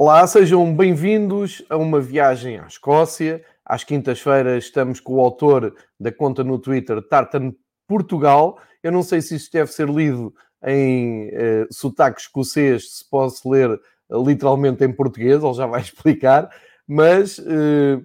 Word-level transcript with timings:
Olá, 0.00 0.24
sejam 0.28 0.72
bem-vindos 0.72 1.64
a 1.68 1.76
uma 1.76 2.00
viagem 2.00 2.56
à 2.56 2.68
Escócia. 2.68 3.44
Às 3.64 3.82
quintas-feiras 3.82 4.62
estamos 4.62 5.00
com 5.00 5.14
o 5.14 5.20
autor 5.20 5.74
da 5.98 6.12
conta 6.12 6.44
no 6.44 6.56
Twitter, 6.56 7.02
Tartan 7.02 7.52
Portugal. 7.84 8.60
Eu 8.80 8.92
não 8.92 9.02
sei 9.02 9.20
se 9.20 9.34
isto 9.34 9.52
deve 9.52 9.72
ser 9.72 9.88
lido 9.88 10.32
em 10.64 11.30
uh, 11.30 11.66
sotaque 11.68 12.20
escocês, 12.20 12.98
se 12.98 13.10
pode 13.10 13.34
ler 13.44 13.70
uh, 13.70 14.24
literalmente 14.24 14.84
em 14.84 14.92
português, 14.92 15.42
ele 15.42 15.54
já 15.54 15.66
vai 15.66 15.80
explicar, 15.82 16.48
mas 16.86 17.36
uh, 17.38 18.00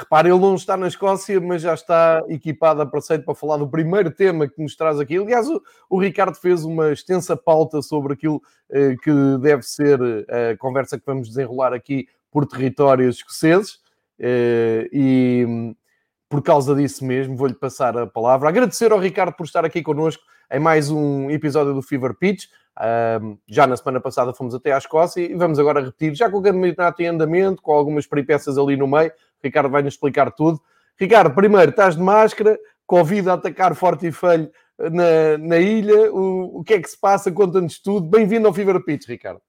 repare, 0.00 0.28
ele 0.28 0.38
não 0.38 0.54
está 0.54 0.76
na 0.76 0.88
Escócia, 0.88 1.40
mas 1.40 1.62
já 1.62 1.74
está 1.74 2.22
equipado 2.28 2.82
a 2.82 2.86
preceito 2.86 3.24
para 3.24 3.34
falar 3.34 3.56
do 3.56 3.68
primeiro 3.68 4.10
tema 4.10 4.48
que 4.48 4.60
nos 4.62 4.76
traz 4.76 4.98
aqui. 4.98 5.16
Aliás, 5.16 5.48
o, 5.48 5.62
o 5.88 6.00
Ricardo 6.00 6.34
fez 6.34 6.64
uma 6.64 6.92
extensa 6.92 7.36
pauta 7.36 7.80
sobre 7.80 8.14
aquilo 8.14 8.36
uh, 8.36 8.96
que 9.02 9.12
deve 9.40 9.62
ser 9.62 10.00
a 10.02 10.56
conversa 10.58 10.98
que 10.98 11.06
vamos 11.06 11.28
desenrolar 11.28 11.72
aqui 11.72 12.08
por 12.30 12.46
territórios 12.46 13.16
escoceses. 13.16 13.74
Uh, 14.18 14.86
e 14.92 15.74
por 16.28 16.42
causa 16.42 16.74
disso 16.74 17.04
mesmo, 17.04 17.36
vou-lhe 17.36 17.54
passar 17.54 17.96
a 17.98 18.06
palavra. 18.06 18.48
Agradecer 18.48 18.92
ao 18.92 18.98
Ricardo 18.98 19.34
por 19.34 19.44
estar 19.44 19.64
aqui 19.64 19.82
connosco 19.82 20.22
em 20.52 20.60
mais 20.60 20.90
um 20.90 21.30
episódio 21.30 21.74
do 21.74 21.82
Fever 21.82 22.14
Pitch. 22.14 22.44
Um, 23.20 23.36
já 23.48 23.66
na 23.66 23.76
semana 23.76 24.00
passada 24.00 24.32
fomos 24.32 24.54
até 24.54 24.72
à 24.72 24.78
Escócia 24.78 25.20
e 25.20 25.34
vamos 25.34 25.58
agora 25.58 25.80
repetir, 25.80 26.14
já 26.14 26.30
com 26.30 26.38
o 26.38 26.42
campeonato 26.42 27.02
em 27.02 27.06
andamento, 27.06 27.60
com 27.60 27.72
algumas 27.72 28.06
peripécias 28.06 28.56
ali 28.56 28.76
no 28.76 28.86
meio. 28.86 29.12
Ricardo 29.42 29.70
vai 29.70 29.82
nos 29.82 29.94
explicar 29.94 30.30
tudo. 30.30 30.60
Ricardo, 30.98 31.34
primeiro, 31.34 31.70
estás 31.70 31.96
de 31.96 32.02
máscara, 32.02 32.58
Covid 32.86 33.30
a 33.30 33.34
atacar 33.34 33.74
forte 33.74 34.06
e 34.06 34.12
feio 34.12 34.50
na, 34.78 35.38
na 35.38 35.58
ilha. 35.58 36.12
O, 36.12 36.60
o 36.60 36.64
que 36.64 36.74
é 36.74 36.80
que 36.80 36.88
se 36.88 36.98
passa? 36.98 37.32
Conta-nos 37.32 37.78
tudo. 37.78 38.08
Bem-vindo 38.08 38.46
ao 38.46 38.54
Fever 38.54 38.82
Pitch, 38.84 39.06
Ricardo. 39.08 39.40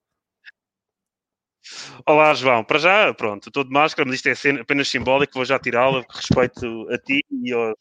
Olá, 2.06 2.34
João. 2.34 2.64
Para 2.64 2.78
já, 2.78 3.14
pronto, 3.14 3.48
estou 3.48 3.64
de 3.64 3.70
máscara, 3.70 4.08
mas 4.08 4.16
isto 4.16 4.28
é 4.28 4.60
apenas 4.60 4.88
simbólico, 4.88 5.34
vou 5.34 5.44
já 5.44 5.58
tirá-la, 5.58 6.04
respeito 6.08 6.88
a 6.90 6.98
ti 6.98 7.24
e 7.30 7.52
aos, 7.52 7.76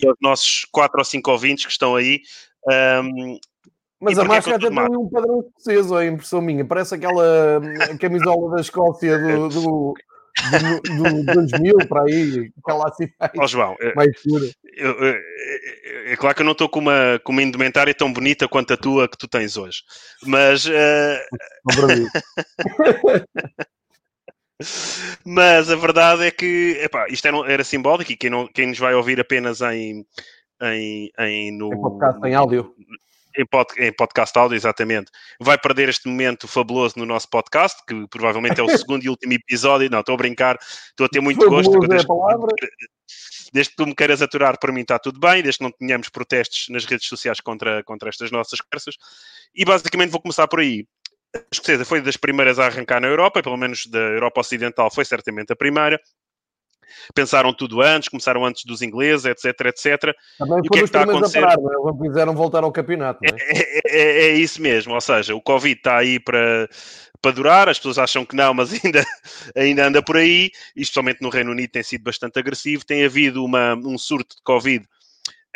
e 0.00 0.06
aos, 0.06 0.16
nossos 0.20 0.64
quatro 0.70 0.98
ou 0.98 1.04
cinco 1.04 1.30
ouvintes 1.30 1.66
que 1.66 1.72
estão 1.72 1.96
aí. 1.96 2.20
Um, 3.04 3.38
mas 4.00 4.18
a 4.18 4.24
máscara 4.24 4.56
até 4.56 4.68
tem 4.68 4.96
um 4.96 5.08
padrão 5.08 5.40
escocês, 5.40 5.92
é 5.92 6.06
impressão 6.06 6.40
minha. 6.40 6.64
Parece 6.64 6.94
aquela 6.94 7.60
hum, 7.60 7.98
camisola 7.98 8.56
da 8.56 8.60
Escócia 8.60 9.16
do, 9.18 9.48
do, 9.48 9.94
do, 10.40 11.22
do 11.22 11.34
2000 11.34 11.76
para 11.88 12.02
aí, 12.04 12.50
aquela 12.58 12.88
assim 12.88 13.08
mais, 13.18 13.32
oh, 13.38 13.46
João, 13.46 13.76
mais 13.94 14.22
pura. 14.22 14.46
Eu, 14.76 14.90
eu, 14.92 15.14
é 16.06 16.16
claro 16.16 16.34
que 16.34 16.42
eu 16.42 16.46
não 16.46 16.52
estou 16.52 16.68
com 16.68 16.80
uma, 16.80 17.20
com 17.22 17.32
uma 17.32 17.42
indumentária 17.42 17.94
tão 17.94 18.12
bonita 18.12 18.48
quanto 18.48 18.72
a 18.72 18.76
tua 18.76 19.08
que 19.08 19.18
tu 19.18 19.28
tens 19.28 19.56
hoje, 19.56 19.82
mas. 20.24 20.66
Uh... 20.66 21.18
mas 25.24 25.70
a 25.70 25.76
verdade 25.76 26.24
é 26.24 26.30
que 26.30 26.78
epá, 26.82 27.06
isto 27.08 27.26
era, 27.26 27.36
era 27.52 27.64
simbólico 27.64 28.12
e 28.12 28.16
quem, 28.16 28.30
não, 28.30 28.46
quem 28.46 28.68
nos 28.68 28.78
vai 28.78 28.94
ouvir 28.94 29.18
apenas 29.20 29.60
em, 29.60 30.06
em, 30.62 31.10
em 31.18 31.56
no, 31.56 31.72
em 31.72 31.80
podcast 31.80 32.20
em 32.26 32.34
áudio 32.34 32.72
em, 33.36 33.46
pod, 33.46 33.72
em 33.78 33.92
podcast 33.92 34.36
áudio, 34.38 34.56
exatamente. 34.56 35.10
Vai 35.40 35.58
perder 35.58 35.88
este 35.88 36.08
momento 36.08 36.46
fabuloso 36.48 36.98
no 36.98 37.06
nosso 37.06 37.28
podcast, 37.28 37.80
que 37.86 38.06
provavelmente 38.08 38.60
é 38.60 38.62
o 38.62 38.68
segundo 38.76 39.04
e 39.04 39.08
último 39.08 39.32
episódio. 39.32 39.90
Não, 39.90 40.00
estou 40.00 40.14
a 40.14 40.18
brincar, 40.18 40.58
estou 40.60 41.06
a 41.06 41.08
ter 41.08 41.20
muito 41.20 41.48
gosto. 41.48 41.74
É 41.76 41.88
desde, 41.88 42.08
desde 43.52 43.70
que 43.70 43.76
tu 43.76 43.86
me 43.86 43.94
queiras 43.94 44.22
aturar, 44.22 44.58
para 44.58 44.72
mim 44.72 44.80
está 44.82 44.98
tudo 44.98 45.20
bem, 45.20 45.42
desde 45.42 45.58
que 45.58 45.64
não 45.64 45.70
tenhamos 45.70 46.08
protestos 46.08 46.66
nas 46.68 46.84
redes 46.84 47.06
sociais 47.06 47.40
contra, 47.40 47.82
contra 47.84 48.08
estas 48.08 48.30
nossas 48.30 48.60
conversas. 48.60 48.96
E 49.54 49.64
basicamente 49.64 50.10
vou 50.10 50.20
começar 50.20 50.48
por 50.48 50.60
aí. 50.60 50.86
A 51.34 51.40
escocesa 51.50 51.84
foi 51.84 52.00
das 52.02 52.16
primeiras 52.16 52.58
a 52.58 52.66
arrancar 52.66 53.00
na 53.00 53.08
Europa, 53.08 53.42
pelo 53.42 53.56
menos 53.56 53.86
da 53.86 53.98
Europa 53.98 54.40
Ocidental 54.40 54.90
foi 54.90 55.04
certamente 55.04 55.52
a 55.52 55.56
primeira 55.56 55.98
pensaram 57.14 57.52
tudo 57.52 57.80
antes, 57.80 58.08
começaram 58.08 58.44
antes 58.44 58.64
dos 58.64 58.82
ingleses, 58.82 59.24
etc, 59.24 59.66
etc. 59.66 60.14
Também 60.38 60.58
e 60.58 60.68
o 60.68 60.70
que 60.70 60.78
é 60.78 60.82
que 60.82 60.84
está 60.84 61.00
a 61.00 61.04
acontecer? 61.04 61.38
A 61.38 61.48
parar, 61.48 61.56
não 61.58 61.90
é? 61.90 62.08
quiseram 62.08 62.34
voltar 62.34 62.64
ao 62.64 62.72
campeonato, 62.72 63.20
é? 63.24 63.28
É, 63.28 63.80
é, 63.86 64.26
é, 64.26 64.32
isso 64.32 64.60
mesmo, 64.60 64.94
ou 64.94 65.00
seja, 65.00 65.34
o 65.34 65.40
Covid 65.40 65.76
está 65.76 65.98
aí 65.98 66.18
para, 66.20 66.68
para 67.20 67.30
durar, 67.32 67.68
as 67.68 67.78
pessoas 67.78 67.98
acham 67.98 68.24
que 68.24 68.36
não, 68.36 68.54
mas 68.54 68.72
ainda, 68.84 69.04
ainda 69.56 69.86
anda 69.86 70.02
por 70.02 70.16
aí, 70.16 70.50
e 70.76 70.82
especialmente 70.82 71.22
no 71.22 71.28
Reino 71.28 71.50
Unido 71.50 71.70
tem 71.70 71.82
sido 71.82 72.02
bastante 72.02 72.38
agressivo, 72.38 72.84
tem 72.84 73.04
havido 73.04 73.44
uma, 73.44 73.74
um 73.74 73.98
surto 73.98 74.36
de 74.36 74.42
Covid 74.42 74.86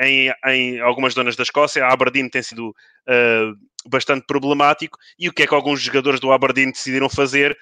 em, 0.01 0.33
em, 0.47 0.81
algumas 0.81 1.15
zonas 1.15 1.37
da 1.37 1.43
Escócia. 1.43 1.85
A 1.85 1.93
Aberdeen 1.93 2.29
tem 2.29 2.43
sido 2.43 2.69
uh, 2.69 3.89
bastante 3.89 4.27
problemático. 4.27 4.99
E 5.19 5.29
o 5.29 5.33
que 5.33 5.43
é 5.43 5.47
que 5.47 5.55
alguns 5.55 5.81
jogadores 5.81 6.21
do 6.21 6.33
Aberdeen 6.33 6.71
decidiram 6.71 7.09
fazer? 7.09 7.57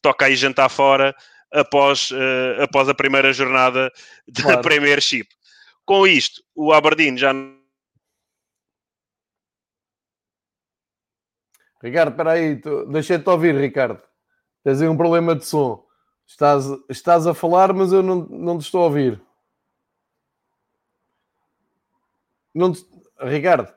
Toca 0.00 0.26
aí 0.26 0.36
jantar 0.36 0.68
fora, 0.68 1.14
após, 1.52 2.10
uh, 2.10 2.62
após 2.62 2.88
a 2.88 2.94
primeira 2.94 3.32
jornada 3.32 3.92
da 4.26 4.42
claro. 4.42 4.62
Premiership. 4.62 5.28
Com 5.84 6.06
isto, 6.06 6.42
o 6.54 6.72
Aberdeen 6.72 7.16
já. 7.16 7.32
Ricardo, 11.82 12.10
espera 12.10 12.32
aí, 12.32 12.56
tu... 12.56 12.86
deixei-te 12.86 13.28
ouvir, 13.28 13.54
Ricardo. 13.54 14.00
Tens 14.64 14.80
aí 14.80 14.88
um 14.88 14.96
problema 14.96 15.34
de 15.34 15.44
som. 15.44 15.84
Estás, 16.26 16.64
estás 16.88 17.26
a 17.26 17.34
falar, 17.34 17.72
mas 17.72 17.92
eu 17.92 18.02
não, 18.02 18.16
não 18.26 18.58
te 18.58 18.62
estou 18.62 18.82
a 18.82 18.84
ouvir. 18.84 19.20
Não 22.54 22.72
te... 22.72 22.86
Ricardo, 23.20 23.72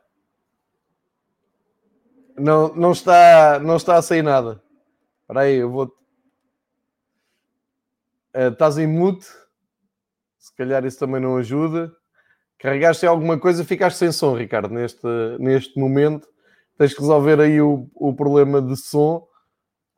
não, 2.37 2.73
não, 2.75 2.91
está, 2.91 3.59
não 3.59 3.77
está 3.77 3.97
a 3.97 4.01
sair 4.01 4.21
nada. 4.21 4.61
Espera 5.21 5.41
aí, 5.41 5.55
eu 5.55 5.71
vou 5.71 6.04
Uh, 8.35 8.51
estás 8.51 8.77
em 8.77 8.85
mute. 8.85 9.25
Se 10.37 10.53
calhar 10.55 10.85
isso 10.85 10.99
também 10.99 11.21
não 11.21 11.37
ajuda. 11.37 11.89
Carregaste 12.59 13.05
alguma 13.05 13.39
coisa, 13.39 13.63
ficaste 13.63 13.97
sem 13.97 14.11
som, 14.11 14.35
Ricardo, 14.35 14.73
neste, 14.73 15.07
neste 15.39 15.79
momento. 15.79 16.27
Tens 16.77 16.93
que 16.93 16.99
resolver 16.99 17.39
aí 17.39 17.61
o, 17.61 17.89
o 17.95 18.13
problema 18.13 18.61
de 18.61 18.75
som, 18.75 19.25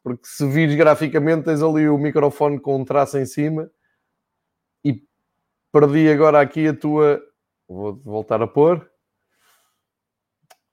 porque 0.03 0.27
se 0.27 0.47
vires 0.47 0.75
graficamente, 0.75 1.45
tens 1.45 1.61
ali 1.61 1.89
o 1.89 1.97
microfone 1.97 2.59
com 2.59 2.77
um 2.77 2.85
traço 2.85 3.17
em 3.17 3.25
cima. 3.25 3.71
E 4.85 5.01
perdi 5.71 6.09
agora 6.09 6.39
aqui 6.39 6.67
a 6.67 6.73
tua. 6.73 7.21
Vou 7.67 7.95
voltar 7.95 8.41
a 8.41 8.47
pôr. 8.47 8.87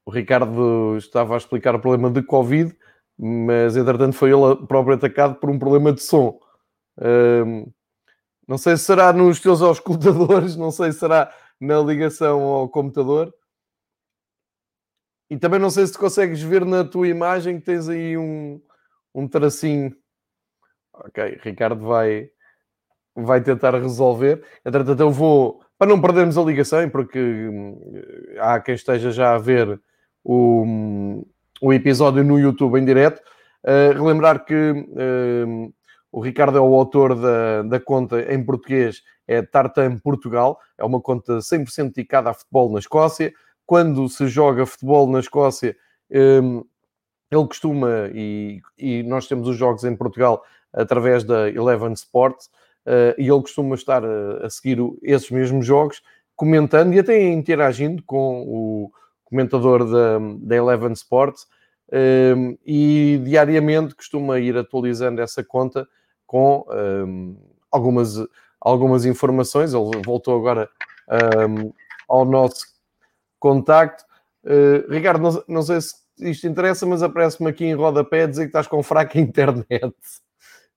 O 0.04 0.10
Ricardo 0.10 0.96
estava 0.98 1.34
a 1.34 1.38
explicar 1.38 1.74
o 1.74 1.80
problema 1.80 2.10
de 2.10 2.22
Covid, 2.22 2.76
mas 3.18 3.74
entretanto 3.76 4.12
foi 4.12 4.30
ele 4.30 4.66
próprio 4.66 4.96
atacado 4.96 5.36
por 5.36 5.48
um 5.48 5.58
problema 5.58 5.92
de 5.92 6.02
som. 6.02 6.38
Um, 6.98 7.66
não 8.46 8.58
sei 8.58 8.76
se 8.76 8.84
será 8.84 9.12
nos 9.12 9.40
teus 9.40 9.62
auscultadores, 9.62 10.56
não 10.56 10.70
sei 10.70 10.92
se 10.92 10.98
será 10.98 11.32
na 11.60 11.80
ligação 11.80 12.42
ao 12.42 12.68
computador. 12.68 13.32
E 15.30 15.36
também 15.38 15.58
não 15.58 15.70
sei 15.70 15.86
se 15.86 15.98
consegues 15.98 16.42
ver 16.42 16.64
na 16.64 16.84
tua 16.84 17.08
imagem 17.08 17.58
que 17.58 17.64
tens 17.64 17.88
aí 17.88 18.16
um, 18.16 18.60
um 19.14 19.26
tracinho. 19.26 19.96
Ok, 20.92 21.40
Ricardo 21.42 21.84
vai, 21.84 22.30
vai 23.16 23.42
tentar 23.42 23.74
resolver. 23.74 24.44
Entretanto, 24.64 25.00
eu 25.00 25.10
vou, 25.10 25.60
para 25.78 25.88
não 25.88 26.00
perdermos 26.00 26.36
a 26.36 26.42
ligação, 26.42 26.88
porque 26.90 27.18
hum, 27.18 27.80
há 28.38 28.60
quem 28.60 28.74
esteja 28.74 29.10
já 29.10 29.34
a 29.34 29.38
ver 29.38 29.80
o, 30.22 31.26
o 31.60 31.72
episódio 31.72 32.22
no 32.22 32.38
YouTube 32.38 32.78
em 32.78 32.84
direto, 32.84 33.20
uh, 33.64 33.92
relembrar 33.92 34.44
que 34.44 34.54
uh, 34.54 35.74
o 36.14 36.20
Ricardo 36.20 36.56
é 36.56 36.60
o 36.60 36.74
autor 36.74 37.16
da, 37.16 37.62
da 37.62 37.80
conta 37.80 38.32
em 38.32 38.40
português, 38.44 39.02
é 39.26 39.42
Tartan 39.42 39.98
Portugal, 39.98 40.60
é 40.78 40.84
uma 40.84 41.00
conta 41.00 41.38
100% 41.38 41.92
dedicada 41.92 42.30
a 42.30 42.34
futebol 42.34 42.72
na 42.72 42.78
Escócia. 42.78 43.32
Quando 43.66 44.08
se 44.08 44.28
joga 44.28 44.64
futebol 44.64 45.10
na 45.10 45.18
Escócia, 45.18 45.76
um, 46.12 46.64
ele 47.32 47.46
costuma, 47.48 48.08
e, 48.14 48.60
e, 48.78 49.02
nós 49.02 49.26
temos 49.26 49.48
os 49.48 49.56
jogos 49.56 49.82
em 49.82 49.96
Portugal 49.96 50.44
através 50.72 51.24
da 51.24 51.50
Eleven 51.50 51.94
Sports, 51.94 52.46
uh, 52.86 53.18
e 53.18 53.28
ele 53.28 53.40
costuma 53.40 53.74
estar 53.74 54.04
a, 54.04 54.46
a 54.46 54.50
seguir 54.50 54.78
esses 55.02 55.32
mesmos 55.32 55.66
jogos, 55.66 56.00
comentando 56.36 56.94
e 56.94 57.00
até 57.00 57.20
interagindo 57.26 58.04
com 58.04 58.42
o 58.46 58.92
comentador 59.24 59.84
da, 59.84 60.20
da 60.38 60.54
Eleven 60.54 60.92
Sports, 60.92 61.44
um, 61.92 62.56
e 62.64 63.20
diariamente 63.24 63.96
costuma 63.96 64.38
ir 64.38 64.56
atualizando 64.56 65.20
essa 65.20 65.42
conta 65.42 65.88
com 66.34 66.66
um, 66.68 67.36
algumas, 67.70 68.16
algumas 68.60 69.04
informações. 69.04 69.72
Ele 69.72 70.02
voltou 70.04 70.36
agora 70.36 70.68
um, 71.48 71.72
ao 72.08 72.24
nosso 72.24 72.66
contacto. 73.38 74.02
Uh, 74.42 74.90
Ricardo, 74.90 75.22
não, 75.22 75.44
não, 75.46 75.62
sei 75.62 75.80
se 75.80 75.94
isto 76.18 76.48
interessa, 76.48 76.84
mas 76.86 77.04
aparece-me 77.04 77.48
aqui 77.48 77.64
em 77.64 77.74
rodapé 77.74 78.26
dizer 78.26 78.42
que 78.42 78.48
estás 78.48 78.66
com 78.66 78.82
fraca 78.82 79.16
internet. 79.16 79.94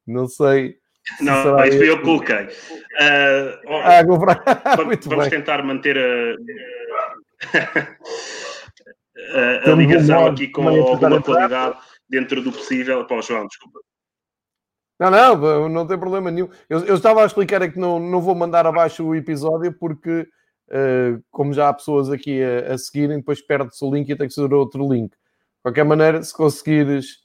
Não 0.05 0.27
sei. 0.27 0.77
Não, 1.21 1.65
isso 1.65 1.77
foi 1.79 1.89
eu 1.89 1.97
que 1.97 2.03
coloquei. 2.03 2.43
Uh, 2.43 3.57
ah, 3.83 4.03
vamos, 4.77 5.05
vamos 5.07 5.27
tentar 5.27 5.63
manter 5.63 5.97
a, 5.97 6.35
a, 9.33 9.71
a 9.71 9.75
ligação 9.75 10.27
aqui 10.27 10.49
com 10.49 10.69
alguma 10.69 11.19
qualidade. 11.19 11.79
dentro 12.07 12.43
do 12.43 12.51
possível. 12.51 13.03
Pô, 13.05 13.23
João, 13.23 13.47
desculpa. 13.47 13.79
Não, 14.99 15.11
não, 15.11 15.69
não 15.69 15.87
tem 15.87 15.97
problema 15.97 16.31
nenhum. 16.31 16.49
Eu, 16.69 16.85
eu 16.85 16.95
estava 16.95 17.21
a 17.21 17.25
explicar 17.25 17.61
é 17.61 17.69
que 17.69 17.79
não, 17.79 17.99
não 17.99 18.19
vou 18.19 18.33
mandar 18.33 18.65
abaixo 18.65 19.05
o 19.05 19.15
episódio 19.15 19.71
porque, 19.73 20.27
uh, 20.69 21.23
como 21.29 21.53
já 21.53 21.69
há 21.69 21.73
pessoas 21.73 22.09
aqui 22.09 22.41
a, 22.43 22.73
a 22.73 22.77
seguirem, 22.77 23.17
depois 23.17 23.41
perde-se 23.41 23.83
o 23.85 23.93
link 23.93 24.09
e 24.09 24.15
tem 24.15 24.27
que 24.27 24.33
ser 24.33 24.51
outro 24.53 24.91
link. 24.91 25.11
De 25.11 25.61
qualquer 25.61 25.85
maneira, 25.85 26.23
se 26.23 26.33
conseguires 26.33 27.17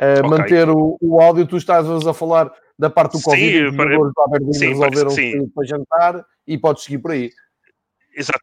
uh, 0.00 0.24
okay. 0.24 0.30
manter 0.30 0.70
o, 0.70 0.96
o 1.00 1.20
áudio, 1.20 1.46
tu 1.46 1.58
estás 1.58 1.86
a 2.06 2.14
falar 2.14 2.50
da 2.78 2.88
parte 2.88 3.18
do 3.18 3.22
Covid, 3.22 3.58
sim, 3.58 3.64
os 3.64 3.74
jogadores 3.74 4.12
da 4.14 4.24
Aberdeen 4.24 4.68
resolveram 4.68 5.10
sim. 5.10 5.48
para 5.48 5.66
jantar 5.66 6.24
e 6.46 6.56
podes 6.56 6.84
seguir 6.84 6.98
por 6.98 7.10
aí. 7.10 7.30
Exato. 8.16 8.40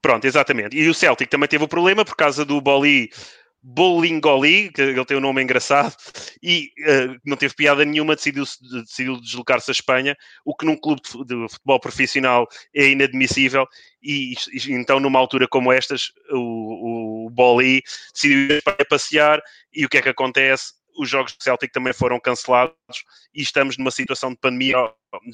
Pronto, 0.00 0.24
exatamente. 0.24 0.76
E 0.76 0.88
o 0.88 0.94
Celtic 0.94 1.28
também 1.28 1.48
teve 1.48 1.64
o 1.64 1.68
problema 1.68 2.04
por 2.04 2.16
causa 2.16 2.44
do 2.44 2.60
Boli 2.60 3.10
Bolingoli, 3.68 4.70
que 4.70 4.80
ele 4.80 5.04
tem 5.04 5.16
um 5.16 5.20
nome 5.20 5.42
engraçado, 5.42 5.92
e 6.40 6.70
uh, 6.82 7.18
não 7.24 7.36
teve 7.36 7.52
piada 7.52 7.84
nenhuma, 7.84 8.14
decidiu, 8.14 8.44
decidiu 8.84 9.20
deslocar-se 9.20 9.68
à 9.68 9.72
Espanha, 9.72 10.16
o 10.44 10.54
que 10.54 10.64
num 10.64 10.76
clube 10.76 11.02
de 11.02 11.48
futebol 11.48 11.80
profissional 11.80 12.46
é 12.72 12.90
inadmissível, 12.90 13.66
e, 14.00 14.34
e 14.52 14.72
então 14.72 15.00
numa 15.00 15.18
altura 15.18 15.48
como 15.48 15.72
estas, 15.72 16.12
o, 16.30 17.26
o 17.26 17.30
Boli 17.30 17.82
decidiu 18.14 18.38
ir 18.38 18.58
Espanha 18.58 18.86
passear, 18.88 19.42
e 19.74 19.84
o 19.84 19.88
que 19.88 19.98
é 19.98 20.02
que 20.02 20.10
acontece? 20.10 20.72
Os 20.96 21.10
jogos 21.10 21.32
do 21.32 21.42
Celtic 21.42 21.72
também 21.72 21.92
foram 21.92 22.20
cancelados 22.20 22.76
e 23.34 23.42
estamos 23.42 23.76
numa 23.76 23.90
situação 23.90 24.30
de 24.30 24.36
pandemia. 24.36 24.76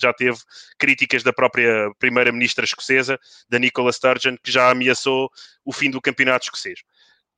Já 0.00 0.12
teve 0.12 0.38
críticas 0.76 1.23
da 1.23 1.32
própria 1.32 1.88
primeira-ministra 2.00 2.64
escocesa, 2.64 3.20
da 3.49 3.61
Nicola 3.61 3.93
Sturgeon, 3.93 4.37
que 4.43 4.50
já 4.50 4.70
ameaçou 4.70 5.31
o 5.64 5.73
fim 5.73 5.88
do 5.88 6.00
campeonato 6.00 6.46
escocês. 6.46 6.81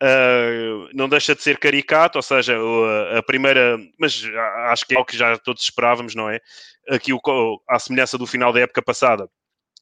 Uh, 0.04 0.90
não 0.92 1.08
deixa 1.08 1.34
de 1.34 1.42
ser 1.42 1.56
caricato, 1.58 2.18
ou 2.18 2.22
seja, 2.22 2.58
a, 3.16 3.22
primeira, 3.22 3.78
mas 3.98 4.22
acho 4.68 4.84
que 4.84 4.94
é 4.94 4.98
o 4.98 5.04
que 5.04 5.16
já 5.16 5.38
todos 5.38 5.62
esperávamos, 5.62 6.14
não 6.14 6.28
é? 6.28 6.40
Aqui, 6.90 7.10
o, 7.10 7.20
à 7.66 7.78
semelhança 7.78 8.18
do 8.18 8.26
final 8.26 8.52
da 8.52 8.60
época 8.60 8.82
passada, 8.82 9.30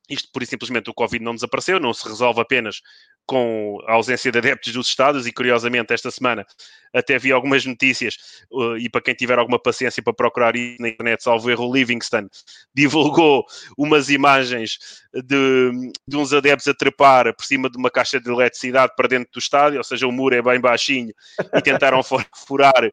isto, 0.09 0.29
por 0.33 0.47
simplesmente, 0.47 0.91
o 0.91 0.95
Covid 0.95 1.25
não 1.25 1.35
desapareceu, 1.35 1.81
não 1.81 1.93
se 1.93 2.07
resolve 2.07 2.41
apenas 2.41 2.83
com 3.27 3.79
a 3.87 3.95
ausência 3.95 4.31
de 4.31 4.39
adeptos 4.39 4.73
dos 4.73 4.89
Estados 4.89 5.27
e, 5.27 5.33
curiosamente, 5.33 5.93
esta 5.93 6.11
semana 6.11 6.47
até 6.93 7.19
vi 7.19 7.33
algumas 7.33 7.65
notícias 7.65 8.17
uh, 8.51 8.77
e 8.77 8.89
para 8.89 9.01
quem 9.01 9.15
tiver 9.15 9.39
alguma 9.39 9.59
paciência 9.59 10.03
para 10.03 10.13
procurar 10.13 10.55
isso 10.55 10.81
na 10.81 10.89
internet, 10.89 11.23
salvo 11.23 11.51
erro, 11.51 11.67
o 11.67 11.75
Livingston 11.75 12.29
divulgou 12.75 13.45
umas 13.79 14.11
imagens 14.11 14.79
de, 15.15 15.93
de 16.07 16.17
uns 16.17 16.33
adeptos 16.33 16.69
a 16.69 16.75
trepar 16.75 17.35
por 17.35 17.45
cima 17.45 17.71
de 17.71 17.79
uma 17.79 17.91
caixa 17.91 18.21
de 18.21 18.31
eletricidade 18.31 18.93
para 18.97 19.09
dentro 19.09 19.33
do 19.33 19.39
estádio, 19.39 19.79
ou 19.79 19.85
seja, 19.85 20.07
o 20.07 20.13
muro 20.13 20.35
é 20.35 20.43
bem 20.43 20.61
baixinho 20.61 21.15
e 21.55 21.63
tentaram 21.63 22.03
furar 22.47 22.93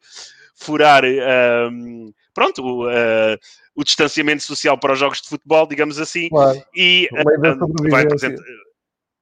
furar 0.56 1.04
um, 1.72 2.12
pronto, 2.34 2.86
uh, 2.86 3.38
o 3.74 3.84
distanciamento 3.84 4.44
social 4.44 4.78
para 4.78 4.92
os 4.92 5.00
jogos 5.00 5.22
de 5.22 5.30
futebol, 5.30 5.66
digamos 5.66 5.98
assim, 6.00 6.28
claro. 6.28 6.62
e 6.76 7.08
uh, 7.14 7.90
vai 7.90 8.04
apresentar 8.04 8.44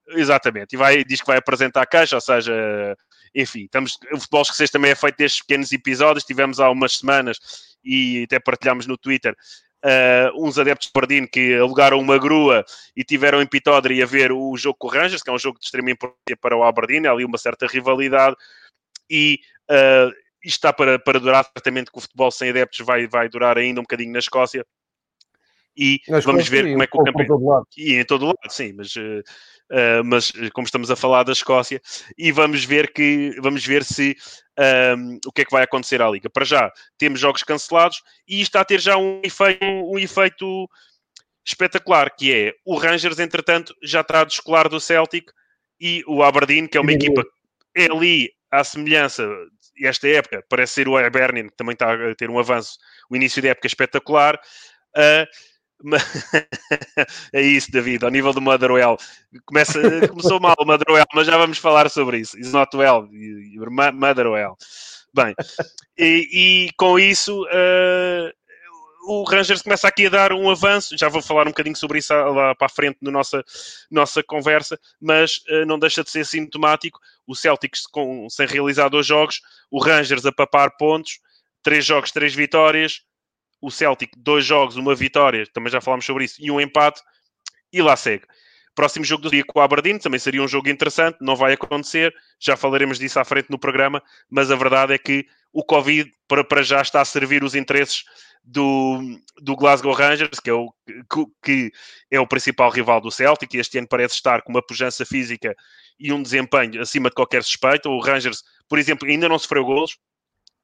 Exatamente, 0.10 0.74
e 0.74 0.78
vai, 0.78 1.04
diz 1.04 1.20
que 1.20 1.28
vai 1.28 1.38
apresentar 1.38 1.82
a 1.82 1.86
caixa, 1.86 2.16
ou 2.16 2.22
seja, 2.22 2.96
enfim, 3.36 3.66
estamos, 3.66 3.98
o 4.14 4.20
futebol 4.20 4.42
escocês 4.42 4.70
também 4.70 4.92
é 4.92 4.96
feito 4.96 5.18
destes 5.18 5.42
pequenos 5.42 5.72
episódios, 5.72 6.24
tivemos 6.24 6.60
há 6.60 6.70
umas 6.70 6.98
semanas 6.98 7.38
e 7.84 8.24
até 8.24 8.40
partilhámos 8.40 8.88
no 8.88 8.98
Twitter 8.98 9.36
uh, 9.84 10.46
uns 10.46 10.58
adeptos 10.58 10.88
de 10.88 10.94
Pardino 10.94 11.28
que 11.28 11.56
alugaram 11.56 12.00
uma 12.00 12.18
grua 12.18 12.64
e 12.96 13.04
tiveram 13.04 13.42
em 13.42 13.48
Pitódri 13.48 14.02
a 14.02 14.06
ver 14.06 14.32
o 14.32 14.56
jogo 14.58 14.78
com 14.80 14.88
o 14.88 14.92
Rangers, 14.92 15.22
que 15.22 15.30
é 15.30 15.34
um 15.34 15.40
jogo 15.40 15.60
de 15.60 15.66
extrema 15.66 15.92
importância 15.92 16.38
para 16.40 16.56
o 16.56 16.64
Aberdeen, 16.64 17.08
há 17.08 17.12
ali 17.12 17.26
uma 17.26 17.38
certa 17.38 17.68
rivalidade 17.68 18.36
e 19.10 19.40
uh, 19.70 20.10
isto 20.44 20.58
está 20.58 20.72
para, 20.72 20.98
para 20.98 21.20
durar, 21.20 21.46
certamente 21.46 21.92
que 21.92 21.98
o 21.98 22.02
futebol 22.02 22.32
sem 22.32 22.50
adeptos 22.50 22.86
vai, 22.86 23.08
vai 23.08 23.28
durar 23.28 23.58
ainda 23.58 23.82
um 23.82 23.84
bocadinho 23.84 24.14
na 24.14 24.20
Escócia 24.20 24.66
e 25.76 26.00
vamos 26.24 26.48
ver 26.48 26.72
como 26.72 26.84
é 26.84 26.88
que 26.88 26.98
o 26.98 27.04
campeonato... 27.04 27.68
E 27.78 27.94
em 27.94 28.06
todo 28.06 28.26
lado, 28.26 28.38
sim, 28.50 28.74
mas... 28.74 28.96
Uh, 28.96 29.22
uh, 29.72 30.04
mas 30.04 30.32
eh, 30.36 30.50
como 30.52 30.66
estamos 30.66 30.90
a 30.92 30.96
falar 30.96 31.24
da 31.24 31.32
Escócia, 31.32 31.82
e 32.18 32.32
vamos 32.32 32.64
ver 32.64 32.94
que 32.94 33.36
vamos 33.42 33.66
ver 33.66 33.84
se 33.84 34.16
um, 34.98 35.20
o 35.26 35.32
que 35.32 35.42
é 35.42 35.46
que 35.46 35.52
vai 35.52 35.64
acontecer 35.64 36.02
à 36.02 36.10
Liga. 36.10 36.30
Para 36.30 36.46
já 36.46 36.72
temos 36.98 37.20
jogos 37.20 37.44
cancelados 37.44 38.02
e 38.28 38.42
está 38.42 38.62
a 38.62 38.66
ter 38.66 38.80
já 38.80 38.98
um 38.98 39.22
efeito, 39.24 39.64
um 39.64 40.00
efeito 40.00 40.70
espetacular, 41.46 42.14
que 42.16 42.34
é 42.34 42.54
o 42.66 42.76
Rangers, 42.76 43.20
entretanto, 43.20 43.74
já 43.84 44.02
está 44.02 44.22
a 44.22 44.26
descolar 44.26 44.68
do 44.68 44.80
Celtic 44.80 45.32
e 45.80 46.04
o 46.08 46.24
Aberdeen, 46.24 46.68
que 46.68 46.78
é 46.78 46.82
uma 46.82 46.92
equipa 46.92 47.24
é 47.76 47.86
ali 47.86 48.32
à 48.52 48.64
semelhança 48.64 49.24
esta 49.80 50.08
época, 50.08 50.44
parece 50.50 50.74
ser 50.74 50.88
o 50.88 51.00
Hibernian, 51.00 51.50
que 51.50 51.56
também 51.56 51.74
está 51.74 51.94
a 51.94 52.16
ter 52.16 52.30
um 52.30 52.40
avanço, 52.40 52.78
o 53.10 53.16
início 53.16 53.42
da 53.42 53.50
época 53.50 53.68
espetacular. 53.68 54.36
Uh, 54.96 55.28
é 57.34 57.42
isso, 57.42 57.72
David, 57.72 58.04
ao 58.04 58.12
nível 58.12 58.34
do 58.34 58.42
Motherwell. 58.42 58.98
Começa, 59.46 59.80
começou 60.08 60.40
mal 60.40 60.56
o 60.60 60.66
Motherwell, 60.66 61.06
mas 61.14 61.28
já 61.28 61.38
vamos 61.38 61.58
falar 61.58 61.90
sobre 61.90 62.20
isso. 62.20 62.38
Is 62.40 62.52
not 62.52 62.76
well, 62.76 63.08
Motherwell. 63.94 64.58
Bem, 65.14 65.36
e, 65.98 66.68
e 66.68 66.72
com 66.78 67.00
isso 67.00 67.44
uh, 67.44 68.32
o 69.08 69.24
Rangers 69.24 69.62
começa 69.62 69.88
aqui 69.88 70.08
a 70.08 70.10
dar 70.10 70.34
um 70.34 70.50
avanço. 70.50 70.98
Já 70.98 71.10
vou 71.10 71.22
falar 71.22 71.44
um 71.44 71.52
bocadinho 71.52 71.76
sobre 71.76 72.00
isso 72.00 72.14
lá 72.14 72.54
para 72.56 72.66
a 72.66 72.70
frente 72.70 72.98
na 73.02 73.12
nossa, 73.12 73.44
nossa 73.90 74.24
conversa, 74.24 74.80
mas 75.00 75.38
uh, 75.50 75.66
não 75.66 75.80
deixa 75.80 76.04
de 76.04 76.10
ser 76.10 76.26
sintomático. 76.26 77.00
O 77.26 77.36
Celtics 77.36 77.86
com, 77.86 78.28
sem 78.30 78.48
realizar 78.48 78.90
dois 78.90 79.06
jogos, 79.06 79.42
o 79.72 79.80
Rangers 79.80 80.26
a 80.26 80.32
papar 80.32 80.76
pontos, 80.78 81.20
três 81.64 81.86
jogos, 81.86 82.12
três 82.12 82.34
vitórias 82.34 83.02
o 83.62 83.72
Celtic, 83.72 84.12
dois 84.18 84.46
jogos, 84.46 84.76
uma 84.76 84.96
vitória, 84.96 85.46
também 85.54 85.72
já 85.72 85.82
falámos 85.82 86.06
sobre 86.06 86.26
isso, 86.26 86.36
e 86.40 86.52
um 86.52 86.60
empate, 86.62 87.02
e 87.72 87.82
lá 87.82 87.96
segue. 87.96 88.26
Próximo 88.76 89.04
jogo 89.04 89.24
do 89.24 89.32
dia 89.32 89.44
com 89.44 89.60
o 89.60 89.62
Aberdeen 89.62 89.98
também 89.98 90.20
seria 90.20 90.42
um 90.42 90.48
jogo 90.48 90.70
interessante, 90.70 91.18
não 91.20 91.36
vai 91.36 91.54
acontecer, 91.54 92.14
já 92.40 92.56
falaremos 92.56 93.00
disso 93.00 93.20
à 93.20 93.26
frente 93.26 93.50
no 93.50 93.58
programa, 93.58 94.04
mas 94.30 94.52
a 94.52 94.56
verdade 94.56 94.94
é 94.94 94.98
que 94.98 95.26
o 95.52 95.64
Covid 95.64 96.12
para, 96.28 96.44
para 96.44 96.62
já 96.62 96.82
está 96.82 97.02
a 97.02 97.06
servir 97.06 97.44
os 97.44 97.56
interesses 97.56 98.04
do, 98.44 99.20
do 99.42 99.56
Glasgow 99.56 99.94
Rangers, 99.94 100.40
que 100.40 100.50
é, 100.50 100.54
o, 100.54 100.72
que 101.44 101.72
é 102.12 102.20
o 102.20 102.28
principal 102.28 102.70
rival 102.70 103.02
do 103.02 103.12
Celtic, 103.12 103.54
e 103.54 103.58
este 103.58 103.80
ano 103.80 103.88
parece 103.88 104.16
estar 104.16 104.42
com 104.44 104.52
uma 104.52 104.62
pujança 104.62 105.06
física 105.06 105.56
e 106.00 106.14
um 106.14 106.22
desempenho 106.22 106.82
acima 106.82 107.10
de 107.10 107.16
qualquer 107.16 107.44
suspeito. 107.44 107.90
O 107.90 108.00
Rangers, 108.00 108.44
por 108.70 108.78
exemplo, 108.78 109.10
ainda 109.10 109.28
não 109.28 109.40
sofreu 109.40 109.66
golos, 109.66 109.98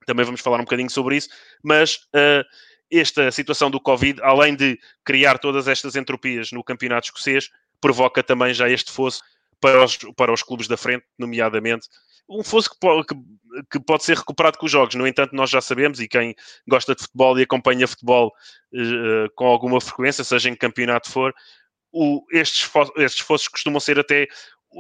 também 0.06 0.26
vamos 0.26 0.42
falar 0.42 0.58
um 0.58 0.64
bocadinho 0.64 0.90
sobre 0.90 1.18
isso, 1.18 1.30
mas 1.64 1.96
uh, 2.16 2.44
esta 2.92 3.32
situação 3.32 3.72
do 3.72 3.80
Covid, 3.80 4.22
além 4.22 4.56
de 4.56 4.80
criar 5.04 5.40
todas 5.40 5.68
estas 5.68 5.96
entropias 5.96 6.52
no 6.52 6.64
campeonato 6.64 7.08
escocês, 7.08 7.50
provoca 7.82 8.24
também 8.24 8.54
já 8.54 8.70
este 8.70 8.92
fosso 8.92 9.22
para 9.60 9.84
os, 9.84 9.98
para 10.16 10.34
os 10.34 10.44
clubes 10.44 10.68
da 10.68 10.78
frente, 10.78 11.06
nomeadamente. 11.18 11.88
Um 12.30 12.44
fosso 12.44 12.70
que 12.70 12.78
pode, 12.80 13.06
que, 13.06 13.16
que 13.72 13.80
pode 13.80 14.04
ser 14.04 14.18
recuperado 14.18 14.58
com 14.58 14.66
os 14.66 14.72
jogos. 14.72 14.96
No 14.96 15.08
entanto, 15.08 15.36
nós 15.36 15.50
já 15.50 15.62
sabemos, 15.62 16.00
e 16.00 16.08
quem 16.08 16.36
gosta 16.68 16.96
de 16.96 17.02
futebol 17.02 17.38
e 17.38 17.44
acompanha 17.44 17.88
futebol 17.88 18.28
uh, 18.74 19.30
com 19.36 19.46
alguma 19.46 19.82
frequência, 19.82 20.24
seja 20.24 20.50
em 20.50 20.54
que 20.54 20.60
campeonato 20.60 21.10
for, 21.10 21.34
o, 21.94 22.26
estes, 22.32 22.70
estes 22.98 23.22
fossos 23.22 23.48
costumam 23.48 23.80
ser 23.80 24.00
até 24.00 24.28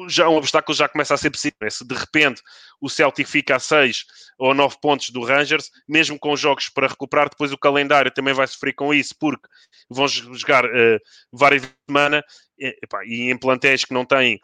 já 0.08 0.28
um 0.30 0.36
obstáculo 0.36 0.76
já 0.76 0.88
começa 0.88 1.14
a 1.14 1.18
ser 1.18 1.30
possível. 1.30 1.58
É 1.62 1.70
se 1.70 1.86
de 1.86 1.96
repente 1.96 2.42
o 2.82 2.90
Celtic 2.90 3.28
fica 3.28 3.56
a 3.56 3.60
6 3.60 4.06
ou 4.38 4.54
9 4.54 4.78
pontos 4.82 5.10
do 5.10 5.24
Rangers, 5.24 5.70
mesmo 5.88 6.18
com 6.20 6.36
jogos 6.36 6.70
para 6.70 6.88
recuperar, 6.88 7.30
depois 7.30 7.52
o 7.52 7.58
calendário 7.58 8.12
também 8.12 8.34
vai 8.34 8.48
sofrer 8.48 8.74
com 8.74 8.94
isso, 8.94 9.16
porque 9.20 9.48
vão 9.90 10.08
jogar 10.08 10.66
uh, 10.66 11.00
várias 11.32 11.64
semanas 11.88 12.24
e, 12.58 12.76
e 13.06 13.32
em 13.32 13.38
plantéis 13.38 13.86
que 13.86 13.94
não 13.94 14.06
têm 14.06 14.40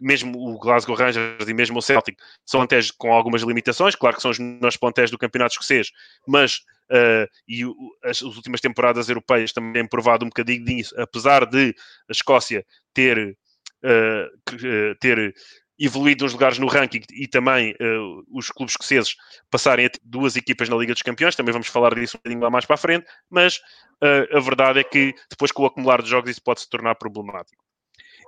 mesmo 0.00 0.38
o 0.38 0.58
Glasgow 0.58 0.96
Rangers 0.96 1.48
e 1.48 1.54
mesmo 1.54 1.78
o 1.78 1.82
Celtic 1.82 2.18
são 2.44 2.60
plantéis 2.60 2.90
com 2.90 3.12
algumas 3.12 3.42
limitações, 3.42 3.94
claro 3.94 4.16
que 4.16 4.22
são 4.22 4.30
os 4.30 4.38
melhores 4.38 4.76
plantéis 4.76 5.10
do 5.10 5.18
campeonato 5.18 5.52
escocês, 5.52 5.90
mas 6.26 6.56
uh, 6.90 7.26
e 7.48 7.62
as, 8.02 8.16
as, 8.16 8.22
últimas 8.22 8.60
temporadas 8.60 9.08
europeias 9.08 9.52
também 9.52 9.72
têm 9.72 9.86
provado 9.86 10.24
um 10.24 10.28
bocadinho 10.28 10.64
disso, 10.64 10.94
apesar 10.98 11.46
de 11.46 11.74
a 12.08 12.12
Escócia 12.12 12.66
ter 12.92 13.36
uh, 13.84 14.94
ter 15.00 15.34
evoluído 15.78 16.24
uns 16.24 16.32
lugares 16.32 16.58
no 16.58 16.66
ranking 16.66 17.02
e 17.12 17.26
também 17.26 17.72
uh, 17.72 18.24
os 18.30 18.48
clubes 18.48 18.72
escoceses 18.74 19.16
passarem 19.50 19.86
a 19.86 19.90
ter 19.90 20.00
duas 20.04 20.36
equipas 20.36 20.68
na 20.68 20.76
Liga 20.76 20.92
dos 20.92 21.02
Campeões, 21.02 21.34
também 21.34 21.52
vamos 21.52 21.68
falar 21.68 21.94
disso 21.94 22.16
um 22.16 22.18
bocadinho 22.18 22.42
lá 22.42 22.50
mais 22.50 22.64
para 22.64 22.74
a 22.74 22.78
frente, 22.78 23.06
mas 23.28 23.56
uh, 24.02 24.36
a 24.36 24.40
verdade 24.40 24.78
é 24.78 24.84
que 24.84 25.14
depois 25.28 25.50
com 25.50 25.62
o 25.62 25.66
acumular 25.66 26.00
de 26.00 26.08
jogos 26.08 26.30
isso 26.30 26.42
pode 26.42 26.60
se 26.60 26.68
tornar 26.68 26.94
problemático. 26.94 27.62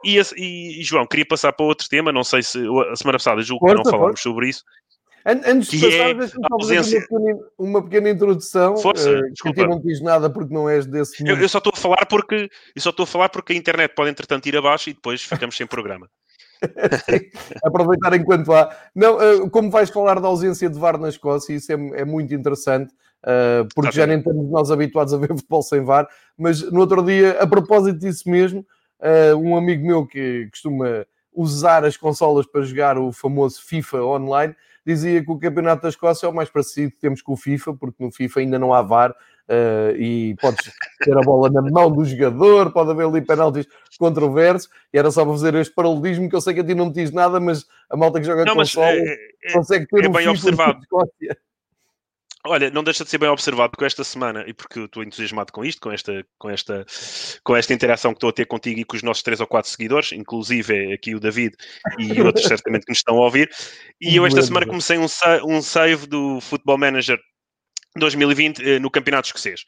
E, 0.04 0.18
e, 0.36 0.80
e, 0.80 0.84
João, 0.84 1.06
queria 1.06 1.26
passar 1.26 1.52
para 1.52 1.64
outro 1.64 1.88
tema, 1.88 2.12
não 2.12 2.22
sei 2.22 2.42
se 2.42 2.58
a 2.58 2.96
semana 2.96 3.18
passada 3.18 3.42
julgo 3.42 3.66
que 3.66 3.74
não 3.74 3.84
falámos 3.84 4.20
sobre 4.20 4.48
isso. 4.48 4.62
Antes 5.26 5.70
de 5.70 5.80
passar, 5.80 6.10
é 6.10 6.14
deixa-me 6.14 6.98
uma, 6.98 7.00
pequena, 7.00 7.38
uma 7.58 7.82
pequena 7.82 8.10
introdução. 8.10 8.76
Força, 8.76 9.10
uh, 9.10 9.32
desculpa. 9.32 9.66
Não 9.66 9.80
diz 9.80 10.00
nada 10.00 10.30
porque 10.30 10.54
não 10.54 10.70
és 10.70 10.86
desse 10.86 11.26
Eu, 11.28 11.36
eu, 11.36 11.48
só 11.48 11.58
estou 11.58 11.72
a 11.74 11.76
falar 11.76 12.06
porque 12.06 12.48
eu 12.76 12.82
só 12.82 12.90
estou 12.90 13.02
a 13.02 13.06
falar 13.08 13.28
porque 13.28 13.52
a 13.52 13.56
internet 13.56 13.92
pode 13.92 14.08
entretanto 14.08 14.46
ir 14.46 14.56
abaixo 14.56 14.88
e 14.88 14.94
depois 14.94 15.20
ficamos 15.22 15.56
sem 15.56 15.66
programa. 15.66 16.08
Aproveitar 17.64 18.14
enquanto 18.14 18.52
há. 18.52 18.70
Não, 18.94 19.16
uh, 19.16 19.50
como 19.50 19.68
vais 19.68 19.90
falar 19.90 20.20
da 20.20 20.28
ausência 20.28 20.70
de 20.70 20.78
VAR 20.78 20.96
na 20.96 21.08
Escócia, 21.08 21.54
isso 21.54 21.72
é, 21.72 21.74
é 21.74 22.04
muito 22.04 22.32
interessante, 22.32 22.92
uh, 23.24 23.66
porque 23.74 23.92
já 23.92 24.06
nem 24.06 24.18
estamos 24.18 24.48
nós 24.48 24.70
habituados 24.70 25.12
a 25.12 25.18
ver 25.18 25.28
futebol 25.34 25.62
sem 25.62 25.84
VAR, 25.84 26.08
mas 26.38 26.62
no 26.70 26.78
outro 26.80 27.02
dia, 27.02 27.32
a 27.40 27.46
propósito 27.48 27.98
disso 27.98 28.30
mesmo, 28.30 28.64
uh, 29.00 29.36
um 29.36 29.56
amigo 29.56 29.84
meu 29.84 30.06
que 30.06 30.48
costuma 30.52 31.04
usar 31.32 31.84
as 31.84 31.96
consolas 31.96 32.46
para 32.46 32.62
jogar 32.62 32.96
o 32.96 33.12
famoso 33.12 33.60
FIFA 33.62 34.04
online, 34.04 34.56
dizia 34.86 35.24
que 35.24 35.30
o 35.30 35.38
Campeonato 35.38 35.82
da 35.82 35.88
Escócia 35.88 36.26
é 36.26 36.28
o 36.28 36.34
mais 36.34 36.48
parecido 36.48 36.92
que 36.92 36.98
temos 36.98 37.20
com 37.20 37.32
o 37.32 37.36
FIFA, 37.36 37.74
porque 37.74 38.02
no 38.02 38.12
FIFA 38.12 38.40
ainda 38.40 38.58
não 38.58 38.72
há 38.72 38.82
VAR, 38.82 39.14
Uh, 39.48 39.94
e 39.96 40.34
podes 40.40 40.72
ter 41.04 41.16
a 41.16 41.20
bola 41.20 41.48
na 41.48 41.62
mão 41.62 41.88
do 41.88 42.04
jogador, 42.04 42.72
pode 42.72 42.90
haver 42.90 43.06
ali 43.06 43.20
penaltis 43.22 43.64
controversos, 43.96 44.68
e 44.92 44.98
era 44.98 45.08
só 45.08 45.24
para 45.24 45.34
fazer 45.34 45.54
este 45.54 45.72
paralelismo 45.72 46.28
que 46.28 46.34
eu 46.34 46.40
sei 46.40 46.52
que 46.52 46.58
a 46.58 46.64
ti 46.64 46.74
não 46.74 46.86
me 46.86 46.92
diz 46.92 47.12
nada, 47.12 47.38
mas 47.38 47.64
a 47.88 47.96
malta 47.96 48.18
que 48.18 48.26
joga 48.26 48.44
não, 48.44 48.56
console 48.56 48.98
é, 48.98 49.14
é, 49.44 49.52
consegue 49.52 49.86
ter 49.86 50.04
é 50.04 50.08
um 50.08 50.12
bem 50.12 50.26
observado. 50.26 50.80
Olha, 52.46 52.70
não 52.70 52.82
deixa 52.84 53.04
de 53.04 53.10
ser 53.10 53.18
bem 53.18 53.28
observado 53.28 53.70
porque 53.70 53.84
esta 53.84 54.04
semana, 54.04 54.44
e 54.46 54.54
porque 54.54 54.80
estou 54.80 55.02
entusiasmado 55.02 55.52
com 55.52 55.64
isto, 55.64 55.80
com 55.80 55.92
esta, 55.92 56.24
com 56.38 56.50
esta, 56.50 56.86
com 57.42 57.56
esta 57.56 57.74
interação 57.74 58.12
que 58.12 58.16
estou 58.16 58.30
a 58.30 58.32
ter 58.32 58.46
contigo 58.46 58.80
e 58.80 58.84
com 58.84 58.96
os 58.96 59.02
nossos 59.02 59.22
três 59.22 59.40
ou 59.40 59.46
quatro 59.46 59.70
seguidores, 59.70 60.12
inclusive 60.12 60.92
aqui 60.92 61.14
o 61.14 61.20
David 61.20 61.54
e 61.98 62.20
outros 62.22 62.46
certamente 62.46 62.84
que 62.84 62.92
nos 62.92 62.98
estão 62.98 63.16
a 63.16 63.24
ouvir. 63.24 63.50
E 64.00 64.16
eu 64.16 64.26
esta 64.26 64.42
semana 64.42 64.66
comecei 64.66 64.98
um, 64.98 65.06
um 65.44 65.60
save 65.60 66.06
do 66.06 66.40
Football 66.40 66.78
Manager 66.78 67.18
2020 67.96 68.62
eh, 68.62 68.78
no 68.78 68.90
Campeonato 68.90 69.28
Escocês. 69.28 69.60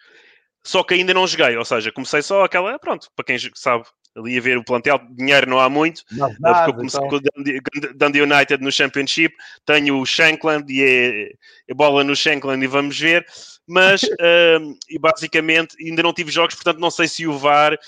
Só 0.64 0.82
que 0.82 0.94
ainda 0.94 1.14
não 1.14 1.26
joguei, 1.26 1.56
ou 1.56 1.64
seja, 1.64 1.92
comecei 1.92 2.20
só 2.20 2.44
aquela, 2.44 2.78
pronto, 2.78 3.08
para 3.16 3.24
quem 3.24 3.38
sabe, 3.54 3.84
ali 4.18 4.36
a 4.36 4.40
ver 4.40 4.58
o 4.58 4.64
plantel, 4.64 5.00
dinheiro 5.10 5.48
não 5.48 5.60
há 5.60 5.68
muito, 5.68 6.02
não, 6.10 6.34
nada, 6.40 6.58
porque 6.58 6.70
eu 6.70 6.74
comecei 6.74 7.00
então. 7.04 7.20
com 7.20 7.88
o 7.88 7.94
Dundee 7.94 8.22
United 8.22 8.62
no 8.62 8.72
Championship, 8.72 9.34
tenho 9.64 9.98
o 9.98 10.06
Shankland 10.06 10.72
e 10.72 10.82
é, 10.82 11.32
é 11.68 11.74
bola 11.74 12.02
no 12.02 12.16
Shankland 12.16 12.62
e 12.62 12.68
vamos 12.68 12.98
ver, 12.98 13.24
mas 13.66 14.02
uh, 14.02 14.76
e 14.90 14.98
basicamente 14.98 15.76
ainda 15.80 16.02
não 16.02 16.12
tive 16.12 16.30
jogos, 16.30 16.54
portanto 16.54 16.80
não 16.80 16.90
sei 16.90 17.08
se 17.08 17.26
o 17.26 17.38
VAR 17.38 17.78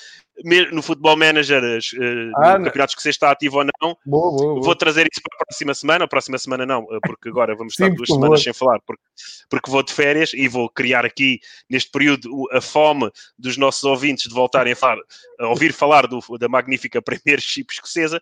no 0.73 0.83
Futebol 0.83 1.17
Manager, 1.17 1.63
uh, 1.63 2.33
ah, 2.37 2.59
no 2.59 2.65
campeonato 2.65 2.97
que 2.97 3.03
você 3.03 3.11
está 3.11 3.31
ativo 3.31 3.59
ou 3.59 3.65
não. 3.65 3.97
Boa, 4.05 4.31
boa, 4.31 4.55
boa. 4.55 4.63
Vou 4.63 4.75
trazer 4.75 5.07
isso 5.11 5.21
para 5.23 5.37
a 5.37 5.47
próxima 5.47 5.75
semana. 5.75 6.05
A 6.05 6.09
próxima 6.09 6.39
semana 6.39 6.67
não, 6.67 6.87
eh, 6.91 6.99
porque 7.03 7.29
agora 7.29 7.55
vamos 7.55 7.75
estar 7.75 7.87
Sim, 7.87 7.95
duas 7.95 8.09
semanas 8.09 8.43
sem 8.43 8.53
falar, 8.53 8.81
porque, 8.87 9.03
porque 9.49 9.71
vou 9.71 9.83
de 9.83 9.93
férias 9.93 10.33
e 10.33 10.49
vou 10.49 10.69
criar 10.71 11.05
aqui, 11.05 11.41
neste 11.69 11.91
período, 11.91 12.31
a 12.53 12.61
fome 12.61 13.11
dos 13.39 13.57
nossos 13.57 13.85
ouvintes 13.85 14.29
de 14.29 14.35
voltarem 14.35 14.73
a, 14.73 14.77
falar, 14.77 14.99
a 15.39 15.49
ouvir 15.49 15.73
falar 15.73 16.07
do, 16.07 16.21
da 16.39 16.49
magnífica 16.49 17.03
Premiership 17.03 17.67
escocesa. 17.71 18.21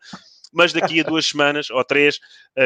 Mas 0.52 0.72
daqui 0.72 1.00
a 1.00 1.02
duas 1.02 1.26
semanas 1.26 1.68
ou 1.68 1.84
três, 1.84 2.18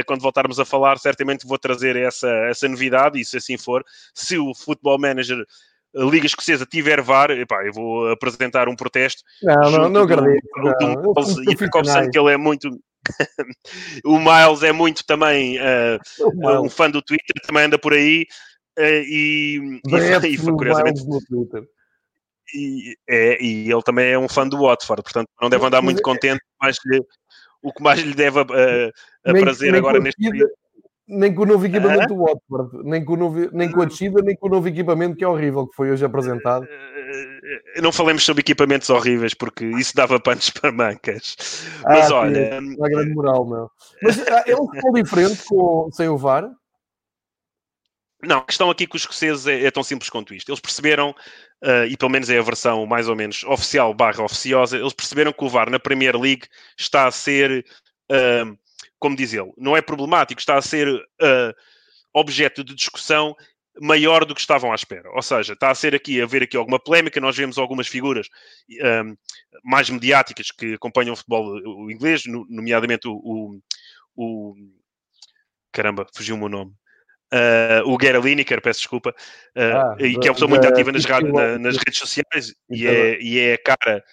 quando 0.07 0.21
voltarmos 0.21 0.61
a 0.61 0.65
falar, 0.65 0.99
certamente 0.99 1.45
vou 1.45 1.59
trazer 1.59 1.97
essa, 1.97 2.29
essa 2.49 2.69
novidade, 2.69 3.21
e 3.21 3.25
se 3.25 3.37
assim 3.37 3.59
for, 3.59 3.85
se 4.15 4.39
o 4.39 4.55
Football 4.55 5.01
Manager 5.01 5.45
a 5.95 6.05
Liga 6.05 6.27
Escocesa 6.27 6.67
tiver 6.67 7.01
VAR, 7.03 7.31
epá, 7.31 7.65
eu 7.65 7.73
vou 7.73 8.11
apresentar 8.11 8.69
um 8.69 8.77
protesto. 8.77 9.23
Não, 9.43 9.71
não, 9.71 9.89
não 9.89 10.03
acredito. 10.03 10.47
e 11.49 11.57
que 12.11 12.19
ele 12.19 12.33
é 12.33 12.37
muito. 12.37 12.69
o 14.05 14.19
Miles 14.19 14.63
é 14.63 14.73
muito 14.73 15.05
também 15.05 15.59
uh, 15.61 16.63
um 16.63 16.71
fã 16.71 16.91
do 16.91 17.03
Twitter, 17.03 17.35
também 17.47 17.65
anda 17.65 17.79
por 17.79 17.93
aí. 17.93 18.27
Uh, 18.79 19.05
e, 19.05 19.81
e, 19.87 20.27
e 20.29 20.39
curiosamente. 20.39 21.03
E, 22.55 22.97
é, 23.09 23.43
e 23.43 23.71
ele 23.71 23.83
também 23.83 24.13
é 24.13 24.19
um 24.19 24.29
fã 24.29 24.47
do 24.47 24.61
Watford, 24.61 25.03
portanto 25.03 25.29
não 25.41 25.49
deve 25.49 25.65
andar 25.65 25.83
muito 25.83 26.03
contente. 26.03 26.41
Mas 26.61 26.77
o 27.63 27.73
que 27.73 27.83
mais 27.83 28.01
lhe 28.01 28.15
deve 28.15 28.41
uh, 28.41 28.93
prazer 29.25 29.75
agora 29.75 30.01
neste 30.01 30.23
período 30.23 30.53
nem 31.13 31.35
com 31.35 31.43
o 31.43 31.47
novo 31.47 31.67
equipamento 31.67 32.15
do 32.15 32.25
Watford, 32.25 32.89
nem 32.89 33.05
com, 33.05 33.13
o 33.13 33.17
novo, 33.17 33.49
nem 33.53 33.71
com 33.71 33.83
a 33.83 33.85
descida, 33.85 34.23
nem 34.23 34.35
com 34.35 34.47
o 34.49 34.51
novo 34.51 34.67
equipamento 34.67 35.17
que 35.17 35.25
é 35.25 35.29
horrível, 35.29 35.67
que 35.67 35.77
foi 35.77 35.91
hoje 35.91 36.05
apresentado. 36.05 36.67
Eh, 36.67 37.81
não 37.83 37.93
falemos 37.93 38.25
sobre 38.25 38.41
equipamentos 38.41 38.89
horríveis, 38.89 39.35
porque 39.35 39.65
isso 39.65 39.95
dava 39.95 40.19
panos 40.19 40.51
para 40.51 40.73
mancas. 40.73 41.37
Mas 41.85 42.11
ah, 42.11 42.17
olha. 42.17 42.61
Sim, 42.61 42.77
a 42.83 42.89
grande 42.89 43.15
moral, 43.15 43.47
meu. 43.47 43.71
Mas 44.03 44.19
ah, 44.29 44.45
é 44.47 44.57
futebol 44.57 44.93
diferente 44.95 45.45
com, 45.47 45.89
sem 45.93 46.09
o 46.09 46.17
VAR? 46.17 46.51
Não, 48.25 48.39
a 48.39 48.45
questão 48.45 48.71
aqui 48.71 48.87
com 48.87 48.97
os 48.97 49.03
escoceses 49.03 49.47
é, 49.49 49.65
é 49.65 49.71
tão 49.71 49.83
simples 49.83 50.09
quanto 50.09 50.33
isto. 50.33 50.49
Eles 50.49 50.61
perceberam, 50.61 51.11
uh, 51.11 51.85
e 51.89 51.97
pelo 51.97 52.11
menos 52.11 52.31
é 52.31 52.39
a 52.39 52.43
versão 52.43 52.87
mais 52.87 53.09
ou 53.09 53.17
menos 53.17 53.43
oficial 53.45 53.93
barra 53.93 54.23
oficiosa, 54.23 54.79
eles 54.79 54.93
perceberam 54.93 55.33
que 55.33 55.45
o 55.45 55.49
VAR 55.49 55.69
na 55.69 55.81
Premier 55.81 56.17
League 56.17 56.47
está 56.79 57.07
a 57.07 57.11
ser. 57.11 57.67
Uh, 58.11 58.57
como 59.03 59.17
diz 59.17 59.33
ele, 59.33 59.53
não 59.59 59.77
é 59.77 59.83
problemático, 59.83 60.41
está 60.41 60.55
a 60.55 60.63
ser 60.63 60.87
uh, 60.89 61.53
objeto 62.15 62.63
de 62.63 62.73
discussão 62.73 63.35
maior 63.81 64.25
do 64.25 64.33
que 64.33 64.41
estavam 64.41 64.71
à 64.71 64.77
espera. 64.77 65.11
Ou 65.11 65.23
seja, 65.23 65.55
está 65.55 65.73
a 65.73 65.75
ser 65.75 65.93
aqui, 65.93 66.21
a 66.21 66.25
haver 66.25 66.45
aqui 66.45 66.57
alguma 66.57 66.79
polémica, 66.79 67.21
nós 67.21 67.37
vemos 67.37 67.59
algumas 67.59 67.89
figuras 67.89 68.29
um, 68.71 69.17
mais 69.65 69.91
mediáticas 69.91 70.53
que 70.53 70.75
acompanham 70.75 71.15
o 71.15 71.17
futebol 71.17 71.47
o 71.47 71.91
inglês, 71.91 72.23
nomeadamente 72.27 73.09
o, 73.09 73.15
o, 73.25 73.59
o 74.15 74.55
caramba, 75.73 76.07
fugiu 76.15 76.37
o 76.37 76.39
meu 76.39 76.49
nome. 76.49 76.71
Uh, 77.33 77.83
o 77.91 77.97
Gary 77.97 78.21
Lineker, 78.21 78.63
peço 78.63 78.81
desculpa, 78.81 79.11
uh, 79.11 79.61
ah, 79.61 79.97
e 79.99 80.17
que 80.17 80.29
é 80.29 80.31
uma 80.31 80.35
pessoa 80.35 80.49
muito 80.49 80.69
ativa 80.69 80.93
nas, 80.93 81.05
na, 81.05 81.59
nas 81.59 81.77
redes 81.77 81.99
sociais 81.99 82.55
e 82.71 82.87
é, 82.87 83.21
e 83.21 83.39
é, 83.41 83.55
a 83.55 83.59
cara, 83.59 84.05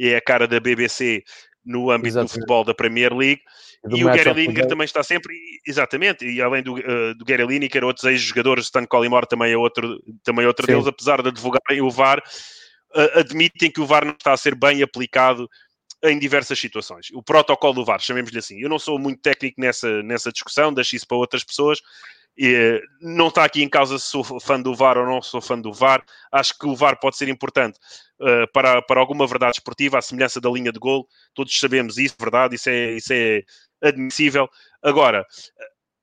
é 0.00 0.16
a 0.16 0.20
cara 0.22 0.46
da 0.48 0.58
BBC 0.58 1.22
no 1.68 1.90
âmbito 1.90 2.08
Exatamente. 2.08 2.30
do 2.30 2.34
futebol 2.34 2.64
da 2.64 2.74
Premier 2.74 3.12
League. 3.12 3.42
E 3.90 4.04
o 4.04 4.06
Gary 4.08 4.32
Lineker 4.32 4.66
também 4.66 4.84
está 4.84 5.02
sempre, 5.02 5.34
exatamente, 5.66 6.26
e 6.26 6.42
além 6.42 6.62
do, 6.62 6.74
uh, 6.74 7.14
do 7.16 7.24
Gary 7.24 7.46
Lineker, 7.46 7.84
outros 7.84 8.04
ex-jogadores, 8.04 8.64
Stan 8.64 8.84
Collymore 8.84 9.26
também 9.26 9.52
é 9.52 9.56
outro, 9.56 10.02
também 10.24 10.44
é 10.44 10.48
outro 10.48 10.66
deles, 10.66 10.86
apesar 10.86 11.22
de 11.22 11.28
advogarem 11.28 11.80
o 11.80 11.90
VAR, 11.90 12.18
uh, 12.18 13.18
admitem 13.20 13.70
que 13.70 13.80
o 13.80 13.86
VAR 13.86 14.04
não 14.04 14.12
está 14.12 14.32
a 14.32 14.36
ser 14.36 14.56
bem 14.56 14.82
aplicado 14.82 15.48
em 16.04 16.18
diversas 16.18 16.58
situações. 16.58 17.08
O 17.12 17.22
protocolo 17.22 17.74
do 17.74 17.84
VAR, 17.84 18.00
chamemos-lhe 18.00 18.38
assim. 18.38 18.60
Eu 18.60 18.68
não 18.68 18.78
sou 18.78 18.98
muito 18.98 19.20
técnico 19.20 19.60
nessa, 19.60 20.02
nessa 20.02 20.32
discussão, 20.32 20.72
deixo 20.72 20.96
isso 20.96 21.06
para 21.06 21.16
outras 21.16 21.44
pessoas. 21.44 21.80
E, 22.36 22.80
não 23.00 23.28
está 23.28 23.44
aqui 23.44 23.64
em 23.64 23.68
causa 23.68 23.98
se 23.98 24.06
sou 24.06 24.22
fã 24.40 24.60
do 24.60 24.74
VAR 24.74 24.96
ou 24.96 25.04
não 25.04 25.20
sou 25.20 25.40
fã 25.40 25.58
do 25.58 25.72
VAR. 25.72 26.04
Acho 26.30 26.56
que 26.56 26.66
o 26.66 26.76
VAR 26.76 26.98
pode 27.00 27.16
ser 27.16 27.28
importante 27.28 27.78
uh, 28.20 28.46
para, 28.52 28.80
para 28.80 29.00
alguma 29.00 29.26
verdade 29.26 29.56
esportiva, 29.56 29.98
à 29.98 30.02
semelhança 30.02 30.40
da 30.40 30.48
linha 30.48 30.70
de 30.70 30.78
gol. 30.78 31.08
Todos 31.34 31.58
sabemos 31.58 31.98
isso, 31.98 32.14
verdade, 32.18 32.54
isso 32.54 32.70
é, 32.70 32.92
isso 32.92 33.12
é 33.12 33.42
admissível. 33.82 34.48
Agora, 34.82 35.26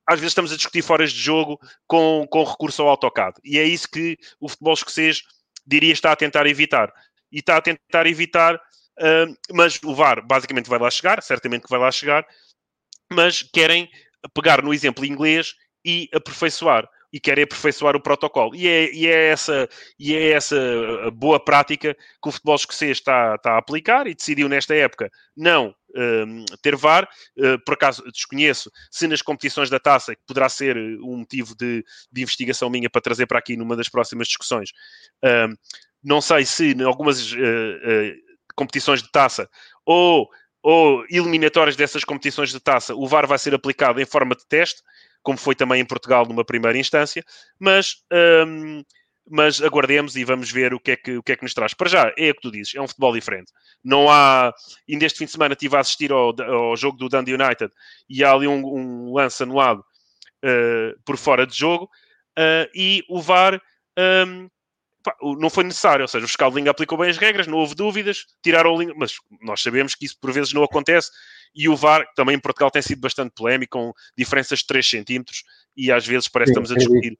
às 0.06 0.20
vezes 0.20 0.30
estamos 0.30 0.52
a 0.52 0.56
discutir 0.56 0.82
foras 0.82 1.12
de 1.12 1.20
jogo 1.20 1.58
com, 1.86 2.26
com 2.30 2.44
recurso 2.44 2.82
ao 2.82 2.88
AutoCAD. 2.88 3.38
E 3.44 3.58
é 3.58 3.64
isso 3.64 3.88
que 3.88 4.16
o 4.40 4.48
futebol 4.48 4.74
escocês 4.74 5.22
diria 5.66 5.92
está 5.92 6.12
a 6.12 6.16
tentar 6.16 6.46
evitar. 6.46 6.92
E 7.32 7.40
está 7.40 7.56
a 7.56 7.60
tentar 7.60 8.06
evitar, 8.06 8.54
uh, 8.54 9.36
mas 9.52 9.80
o 9.82 9.94
VAR 9.94 10.24
basicamente 10.24 10.70
vai 10.70 10.78
lá 10.78 10.90
chegar, 10.90 11.22
certamente 11.22 11.64
que 11.64 11.70
vai 11.70 11.80
lá 11.80 11.90
chegar, 11.90 12.24
mas 13.12 13.42
querem 13.42 13.90
pegar 14.32 14.62
no 14.62 14.72
exemplo 14.72 15.04
inglês 15.04 15.54
e 15.84 16.08
aperfeiçoar 16.14 16.88
e 17.12 17.20
querem 17.20 17.44
aperfeiçoar 17.44 17.96
o 17.96 18.00
protocolo. 18.00 18.54
E 18.54 18.66
é, 18.66 18.92
e 18.92 19.06
é, 19.06 19.28
essa, 19.28 19.68
e 19.98 20.14
é 20.14 20.30
essa 20.30 20.56
boa 21.12 21.42
prática 21.42 21.94
que 21.94 22.28
o 22.28 22.32
futebol 22.32 22.56
escocês 22.56 22.98
está, 22.98 23.34
está 23.34 23.52
a 23.52 23.58
aplicar 23.58 24.06
e 24.06 24.14
decidiu 24.14 24.48
nesta 24.48 24.74
época 24.74 25.10
não 25.36 25.74
um, 25.96 26.44
ter 26.62 26.76
VAR. 26.76 27.08
Uh, 27.36 27.58
por 27.64 27.74
acaso 27.74 28.02
desconheço 28.12 28.70
se 28.90 29.06
nas 29.06 29.22
competições 29.22 29.70
da 29.70 29.80
taça, 29.80 30.14
que 30.14 30.22
poderá 30.26 30.48
ser 30.48 30.76
um 30.76 31.18
motivo 31.18 31.56
de, 31.56 31.84
de 32.12 32.22
investigação 32.22 32.70
minha 32.70 32.90
para 32.90 33.00
trazer 33.00 33.26
para 33.26 33.38
aqui 33.38 33.56
numa 33.56 33.76
das 33.76 33.88
próximas 33.88 34.28
discussões. 34.28 34.70
Um, 35.24 35.54
não 36.04 36.20
sei 36.20 36.44
se 36.44 36.72
em 36.72 36.82
algumas 36.82 37.32
uh, 37.32 37.36
uh, 37.36 38.12
competições 38.54 39.02
de 39.02 39.10
taça 39.10 39.48
ou, 39.84 40.28
ou 40.62 41.04
eliminatórias 41.10 41.76
dessas 41.76 42.04
competições 42.04 42.50
de 42.50 42.60
taça, 42.60 42.94
o 42.94 43.06
VAR 43.08 43.26
vai 43.26 43.38
ser 43.38 43.54
aplicado 43.54 44.00
em 44.00 44.06
forma 44.06 44.34
de 44.34 44.46
teste 44.46 44.82
como 45.26 45.36
foi 45.36 45.56
também 45.56 45.80
em 45.80 45.84
Portugal 45.84 46.24
numa 46.24 46.44
primeira 46.44 46.78
instância, 46.78 47.24
mas, 47.58 47.96
um, 48.46 48.80
mas 49.28 49.60
aguardemos 49.60 50.14
e 50.14 50.22
vamos 50.22 50.52
ver 50.52 50.72
o 50.72 50.78
que, 50.78 50.92
é 50.92 50.96
que, 50.96 51.16
o 51.16 51.22
que 51.22 51.32
é 51.32 51.36
que 51.36 51.42
nos 51.42 51.52
traz. 51.52 51.74
Para 51.74 51.88
já, 51.88 52.14
é 52.16 52.30
o 52.30 52.34
que 52.36 52.42
tu 52.42 52.50
dizes, 52.52 52.76
é 52.76 52.80
um 52.80 52.86
futebol 52.86 53.12
diferente. 53.12 53.52
Não 53.82 54.08
há. 54.08 54.54
Ainda 54.88 55.04
este 55.04 55.18
fim 55.18 55.24
de 55.24 55.32
semana 55.32 55.54
estive 55.54 55.74
a 55.74 55.80
assistir 55.80 56.12
ao, 56.12 56.32
ao 56.40 56.76
jogo 56.76 56.96
do 56.96 57.08
Dundee 57.08 57.34
United 57.34 57.72
e 58.08 58.22
há 58.22 58.30
ali 58.30 58.46
um, 58.46 58.64
um 58.64 59.14
lance 59.14 59.42
anulado 59.42 59.80
uh, 59.80 60.96
por 61.04 61.16
fora 61.16 61.44
de 61.44 61.58
jogo 61.58 61.86
uh, 62.38 62.70
e 62.72 63.02
o 63.08 63.20
VAR. 63.20 63.60
Um, 63.98 64.48
não 65.38 65.50
foi 65.50 65.64
necessário, 65.64 66.02
ou 66.02 66.08
seja, 66.08 66.24
o 66.24 66.28
fiscal 66.28 66.50
de 66.50 66.56
linha 66.56 66.70
aplicou 66.70 66.98
bem 66.98 67.10
as 67.10 67.18
regras, 67.18 67.46
não 67.46 67.58
houve 67.58 67.74
dúvidas, 67.74 68.26
tiraram 68.42 68.74
o 68.74 68.80
linha, 68.80 68.94
mas 68.96 69.14
nós 69.42 69.62
sabemos 69.62 69.94
que 69.94 70.04
isso 70.04 70.16
por 70.20 70.32
vezes 70.32 70.52
não 70.52 70.62
acontece 70.62 71.10
e 71.56 71.70
o 71.70 71.74
VAR, 71.74 72.06
também 72.14 72.36
em 72.36 72.40
Portugal, 72.40 72.70
tem 72.70 72.82
sido 72.82 73.00
bastante 73.00 73.32
polémico, 73.34 73.78
com 73.78 73.92
diferenças 74.16 74.58
de 74.58 74.66
3 74.66 74.88
centímetros, 74.88 75.42
e 75.74 75.90
às 75.90 76.06
vezes 76.06 76.28
parece 76.28 76.52
que 76.52 76.58
estamos 76.58 76.70
a 76.70 76.74
discutir 76.74 77.18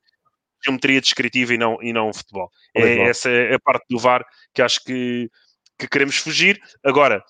geometria 0.64 1.00
descritiva 1.00 1.54
e 1.54 1.58
não, 1.58 1.82
e 1.82 1.92
não 1.92 2.12
futebol. 2.12 2.50
É, 2.74 3.08
essa 3.08 3.30
é 3.30 3.54
a 3.54 3.58
parte 3.58 3.84
do 3.88 3.98
VAR 3.98 4.24
que 4.52 4.60
acho 4.60 4.82
que, 4.84 5.30
que 5.78 5.88
queremos 5.88 6.16
fugir. 6.16 6.60
Agora, 6.84 7.22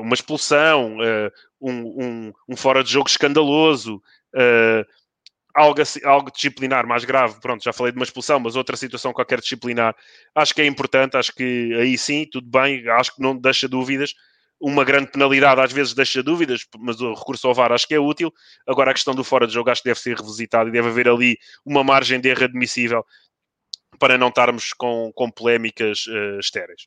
uma 0.00 0.14
expulsão, 0.14 0.96
um, 1.60 1.72
um, 2.04 2.32
um, 2.48 2.56
fora 2.56 2.84
de 2.84 2.92
jogo 2.92 3.08
escandaloso, 3.08 4.00
algo, 5.54 5.80
algo 6.04 6.30
disciplinar 6.32 6.86
mais 6.86 7.04
grave, 7.04 7.40
pronto, 7.40 7.62
já 7.62 7.72
falei 7.72 7.92
de 7.92 7.98
uma 7.98 8.04
expulsão, 8.04 8.40
mas 8.40 8.56
outra 8.56 8.76
situação 8.76 9.12
qualquer 9.12 9.40
disciplinar, 9.40 9.94
acho 10.34 10.54
que 10.54 10.60
é 10.60 10.66
importante, 10.66 11.16
acho 11.16 11.32
que 11.32 11.72
aí 11.74 11.96
sim, 11.96 12.26
tudo 12.30 12.48
bem, 12.48 12.88
acho 12.88 13.14
que 13.14 13.22
não 13.22 13.36
deixa 13.36 13.68
dúvidas, 13.68 14.14
uma 14.60 14.84
grande 14.84 15.10
penalidade 15.10 15.60
às 15.60 15.72
vezes 15.72 15.94
deixa 15.94 16.22
dúvidas, 16.22 16.66
mas 16.78 17.00
o 17.00 17.14
recurso 17.14 17.46
ao 17.46 17.54
VAR 17.54 17.72
acho 17.72 17.86
que 17.86 17.94
é 17.94 17.98
útil. 17.98 18.32
Agora 18.66 18.90
a 18.90 18.94
questão 18.94 19.14
do 19.14 19.22
fora 19.22 19.46
de 19.46 19.52
jogo 19.52 19.68
acho 19.68 19.82
que 19.82 19.88
deve 19.88 20.00
ser 20.00 20.16
revisitado 20.16 20.68
e 20.68 20.72
deve 20.72 20.88
haver 20.88 21.08
ali 21.08 21.36
uma 21.66 21.84
margem 21.84 22.20
de 22.20 22.28
erro 22.28 22.44
admissível 22.44 23.04
para 23.98 24.16
não 24.16 24.28
estarmos 24.28 24.72
com, 24.72 25.12
com 25.14 25.30
polémicas 25.30 26.06
uh, 26.06 26.38
estéreis. 26.38 26.86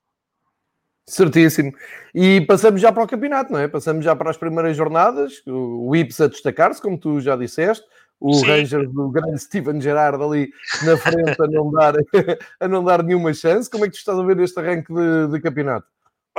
Certíssimo. 1.09 1.71
E 2.13 2.41
passamos 2.41 2.81
já 2.81 2.91
para 2.91 3.03
o 3.03 3.07
campeonato, 3.07 3.53
não 3.53 3.59
é? 3.59 3.67
Passamos 3.67 4.03
já 4.03 4.13
para 4.15 4.29
as 4.29 4.37
primeiras 4.37 4.75
jornadas, 4.75 5.41
o 5.45 5.95
Ips 5.95 6.19
a 6.19 6.27
destacar-se, 6.27 6.81
como 6.81 6.97
tu 6.97 7.21
já 7.21 7.35
disseste, 7.37 7.85
o 8.19 8.33
Sim. 8.33 8.45
Rangers 8.47 8.91
do 8.91 9.09
grande 9.09 9.39
Steven 9.39 9.79
Gerrard 9.79 10.21
ali 10.21 10.49
na 10.83 10.97
frente 10.97 11.41
a 11.41 11.47
não, 11.47 11.71
dar, 11.71 11.93
a 12.59 12.67
não 12.67 12.83
dar 12.83 13.03
nenhuma 13.03 13.33
chance. 13.33 13.69
Como 13.69 13.85
é 13.85 13.87
que 13.87 13.93
tu 13.93 13.99
estás 13.99 14.17
a 14.17 14.23
ver 14.23 14.39
este 14.39 14.59
arranque 14.59 14.93
de, 14.93 15.27
de 15.31 15.39
campeonato? 15.39 15.87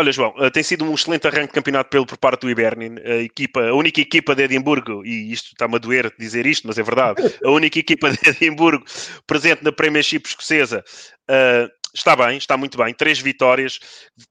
Olha, 0.00 0.12
João, 0.12 0.32
uh, 0.38 0.48
tem 0.48 0.62
sido 0.62 0.84
um 0.84 0.94
excelente 0.94 1.26
arranque 1.26 1.48
de 1.48 1.54
campeonato 1.54 1.90
pelo 1.90 2.06
por 2.06 2.16
parte 2.16 2.42
do 2.42 2.50
Ibernin, 2.50 3.00
a, 3.04 3.16
equipa, 3.16 3.62
a 3.62 3.74
única 3.74 4.00
equipa 4.00 4.32
de 4.32 4.44
Edimburgo, 4.44 5.04
e 5.04 5.32
isto 5.32 5.46
está-me 5.46 5.74
a 5.74 5.78
doer 5.78 6.12
dizer 6.16 6.46
isto, 6.46 6.68
mas 6.68 6.78
é 6.78 6.84
verdade, 6.84 7.20
a 7.44 7.50
única 7.50 7.80
equipa 7.80 8.08
de 8.08 8.18
Edimburgo 8.30 8.84
presente 9.26 9.64
na 9.64 9.72
Premiership 9.72 10.22
escocesa 10.24 10.84
uh, 11.28 11.68
está 11.92 12.14
bem, 12.14 12.38
está 12.38 12.56
muito 12.56 12.78
bem. 12.78 12.94
Três 12.94 13.18
vitórias. 13.18 13.80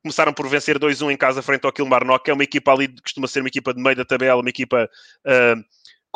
Começaram 0.01 0.34
por 0.34 0.48
vencer 0.48 0.80
2-1 0.80 1.12
em 1.12 1.18
casa 1.18 1.42
frente 1.42 1.66
ao 1.66 1.74
Kilmarnock, 1.74 2.24
que 2.24 2.32
é 2.32 2.34
uma 2.34 2.44
equipa 2.44 2.72
ali, 2.72 2.88
costuma 3.01 3.27
ser 3.27 3.42
uma 3.42 3.50
equipa 3.50 3.74
de 3.74 3.82
meio 3.82 3.96
da 3.96 4.06
tabela, 4.06 4.39
uma 4.39 4.50
equipa 4.50 4.89
uh, 5.25 5.63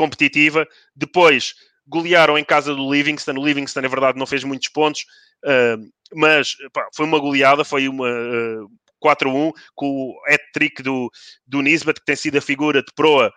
competitiva. 0.01 0.67
Depois 0.95 1.53
golearam 1.87 2.35
em 2.37 2.43
casa 2.43 2.73
do 2.73 2.91
Livingston. 2.91 3.33
O 3.33 3.45
Livingston, 3.45 3.81
na 3.81 3.87
verdade, 3.87 4.17
não 4.17 4.25
fez 4.25 4.43
muitos 4.43 4.67
pontos, 4.69 5.05
uh, 5.45 5.77
mas 6.15 6.55
pá, 6.73 6.87
foi 6.95 7.05
uma 7.05 7.19
goleada, 7.19 7.63
foi 7.63 7.87
uma. 7.87 8.07
Uh, 8.07 8.69
4-1, 9.03 9.51
com 9.73 9.87
o 9.87 10.15
hat-trick 10.27 10.83
do, 10.83 11.09
do 11.47 11.63
Nisbet, 11.63 11.99
que 11.99 12.05
tem 12.05 12.15
sido 12.15 12.37
a 12.37 12.41
figura 12.41 12.83
de 12.83 12.93
proa 12.95 13.33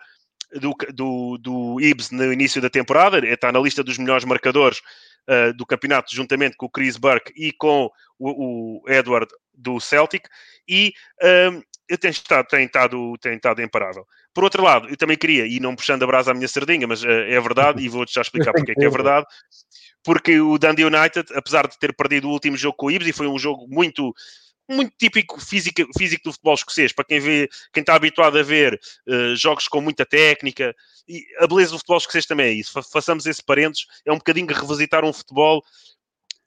do, 0.61 0.75
do, 0.93 1.39
do 1.39 1.81
Ibs 1.81 2.11
no 2.11 2.31
início 2.31 2.61
da 2.61 2.69
temporada, 2.69 3.17
está 3.25 3.51
na 3.51 3.59
lista 3.59 3.83
dos 3.83 3.97
melhores 3.97 4.25
marcadores 4.25 4.77
uh, 5.27 5.51
do 5.55 5.65
campeonato, 5.65 6.15
juntamente 6.15 6.55
com 6.55 6.67
o 6.67 6.69
Chris 6.69 6.97
Burke 6.97 7.33
e 7.35 7.51
com 7.51 7.89
o, 8.19 8.83
o 8.83 8.87
Edward 8.87 9.25
do 9.55 9.79
Celtic, 9.79 10.27
e 10.69 10.93
um, 11.51 11.63
eu 11.87 11.97
tenho 11.97 12.11
estado, 12.11 12.47
tenho, 12.47 12.65
estado, 12.65 13.13
tenho 13.19 13.35
estado 13.35 13.61
imparável. 13.61 14.05
Por 14.33 14.43
outro 14.43 14.63
lado, 14.63 14.89
eu 14.89 14.97
também 14.97 15.17
queria, 15.17 15.45
e 15.45 15.59
não 15.59 15.75
puxando 15.75 16.03
a 16.03 16.07
brasa 16.07 16.31
à 16.31 16.33
minha 16.33 16.47
sardinha, 16.47 16.87
mas 16.87 17.03
uh, 17.03 17.07
é 17.07 17.39
verdade, 17.39 17.83
e 17.83 17.89
vou-te 17.89 18.13
já 18.13 18.21
explicar 18.21 18.51
porque 18.53 18.71
é 18.71 18.75
que 18.75 18.85
é 18.85 18.89
verdade, 18.89 19.25
porque 20.03 20.39
o 20.39 20.57
Dundee 20.57 20.85
United, 20.85 21.33
apesar 21.33 21.67
de 21.67 21.77
ter 21.77 21.93
perdido 21.95 22.27
o 22.27 22.31
último 22.31 22.57
jogo 22.57 22.75
com 22.77 22.87
o 22.87 22.91
Ibs, 22.91 23.07
e 23.07 23.13
foi 23.13 23.27
um 23.27 23.37
jogo 23.37 23.67
muito 23.67 24.13
muito 24.67 24.93
típico 24.97 25.39
físico, 25.39 25.83
físico 25.95 26.23
do 26.23 26.31
futebol 26.31 26.55
escocês, 26.55 26.91
para 26.91 27.05
quem 27.05 27.19
vê, 27.19 27.47
quem 27.71 27.81
está 27.81 27.93
habituado 27.93 28.39
a 28.39 28.41
ver 28.41 28.79
uh, 29.07 29.35
jogos 29.35 29.67
com 29.67 29.79
muita 29.79 30.07
técnica, 30.07 30.75
e 31.07 31.23
a 31.39 31.45
beleza 31.45 31.71
do 31.71 31.77
futebol 31.77 31.97
escocês 31.97 32.25
também 32.25 32.47
é 32.47 32.51
isso. 32.51 32.71
Fa 32.73 32.81
façamos 32.81 33.27
esse 33.27 33.43
parênteses, 33.43 33.85
é 34.03 34.11
um 34.11 34.17
bocadinho 34.17 34.47
revisitar 34.47 35.05
um 35.05 35.13
futebol, 35.13 35.63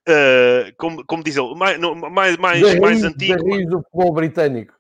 uh, 0.09 0.73
como, 0.77 1.05
como 1.07 1.23
diz 1.23 1.37
ele, 1.37 1.55
mais, 1.55 1.79
mais, 1.79 2.37
mais, 2.37 2.81
mais 2.81 3.05
antigo. 3.05 3.41
do 3.67 3.83
futebol 3.83 4.13
britânico. 4.13 4.78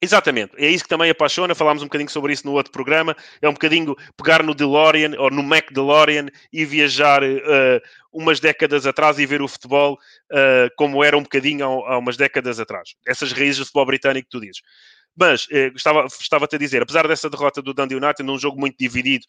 Exatamente, 0.00 0.52
é 0.56 0.68
isso 0.68 0.84
que 0.84 0.88
também 0.88 1.10
apaixona. 1.10 1.56
Falámos 1.56 1.82
um 1.82 1.86
bocadinho 1.86 2.08
sobre 2.08 2.32
isso 2.32 2.46
no 2.46 2.52
outro 2.52 2.70
programa. 2.70 3.16
É 3.42 3.48
um 3.48 3.52
bocadinho 3.52 3.96
pegar 4.16 4.44
no 4.44 4.54
DeLorean 4.54 5.18
ou 5.18 5.28
no 5.28 5.42
Mac 5.42 5.72
DeLorean 5.72 6.28
e 6.52 6.64
viajar 6.64 7.22
uh, 7.24 7.80
umas 8.12 8.38
décadas 8.38 8.86
atrás 8.86 9.18
e 9.18 9.26
ver 9.26 9.42
o 9.42 9.48
futebol 9.48 9.94
uh, 10.30 10.70
como 10.76 11.02
era 11.02 11.18
um 11.18 11.22
bocadinho 11.22 11.84
há, 11.84 11.94
há, 11.94 11.98
umas 11.98 12.16
décadas 12.16 12.60
atrás. 12.60 12.94
Essas 13.04 13.32
raízes 13.32 13.58
do 13.58 13.64
futebol 13.64 13.86
britânico 13.86 14.28
que 14.28 14.38
tu 14.38 14.40
dizes. 14.40 14.62
Mas 15.18 15.48
eh, 15.50 15.72
estava, 15.74 16.06
estava-te 16.06 16.54
a 16.54 16.58
dizer, 16.60 16.80
apesar 16.80 17.08
dessa 17.08 17.28
derrota 17.28 17.60
do 17.60 17.74
Dundee 17.74 17.96
United, 17.96 18.22
num 18.22 18.38
jogo 18.38 18.60
muito 18.60 18.76
dividido, 18.78 19.26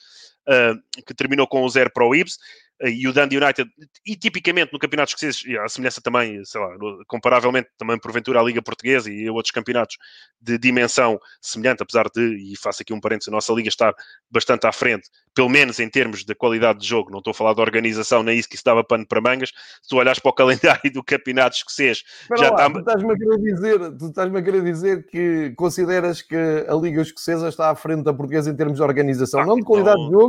que 1.06 1.14
terminou 1.14 1.48
com 1.48 1.64
o 1.64 1.70
zero 1.70 1.92
para 1.94 2.06
o 2.06 2.16
Ibs, 2.16 2.38
e 2.82 3.08
o 3.08 3.14
Dundee 3.14 3.38
United, 3.38 3.70
e 4.06 4.16
tipicamente 4.16 4.72
no 4.72 4.80
campeonato 4.80 5.10
escocês, 5.10 5.44
a 5.64 5.68
semelhança 5.68 6.02
também, 6.02 6.44
sei 6.46 6.62
lá, 6.62 6.70
comparavelmente 7.08 7.68
também 7.78 8.00
porventura 8.00 8.40
à 8.40 8.44
Liga 8.44 8.62
Portuguesa 8.62 9.12
e 9.12 9.28
a 9.28 9.34
outros 9.34 9.52
campeonatos 9.52 9.98
de 10.42 10.58
dimensão 10.58 11.20
semelhante, 11.42 11.84
apesar 11.84 12.06
de, 12.16 12.22
e 12.22 12.58
faço 12.58 12.82
aqui 12.82 12.94
um 12.94 13.02
parênteses, 13.02 13.28
a 13.28 13.32
nossa 13.32 13.52
Liga 13.52 13.68
estar 13.68 13.94
bastante 14.32 14.66
à 14.66 14.72
frente, 14.72 15.10
pelo 15.36 15.50
menos 15.50 15.80
em 15.80 15.90
termos 15.90 16.24
de 16.24 16.34
qualidade 16.34 16.80
de 16.80 16.88
jogo, 16.88 17.12
não 17.12 17.20
estou 17.20 17.32
a 17.32 17.34
falar 17.34 17.54
de 17.54 17.60
organização, 17.60 18.24
nem 18.24 18.40
isso 18.40 18.48
que 18.48 18.56
isso 18.56 18.64
dava 18.64 18.82
pano 18.82 19.06
para 19.06 19.20
mangas, 19.20 19.50
se 19.82 19.90
tu 19.90 19.98
olhares 19.98 20.20
para 20.20 20.30
o 20.30 20.34
calendário 20.34 20.94
do 20.94 21.04
campeonato 21.04 21.58
escocês, 21.58 22.04
já 22.38 22.50
lá, 22.50 22.68
está... 22.68 22.70
Tu 22.72 22.80
estás-me 22.80 23.12
a 23.12 23.18
querer 23.18 23.38
dizer, 23.40 23.98
tu 23.98 24.06
estás-me 24.08 24.40
a 24.40 24.42
querer 24.42 24.64
dizer 24.64 25.06
que 25.06 25.54
consideras 25.58 26.22
que 26.22 26.36
a 26.36 26.74
Liga 26.76 27.02
Escocesa 27.02 27.50
está 27.50 27.70
à 27.70 27.76
frente 27.76 28.04
da 28.04 28.14
portuguesa 28.14 28.50
em 28.50 28.56
termos 28.56 28.78
de 28.78 28.84
organização, 28.84 29.42
ah, 29.42 29.46
não 29.46 29.58
de 29.58 29.64
qualidade 29.64 29.98
não... 29.98 30.08
de 30.08 30.14
jogo, 30.14 30.29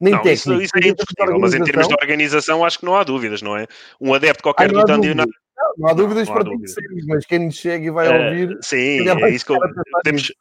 nem 0.00 0.12
não, 0.12 0.22
técnico. 0.22 0.60
Isso, 0.60 0.62
isso 0.62 0.72
é 0.76 0.88
indiscutível, 0.88 1.38
mas 1.38 1.54
em 1.54 1.62
termos 1.62 1.88
de 1.88 1.94
organização, 1.94 2.64
acho 2.64 2.78
que 2.78 2.84
não 2.84 2.96
há 2.96 3.04
dúvidas, 3.04 3.42
não 3.42 3.56
é? 3.56 3.66
Um 4.00 4.14
adepto 4.14 4.42
qualquer 4.42 4.70
do 4.70 4.84
Dundee 4.84 5.10
United. 5.10 5.32
Não, 5.56 5.72
não 5.76 5.88
há 5.88 5.92
dúvidas 5.92 6.28
não, 6.28 6.34
não 6.34 6.40
há 6.40 6.44
para 6.44 6.50
dúvidas. 6.50 6.74
ti 6.74 7.06
mas 7.06 7.26
quem 7.26 7.38
nos 7.40 7.56
chega 7.56 7.86
e 7.86 7.90
vai 7.90 8.08
uh, 8.08 8.24
ouvir. 8.24 8.58
Sim, 8.62 9.08
é 9.08 9.30
isso 9.30 9.44
que 9.44 9.52
eu, 9.52 9.58
temos, 10.04 10.32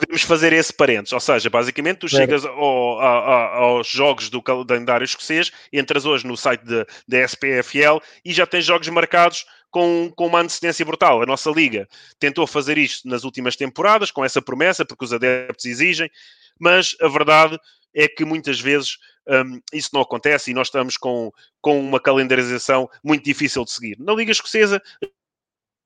podemos 0.00 0.22
fazer 0.22 0.52
esse 0.52 0.72
parênteses. 0.72 1.12
Ou 1.12 1.20
seja, 1.20 1.50
basicamente, 1.50 1.98
tu 1.98 2.08
chegas 2.08 2.44
ao, 2.44 3.00
a, 3.00 3.56
aos 3.56 3.88
jogos 3.88 4.30
do 4.30 4.42
calendário 4.42 5.04
escocês, 5.04 5.52
entras 5.72 6.06
hoje 6.06 6.26
no 6.26 6.36
site 6.36 6.62
da 6.64 7.18
SPFL 7.24 7.98
e 8.24 8.32
já 8.32 8.46
tens 8.46 8.64
jogos 8.64 8.88
marcados 8.88 9.44
com, 9.70 10.10
com 10.16 10.26
uma 10.26 10.40
antecedência 10.40 10.84
brutal. 10.84 11.22
A 11.22 11.26
nossa 11.26 11.50
liga 11.50 11.86
tentou 12.18 12.46
fazer 12.46 12.78
isto 12.78 13.08
nas 13.08 13.24
últimas 13.24 13.56
temporadas, 13.56 14.10
com 14.10 14.24
essa 14.24 14.42
promessa, 14.42 14.84
porque 14.84 15.04
os 15.04 15.12
adeptos 15.12 15.64
exigem, 15.64 16.10
mas 16.58 16.96
a 17.00 17.08
verdade 17.08 17.58
é 17.94 18.08
que 18.08 18.24
muitas 18.24 18.60
vezes 18.60 18.98
um, 19.28 19.60
isso 19.72 19.90
não 19.92 20.00
acontece 20.00 20.50
e 20.50 20.54
nós 20.54 20.68
estamos 20.68 20.96
com, 20.96 21.30
com 21.60 21.80
uma 21.80 22.00
calendarização 22.00 22.88
muito 23.02 23.24
difícil 23.24 23.64
de 23.64 23.72
seguir. 23.72 23.96
Na 23.98 24.12
Liga 24.12 24.32
Escocesa, 24.32 24.82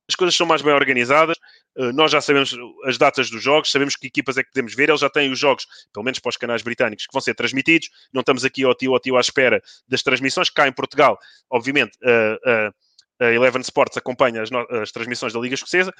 as 0.08 0.14
coisas 0.14 0.34
são 0.36 0.46
mais 0.46 0.62
bem 0.62 0.72
organizadas, 0.72 1.36
uh, 1.76 1.92
nós 1.92 2.12
já 2.12 2.20
sabemos 2.20 2.54
as 2.84 2.98
datas 2.98 3.30
dos 3.30 3.42
jogos, 3.42 3.70
sabemos 3.70 3.96
que 3.96 4.06
equipas 4.06 4.36
é 4.36 4.42
que 4.42 4.50
podemos 4.50 4.74
ver, 4.74 4.88
eles 4.88 5.00
já 5.00 5.08
têm 5.08 5.30
os 5.30 5.38
jogos, 5.38 5.66
pelo 5.92 6.04
menos 6.04 6.18
para 6.18 6.30
os 6.30 6.36
canais 6.36 6.62
britânicos, 6.62 7.06
que 7.06 7.12
vão 7.12 7.20
ser 7.20 7.34
transmitidos, 7.34 7.88
não 8.12 8.20
estamos 8.20 8.44
aqui 8.44 8.64
ao 8.64 8.74
tio 8.74 8.92
ao 8.92 9.00
tio 9.00 9.16
à 9.16 9.20
espera 9.20 9.62
das 9.88 10.02
transmissões, 10.02 10.50
cá 10.50 10.68
em 10.68 10.72
Portugal, 10.72 11.18
obviamente, 11.50 11.96
uh, 12.02 12.68
uh, 12.68 12.74
a 13.20 13.32
Eleven 13.32 13.62
Sports 13.62 13.96
acompanha 13.96 14.42
as, 14.42 14.50
as, 14.82 14.90
transmissões 14.90 15.32
da 15.32 15.40
Liga 15.40 15.54
Escocesa, 15.54 15.94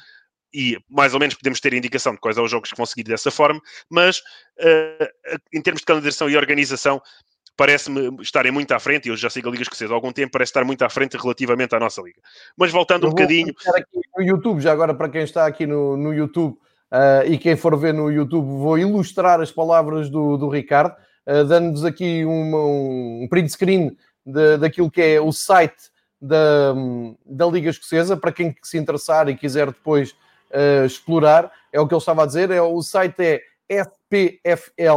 e 0.55 0.79
mais 0.89 1.13
ou 1.13 1.21
menos 1.21 1.35
podemos 1.35 1.59
ter 1.61 1.75
indicação 1.75 2.13
de 2.13 2.21
quais 2.21 2.37
são 2.37 2.45
os 2.45 2.51
jogos 2.51 2.71
que 2.71 2.77
vão 2.77 2.87
seguir 2.87 3.03
dessa 3.03 3.31
forma, 3.31 3.61
mas 3.91 4.19
uh, 4.19 5.35
em 5.53 5.61
termos 5.61 5.81
de 5.81 5.87
calendarização 5.87 6.31
e 6.31 6.37
organização, 6.37 7.03
parece-me 7.57 8.23
estarem 8.23 8.53
muito 8.53 8.73
à 8.73 8.79
frente, 8.79 9.07
e 9.07 9.09
eu 9.11 9.17
já 9.17 9.29
sigo 9.29 9.49
a 9.49 9.51
Liga 9.51 9.63
Escocesa 9.63 9.93
há 9.93 9.97
algum 9.97 10.13
tempo, 10.13 10.33
parece 10.33 10.51
estar 10.51 10.65
muito 10.65 10.83
à 10.83 10.89
frente 10.89 11.17
relativamente 11.17 11.75
à 11.75 11.81
nossa 11.81 12.01
Liga. 12.01 12.21
Mas 12.57 12.71
voltando 12.71 13.05
eu 13.05 13.09
um 13.09 13.11
bocadinho... 13.11 13.53
aqui 13.75 14.01
no 14.17 14.25
YouTube, 14.25 14.61
já 14.61 14.73
agora 14.73 14.95
para 14.95 15.09
quem 15.09 15.23
está 15.23 15.47
aqui 15.47 15.67
no, 15.67 15.97
no 15.97 16.15
YouTube, 16.15 16.53
uh, 16.53 17.27
e 17.27 17.37
quem 17.37 17.57
for 17.57 17.77
ver 17.77 17.93
no 17.93 18.11
YouTube, 18.11 18.45
vou 18.45 18.79
ilustrar 18.79 19.41
as 19.41 19.51
palavras 19.51 20.09
do, 20.09 20.37
do 20.37 20.49
Ricardo, 20.49 20.95
uh, 21.27 21.45
dando-nos 21.45 21.85
aqui 21.85 22.25
uma, 22.25 22.59
um 22.59 23.27
print 23.29 23.51
screen 23.51 23.97
de, 24.25 24.57
daquilo 24.59 24.91
que 24.91 25.03
é 25.03 25.21
o 25.21 25.33
site 25.33 25.93
da, 26.21 26.75
da 27.27 27.47
Liga 27.47 27.71
Escocesa, 27.71 28.17
para 28.17 28.33
quem 28.33 28.55
se 28.63 28.79
interessar 28.79 29.29
e 29.29 29.37
quiser 29.37 29.67
depois 29.67 30.15
uh, 30.55 30.87
explorar, 30.87 31.51
é 31.73 31.81
o 31.81 31.87
que 31.87 31.95
ele 31.95 31.99
estava 31.99 32.23
a 32.23 32.27
dizer, 32.27 32.51
é, 32.51 32.63
o 32.63 32.81
site 32.83 33.21
é 33.21 33.43
spfl.co.uk 33.69 34.97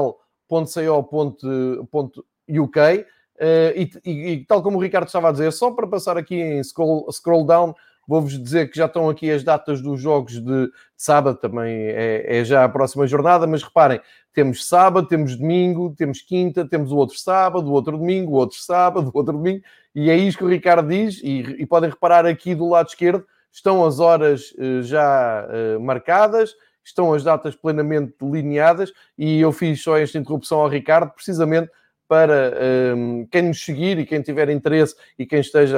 uh, 2.80 3.74
e, 3.76 3.92
e, 4.06 4.12
e, 4.32 4.46
tal 4.46 4.62
como 4.62 4.78
o 4.78 4.82
Ricardo 4.82 5.08
estava 5.08 5.30
a 5.30 5.32
dizer, 5.32 5.52
só 5.52 5.72
para 5.72 5.88
passar 5.88 6.18
aqui 6.18 6.36
em 6.36 6.64
scroll, 6.64 7.12
scroll 7.12 7.46
down, 7.46 7.74
vou-vos 8.08 8.42
dizer 8.42 8.70
que 8.72 8.78
já 8.78 8.86
estão 8.86 9.10
aqui 9.10 9.30
as 9.30 9.44
datas 9.44 9.82
dos 9.82 10.00
jogos 10.00 10.42
de 10.42 10.72
sábado, 10.96 11.38
também 11.38 11.76
é, 11.76 12.40
é, 12.40 12.46
já 12.46 12.64
a 12.64 12.70
próxima 12.70 13.06
jornada, 13.06 13.46
mas 13.46 13.64
reparem, 13.64 14.00
temos 14.34 14.66
sábado, 14.66 15.08
temos 15.08 15.36
domingo, 15.36 15.94
temos 15.98 16.22
quinta, 16.22 16.64
temos 16.64 16.92
o 16.92 16.96
outro 16.96 17.18
sábado, 17.18 17.68
o 17.68 17.74
outro 17.74 17.98
domingo, 17.98 18.32
o 18.32 18.36
outro 18.36 18.58
sábado, 18.58 19.12
o 19.14 19.18
outro 19.18 19.34
domingo, 19.34 19.62
e 19.94 20.10
é 20.10 20.16
isto 20.16 20.38
que 20.38 20.46
o 20.46 20.50
Ricardo 20.50 20.88
diz, 20.88 21.20
e, 21.24 21.40
e 21.60 21.66
podem 21.66 21.90
reparar 21.90 22.26
aqui 22.26 22.56
do 22.56 22.70
lado 22.70 22.88
esquerdo, 22.88 23.26
estão 23.52 23.86
as 23.86 24.00
horas 24.00 24.52
uh, 24.52 24.82
já 24.84 25.48
uh, 25.48 25.80
marcadas, 25.80 26.56
estão 26.84 27.14
as 27.14 27.24
datas 27.24 27.56
plenamente 27.56 28.14
delineadas 28.20 28.94
e 29.18 29.42
eu 29.42 29.52
fiz 29.52 29.82
só 29.82 29.98
esta 29.98 30.18
interrupção 30.18 30.60
ao 30.60 30.70
Ricardo 30.70 31.12
precisamente 31.12 31.70
para 32.08 32.54
ehm, 32.62 33.26
quem 33.30 33.42
nos 33.42 33.62
seguir 33.62 34.00
e 34.00 34.06
quem 34.06 34.22
tiver 34.22 34.50
interesse 34.50 34.96
e 35.20 35.26
quem 35.26 35.42
esteja 35.42 35.78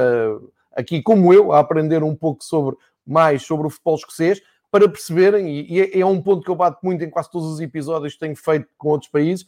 aqui 0.76 1.02
como 1.02 1.34
eu 1.34 1.52
a 1.52 1.58
aprender 1.58 2.04
um 2.04 2.16
pouco 2.16 2.44
sobre 2.44 2.78
mais 3.10 3.42
sobre 3.42 3.66
o 3.66 3.70
futebol 3.72 3.96
escocês, 3.96 4.40
para 4.72 4.88
perceberem, 4.88 5.66
e 5.68 5.82
é, 5.82 6.00
é 6.00 6.06
um 6.06 6.22
ponto 6.22 6.44
que 6.44 6.52
eu 6.52 6.56
bato 6.56 6.80
muito 6.84 7.04
em 7.04 7.10
quase 7.10 7.32
todos 7.32 7.48
os 7.48 7.60
episódios 7.60 8.14
que 8.14 8.20
tenho 8.20 8.36
feito 8.36 8.68
com 8.78 8.90
outros 8.90 9.10
países, 9.10 9.48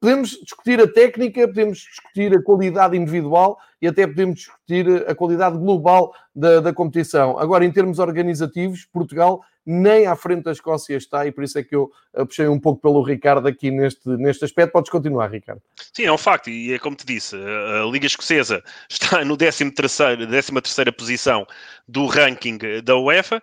Podemos 0.00 0.30
discutir 0.30 0.80
a 0.80 0.88
técnica, 0.88 1.46
podemos 1.46 1.78
discutir 1.78 2.34
a 2.34 2.42
qualidade 2.42 2.96
individual 2.96 3.58
e 3.80 3.86
até 3.86 4.06
podemos 4.06 4.40
discutir 4.40 5.08
a 5.08 5.14
qualidade 5.14 5.56
global 5.56 6.12
da, 6.34 6.60
da 6.60 6.72
competição. 6.72 7.38
Agora, 7.38 7.64
em 7.64 7.70
termos 7.70 7.98
organizativos, 7.98 8.84
Portugal 8.92 9.40
nem 9.70 10.06
à 10.06 10.16
frente 10.16 10.44
da 10.44 10.52
Escócia 10.52 10.96
está 10.96 11.26
e 11.26 11.30
por 11.30 11.44
isso 11.44 11.58
é 11.58 11.62
que 11.62 11.76
eu 11.76 11.90
eh, 12.14 12.24
puxei 12.24 12.48
um 12.48 12.58
pouco 12.58 12.80
pelo 12.80 13.02
Ricardo 13.02 13.46
aqui 13.46 13.70
neste, 13.70 14.08
neste 14.08 14.42
aspecto. 14.46 14.72
Podes 14.72 14.90
continuar, 14.90 15.30
Ricardo. 15.30 15.60
Sim, 15.92 16.04
é 16.04 16.12
um 16.12 16.16
facto 16.16 16.48
e 16.48 16.72
é 16.72 16.78
como 16.78 16.96
te 16.96 17.04
disse, 17.04 17.36
a 17.36 17.84
Liga 17.84 18.06
Escocesa 18.06 18.62
está 18.88 19.22
no 19.26 19.36
13 19.36 19.70
terceiro, 19.72 20.26
13 20.26 20.52
terceira 20.52 20.90
posição 20.90 21.46
do 21.88 22.06
ranking 22.06 22.58
da 22.84 22.96
UEFA, 22.96 23.42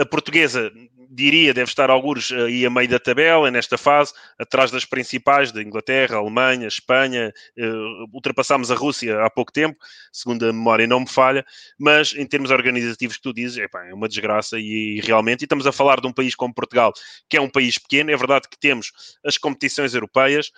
a, 0.00 0.06
portuguesa 0.06 0.70
diria, 1.14 1.54
deve 1.54 1.68
estar 1.68 1.90
alguns 1.90 2.32
aí 2.32 2.66
a 2.66 2.70
meio 2.70 2.88
da 2.88 2.98
tabela, 2.98 3.50
nesta 3.50 3.78
fase, 3.78 4.12
atrás 4.38 4.70
das 4.70 4.84
principais, 4.84 5.52
da 5.52 5.62
Inglaterra, 5.62 6.16
Alemanha, 6.16 6.66
Espanha, 6.66 7.32
uh, 7.56 8.06
ultrapassámos 8.12 8.70
a 8.70 8.74
Rússia 8.74 9.22
há 9.22 9.30
pouco 9.30 9.52
tempo, 9.52 9.78
segundo 10.12 10.44
a 10.44 10.52
memória 10.52 10.86
não 10.86 11.00
me 11.00 11.08
falha, 11.08 11.44
mas 11.78 12.14
em 12.14 12.26
termos 12.26 12.50
organizativos 12.50 13.16
que 13.16 13.22
tu 13.22 13.32
dizes, 13.32 13.58
é 13.58 13.94
uma 13.94 14.08
desgraça 14.08 14.58
e, 14.58 14.98
e 14.98 15.00
realmente, 15.00 15.42
e 15.42 15.44
estamos 15.44 15.66
a 15.66 15.72
falar 15.72 16.00
de 16.00 16.06
um 16.06 16.12
país 16.12 16.34
como 16.34 16.52
Portugal, 16.52 16.92
que 17.28 17.36
é 17.36 17.40
um 17.40 17.48
país 17.48 17.78
pequeno, 17.78 18.10
é 18.10 18.16
verdade 18.16 18.48
que 18.48 18.58
temos 18.58 18.92
as 19.24 19.38
competições 19.38 19.94
europeias, 19.94 20.50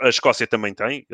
a 0.00 0.08
Escócia 0.08 0.46
também 0.46 0.74
tem. 0.74 1.06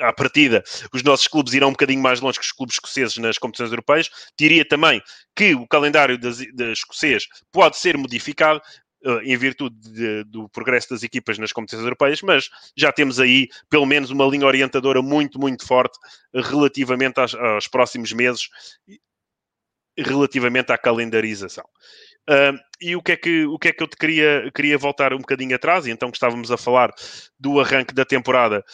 À 0.00 0.12
partida, 0.12 0.62
os 0.92 1.02
nossos 1.02 1.28
clubes 1.28 1.54
irão 1.54 1.68
um 1.68 1.72
bocadinho 1.72 2.02
mais 2.02 2.20
longe 2.20 2.38
que 2.38 2.44
os 2.44 2.52
clubes 2.52 2.76
escoceses 2.76 3.16
nas 3.18 3.38
competições 3.38 3.70
europeias. 3.70 4.10
Diria 4.38 4.66
também 4.66 5.00
que 5.36 5.54
o 5.54 5.66
calendário 5.66 6.18
das, 6.18 6.38
das 6.54 6.78
escocês 6.78 7.26
pode 7.52 7.76
ser 7.76 7.96
modificado 7.96 8.60
uh, 9.04 9.20
em 9.22 9.36
virtude 9.36 9.76
de, 9.78 10.24
do 10.24 10.48
progresso 10.48 10.90
das 10.90 11.02
equipas 11.02 11.38
nas 11.38 11.52
competições 11.52 11.84
europeias, 11.84 12.22
mas 12.22 12.50
já 12.76 12.90
temos 12.90 13.20
aí 13.20 13.48
pelo 13.70 13.86
menos 13.86 14.10
uma 14.10 14.26
linha 14.26 14.46
orientadora 14.46 15.00
muito, 15.00 15.38
muito 15.38 15.66
forte 15.66 15.98
relativamente 16.34 17.20
aos, 17.20 17.34
aos 17.34 17.68
próximos 17.68 18.12
meses, 18.12 18.48
relativamente 19.96 20.72
à 20.72 20.78
calendarização. 20.78 21.64
Uh, 22.28 22.58
e 22.80 22.96
o 22.96 23.02
que, 23.02 23.12
é 23.12 23.16
que, 23.16 23.44
o 23.46 23.58
que 23.58 23.68
é 23.68 23.72
que 23.72 23.82
eu 23.82 23.88
te 23.88 23.96
queria, 23.96 24.50
queria 24.54 24.78
voltar 24.78 25.12
um 25.12 25.18
bocadinho 25.18 25.54
atrás, 25.54 25.86
e 25.86 25.90
então 25.90 26.10
que 26.10 26.16
estávamos 26.16 26.50
a 26.50 26.56
falar 26.56 26.92
do 27.38 27.60
arranque 27.60 27.94
da 27.94 28.04
temporada 28.04 28.64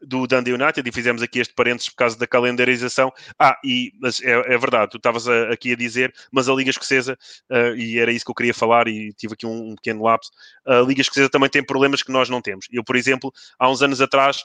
do 0.00 0.26
Dundee 0.26 0.52
United 0.52 0.86
e 0.86 0.92
fizemos 0.92 1.22
aqui 1.22 1.38
este 1.38 1.54
parênteses 1.54 1.88
por 1.88 1.96
causa 1.96 2.18
da 2.18 2.26
calendarização. 2.26 3.12
Ah, 3.38 3.58
e 3.64 3.92
mas 4.00 4.20
é, 4.22 4.30
é 4.30 4.58
verdade, 4.58 4.90
tu 4.90 4.96
estavas 4.98 5.26
aqui 5.28 5.72
a 5.72 5.76
dizer, 5.76 6.12
mas 6.30 6.48
a 6.48 6.54
Liga 6.54 6.70
Escocesa, 6.70 7.18
uh, 7.50 7.74
e 7.76 7.98
era 7.98 8.12
isso 8.12 8.24
que 8.24 8.30
eu 8.30 8.34
queria 8.34 8.54
falar, 8.54 8.88
e 8.88 9.12
tive 9.14 9.34
aqui 9.34 9.46
um, 9.46 9.70
um, 9.70 9.74
pequeno 9.74 10.02
lapso, 10.02 10.30
a 10.66 10.80
Liga 10.80 11.00
Escocesa 11.00 11.30
também 11.30 11.48
tem 11.48 11.64
problemas 11.64 12.02
que 12.02 12.12
nós 12.12 12.28
não 12.28 12.40
temos. 12.40 12.66
Eu, 12.70 12.84
por 12.84 12.96
exemplo, 12.96 13.32
há 13.58 13.70
uns 13.70 13.82
anos 13.82 14.00
atrás 14.00 14.44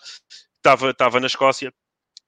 estava, 0.57 0.91
estava 0.91 1.19
na 1.19 1.27
Escócia 1.27 1.73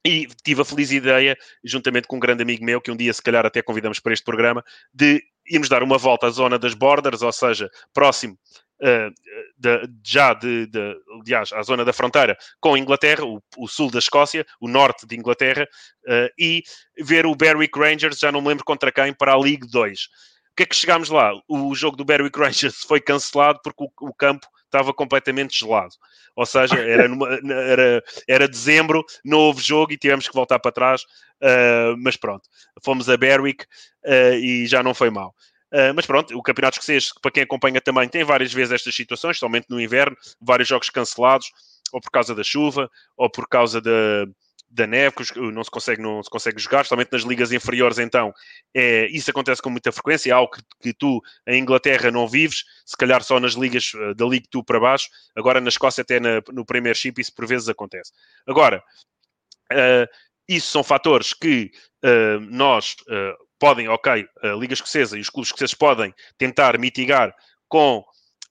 e 0.06 0.28
tive 0.43 0.62
a 0.62 0.65
feliz 0.65 0.91
ideia, 0.91 1.38
juntamente 1.63 2.08
com 2.08 2.17
um 2.17 2.19
grande 2.19 2.43
amigo 2.43 2.65
meu, 2.65 2.82
que 2.82 2.91
um 2.91 2.96
dia 2.96 3.13
se 3.13 3.22
calhar 3.22 3.46
até 3.46 3.62
convidamos 3.62 4.00
para 4.00 4.13
este 4.13 4.26
programa, 4.26 4.63
de 4.93 5.24
irmos 5.48 5.70
dar 5.70 5.84
uma 5.84 5.98
volta 5.98 6.28
à 6.28 6.30
zona 6.30 6.58
das 6.58 6.74
borders, 6.74 7.22
ou 7.22 7.32
seja, 7.32 7.70
próximo 7.94 8.38
uh, 8.82 9.14
de, 9.58 9.90
já 10.04 10.34
de, 10.34 10.68
de, 10.68 10.96
aliás, 11.22 11.52
à 11.54 11.62
zona 11.64 11.86
da 11.86 11.94
fronteira 11.94 12.38
com 12.60 12.74
a 12.74 12.80
Inglaterra, 12.80 13.26
o, 13.26 13.42
o, 13.58 13.68
sul 13.68 13.90
da 13.90 14.00
Escócia, 14.00 14.46
o 14.60 14.68
norte 14.68 15.06
de 15.06 15.16
Inglaterra, 15.16 15.68
uh, 16.08 16.30
e 16.38 16.64
ver 17.00 17.26
o 17.26 17.36
Berwick 17.36 17.78
Rangers, 17.78 18.20
já 18.20 18.32
não 18.32 18.42
me 18.42 18.50
lembro 18.50 18.66
contra 18.66 18.92
quem, 18.92 19.14
para 19.14 19.34
a 19.34 19.40
League 19.40 19.68
2. 19.68 20.08
O 20.54 20.56
que 20.56 20.63
é 20.63 20.66
que 20.68 20.76
chegámos 20.76 21.10
lá? 21.10 21.32
O 21.48 21.74
jogo 21.74 21.98
do 21.98 22.06
Berwick 22.06 22.38
Rangers 22.39 22.84
foi 22.88 23.02
cancelado 23.02 23.60
porque 23.63 23.84
o, 23.84 24.10
o 24.10 24.13
campo 24.13 24.46
estava 24.66 24.94
completamente 24.94 25.60
gelado. 25.60 25.96
Ou 26.36 26.46
seja, 26.46 26.76
era, 26.78 27.08
numa, 27.08 27.28
era, 27.52 28.04
era 28.28 28.48
dezembro, 28.48 29.04
não 29.26 29.39
houve 29.39 29.63
jogo 29.63 29.92
e 29.92 29.98
tivemos 29.98 30.28
que 30.28 30.34
voltar 30.34 30.60
para 30.60 30.72
trás. 30.72 31.02
Uh, 31.42 31.98
mas 31.98 32.16
pronto, 32.16 32.48
fomos 32.84 33.10
a 33.10 33.18
Berwick 33.18 33.66
uh, 34.06 34.36
e 34.36 34.68
já 34.68 34.84
não 34.84 34.94
foi 34.94 35.10
mal. 35.10 35.34
Uh, 35.72 35.92
mas 35.96 36.06
pronto, 36.06 36.38
o 36.38 36.44
Campeonato 36.44 36.76
Escocês, 36.76 37.12
para 37.20 37.32
quem 37.32 37.42
acompanha 37.42 37.82
também, 37.82 38.08
tem 38.08 38.24
várias 38.24 38.54
vezes 38.54 38.74
estas 38.74 38.94
situações, 38.94 39.39
somente 39.39 39.66
no 39.72 39.82
inverno, 39.82 40.16
vários 40.39 40.70
jogos 40.70 40.92
cancelados, 40.92 41.48
ou 41.92 42.00
por 42.00 42.12
causa 42.12 42.36
da 42.36 42.44
chuva, 42.44 42.92
ou 43.18 43.28
por 43.28 43.48
causa 43.48 43.82
da, 43.82 44.28
da 44.74 44.88
neve, 44.88 45.16
que 45.16 45.40
não 45.40 45.64
se 45.64 45.70
consegue, 45.70 46.02
não 46.02 46.24
se 46.24 46.30
consegue 46.30 46.60
jogar, 46.60 46.86
somente 46.86 47.12
nas 47.12 47.22
ligas 47.22 47.52
inferiores, 47.52 48.00
então, 48.00 48.34
é, 48.74 49.06
isso 49.08 49.30
acontece 49.30 49.62
com 49.62 49.70
muita 49.70 49.92
frequência, 49.92 50.32
é 50.32 50.34
algo 50.34 50.52
que, 50.52 50.62
que, 50.82 50.94
tu, 50.94 51.22
em 51.48 51.62
Inglaterra, 51.62 52.10
não 52.10 52.28
vives, 52.28 52.64
se 52.84 52.98
calhar 52.98 53.24
só 53.24 53.40
nas 53.40 53.54
ligas 53.54 53.94
uh, 53.94 54.16
da 54.16 54.26
League 54.26 54.48
2 54.52 54.66
para 54.66 54.80
baixo, 54.80 55.08
agora 55.36 55.62
na 55.62 55.70
Escócia 55.70 56.02
até 56.02 56.20
na, 56.20 56.42
no 56.52 56.66
Premiership 56.66 57.14
isso 57.20 57.34
por 57.36 57.46
vezes 57.46 57.70
acontece. 57.70 58.12
Agora, 58.48 58.84
uh, 59.72 60.08
isso 60.48 60.72
são 60.72 60.84
fatores 60.84 61.34
que 61.34 61.72
uh, 62.04 62.40
nós 62.42 62.96
podem, 63.60 63.88
ok, 63.88 64.28
a 64.42 64.48
Liga 64.56 64.74
Escocesa 64.74 65.18
e 65.18 65.22
os 65.22 65.30
clubes 65.30 65.50
escoceses 65.50 65.76
podem 65.76 66.14
tentar 66.38 66.78
mitigar 66.78 67.34
com 67.70 68.04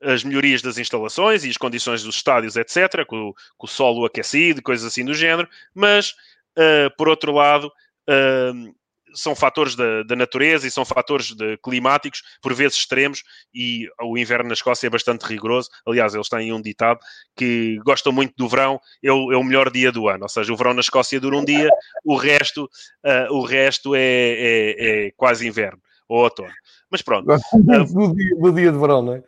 as 0.03 0.25
melhorias 0.25 0.63
das 0.63 0.79
instalações 0.79 1.45
e 1.45 1.51
as 1.51 1.57
condições 1.57 2.03
dos 2.03 2.17
estádios, 2.17 2.57
etc., 2.57 3.05
com, 3.07 3.33
com 3.57 3.67
o 3.67 3.71
solo 3.71 4.05
aquecido, 4.05 4.63
coisas 4.63 4.87
assim 4.87 5.05
do 5.05 5.15
género, 5.15 5.49
mas, 5.75 6.11
uh, 6.59 6.95
por 6.97 7.09
outro 7.09 7.33
lado, 7.33 7.67
uh, 7.67 8.75
são 9.15 9.35
fatores 9.35 9.75
da, 9.75 10.03
da, 10.03 10.17
natureza 10.17 10.67
e 10.67 10.71
são 10.71 10.85
fatores 10.85 11.35
de, 11.35 11.57
climáticos, 11.59 12.23
por 12.41 12.55
vezes 12.55 12.79
extremos, 12.79 13.23
e 13.55 13.89
o 14.01 14.17
inverno 14.17 14.49
na 14.49 14.55
Escócia 14.55 14.87
é 14.87 14.91
bastante 14.91 15.23
rigoroso. 15.23 15.69
Aliás, 15.87 16.15
eles 16.15 16.29
têm 16.29 16.53
um 16.53 16.63
ditado 16.63 16.99
que 17.37 17.79
gostam 17.85 18.13
muito 18.13 18.35
do 18.37 18.49
verão, 18.49 18.81
é 19.03 19.13
o, 19.13 19.33
é 19.33 19.37
o 19.37 19.45
melhor 19.45 19.71
dia 19.71 19.93
do 19.93 20.09
ano. 20.09 20.25
Ou 20.25 20.29
seja, 20.29 20.53
o 20.53 20.57
verão 20.57 20.75
na 20.75 20.81
Escócia 20.81 21.21
dura 21.21 21.37
um 21.37 21.45
dia, 21.45 21.69
o 22.05 22.17
resto, 22.17 22.65
uh, 22.65 23.33
o 23.33 23.45
resto 23.45 23.95
é, 23.95 24.01
é, 24.01 25.07
é, 25.07 25.11
quase 25.13 25.47
inverno 25.47 25.81
ou 26.09 26.25
outono. 26.25 26.53
Mas 26.91 27.03
pronto. 27.03 27.27
do, 27.27 28.15
dia, 28.15 28.37
do 28.37 28.53
dia 28.53 28.73
de 28.73 28.79
verão, 28.79 29.03
não 29.03 29.15
é? 29.15 29.23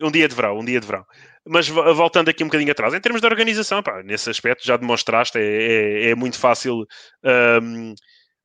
Um 0.00 0.10
dia 0.10 0.28
de 0.28 0.34
verão, 0.34 0.58
um 0.58 0.64
dia 0.64 0.80
de 0.80 0.86
verão. 0.86 1.04
Mas 1.46 1.68
voltando 1.68 2.28
aqui 2.28 2.42
um 2.42 2.48
bocadinho 2.48 2.72
atrás, 2.72 2.94
em 2.94 3.00
termos 3.00 3.20
de 3.20 3.26
organização, 3.26 3.82
pá, 3.82 4.02
nesse 4.02 4.30
aspecto 4.30 4.64
já 4.64 4.76
demonstraste, 4.76 5.38
é, 5.38 6.06
é, 6.06 6.10
é 6.10 6.14
muito 6.14 6.38
fácil. 6.38 6.86
Um, 7.62 7.94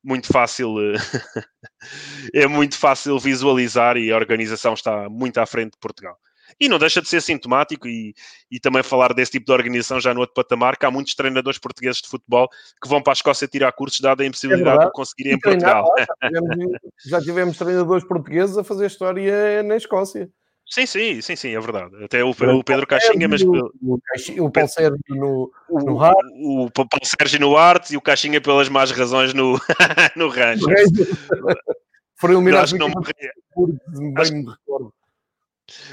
muito 0.01 0.31
fácil 0.31 0.75
é 2.33 2.47
muito 2.47 2.77
fácil 2.77 3.19
visualizar 3.19 3.97
e 3.97 4.11
a 4.11 4.15
organização 4.15 4.73
está 4.73 5.09
muito 5.09 5.37
à 5.39 5.45
frente 5.45 5.73
de 5.73 5.79
Portugal. 5.79 6.17
E 6.59 6.67
não 6.67 6.79
deixa 6.79 7.01
de 7.01 7.07
ser 7.07 7.21
sintomático 7.21 7.87
e, 7.87 8.13
e 8.49 8.59
também 8.59 8.81
falar 8.81 9.13
desse 9.13 9.33
tipo 9.33 9.45
de 9.45 9.51
organização 9.51 9.99
já 9.99 10.13
no 10.13 10.21
outro 10.21 10.33
patamar, 10.33 10.77
que 10.77 10.85
há 10.85 10.91
muitos 10.91 11.13
treinadores 11.13 11.59
portugueses 11.59 12.01
de 12.01 12.07
futebol 12.07 12.49
que 12.81 12.89
vão 12.89 13.01
para 13.01 13.11
a 13.11 13.15
Escócia 13.15 13.47
tirar 13.47 13.71
cursos, 13.71 13.99
dada 13.99 14.23
a 14.23 14.25
impossibilidade 14.25 14.83
é 14.83 14.85
de 14.85 14.91
conseguir 14.91 15.31
em 15.31 15.39
Portugal. 15.39 15.85
Já 16.21 16.29
tivemos, 16.29 16.79
já 17.05 17.21
tivemos 17.21 17.57
treinadores 17.57 18.03
portugueis 18.03 18.57
a 18.57 18.63
fazer 18.63 18.87
história 18.87 19.63
na 19.63 19.75
Escócia. 19.75 20.29
Sim, 20.69 20.85
sim, 20.85 21.21
sim, 21.21 21.35
sim, 21.35 21.55
é 21.55 21.59
verdade. 21.59 22.03
Até 22.03 22.23
o, 22.23 22.29
o 22.29 22.63
Pedro 22.63 22.85
Caixinha, 22.85 23.27
mas. 23.27 23.41
O, 23.41 23.71
o 23.81 24.51
Paulo 24.51 24.69
Sérgio 24.69 24.99
no, 25.09 25.51
no 25.69 25.95
O, 25.95 26.65
o 26.65 26.71
Paulo 26.71 27.03
Sérgio 27.03 27.39
no 27.39 27.57
Artes 27.57 27.91
e 27.91 27.97
o 27.97 28.01
Caixinha 28.01 28.39
pelas 28.39 28.69
más 28.69 28.91
razões 28.91 29.33
no, 29.33 29.59
no 30.15 30.29
Rancho. 30.29 30.67
Foram 32.15 32.35
eliminados. 32.35 32.73
Acho 32.73 32.73
que 32.73 32.79
não, 32.79 34.13
bem 34.13 34.43
me 34.43 34.51
recordo 34.51 34.93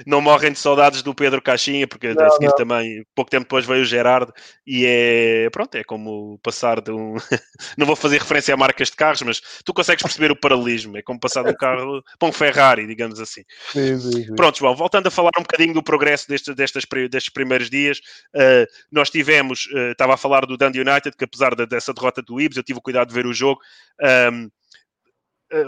não 0.07 0.21
morrem 0.21 0.53
de 0.53 0.59
saudades 0.59 1.03
do 1.03 1.15
Pedro 1.15 1.43
Caixinha, 1.43 1.87
porque 1.87 2.13
não, 2.15 2.25
a 2.25 2.31
seguir 2.31 2.47
não. 2.47 2.55
também, 2.55 3.05
pouco 3.15 3.31
tempo 3.31 3.45
depois 3.45 3.65
veio 3.65 3.83
o 3.83 3.85
Gerardo 3.85 4.33
e 4.67 4.85
é, 4.87 5.51
pronto, 5.51 5.75
é 5.75 5.85
como 5.85 6.39
passar 6.43 6.81
de 6.81 6.91
um, 6.91 7.15
não 7.77 7.87
vou 7.87 7.97
fazer 7.97 8.19
referência 8.19 8.55
a 8.55 8.57
marcas 8.57 8.91
de 8.91 8.97
carros, 8.97 9.23
mas 9.23 9.41
tu 9.65 9.73
consegues 9.73 10.03
perceber 10.03 10.31
o 10.31 10.37
paralelismo, 10.37 10.97
é 10.97 11.03
como 11.03 11.21
passar 11.21 11.43
de 11.43 11.51
um 11.51 11.57
carro 11.57 12.03
para 12.19 12.29
um 12.29 12.33
Ferrari, 12.33 12.87
digamos 12.87 13.21
assim. 13.21 13.43
Sim, 13.73 13.99
sim, 13.99 14.25
sim. 14.25 14.35
Pronto, 14.35 14.59
João, 14.59 14.75
voltando 14.75 15.07
a 15.07 15.11
falar 15.11 15.31
um 15.39 15.43
bocadinho 15.43 15.75
do 15.75 15.83
progresso 15.83 16.29
destes, 16.29 16.55
destes, 16.55 16.85
destes 17.11 17.33
primeiros 17.33 17.71
dias, 17.71 17.99
uh, 18.35 18.67
nós 18.91 19.11
tivemos, 19.11 19.67
uh, 19.67 19.93
estava 19.93 20.15
a 20.15 20.17
falar 20.17 20.47
do 20.47 20.57
Dundee 20.57 20.81
United, 20.81 21.17
que 21.17 21.25
apesar 21.25 21.55
de, 21.55 21.67
dessa 21.67 21.93
derrota 21.93 22.23
do 22.23 22.41
Ibs, 22.41 22.57
eu 22.57 22.63
tive 22.63 22.79
o 22.79 22.83
cuidado 22.83 23.09
de 23.09 23.15
ver 23.15 23.27
o 23.27 23.33
jogo, 23.33 23.61
um, 24.01 24.07
ehm, 24.07 24.45
eh, 24.45 24.49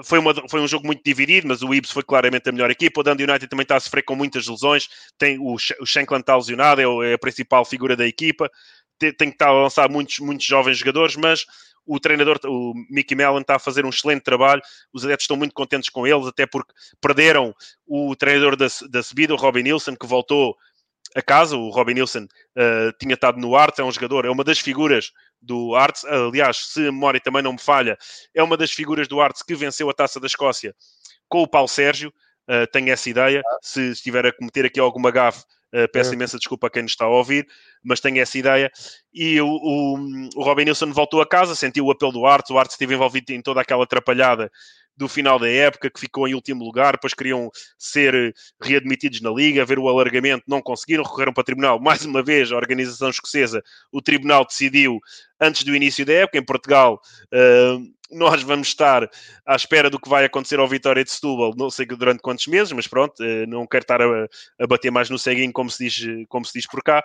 foi, 0.05 0.19
uma, 0.19 0.35
foi, 0.49 0.61
um 0.61 0.69
jogo 0.69 0.87
muito 0.87 1.03
dividido, 1.05 1.47
mas 1.47 1.63
o 1.63 1.73
Ibs 1.73 1.91
foi 1.91 2.03
claramente 2.03 2.49
a 2.49 2.53
melhor 2.53 2.71
equipa. 2.71 3.01
O 3.01 3.05
Dundee 3.05 3.25
United 3.25 3.49
também 3.49 3.63
está 3.63 3.77
a 3.77 3.81
sofrer 3.81 4.03
com 4.03 4.15
muitas 4.15 4.47
lesões. 4.47 4.89
Tem 5.17 5.39
o, 5.39 5.55
o 5.55 5.87
Shankland 5.87 6.23
está 6.23 6.37
lesionado, 6.37 6.81
é, 6.81 7.11
é, 7.11 7.15
a 7.15 7.19
principal 7.19 7.65
figura 7.65 7.97
da 7.97 8.07
equipa. 8.07 8.51
Tem, 8.99 9.13
tem 9.13 9.29
que 9.29 9.35
estar 9.37 9.49
a 9.49 9.53
lançar 9.53 9.89
muitos, 9.89 10.19
muitos 10.19 10.45
jovens 10.45 10.79
jogadores, 10.79 11.17
mas 11.17 11.47
o 11.87 11.99
treinador, 11.99 12.39
o 12.45 12.75
Mickey 12.91 13.15
Mellon, 13.15 13.41
está 13.41 13.57
a 13.57 13.59
fazer 13.59 13.87
um 13.87 13.89
excelente 13.89 14.23
trabalho. 14.23 14.61
Os 14.93 15.05
adeptos 15.05 15.25
estão 15.25 15.37
muito 15.37 15.55
contentes 15.55 15.89
com 15.89 16.07
eles, 16.07 16.27
até 16.27 16.47
porque 16.47 16.73
perderam 17.01 17.55
o 17.87 18.15
treinador 18.15 18.57
da, 18.57 18.67
da 18.91 19.03
subida, 19.03 19.33
o 19.33 19.39
Robin 19.39 19.63
Nilsson, 19.63 19.97
que 19.97 20.07
voltou 20.07 20.55
a 21.15 21.23
casa. 21.23 21.57
O 21.57 21.71
Robin 21.71 21.95
Nilsson 21.95 22.25
uh, 22.25 22.93
tinha 22.99 23.15
estado 23.15 23.39
no 23.39 23.57
Arts, 23.57 23.79
é 23.79 23.85
um 23.85 23.93
jogador, 23.93 24.25
é 24.25 24.31
uma 24.31 24.45
das 24.45 24.59
figuras 24.59 25.13
do 25.41 25.75
Arts. 25.75 26.05
Aliás, 26.05 26.57
se 26.57 26.81
a 26.81 26.93
memória 26.93 27.21
também 27.21 27.43
não 27.43 27.53
me 27.53 27.61
falha, 27.61 27.97
é 28.35 28.43
uma 28.43 28.57
das 28.57 28.71
figuras 28.71 29.09
do 29.09 29.21
Arts 29.21 29.43
que 29.43 29.55
venceu 29.55 29.89
a 29.89 29.95
taça 29.95 30.21
da 30.21 30.27
Escócia 30.27 30.75
com 31.29 31.43
o 31.43 31.49
Paulo 31.49 31.69
Sérgio. 31.69 32.13
uh, 32.49 32.67
tenho 32.73 32.91
essa 32.91 33.09
ideia. 33.11 33.43
Se 33.63 33.91
estiver 33.91 34.27
a 34.27 34.33
cometer 34.33 34.65
aqui 34.65 34.81
alguma 34.81 35.11
gafe, 35.11 35.45
Uh, 35.69 35.87
peço 35.93 36.13
é. 36.13 36.15
imensa 36.15 36.39
desculpa 36.39 36.67
a 36.67 36.71
quem 36.71 36.83
nos 36.83 36.93
está 36.93 37.05
a 37.05 37.09
ouvir, 37.09 37.47
mas 37.85 38.01
tenho 38.01 38.19
essa 38.21 38.39
ideia. 38.39 38.71
E 39.13 39.39
o, 39.39 39.47
o, 39.47 39.99
o 40.37 40.43
Robin 40.43 40.65
Nilsson 40.65 40.91
voltou 40.93 41.21
a 41.21 41.27
casa, 41.27 41.55
sentiu 41.55 41.85
o 41.85 41.91
apelo 41.91 42.11
do 42.11 42.25
Arte, 42.25 42.55
o 42.55 42.59
Arte 42.59 42.71
esteve 42.71 42.95
envolvido 42.95 43.33
em 43.33 43.43
toda 43.43 43.61
aquela 43.61 43.85
atrapalhada 43.85 44.51
do 44.99 45.09
final 45.09 45.39
da 45.39 45.49
época, 45.49 45.89
que 45.89 46.01
ficou 46.01 46.27
em 46.27 46.35
último 46.35 46.65
lugar, 46.65 46.95
depois 46.95 47.15
queriam 47.15 47.51
ser 47.79 48.35
readmitidos 48.61 49.21
na 49.21 49.31
Liga, 49.31 49.65
ver 49.65 49.79
o 49.79 49.89
alargamento, 49.89 50.43
não 50.49 50.61
conseguiram, 50.61 51.05
recorreram 51.05 51.33
para 51.33 51.41
o 51.41 51.45
Tribunal. 51.45 51.81
Mais 51.81 52.05
uma 52.05 52.23
vez, 52.23 52.51
a 52.51 52.57
organização 52.57 53.09
escocesa, 53.09 53.63
o 53.93 54.03
Tribunal 54.03 54.45
decidiu 54.45 54.99
antes 55.41 55.63
do 55.63 55.75
início 55.75 56.05
da 56.05 56.13
época, 56.13 56.39
em 56.39 56.45
Portugal. 56.45 57.01
Uh, 57.33 57.97
nós 58.11 58.43
vamos 58.43 58.69
estar 58.69 59.09
à 59.47 59.55
espera 59.55 59.89
do 59.89 60.01
que 60.01 60.09
vai 60.09 60.25
acontecer 60.25 60.59
ao 60.59 60.67
Vitória 60.67 61.05
de 61.05 61.11
Setúbal, 61.13 61.55
não 61.57 61.71
sei 61.71 61.87
durante 61.87 62.21
quantos 62.21 62.47
meses, 62.49 62.73
mas 62.73 62.89
pronto, 62.89 63.23
uh, 63.23 63.47
não 63.47 63.67
quero 63.67 63.85
estar 63.85 64.03
a, 64.03 64.27
a, 64.61 64.67
bater 64.67 64.91
mais 64.91 65.09
no 65.09 65.19
ceguinho, 65.19 65.53
como 65.53 65.71
se 65.71 65.85
diz, 65.85 66.27
como 66.29 66.45
se 66.45 66.55
diz 66.55 66.67
por 66.67 66.83
cá 66.83 67.05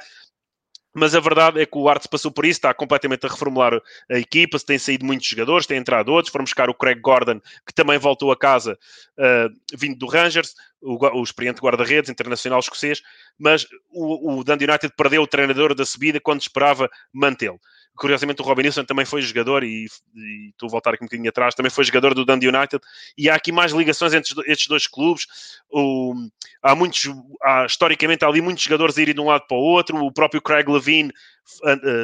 mas 0.93 1.15
a 1.15 1.19
verdade 1.19 1.59
é 1.59 1.65
que 1.65 1.77
o 1.77 1.89
Arts 1.89 2.07
passou 2.07 2.31
por 2.31 2.45
isso, 2.45 2.57
está 2.57 2.73
completamente 2.73 3.25
a 3.25 3.29
reformular 3.29 3.73
a 4.09 4.17
equipa, 4.17 4.59
tem 4.59 4.77
saído 4.77 5.05
muitos 5.05 5.27
jogadores, 5.27 5.65
tem 5.65 5.77
entrado 5.77 6.11
outros, 6.11 6.31
foram 6.31 6.45
buscar 6.45 6.69
o 6.69 6.73
Craig 6.73 6.99
Gordon, 6.99 7.39
que 7.65 7.73
também 7.73 7.97
voltou 7.97 8.31
a 8.31 8.37
casa 8.37 8.77
uh, 9.17 9.77
vindo 9.77 9.97
do 9.97 10.07
Rangers, 10.07 10.53
o, 10.81 10.97
o 11.19 11.23
experiente 11.23 11.61
guarda-redes 11.61 12.09
internacional 12.09 12.59
escocês, 12.59 13.01
mas 13.39 13.65
o, 13.91 14.39
o 14.39 14.43
Dundee 14.43 14.65
United 14.65 14.93
perdeu 14.95 15.21
o 15.21 15.27
treinador 15.27 15.73
da 15.73 15.85
subida 15.85 16.19
quando 16.19 16.41
esperava 16.41 16.89
mantê-lo. 17.11 17.59
Curiosamente, 17.95 18.41
o 18.41 18.45
Robin 18.45 18.63
Nilsson 18.63 18.83
também 18.83 19.05
foi 19.05 19.21
jogador, 19.21 19.63
e, 19.63 19.85
e 20.15 20.49
estou 20.49 20.67
a 20.67 20.71
voltar 20.71 20.93
aqui 20.93 21.03
um 21.03 21.07
bocadinho 21.07 21.29
atrás, 21.29 21.53
também 21.53 21.69
foi 21.69 21.83
jogador 21.83 22.13
do 22.13 22.25
Dundee 22.25 22.47
United, 22.47 22.81
e 23.17 23.29
há 23.29 23.35
aqui 23.35 23.51
mais 23.51 23.71
ligações 23.71 24.13
entre 24.13 24.33
estes 24.51 24.67
dois 24.67 24.87
clubes. 24.87 25.27
O, 25.69 26.13
há 26.61 26.75
muitos, 26.75 27.09
há, 27.41 27.65
historicamente, 27.65 28.25
há 28.25 28.27
ali 28.27 28.41
muitos 28.41 28.63
jogadores 28.63 28.97
a 28.97 29.01
irem 29.01 29.13
de 29.13 29.21
um 29.21 29.27
lado 29.27 29.45
para 29.47 29.57
o 29.57 29.61
outro. 29.61 29.97
O 29.97 30.11
próprio 30.11 30.41
Craig 30.41 30.67
Levine 30.67 31.11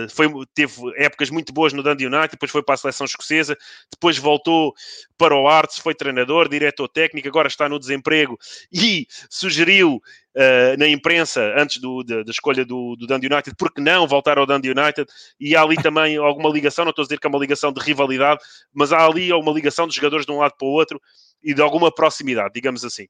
foi, 0.09 0.27
teve 0.53 0.73
épocas 0.97 1.29
muito 1.29 1.53
boas 1.53 1.71
no 1.73 1.81
Dundee 1.81 2.07
United, 2.07 2.31
depois 2.31 2.51
foi 2.51 2.61
para 2.61 2.75
a 2.75 2.77
seleção 2.77 3.05
escocesa, 3.05 3.57
depois 3.89 4.17
voltou 4.17 4.73
para 5.17 5.35
o 5.35 5.47
Arts, 5.47 5.79
foi 5.79 5.95
treinador, 5.95 6.49
diretor 6.49 6.87
técnico, 6.87 7.27
agora 7.27 7.47
está 7.47 7.69
no 7.69 7.79
desemprego 7.79 8.37
e 8.71 9.07
sugeriu 9.29 9.95
uh, 9.95 10.77
na 10.77 10.87
imprensa, 10.87 11.53
antes 11.57 11.79
do, 11.79 12.03
da, 12.03 12.23
da, 12.23 12.31
escolha 12.31 12.65
do, 12.65 12.95
do 12.95 13.07
Dundee 13.07 13.27
United, 13.31 13.55
porque 13.57 13.81
não 13.81 14.07
voltar 14.07 14.37
ao 14.37 14.45
Dundee 14.45 14.71
United, 14.71 15.09
e 15.39 15.55
há 15.55 15.61
ali 15.61 15.75
também 15.77 16.17
alguma 16.17 16.49
ligação, 16.49 16.83
não 16.85 16.89
estou 16.89 17.03
a 17.03 17.05
dizer 17.05 17.19
que 17.19 17.25
é 17.25 17.29
uma 17.29 17.39
ligação 17.39 17.71
de 17.71 17.79
rivalidade, 17.81 18.41
mas 18.73 18.91
há 18.91 19.05
ali 19.05 19.31
uma 19.31 19.51
ligação 19.51 19.87
de 19.87 19.95
jogadores 19.95 20.25
de 20.25 20.31
um 20.31 20.39
lado 20.39 20.55
para 20.57 20.67
o 20.67 20.71
outro 20.71 21.01
e 21.41 21.53
de 21.53 21.61
alguma 21.61 21.93
proximidade, 21.93 22.53
digamos 22.53 22.83
assim. 22.83 23.07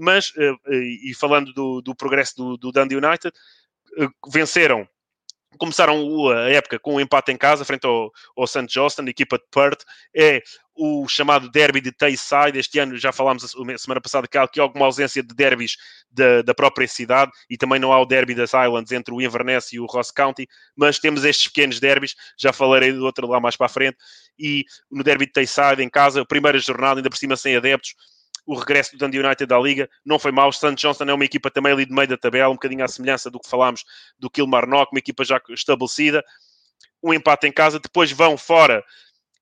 Mas, 0.00 0.30
uh, 0.30 0.72
e 0.72 1.14
falando 1.14 1.52
do, 1.52 1.80
do 1.80 1.94
progresso 1.94 2.36
do, 2.36 2.56
do 2.56 2.72
Dundee 2.72 2.96
United, 2.96 3.32
venceram 4.30 4.88
começaram 5.58 6.30
a 6.30 6.50
época 6.50 6.78
com 6.78 6.94
um 6.94 7.00
empate 7.00 7.32
em 7.32 7.36
casa 7.36 7.64
frente 7.64 7.86
ao, 7.86 8.10
ao 8.36 8.46
St. 8.46 8.66
Johnston, 8.66 9.02
equipa 9.02 9.36
de 9.36 9.44
Perth. 9.50 9.84
É 10.16 10.42
o 10.74 11.08
chamado 11.08 11.50
derby 11.50 11.80
de 11.80 11.90
Tayside. 11.90 12.56
Este 12.58 12.78
ano 12.78 12.96
já 12.96 13.12
falámos 13.12 13.44
a 13.44 13.78
semana 13.78 14.00
passada 14.00 14.28
que 14.28 14.38
há 14.38 14.44
aqui 14.44 14.60
alguma 14.60 14.86
ausência 14.86 15.22
de 15.22 15.34
derbys 15.34 15.76
da, 16.10 16.42
da 16.42 16.54
própria 16.54 16.86
cidade 16.86 17.32
e 17.50 17.56
também 17.56 17.80
não 17.80 17.92
há 17.92 18.00
o 18.00 18.06
derby 18.06 18.34
das 18.34 18.52
Highlands 18.52 18.92
entre 18.92 19.12
o 19.12 19.20
Inverness 19.20 19.72
e 19.72 19.80
o 19.80 19.86
Ross 19.86 20.10
County, 20.10 20.48
mas 20.76 20.98
temos 20.98 21.24
estes 21.24 21.48
pequenos 21.48 21.80
derbys, 21.80 22.14
já 22.38 22.52
falarei 22.52 22.92
do 22.92 23.04
outro 23.04 23.26
lá 23.26 23.40
mais 23.40 23.56
para 23.56 23.66
a 23.66 23.70
frente. 23.70 23.98
E 24.38 24.64
no 24.90 25.02
derby 25.02 25.26
de 25.26 25.32
Tayside 25.32 25.82
em 25.82 25.90
casa, 25.90 26.24
primeira 26.24 26.58
jornada, 26.58 27.00
ainda 27.00 27.10
por 27.10 27.18
cima 27.18 27.36
sem 27.36 27.56
adeptos 27.56 27.94
o 28.48 28.54
regresso 28.54 28.92
do 28.92 28.98
Dundee 28.98 29.20
United 29.20 29.52
à 29.52 29.58
Liga 29.58 29.90
não 30.02 30.18
foi 30.18 30.32
mau. 30.32 30.48
O 30.48 30.52
St. 30.52 30.74
Johnston 30.74 31.04
é 31.04 31.12
uma 31.12 31.24
equipa 31.24 31.50
também 31.50 31.70
ali 31.70 31.84
de 31.84 31.92
meio 31.92 32.08
da 32.08 32.16
tabela, 32.16 32.48
um 32.48 32.54
bocadinho 32.54 32.82
à 32.82 32.88
semelhança 32.88 33.30
do 33.30 33.38
que 33.38 33.48
falámos 33.48 33.84
do 34.18 34.30
Kilmarnock, 34.30 34.90
uma 34.90 34.98
equipa 34.98 35.22
já 35.22 35.38
estabelecida. 35.50 36.24
Um 37.02 37.12
empate 37.12 37.46
em 37.46 37.52
casa, 37.52 37.78
depois 37.78 38.10
vão 38.10 38.38
fora 38.38 38.82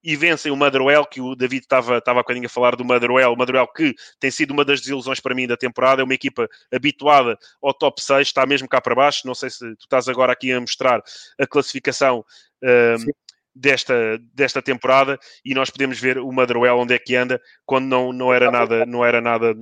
e 0.02 0.16
vencem 0.16 0.50
o 0.50 0.56
Motherwell, 0.56 1.06
que 1.06 1.20
o 1.20 1.36
David 1.36 1.62
estava, 1.62 1.98
estava 1.98 2.18
há 2.18 2.22
bocadinho 2.22 2.46
a 2.46 2.48
falar 2.48 2.74
do 2.74 2.84
Motherwell, 2.84 3.32
o 3.32 3.36
Motherwell 3.36 3.68
que 3.68 3.94
tem 4.18 4.30
sido 4.30 4.50
uma 4.50 4.64
das 4.64 4.80
desilusões 4.80 5.20
para 5.20 5.34
mim 5.34 5.46
da 5.46 5.56
temporada, 5.56 6.02
é 6.02 6.04
uma 6.04 6.14
equipa 6.14 6.48
habituada 6.72 7.38
ao 7.62 7.72
top 7.72 8.02
6, 8.02 8.26
está 8.26 8.44
mesmo 8.44 8.68
cá 8.68 8.80
para 8.80 8.94
baixo, 8.94 9.26
não 9.26 9.34
sei 9.34 9.50
se 9.50 9.58
tu 9.58 9.82
estás 9.82 10.08
agora 10.08 10.32
aqui 10.32 10.52
a 10.52 10.60
mostrar 10.60 11.00
a 11.40 11.46
classificação 11.46 12.24
um, 12.62 13.12
desta, 13.56 14.18
desta 14.34 14.60
temporada 14.60 15.18
e 15.44 15.54
nós 15.54 15.70
podemos 15.70 15.98
ver 15.98 16.18
o 16.18 16.30
Motherwell 16.30 16.78
onde 16.78 16.94
é 16.94 16.98
que 16.98 17.16
anda 17.16 17.40
quando 17.64 17.86
não, 17.86 18.12
não 18.12 18.32
era 18.32 18.50
nada 18.50 18.84
não 18.84 19.04
era 19.04 19.20
nada 19.20 19.54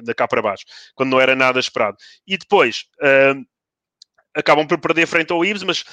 da 0.00 0.14
cá 0.14 0.26
para 0.26 0.40
baixo, 0.40 0.64
quando 0.94 1.10
não 1.10 1.20
era 1.20 1.36
nada 1.36 1.60
esperado. 1.60 1.96
E 2.26 2.38
depois 2.38 2.84
uh, 3.02 3.44
acabam 4.34 4.66
por 4.66 4.78
perder 4.78 5.06
frente 5.06 5.32
ao 5.32 5.44
Ibs, 5.44 5.62
mas 5.62 5.84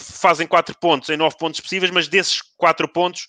fazem 0.00 0.46
4 0.46 0.76
pontos 0.78 1.08
em 1.08 1.16
9 1.16 1.36
pontos 1.38 1.60
possíveis, 1.60 1.92
mas 1.92 2.08
desses 2.08 2.42
4 2.56 2.88
pontos, 2.88 3.28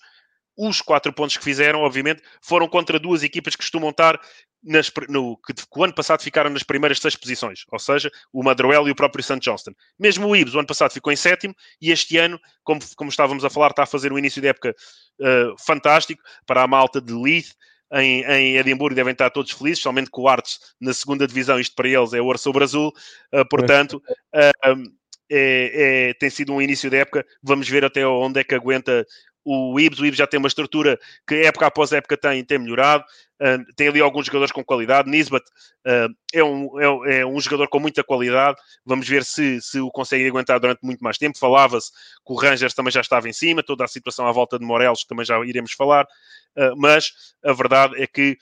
os 0.56 0.80
4 0.80 1.12
pontos 1.12 1.36
que 1.36 1.44
fizeram, 1.44 1.80
obviamente, 1.80 2.22
foram 2.42 2.68
contra 2.68 2.98
duas 2.98 3.22
equipas 3.22 3.54
que 3.54 3.62
costumam 3.62 3.90
estar 3.90 4.20
nas, 4.62 4.92
no, 5.08 5.36
que, 5.38 5.54
que, 5.54 5.64
o 5.74 5.84
ano 5.84 5.94
passado 5.94 6.22
ficaram 6.22 6.50
nas 6.50 6.62
primeiras 6.62 6.98
seis 6.98 7.16
posições, 7.16 7.64
ou 7.70 7.78
seja, 7.78 8.10
o 8.32 8.42
Motherwell 8.42 8.86
e 8.88 8.90
o 8.90 8.94
próprio 8.94 9.24
St. 9.24 9.40
Johnston. 9.40 9.72
Mesmo 9.98 10.28
o 10.28 10.36
Ibs, 10.36 10.54
o 10.54 10.58
ano 10.58 10.66
passado 10.68 10.92
ficou 10.92 11.12
em 11.12 11.16
sétimo, 11.16 11.54
e 11.80 11.90
este 11.90 12.16
ano, 12.18 12.38
como, 12.62 12.80
como 12.96 13.10
estávamos 13.10 13.44
a 13.44 13.50
falar, 13.50 13.70
está 13.70 13.84
a 13.84 13.86
fazer 13.86 14.12
um 14.12 14.18
início 14.18 14.40
de 14.40 14.48
época 14.48 14.74
uh, 15.20 15.56
fantástico 15.58 16.22
para 16.46 16.62
a 16.62 16.66
malta 16.66 17.00
de 17.00 17.12
Leith, 17.12 17.54
em, 17.92 18.22
em 18.22 18.56
Edimburgo 18.56 18.94
devem 18.94 19.12
estar 19.12 19.30
todos 19.30 19.50
felizes, 19.50 19.82
somente 19.82 20.10
com 20.10 20.22
o 20.22 20.28
Arts 20.28 20.60
na 20.80 20.94
segunda 20.94 21.26
divisão, 21.26 21.58
isto 21.58 21.74
para 21.74 21.88
eles 21.88 22.12
é 22.12 22.20
ouro 22.20 22.38
sobre 22.38 22.62
azul, 22.62 22.92
uh, 23.34 23.48
portanto, 23.48 24.02
uh, 24.34 25.00
é, 25.32 26.08
é, 26.10 26.14
tem 26.14 26.28
sido 26.28 26.52
um 26.52 26.60
início 26.60 26.90
de 26.90 26.96
época, 26.96 27.24
vamos 27.40 27.68
ver 27.68 27.84
até 27.84 28.04
onde 28.04 28.40
é 28.40 28.44
que 28.44 28.54
aguenta 28.54 29.06
o 29.44 29.78
Ibs, 29.80 29.98
o 29.98 30.06
Ibs 30.06 30.18
já 30.18 30.26
tem 30.26 30.38
uma 30.38 30.48
estrutura 30.48 30.98
que 31.26 31.34
época 31.42 31.66
após 31.66 31.92
época 31.92 32.16
tem, 32.16 32.44
tem 32.44 32.58
melhorado, 32.58 33.04
uh, 33.40 33.74
tem 33.74 33.88
ali 33.88 34.00
alguns 34.00 34.26
jogadores 34.26 34.52
com 34.52 34.64
qualidade, 34.64 35.10
Nisbet 35.10 35.44
uh, 35.86 36.14
é, 36.32 36.44
um, 36.44 36.80
é, 36.80 37.20
é, 37.20 37.26
um 37.26 37.40
jogador 37.40 37.68
com 37.68 37.80
muita 37.80 38.04
qualidade, 38.04 38.58
vamos 38.84 39.08
ver 39.08 39.24
se, 39.24 39.60
se 39.62 39.80
o 39.80 39.90
consegue 39.90 40.26
aguentar 40.26 40.60
durante 40.60 40.80
muito 40.82 41.02
mais 41.02 41.16
tempo, 41.16 41.38
falava-se 41.38 41.90
que 41.90 42.32
o 42.32 42.34
Rangers 42.34 42.74
também 42.74 42.92
já 42.92 43.00
estava 43.00 43.28
em 43.28 43.32
cima, 43.32 43.62
toda 43.62 43.84
a 43.84 43.88
situação 43.88 44.26
à 44.26 44.32
volta 44.32 44.58
de 44.58 44.64
Morelos, 44.64 45.04
também 45.04 45.24
já 45.24 45.38
iremos 45.44 45.72
falar, 45.72 46.04
uh, 46.04 46.76
mas 46.76 47.12
a 47.44 47.52
verdade 47.52 48.00
é 48.00 48.06
que 48.06 48.36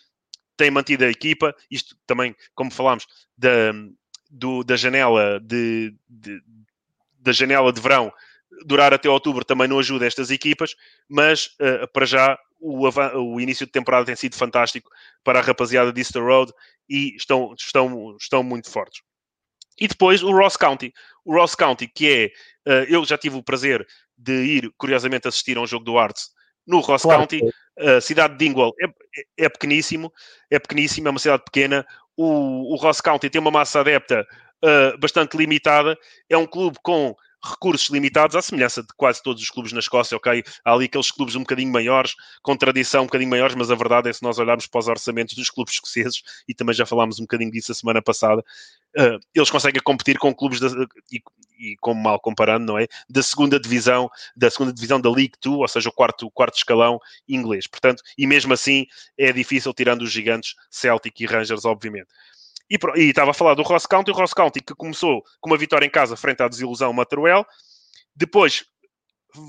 tem 0.56 0.70
mantido 0.70 1.04
a 1.04 1.08
equipa, 1.08 1.54
isto 1.70 1.96
também, 2.04 2.34
como 2.54 2.70
falámos, 2.70 3.06
da, 3.36 3.72
do, 4.28 4.64
da 4.64 4.76
janela 4.76 5.38
de, 5.40 5.94
de 6.08 6.42
da 7.20 7.32
janela 7.32 7.72
de 7.72 7.80
verão 7.80 8.12
durar 8.64 8.92
até 8.92 9.08
outubro 9.08 9.44
também 9.44 9.68
não 9.68 9.78
ajuda 9.78 10.06
estas 10.06 10.30
equipas, 10.30 10.74
mas 11.08 11.46
uh, 11.60 11.86
para 11.92 12.06
já 12.06 12.38
o, 12.60 12.88
o, 12.88 13.40
início 13.40 13.66
de 13.66 13.72
temporada 13.72 14.06
tem 14.06 14.16
sido 14.16 14.36
fantástico 14.36 14.90
para 15.22 15.38
a 15.38 15.42
rapaziada 15.42 15.92
de 15.92 16.00
Easter 16.00 16.22
Road 16.22 16.52
e 16.88 17.14
estão, 17.16 17.54
estão, 17.56 18.16
estão 18.20 18.42
muito 18.42 18.70
fortes. 18.70 19.02
E 19.80 19.86
depois 19.86 20.22
o 20.22 20.32
Ross 20.32 20.56
County. 20.56 20.92
O 21.24 21.34
Ross 21.34 21.54
County, 21.54 21.86
que 21.86 22.32
é. 22.66 22.70
Uh, 22.70 22.84
eu 22.88 23.04
já 23.04 23.16
tive 23.16 23.36
o 23.36 23.42
prazer 23.42 23.86
de 24.16 24.32
ir, 24.32 24.72
curiosamente, 24.76 25.28
assistir 25.28 25.56
a 25.56 25.60
um 25.60 25.66
jogo 25.66 25.84
do 25.84 25.96
Arts 25.96 26.30
no 26.66 26.80
Ross 26.80 27.02
claro. 27.02 27.20
County. 27.20 27.40
A 27.78 27.98
uh, 27.98 28.00
cidade 28.00 28.36
de 28.36 28.44
Dingwall 28.44 28.74
é, 28.80 28.86
é, 28.86 29.44
é, 29.44 29.48
pequeníssimo, 29.48 30.12
é 30.50 30.58
pequeníssimo, 30.58 31.06
é 31.06 31.10
uma 31.10 31.20
cidade 31.20 31.44
pequena. 31.44 31.86
O, 32.16 32.74
o 32.74 32.76
Ross 32.76 33.00
County 33.00 33.30
tem 33.30 33.40
uma 33.40 33.52
massa 33.52 33.80
adepta 33.80 34.26
bastante 34.98 35.36
limitada. 35.36 35.96
É 36.28 36.36
um 36.36 36.44
clube 36.44 36.78
com 36.82 37.14
recursos 37.44 37.88
limitados, 37.90 38.36
à 38.36 38.42
semelhança 38.42 38.82
de 38.82 38.88
quase 38.96 39.22
todos 39.22 39.42
os 39.42 39.50
clubes 39.50 39.72
na 39.72 39.78
Escócia, 39.78 40.16
ok? 40.16 40.42
Há 40.64 40.72
ali 40.72 40.86
aqueles 40.86 41.10
clubes 41.10 41.34
um 41.34 41.40
bocadinho 41.40 41.72
maiores, 41.72 42.14
com 42.42 42.56
tradição 42.56 43.02
um 43.02 43.06
bocadinho 43.06 43.30
maiores, 43.30 43.54
mas 43.54 43.70
a 43.70 43.74
verdade 43.74 44.08
é 44.08 44.12
se 44.12 44.22
nós 44.22 44.38
olharmos 44.38 44.66
para 44.66 44.78
os 44.80 44.88
orçamentos 44.88 45.34
dos 45.34 45.50
clubes 45.50 45.74
escoceses, 45.74 46.22
e 46.48 46.54
também 46.54 46.74
já 46.74 46.84
falámos 46.84 47.18
um 47.18 47.22
bocadinho 47.22 47.50
disso 47.50 47.72
a 47.72 47.74
semana 47.74 48.02
passada, 48.02 48.44
uh, 48.96 49.18
eles 49.34 49.50
conseguem 49.50 49.80
competir 49.82 50.18
com 50.18 50.34
clubes, 50.34 50.60
da, 50.60 50.68
e, 51.12 51.22
e 51.58 51.76
como 51.80 52.02
mal 52.02 52.20
comparando, 52.20 52.66
não 52.66 52.78
é? 52.78 52.86
Da 53.08 53.22
segunda 53.22 53.58
divisão, 53.58 54.10
da 54.36 54.50
segunda 54.50 54.72
divisão 54.72 55.00
da 55.00 55.10
League 55.10 55.34
2, 55.42 55.58
ou 55.58 55.68
seja, 55.68 55.88
o 55.88 55.92
quarto, 55.92 56.26
o 56.26 56.30
quarto 56.30 56.56
escalão 56.56 56.98
inglês. 57.28 57.66
Portanto, 57.66 58.02
e 58.16 58.26
mesmo 58.26 58.52
assim 58.52 58.86
é 59.16 59.32
difícil, 59.32 59.72
tirando 59.74 60.02
os 60.02 60.12
gigantes 60.12 60.54
Celtic 60.70 61.20
e 61.20 61.26
Rangers, 61.26 61.64
obviamente. 61.64 62.08
E, 62.70 62.76
estava 63.02 63.30
a 63.30 63.34
falar 63.34 63.54
do 63.54 63.62
Ross 63.62 63.86
County, 63.86 64.10
o 64.10 64.14
Ross 64.14 64.34
County 64.34 64.60
que 64.60 64.74
começou 64.74 65.22
com 65.40 65.50
uma 65.50 65.56
vitória 65.56 65.86
em 65.86 65.90
casa 65.90 66.16
frente 66.16 66.42
à 66.42 66.48
desilusão 66.48 66.92
Motherwell, 66.92 67.46
depois 68.14 68.64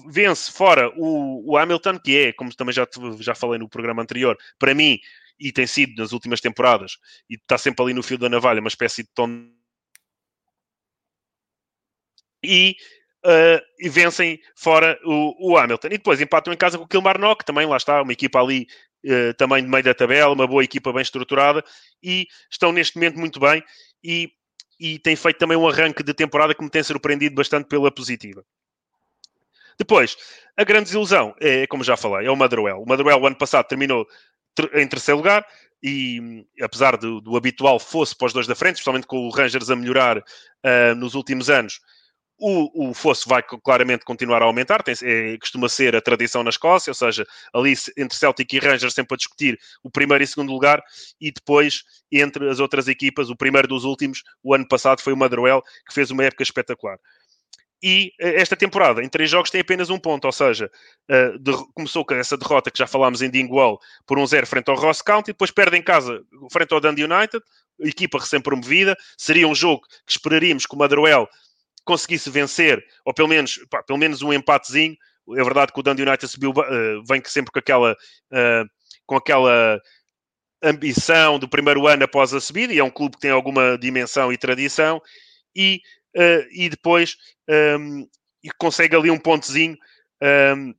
vence 0.07 0.51
fora 0.51 0.91
o, 0.95 1.51
o, 1.51 1.57
Hamilton, 1.57 1.99
que 1.99 2.17
é, 2.17 2.33
como 2.33 2.53
também 2.55 2.73
já, 2.73 2.87
já 3.19 3.35
falei 3.35 3.59
no 3.59 3.69
programa 3.69 4.01
anterior, 4.01 4.37
para 4.57 4.73
mim, 4.73 4.99
e 5.39 5.51
tem 5.51 5.65
sido 5.65 6.01
nas 6.01 6.11
últimas 6.11 6.41
temporadas, 6.41 6.97
e 7.29 7.35
está 7.35 7.57
sempre 7.57 7.83
ali 7.83 7.93
no 7.93 8.03
fio 8.03 8.17
da 8.17 8.29
navalha, 8.29 8.59
uma 8.59 8.67
espécie 8.67 9.03
de 9.03 9.09
tom. 9.13 9.49
E, 12.43 12.75
uh, 13.25 13.61
e 13.79 13.89
vencem 13.89 14.39
fora 14.55 14.99
o, 15.03 15.51
o, 15.51 15.57
Hamilton. 15.57 15.87
E 15.87 15.91
depois 15.91 16.21
empatam 16.21 16.53
em 16.53 16.57
casa 16.57 16.77
com 16.77 16.85
o 16.85 16.87
Kilmarnock, 16.87 17.43
também 17.43 17.67
lá 17.67 17.77
está, 17.77 18.01
uma 18.01 18.13
equipa 18.13 18.39
ali 18.39 18.67
também 19.37 19.63
de 19.63 19.69
meio 19.69 19.83
da 19.83 19.93
tabela, 19.93 20.33
uma 20.33 20.47
boa 20.47 20.63
equipa 20.63 20.91
bem 20.91 21.01
estruturada 21.01 21.63
e 22.03 22.27
estão 22.51 22.71
neste 22.71 22.95
momento 22.97 23.17
muito 23.17 23.39
bem 23.39 23.63
e, 24.03 24.31
e 24.79 24.99
têm 24.99 25.15
feito 25.15 25.37
também 25.37 25.57
um 25.57 25.67
arranque 25.67 26.03
de 26.03 26.13
temporada 26.13 26.53
que 26.53 26.63
me 26.63 26.69
tem 26.69 26.83
surpreendido 26.83 27.35
bastante 27.35 27.67
pela 27.67 27.91
positiva. 27.91 28.43
Depois, 29.77 30.17
a 30.57 30.63
grande 30.65 30.85
desilusão 30.85 31.33
é, 31.39 31.65
como 31.67 31.83
já 31.83 31.95
falei, 31.95 32.27
é 32.27 32.31
o 32.31 32.35
Motherwell. 32.35 32.81
O 32.81 32.85
Motherwell, 32.85 33.21
o 33.21 33.25
ano 33.25 33.37
passado, 33.37 33.65
terminou 33.65 34.05
em 34.73 34.87
terceiro 34.87 35.17
lugar 35.17 35.45
e, 35.81 36.45
apesar 36.61 36.97
do, 36.97 37.21
do 37.21 37.37
habitual 37.37 37.79
fosse 37.79 38.15
para 38.15 38.27
os 38.27 38.33
dois 38.33 38.45
da 38.45 38.55
frente, 38.55 38.75
especialmente 38.75 39.07
com 39.07 39.25
o 39.25 39.29
Rangers 39.29 39.69
a 39.69 39.75
melhorar 39.75 40.17
uh, 40.17 40.95
nos 40.97 41.15
últimos 41.15 41.49
anos, 41.49 41.79
o, 42.39 42.89
o 42.89 42.93
fosso 42.93 43.27
vai 43.27 43.43
claramente 43.43 44.05
continuar 44.05 44.41
a 44.41 44.45
aumentar, 44.45 44.81
tem, 44.81 44.95
é, 45.03 45.37
costuma 45.37 45.67
ser 45.67 45.95
a 45.95 46.01
tradição 46.01 46.43
na 46.43 46.49
Escócia, 46.49 46.91
ou 46.91 46.95
seja, 46.95 47.25
ali 47.53 47.73
entre 47.97 48.17
Celtic 48.17 48.53
e 48.53 48.59
Rangers 48.59 48.93
sempre 48.93 49.15
a 49.15 49.17
discutir 49.17 49.59
o 49.83 49.89
primeiro 49.89 50.23
e 50.23 50.27
segundo 50.27 50.51
lugar, 50.51 50.81
e 51.19 51.31
depois 51.31 51.83
entre 52.11 52.49
as 52.49 52.59
outras 52.59 52.87
equipas, 52.87 53.29
o 53.29 53.35
primeiro 53.35 53.67
dos 53.67 53.83
últimos, 53.83 54.23
o 54.43 54.53
ano 54.53 54.67
passado 54.67 55.01
foi 55.01 55.13
o 55.13 55.17
Motherwell, 55.17 55.61
que 55.87 55.93
fez 55.93 56.09
uma 56.09 56.23
época 56.23 56.43
espetacular. 56.43 56.97
E 57.81 58.11
eh, 58.19 58.41
esta 58.41 58.55
temporada, 58.55 59.01
em 59.01 59.07
três 59.07 59.29
jogos, 59.29 59.49
tem 59.49 59.61
apenas 59.61 59.89
um 59.89 59.97
ponto, 59.97 60.25
ou 60.25 60.31
seja, 60.31 60.69
uh, 61.09 61.39
de, 61.39 61.51
começou 61.73 62.03
com 62.03 62.13
essa 62.13 62.37
derrota 62.37 62.69
que 62.69 62.77
já 62.77 62.85
falámos 62.85 63.21
em 63.21 63.29
Dingwall 63.29 63.79
por 64.05 64.19
um 64.19 64.27
zero 64.27 64.45
frente 64.45 64.69
ao 64.69 64.75
Ross 64.75 65.01
County, 65.01 65.31
depois 65.31 65.51
perde 65.51 65.77
em 65.77 65.81
casa 65.81 66.21
frente 66.51 66.73
ao 66.73 66.81
Dundee 66.81 67.05
United, 67.05 67.41
equipa 67.79 68.19
recém-promovida, 68.19 68.97
seria 69.17 69.47
um 69.47 69.55
jogo 69.55 69.83
que 70.05 70.11
esperaríamos 70.11 70.65
que 70.65 70.75
o 70.75 70.77
Motherwell 70.77 71.29
conseguisse 71.89 72.29
vencer, 72.29 72.85
ou 73.03 73.11
pelo 73.11 73.27
menos, 73.27 73.57
pá, 73.67 73.81
pelo 73.81 73.97
menos 73.97 74.21
um 74.21 74.31
empatezinho. 74.31 74.95
É 75.35 75.43
verdade 75.43 75.73
que 75.73 75.79
o 75.79 75.83
Dundee 75.83 76.03
United 76.03 76.27
subiu, 76.27 76.51
uh, 76.51 77.03
vem 77.03 77.21
sempre 77.25 77.51
com 77.51 77.57
aquela, 77.57 77.93
uh, 77.93 78.69
com 79.07 79.15
aquela 79.15 79.81
ambição 80.61 81.39
do 81.39 81.49
primeiro 81.49 81.87
ano 81.87 82.03
após 82.03 82.31
a 82.33 82.39
subida, 82.39 82.73
e 82.73 82.79
é 82.79 82.83
um 82.83 82.91
clube 82.91 83.15
que 83.15 83.21
tem 83.21 83.31
alguma 83.31 83.77
dimensão 83.77 84.31
e 84.31 84.37
tradição, 84.37 85.01
e, 85.55 85.81
uh, 86.15 86.45
e 86.51 86.69
depois 86.69 87.17
um, 87.79 88.07
e 88.43 88.49
consegue 88.57 88.95
ali 88.95 89.09
um 89.09 89.19
pontozinho 89.19 89.75
um, 90.55 90.73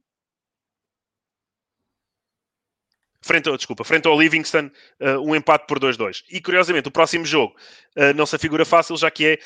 frente 3.21 3.49
ao, 3.49 3.57
desculpa, 3.57 3.85
frente 3.85 4.07
ao 4.07 4.19
Livingston, 4.19 4.71
uh, 5.01 5.21
um 5.21 5.35
empate 5.35 5.67
por 5.67 5.79
2-2. 5.79 6.25
E 6.31 6.41
curiosamente, 6.41 6.89
o 6.89 6.93
próximo 6.93 7.25
jogo 7.25 7.55
uh, 7.97 8.15
não 8.15 8.27
se 8.27 8.37
afigura 8.37 8.65
fácil, 8.65 8.97
já 8.97 9.11
que 9.11 9.27
é 9.27 9.39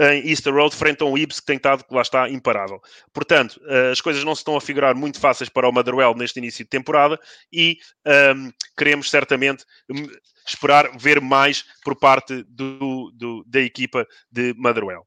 em 0.00 0.30
Easter 0.30 0.54
Road 0.54 0.74
frente 0.74 1.02
a 1.02 1.06
um 1.06 1.16
Ibs 1.16 1.40
que 1.40 1.46
tem 1.46 1.56
estado, 1.56 1.84
lá 1.90 2.02
está, 2.02 2.28
imparável. 2.28 2.80
Portanto, 3.12 3.60
uh, 3.64 3.90
as 3.92 4.00
coisas 4.00 4.24
não 4.24 4.34
se 4.34 4.40
estão 4.40 4.56
a 4.56 4.60
figurar 4.60 4.94
muito 4.94 5.20
fáceis 5.20 5.50
para 5.50 5.68
o 5.68 5.72
Motherwell 5.72 6.14
neste 6.14 6.38
início 6.38 6.64
de 6.64 6.70
temporada 6.70 7.20
e 7.52 7.78
um, 8.06 8.10
ehm, 8.10 8.50
queremos 8.76 9.10
certamente 9.10 9.64
hum, 9.90 10.06
esperar 10.46 10.96
ver 10.96 11.20
mais 11.20 11.64
por 11.84 11.94
parte 11.96 12.42
do, 12.48 13.12
do, 13.14 13.44
da 13.46 13.60
equipa 13.60 14.06
de 14.30 14.54
Motherwell. 14.56 15.06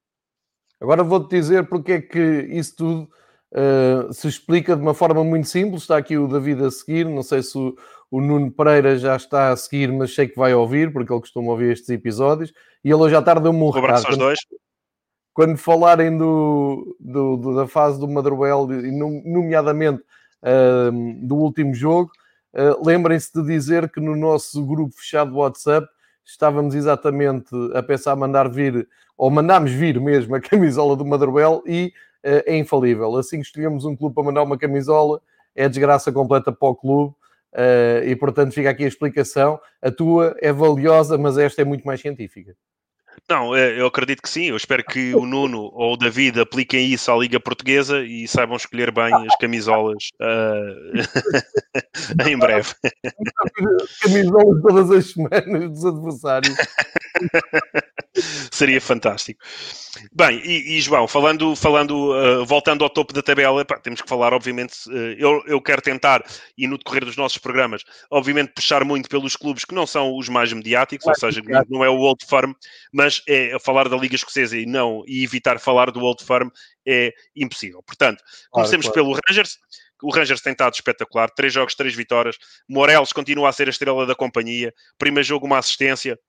Agora 0.79 1.03
vou-te 1.03 1.29
dizer 1.36 1.67
porque 1.67 1.93
é 1.93 2.01
que 2.01 2.47
isso 2.51 2.75
tudo 2.75 3.10
uh, 3.53 4.13
se 4.13 4.27
explica 4.27 4.75
de 4.75 4.82
uma 4.82 4.93
forma 4.93 5.23
muito 5.23 5.47
simples. 5.47 5.84
Está 5.84 5.97
aqui 5.97 6.17
o 6.17 6.27
David 6.27 6.63
a 6.63 6.69
seguir, 6.69 7.06
não 7.06 7.23
sei 7.23 7.41
se 7.41 7.58
o, 7.58 7.75
o 8.12 8.21
Nuno 8.21 8.51
Pereira 8.51 8.97
já 8.97 9.15
está 9.15 9.51
a 9.51 9.56
seguir, 9.56 9.91
mas 9.91 10.13
sei 10.13 10.27
que 10.27 10.36
vai 10.36 10.53
ouvir, 10.53 10.91
porque 10.91 11.12
ele 11.12 11.21
costuma 11.21 11.51
ouvir 11.51 11.71
estes 11.71 11.89
episódios. 11.89 12.51
E 12.84 12.89
ele 12.89 13.01
hoje 13.01 13.15
à 13.15 13.21
tarde 13.21 13.43
deu-me 13.43 13.60
um, 13.60 13.69
um 13.69 13.75
abraço 13.75 14.08
aos 14.08 14.17
dois 14.17 14.39
quando 14.45 14.62
falarem 15.57 16.17
do, 16.17 16.95
do, 16.99 17.37
do, 17.37 17.55
da 17.55 17.67
fase 17.67 17.99
do 17.99 18.07
Motherwell, 18.07 18.67
nomeadamente 19.25 20.03
uh, 20.41 21.25
do 21.25 21.35
último 21.35 21.73
jogo, 21.73 22.11
uh, 22.53 22.85
lembrem-se 22.85 23.33
de 23.33 23.43
dizer 23.43 23.89
que 23.89 23.99
no 23.99 24.15
nosso 24.15 24.63
grupo 24.65 24.93
fechado 24.95 25.31
do 25.31 25.37
WhatsApp 25.37 25.87
estávamos 26.23 26.75
exatamente 26.75 27.49
a 27.73 27.81
pensar 27.81 28.15
mandar 28.15 28.49
vir, 28.49 28.87
ou 29.17 29.29
mandámos 29.29 29.71
vir 29.71 29.99
mesmo 29.99 30.35
a 30.35 30.41
camisola 30.41 30.95
do 30.95 31.05
Motherwell 31.05 31.63
e 31.65 31.93
uh, 32.23 32.43
é 32.45 32.57
infalível. 32.57 33.15
Assim 33.15 33.37
que 33.37 33.45
escolhemos 33.45 33.85
um 33.85 33.95
clube 33.95 34.15
para 34.15 34.23
mandar 34.23 34.43
uma 34.43 34.57
camisola, 34.57 35.21
é 35.55 35.67
desgraça 35.67 36.11
completa 36.11 36.51
para 36.51 36.67
o 36.67 36.75
clube. 36.75 37.15
Uh, 37.53 38.03
e 38.05 38.15
portanto 38.15 38.51
fica 38.51 38.69
aqui 38.69 38.83
a 38.83 38.87
explicação. 38.87 39.59
A 39.79 39.91
tua 39.91 40.35
é 40.41 40.51
valiosa, 40.51 41.17
mas 41.17 41.37
esta 41.37 41.61
é 41.61 41.65
muito 41.65 41.85
mais 41.85 42.01
científica. 42.01 42.55
Não, 43.30 43.56
é, 43.56 43.80
eu 43.80 43.88
acredito 43.88 44.21
que 44.21 44.30
sim. 44.30 44.45
Eu 44.45 44.58
espero 44.58 44.84
que 44.84 45.15
o 45.15 45.26
Nuno 45.26 45.69
ou 45.73 45.93
o 45.93 45.97
David 45.97 46.39
apliquem 46.39 46.91
isso 46.91 47.12
à 47.12 47.17
Liga 47.17 47.39
Portuguesa 47.39 48.02
e 48.02 48.28
saibam 48.28 48.58
escolher 48.58 48.91
bem 48.91 49.13
as 49.13 49.36
camisolas 49.38 50.10
uh... 50.21 50.93
em 52.28 52.38
breve. 52.38 52.73
Camisolas 54.02 54.62
todas 54.62 54.91
as 54.91 55.12
semanas 55.12 55.69
dos 55.69 55.86
adversários. 55.86 56.56
Seria 58.52 58.80
fantástico. 58.80 59.43
Bem, 60.12 60.41
e, 60.43 60.78
e, 60.78 60.82
João, 60.82 61.08
falando, 61.08 61.56
falando 61.56 62.12
uh, 62.12 62.45
voltando 62.45 62.84
ao 62.84 62.89
topo 62.89 63.13
da 63.13 63.21
tabela, 63.21 63.63
pá, 63.65 63.78
temos 63.80 64.02
que 64.02 64.10
falar, 64.10 64.34
obviamente, 64.34 64.73
uh, 64.88 65.15
eu, 65.17 65.43
eu 65.45 65.62
quero 65.62 65.82
tentar, 65.82 66.23
e 66.58 66.67
no 66.67 66.78
decorrer 66.78 67.06
dos 67.06 67.15
nossos 67.15 67.38
programas, 67.38 67.84
obviamente, 68.10 68.54
puxar 68.54 68.84
muito 68.84 69.10
pelos 69.10 69.36
clubes 69.36 69.65
que 69.65 69.76
não 69.76 69.86
são 69.86 70.17
os 70.17 70.30
mais 70.30 70.52
mediáticos, 70.52 71.08
ou 71.08 71.15
seja, 71.15 71.41
não 71.69 71.84
é 71.84 71.89
o 71.89 71.97
Old 71.97 72.26
Firm, 72.28 72.54
mas 72.91 73.21
é 73.28 73.58
falar 73.60 73.89
da 73.89 73.97
Liga 73.97 74.15
Escocesa 74.15 74.58
e 74.58 74.65
não, 74.65 75.04
e 75.08 75.23
evitar 75.23 75.60
falar 75.60 75.91
do 75.91 76.02
Old 76.02 76.23
Firm 76.23 76.49
é 76.88 77.13
impossível. 77.36 77.82
Portanto, 77.84 78.23
comecemos 78.52 78.86
claro, 78.86 78.93
claro. 78.93 79.15
pelo 79.15 79.21
Rangers. 79.28 79.58
O 80.02 80.13
Rangers 80.13 80.41
tem 80.41 80.52
estado 80.52 80.73
espetacular, 80.73 81.30
três 81.30 81.54
jogos, 81.54 81.76
três 81.76 81.95
vitórias. 81.95 82.38
Morelos 82.67 83.13
continua 83.13 83.47
a 83.47 83.54
ser 83.54 83.67
a 83.67 83.69
estrela 83.69 84.06
da 84.06 84.13
companhia. 84.13 84.73
Primeiro 84.97 85.26
jogo, 85.26 85.45
uma 85.45 85.58
assistência 85.58 86.19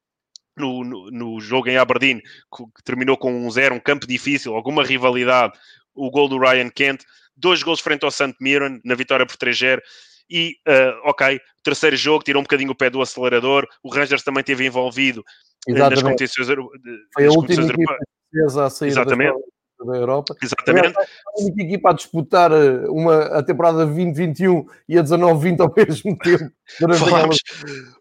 no, 0.57 0.85
no, 0.85 1.11
no, 1.11 1.41
jogo 1.41 1.69
em 1.69 1.77
Aberdeen, 1.77 2.21
que 2.21 2.83
terminou 2.85 3.17
com 3.17 3.33
um 3.33 3.51
zero, 3.51 3.75
um 3.75 3.81
campo 3.81 4.07
difícil, 4.07 4.55
alguma 4.55 4.85
rivalidade, 4.85 5.53
o 5.95 6.11
gol 6.11 6.29
do 6.29 6.39
Ryan 6.39 6.71
Kent, 6.71 7.03
dois 7.37 7.63
gols 7.63 7.81
frente 7.81 8.05
ao 8.05 8.11
St. 8.11 8.35
Mirren, 8.41 8.81
na 8.85 8.95
vitória 8.95 9.27
por 9.27 9.37
3-0, 9.37 9.81
e, 10.31 10.57
uh, 10.67 11.09
ok, 11.09 11.41
terceiro 11.63 11.97
jogo, 11.97 12.25
tirou 12.25 12.41
um 12.41 12.45
bocadinho 12.45 12.71
o 12.71 12.75
pé 12.75 12.89
do 12.89 13.03
acelerador, 13.03 13.67
o 13.83 13.93
Rangers 13.93 14.23
também 14.23 14.41
esteve 14.41 14.67
envolvido 14.67 15.23
eh, 15.69 15.73
Exatamente. 15.73 15.95
nas 15.95 16.03
competições, 16.03 16.49
Foi 17.13 17.27
a 17.27 17.31
última 17.31 17.65
equipa 17.67 17.97
a 18.65 18.71
sair 18.71 18.89
Exatamente 18.89 19.54
da 19.83 19.97
Europa. 19.97 20.35
Exatamente. 20.43 20.97
A 20.97 21.43
única 21.43 21.63
equipa 21.63 21.91
a 21.91 21.93
disputar 21.93 22.53
eh, 22.53 22.89
uma, 22.89 23.25
a 23.39 23.43
temporada 23.43 23.85
2021 23.85 24.67
e 24.89 24.99
a 24.99 25.03
19-20 25.03 25.61
ao 25.61 25.73
mesmo 25.77 26.19
tempo. 26.19 26.51
Falámos, 26.99 27.39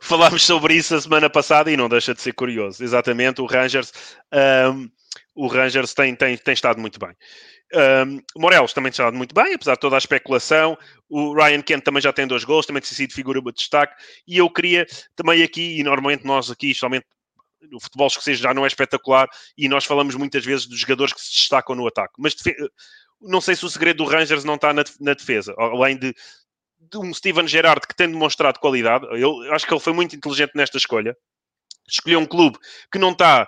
falámos, 0.01 0.43
sobre 0.43 0.75
isso 0.75 0.95
a 0.95 1.01
semana 1.01 1.29
passada 1.29 1.71
e 1.71 1.77
não 1.77 1.89
deixa 1.89 2.13
de 2.13 2.21
ser 2.21 2.33
curioso. 2.33 2.83
Exatamente, 2.83 3.41
o 3.41 3.45
Rangers, 3.45 3.91
um, 4.73 4.89
o 5.35 5.47
Rangers 5.47 5.93
tem, 5.93 6.15
tem, 6.15 6.37
tem 6.37 6.53
estado 6.53 6.79
muito 6.79 6.99
bem. 6.99 7.15
Um, 7.75 8.21
Morelos 8.37 8.71
também 8.71 8.91
tem 8.91 9.03
estado 9.03 9.17
muito 9.17 9.33
bem, 9.33 9.55
apesar 9.55 9.73
de 9.73 9.79
toda 9.79 9.95
a 9.95 9.97
especulação. 9.97 10.77
O 11.09 11.33
Ryan 11.33 11.61
Kent 11.61 11.83
também 11.83 12.01
já 12.01 12.13
tem 12.13 12.27
dois 12.27 12.43
gols, 12.43 12.67
também 12.67 12.81
tem 12.81 12.91
sido 12.91 13.13
figura 13.13 13.41
de 13.41 13.51
destaque. 13.51 13.95
E 14.27 14.37
eu 14.37 14.49
queria 14.49 14.85
também 15.15 15.41
aqui, 15.41 15.79
e 15.79 15.83
normalmente 15.83 16.23
nós 16.23 16.51
aqui, 16.51 16.67
especialmente 16.67 17.05
o 17.71 17.79
futebol 17.79 18.07
escocês 18.07 18.39
já 18.39 18.53
não 18.53 18.65
é 18.65 18.67
espetacular 18.67 19.27
e 19.57 19.69
nós 19.69 19.85
falamos 19.85 20.15
muitas 20.15 20.43
vezes 20.43 20.65
dos 20.65 20.79
jogadores 20.79 21.13
que 21.13 21.21
se 21.21 21.31
destacam 21.31 21.75
no 21.75 21.87
ataque. 21.87 22.13
Mas 22.17 22.35
não 23.21 23.39
sei 23.39 23.55
se 23.55 23.65
o 23.65 23.69
segredo 23.69 24.03
do 24.03 24.09
Rangers 24.09 24.43
não 24.43 24.55
está 24.55 24.73
na, 24.73 24.83
na 24.99 25.13
defesa, 25.13 25.53
além 25.57 25.97
de, 25.97 26.13
de, 26.79 26.97
um 26.97 27.13
Steven 27.13 27.47
Gerrard 27.47 27.87
que 27.87 27.95
tem 27.95 28.09
demonstrado 28.09 28.59
qualidade. 28.59 29.05
Eu 29.19 29.53
acho 29.53 29.65
que 29.65 29.73
ele 29.73 29.79
foi 29.79 29.93
muito 29.93 30.15
inteligente 30.15 30.51
nesta 30.55 30.77
escolha. 30.77 31.15
Escolheu 31.87 32.19
um 32.19 32.25
clube 32.25 32.57
que 32.91 32.99
não 32.99 33.11
está 33.11 33.47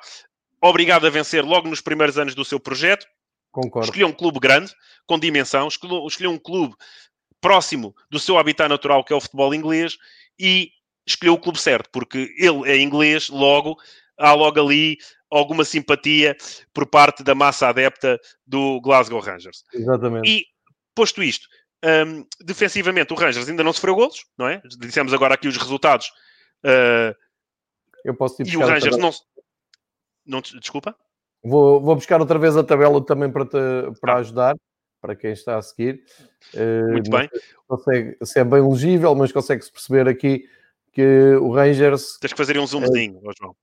obrigado 0.61 1.05
a 1.05 1.09
vencer 1.09 1.43
logo 1.43 1.67
nos 1.67 1.81
primeiros 1.81 2.17
anos 2.17 2.35
do 2.35 2.45
seu 2.45 2.59
projeto. 2.59 3.05
Concordo. 3.51 3.85
Escolheu 3.85 4.07
um 4.07 4.13
clube 4.13 4.39
grande, 4.39 4.73
com 5.05 5.19
dimensão. 5.19 5.67
Escolheu, 5.67 6.05
escolheu 6.07 6.31
um 6.31 6.39
clube 6.39 6.75
próximo 7.39 7.95
do 8.09 8.19
seu 8.19 8.37
habitat 8.37 8.67
natural, 8.67 9.03
que 9.03 9.13
é 9.13 9.15
o 9.15 9.21
futebol 9.21 9.53
inglês, 9.53 9.97
e 10.39 10.71
escolheu 11.05 11.33
o 11.33 11.39
clube 11.39 11.59
certo, 11.59 11.89
porque 11.91 12.33
ele 12.37 12.69
é 12.69 12.77
inglês, 12.77 13.29
logo 13.29 13.77
há 14.17 14.33
logo 14.33 14.59
ali 14.59 14.97
alguma 15.29 15.65
simpatia 15.65 16.35
por 16.73 16.85
parte 16.85 17.23
da 17.23 17.35
massa 17.35 17.67
adepta 17.67 18.19
do 18.45 18.79
Glasgow 18.81 19.19
Rangers. 19.19 19.63
Exatamente. 19.73 20.29
E, 20.29 20.45
posto 20.93 21.21
isto, 21.21 21.47
um, 21.83 22.25
defensivamente 22.41 23.13
o 23.13 23.15
Rangers 23.15 23.49
ainda 23.49 23.63
não 23.63 23.73
sofreu 23.73 23.95
golos, 23.95 24.25
não 24.37 24.47
é? 24.47 24.61
Dissemos 24.79 25.13
agora 25.13 25.33
aqui 25.33 25.47
os 25.47 25.57
resultados. 25.57 26.07
Uh, 26.63 27.13
Eu 28.03 28.15
posso 28.15 28.41
ir 28.41 28.47
E 28.47 28.57
o 28.57 28.61
Rangers 28.61 28.97
não, 28.97 29.11
não... 30.25 30.41
Desculpa? 30.41 30.95
Vou, 31.43 31.81
vou 31.81 31.95
buscar 31.95 32.19
outra 32.19 32.39
vez 32.39 32.55
a 32.57 32.63
tabela 32.63 33.03
também 33.05 33.31
para, 33.31 33.45
te, 33.45 33.99
para 33.99 34.13
ah. 34.13 34.17
ajudar, 34.17 34.55
para 35.01 35.15
quem 35.15 35.31
está 35.31 35.57
a 35.57 35.61
seguir. 35.61 36.03
Uh, 36.53 36.93
Muito 36.93 37.11
bem. 37.11 37.29
Consegue, 37.67 38.17
se 38.23 38.39
é 38.39 38.43
bem 38.43 38.67
legível, 38.67 39.13
mas 39.13 39.31
consegue-se 39.31 39.71
perceber 39.71 40.07
aqui 40.07 40.47
que 40.91 41.35
o 41.35 41.51
Rangers... 41.51 42.17
Tens 42.19 42.31
que 42.31 42.37
fazer 42.37 42.57
um 42.57 42.65
zoomzinho, 42.65 43.17
uh, 43.17 43.31
João. 43.37 43.55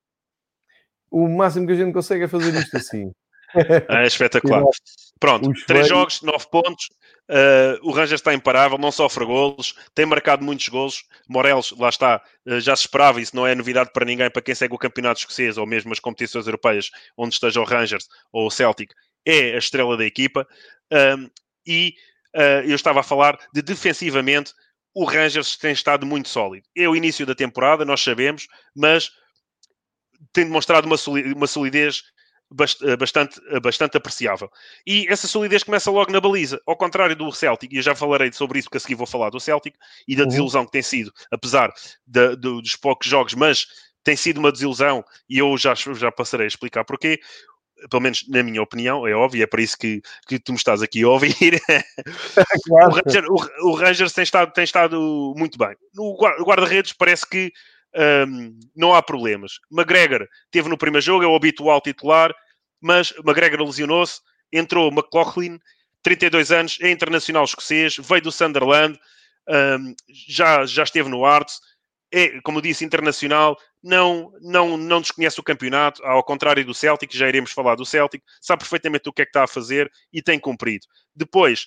O 1.13 1.29
máximo 1.29 1.67
que 1.67 1.75
a 1.75 1.77
gente 1.77 1.93
consegue 1.93 2.25
é 2.25 2.29
fazer 2.29 2.55
isto 2.59 2.77
assim. 2.77 3.13
É 3.91 4.07
espetacular. 4.07 4.65
Pronto, 5.21 5.53
três 5.67 5.87
jogos, 5.87 6.23
nove 6.23 6.47
pontos. 6.51 6.89
Uh, 7.31 7.77
o 7.83 7.93
Rangers 7.93 8.21
está 8.21 8.33
imparável, 8.33 8.79
não 8.79 8.91
sofre 8.91 9.27
golos, 9.27 9.75
tem 9.95 10.07
marcado 10.07 10.43
muitos 10.43 10.67
golos. 10.69 11.05
Morelos, 11.29 11.71
lá 11.79 11.91
está, 11.91 12.23
uh, 12.49 12.61
já 12.61 12.75
se 12.75 12.85
esperava, 12.85 13.21
isso 13.21 13.37
não 13.37 13.47
é 13.47 13.55
novidade 13.55 13.91
para 13.93 14.07
ninguém, 14.07 14.31
para 14.31 14.41
quem 14.41 14.55
segue 14.55 14.75
o 14.75 14.79
campeonato 14.79 15.21
escocês 15.21 15.59
ou 15.59 15.67
mesmo 15.67 15.93
as 15.93 16.01
competições 16.01 16.47
europeias, 16.47 16.91
onde 17.15 17.35
esteja 17.35 17.61
o 17.61 17.65
Rangers 17.65 18.09
ou 18.33 18.47
o 18.47 18.51
Celtic, 18.51 18.91
é 19.27 19.55
a 19.55 19.59
estrela 19.59 19.99
da 19.99 20.05
equipa. 20.07 20.47
Um, 20.91 21.29
e 21.67 21.95
uh, 22.35 22.67
eu 22.67 22.75
estava 22.75 23.01
a 23.01 23.05
falar 23.05 23.39
de 23.53 23.61
defensivamente, 23.61 24.55
o 24.95 25.05
Rangers 25.05 25.59
tem 25.59 25.73
estado 25.73 26.07
muito 26.07 26.31
sólido. 26.31 26.67
É 26.75 26.89
o 26.89 26.97
início 26.97 27.27
da 27.27 27.35
temporada, 27.35 27.85
nós 27.85 28.01
sabemos, 28.03 28.49
mas 28.75 29.11
tem 30.33 30.45
demonstrado 30.45 30.87
uma, 30.87 30.97
uma 31.37 31.47
solidez 31.47 32.03
eh, 32.83 32.97
bastante, 32.97 33.41
eh, 33.49 33.61
bastante 33.61 33.97
apreciável. 33.97 34.51
E 34.87 35.07
essa 35.09 35.26
solidez 35.26 35.62
começa 35.62 35.91
logo 35.91 36.12
na 36.12 36.20
baliza, 36.20 36.61
ao 36.66 36.76
contrário 36.76 37.16
do 37.16 37.33
Celtic, 37.33 37.72
e 37.72 37.76
eu 37.76 37.83
já 37.83 37.95
falarei 37.95 38.30
sobre 38.33 38.59
isso, 38.59 38.68
porque 38.68 38.76
a 38.76 38.80
seguir 38.80 38.95
vou 38.95 39.07
falar 39.07 39.30
do 39.30 39.41
Celtic, 39.41 39.74
e 40.07 40.14
da 40.14 40.22
uhum. 40.22 40.28
desilusão 40.28 40.66
que 40.66 40.72
tem 40.72 40.83
sido, 40.83 41.12
apesar 41.30 41.72
de, 42.07 42.37
de, 42.37 42.37
dos 42.37 42.76
poucos 42.76 43.09
jogos, 43.09 43.35
mas 43.35 43.66
tem 44.05 44.16
sido 44.16 44.39
uma 44.39 44.53
desilusão, 44.53 45.05
e 45.28 45.39
eu 45.39 45.57
já, 45.57 45.74
já 45.74 46.12
passarei 46.12 46.45
a 46.45 46.49
explicar 46.49 46.85
porquê, 46.85 47.18
pelo 47.91 48.03
menos 48.03 48.26
na 48.28 48.43
minha 48.43 48.62
opinião, 48.62 49.07
é 49.07 49.14
óbvio, 49.14 49.43
é 49.43 49.47
para 49.47 49.62
isso 49.62 49.76
que, 49.78 50.03
que 50.28 50.39
tu 50.39 50.53
me 50.53 50.59
estás 50.59 50.83
aqui 50.83 51.03
a 51.03 51.09
ouvir. 51.09 51.35
claro. 52.66 52.91
o, 52.91 52.95
Ranger, 52.95 53.24
o, 53.28 53.70
o, 53.70 53.74
Rangers 53.74 54.12
tem 54.12 54.24
estado, 54.24 54.53
tem 54.53 54.64
estado 54.64 55.35
muito 55.37 55.59
bem. 55.59 55.74
O 55.97 56.16
guarda-redes 56.45 56.93
parece 56.93 57.28
que 57.28 57.53
um, 58.28 58.59
não 58.74 58.95
há 58.95 59.03
problemas. 59.03 59.59
McGregor 59.70 60.26
teve 60.51 60.68
no 60.68 60.78
primeiro 60.78 61.05
jogo, 61.05 61.24
é 61.24 61.26
o 61.26 61.36
habitual 61.36 61.80
titular, 61.80 62.34
mas 62.80 63.12
McGregor 63.18 63.64
lesionou-se, 63.64 64.20
entrou 64.53 64.90
McLaughlin, 64.90 65.59
32 66.03 66.51
anos, 66.51 66.78
é 66.80 66.90
internacional 66.90 67.45
escocês, 67.45 67.97
veio 67.97 68.22
do 68.22 68.32
Sunderland, 68.32 68.99
um, 69.49 69.95
já, 70.28 70.64
já 70.66 70.82
esteve 70.82 71.09
no 71.09 71.24
Arts, 71.24 71.61
é, 72.12 72.40
como 72.43 72.61
disse, 72.61 72.84
internacional, 72.84 73.57
não, 73.82 74.32
não, 74.40 74.76
não 74.76 75.01
desconhece 75.01 75.40
o 75.40 75.43
campeonato, 75.43 76.05
ao 76.05 76.22
contrário 76.22 76.64
do 76.64 76.74
Celtic, 76.74 77.16
já 77.16 77.26
iremos 77.26 77.53
falar 77.53 77.74
do 77.74 77.86
Celtic, 77.86 78.22
sabe 78.40 78.61
perfeitamente 78.61 79.09
o 79.09 79.12
que 79.12 79.22
é 79.22 79.24
que 79.24 79.30
está 79.30 79.45
a 79.45 79.49
fazer 79.49 79.90
e 80.12 80.20
tem 80.20 80.38
cumprido. 80.38 80.86
Depois, 81.16 81.66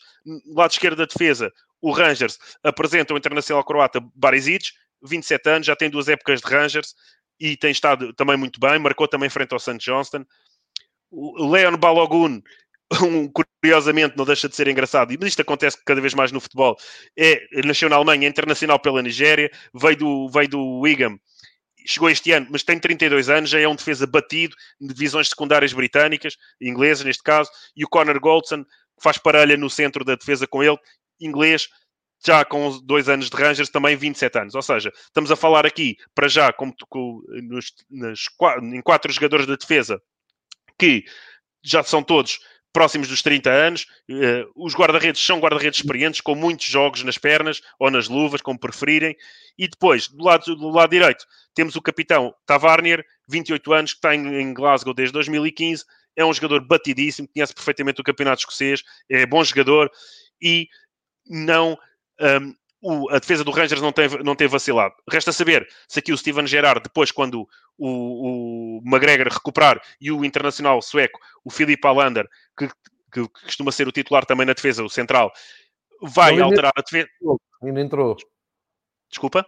lado 0.53 0.71
esquerdo 0.71 0.97
da 0.97 1.05
defesa, 1.05 1.51
o 1.81 1.91
Rangers 1.91 2.37
apresenta 2.63 3.13
o 3.13 3.17
internacional 3.17 3.63
croata 3.63 3.99
Barisic, 4.13 4.69
27 5.03 5.49
anos, 5.49 5.67
já 5.67 5.75
tem 5.75 5.89
duas 5.89 6.07
épocas 6.07 6.41
de 6.41 6.47
Rangers 6.47 6.95
e 7.39 7.57
tem 7.57 7.71
estado 7.71 8.13
também 8.13 8.37
muito 8.37 8.59
bem, 8.59 8.79
marcou 8.79 9.07
também 9.07 9.29
frente 9.29 9.53
ao 9.53 9.59
St. 9.59 9.77
Johnston. 9.77 10.25
O 11.11 11.49
Leon 11.49 11.77
Balogun, 11.77 12.41
um, 13.03 13.29
curiosamente, 13.61 14.17
não 14.17 14.25
deixa 14.25 14.47
de 14.49 14.55
ser 14.55 14.67
engraçado, 14.67 15.15
mas 15.19 15.29
isto 15.29 15.41
acontece 15.41 15.77
cada 15.85 16.01
vez 16.01 16.13
mais 16.13 16.31
no 16.31 16.39
futebol, 16.39 16.77
é, 17.17 17.41
nasceu 17.65 17.89
na 17.89 17.95
Alemanha, 17.95 18.27
é 18.27 18.29
internacional 18.29 18.79
pela 18.79 19.01
Nigéria, 19.01 19.51
veio 19.73 19.97
do, 19.97 20.29
veio 20.29 20.49
do 20.49 20.79
Wigan, 20.79 21.17
chegou 21.85 22.09
este 22.09 22.31
ano, 22.31 22.47
mas 22.49 22.63
tem 22.63 22.79
32 22.79 23.29
anos, 23.29 23.49
já 23.49 23.59
é 23.59 23.67
um 23.67 23.75
defesa 23.75 24.07
batido 24.07 24.55
de 24.79 24.93
divisões 24.93 25.29
secundárias 25.29 25.73
britânicas, 25.73 26.35
inglesas 26.59 27.05
neste 27.05 27.23
caso, 27.23 27.49
e 27.75 27.83
o 27.85 27.87
Connor 27.87 28.19
Goldson, 28.19 28.65
faz 29.01 29.17
parelha 29.17 29.57
no 29.57 29.69
centro 29.69 30.03
da 30.03 30.15
defesa 30.15 30.47
com 30.47 30.63
ele, 30.63 30.77
inglês, 31.19 31.67
já 32.23 32.45
com 32.45 32.79
dois 32.83 33.09
anos 33.09 33.29
de 33.29 33.35
Rangers, 33.35 33.69
também 33.69 33.95
27 33.95 34.39
anos. 34.39 34.55
Ou 34.55 34.61
seja, 34.61 34.91
estamos 34.95 35.31
a 35.31 35.35
falar 35.35 35.65
aqui, 35.65 35.97
para 36.13 36.27
já, 36.27 36.51
como 36.53 36.73
com, 36.89 37.21
nos, 37.43 37.73
nas, 37.89 38.25
em 38.61 38.81
quatro 38.81 39.11
jogadores 39.11 39.45
da 39.45 39.55
defesa 39.55 40.01
que 40.77 41.05
já 41.63 41.83
são 41.83 42.03
todos 42.03 42.39
próximos 42.75 43.07
dos 43.07 43.21
30 43.21 43.49
anos. 43.49 43.87
Uh, 44.09 44.51
os 44.53 44.75
guarda-redes 44.75 45.25
são 45.25 45.39
guarda-redes 45.39 45.79
experientes, 45.79 46.19
com 46.19 46.35
muitos 46.35 46.65
jogos 46.65 47.03
nas 47.03 47.17
pernas 47.17 47.61
ou 47.79 47.89
nas 47.89 48.09
luvas, 48.09 48.41
como 48.41 48.59
preferirem. 48.59 49.15
E 49.57 49.67
depois, 49.67 50.09
do 50.09 50.23
lado, 50.23 50.55
do 50.55 50.69
lado 50.69 50.89
direito, 50.89 51.25
temos 51.53 51.75
o 51.77 51.81
capitão 51.81 52.35
Tavarnier, 52.45 53.05
28 53.29 53.73
anos, 53.73 53.93
que 53.93 53.97
está 53.99 54.13
em 54.13 54.53
Glasgow 54.53 54.93
desde 54.93 55.13
2015. 55.13 55.85
É 56.17 56.25
um 56.25 56.33
jogador 56.33 56.65
batidíssimo, 56.65 57.29
conhece 57.33 57.53
perfeitamente 57.53 58.01
o 58.01 58.03
campeonato 58.03 58.41
escocês, 58.41 58.83
é 59.09 59.25
bom 59.25 59.43
jogador 59.43 59.89
e 60.41 60.67
não 61.27 61.77
um, 62.19 62.53
o, 62.81 63.09
a 63.09 63.17
defesa 63.17 63.43
do 63.43 63.49
Rangers 63.49 63.81
não 63.81 63.91
tem, 63.91 64.07
não 64.23 64.35
tem 64.35 64.47
vacilado. 64.47 64.93
Resta 65.09 65.31
saber 65.31 65.67
se 65.87 65.97
aqui 65.99 66.13
o 66.13 66.17
Steven 66.17 66.45
Gerrard, 66.45 66.81
depois, 66.83 67.11
quando 67.11 67.47
o, 67.77 68.77
o 68.77 68.81
McGregor 68.85 69.27
recuperar 69.33 69.81
e 69.99 70.11
o 70.11 70.23
internacional 70.23 70.79
sueco, 70.83 71.19
o 71.43 71.49
Philip 71.49 71.85
Alander, 71.85 72.27
que, 72.55 72.67
que, 73.11 73.27
costuma 73.43 73.71
ser 73.71 73.87
o 73.87 73.91
titular 73.91 74.23
também 74.23 74.45
na 74.45 74.53
defesa, 74.53 74.83
o 74.83 74.89
central, 74.89 75.31
vai 75.99 76.33
ainda 76.33 76.43
alterar 76.43 76.71
a 76.75 76.81
defesa. 76.81 77.07
Ainda 77.63 77.81
entrou. 77.81 78.15
Desculpa? 79.09 79.43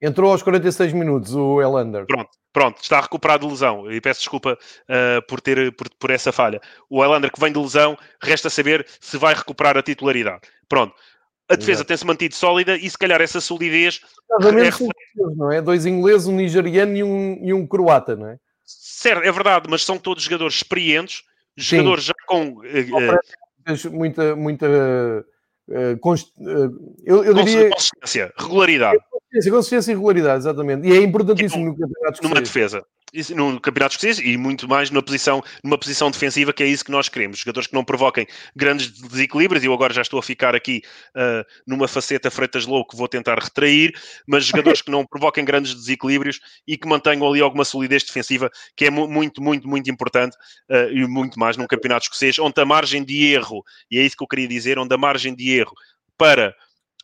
Entrou 0.00 0.30
aos 0.30 0.42
46 0.44 0.92
minutos 0.92 1.34
o 1.34 1.60
Elander. 1.60 2.06
Pronto, 2.06 2.30
pronto, 2.52 2.82
está 2.82 3.00
recuperado 3.00 3.46
de 3.46 3.52
lesão. 3.52 3.90
E 3.90 4.00
peço 4.00 4.20
desculpa 4.20 4.52
uh, 4.52 5.26
por, 5.26 5.40
ter, 5.40 5.74
por, 5.74 5.88
por, 5.98 6.10
essa 6.10 6.30
falha. 6.30 6.60
O 6.88 7.02
Elander 7.02 7.32
que 7.32 7.40
vem 7.40 7.52
de 7.52 7.58
lesão, 7.58 7.98
resta 8.22 8.48
saber 8.48 8.86
se 9.00 9.16
vai 9.16 9.34
recuperar 9.34 9.76
a 9.76 9.82
titularidade. 9.82 10.42
Pronto 10.68 10.94
a 11.48 11.54
defesa 11.54 11.84
tem-se 11.84 12.04
mantido 12.04 12.34
sólida 12.34 12.76
e 12.76 12.88
se 12.90 12.98
calhar 12.98 13.20
essa 13.20 13.40
solidez. 13.40 14.00
É 14.30 14.52
não 15.36 15.52
é? 15.52 15.62
Dois 15.62 15.86
ingleses, 15.86 16.26
um 16.26 16.34
nigeriano 16.34 16.96
e 16.96 17.02
um, 17.02 17.38
e 17.42 17.52
um 17.52 17.66
croata, 17.66 18.16
não 18.16 18.28
é? 18.28 18.36
Certo, 18.64 19.22
é 19.22 19.30
verdade, 19.30 19.68
mas 19.70 19.84
são 19.84 19.98
todos 19.98 20.24
jogadores 20.24 20.56
experientes, 20.56 21.22
jogadores 21.56 22.04
Sim. 22.04 22.08
já 22.08 22.14
com. 22.26 22.48
Uh, 22.48 23.90
muita, 23.92 24.34
muita. 24.34 24.66
Uh, 25.68 25.98
const... 26.00 26.32
uh, 26.38 26.94
eu, 27.04 27.24
eu 27.24 27.34
diria. 27.34 27.70
Consistência, 27.70 28.32
regularidade. 28.36 28.98
Consistência, 29.10 29.52
consistência 29.52 29.92
e 29.92 29.94
regularidade, 29.94 30.38
exatamente. 30.38 30.88
E 30.88 30.92
é 30.92 31.00
importantíssimo 31.00 31.64
no 31.64 31.76
campeonato. 31.76 32.22
Numa 32.22 32.40
defesa 32.40 32.84
no 33.34 33.60
campeonato 33.60 33.94
escocês 33.94 34.18
e 34.18 34.36
muito 34.36 34.68
mais 34.68 34.90
numa 34.90 35.02
posição, 35.02 35.42
numa 35.62 35.78
posição 35.78 36.10
defensiva, 36.10 36.52
que 36.52 36.62
é 36.62 36.66
isso 36.66 36.84
que 36.84 36.90
nós 36.90 37.08
queremos. 37.08 37.38
Jogadores 37.38 37.66
que 37.68 37.74
não 37.74 37.84
provoquem 37.84 38.26
grandes 38.54 38.90
desequilíbrios, 38.90 39.62
e 39.62 39.66
eu 39.66 39.72
agora 39.72 39.94
já 39.94 40.02
estou 40.02 40.18
a 40.18 40.22
ficar 40.22 40.54
aqui 40.54 40.82
uh, 41.14 41.44
numa 41.66 41.86
faceta 41.86 42.30
Freitas 42.30 42.66
Low 42.66 42.84
que 42.84 42.96
vou 42.96 43.08
tentar 43.08 43.38
retrair, 43.38 43.94
mas 44.26 44.44
jogadores 44.46 44.82
que 44.82 44.90
não 44.90 45.06
provoquem 45.06 45.44
grandes 45.44 45.74
desequilíbrios 45.74 46.40
e 46.66 46.76
que 46.76 46.88
mantenham 46.88 47.26
ali 47.26 47.40
alguma 47.40 47.64
solidez 47.64 48.02
defensiva, 48.02 48.50
que 48.76 48.86
é 48.86 48.90
muito, 48.90 49.42
muito, 49.42 49.68
muito 49.68 49.90
importante 49.90 50.36
uh, 50.70 50.90
e 50.90 51.06
muito 51.06 51.38
mais 51.38 51.56
num 51.56 51.66
campeonato 51.66 52.04
escocês, 52.04 52.38
onde 52.38 52.60
a 52.60 52.64
margem 52.64 53.04
de 53.04 53.32
erro, 53.32 53.62
e 53.90 53.98
é 53.98 54.02
isso 54.02 54.16
que 54.16 54.22
eu 54.22 54.28
queria 54.28 54.48
dizer, 54.48 54.78
onde 54.78 54.94
a 54.94 54.98
margem 54.98 55.34
de 55.34 55.50
erro 55.50 55.74
para 56.18 56.54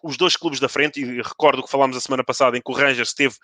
os 0.02 0.16
dois 0.16 0.36
clubes 0.36 0.58
da 0.58 0.68
frente, 0.68 1.00
e 1.00 1.22
recordo 1.22 1.62
que 1.62 1.70
falámos 1.70 1.96
a 1.96 2.00
semana 2.00 2.24
passada 2.24 2.58
em 2.58 2.60
que 2.60 2.70
o 2.70 2.74
Rangers 2.74 3.10
esteve 3.10 3.36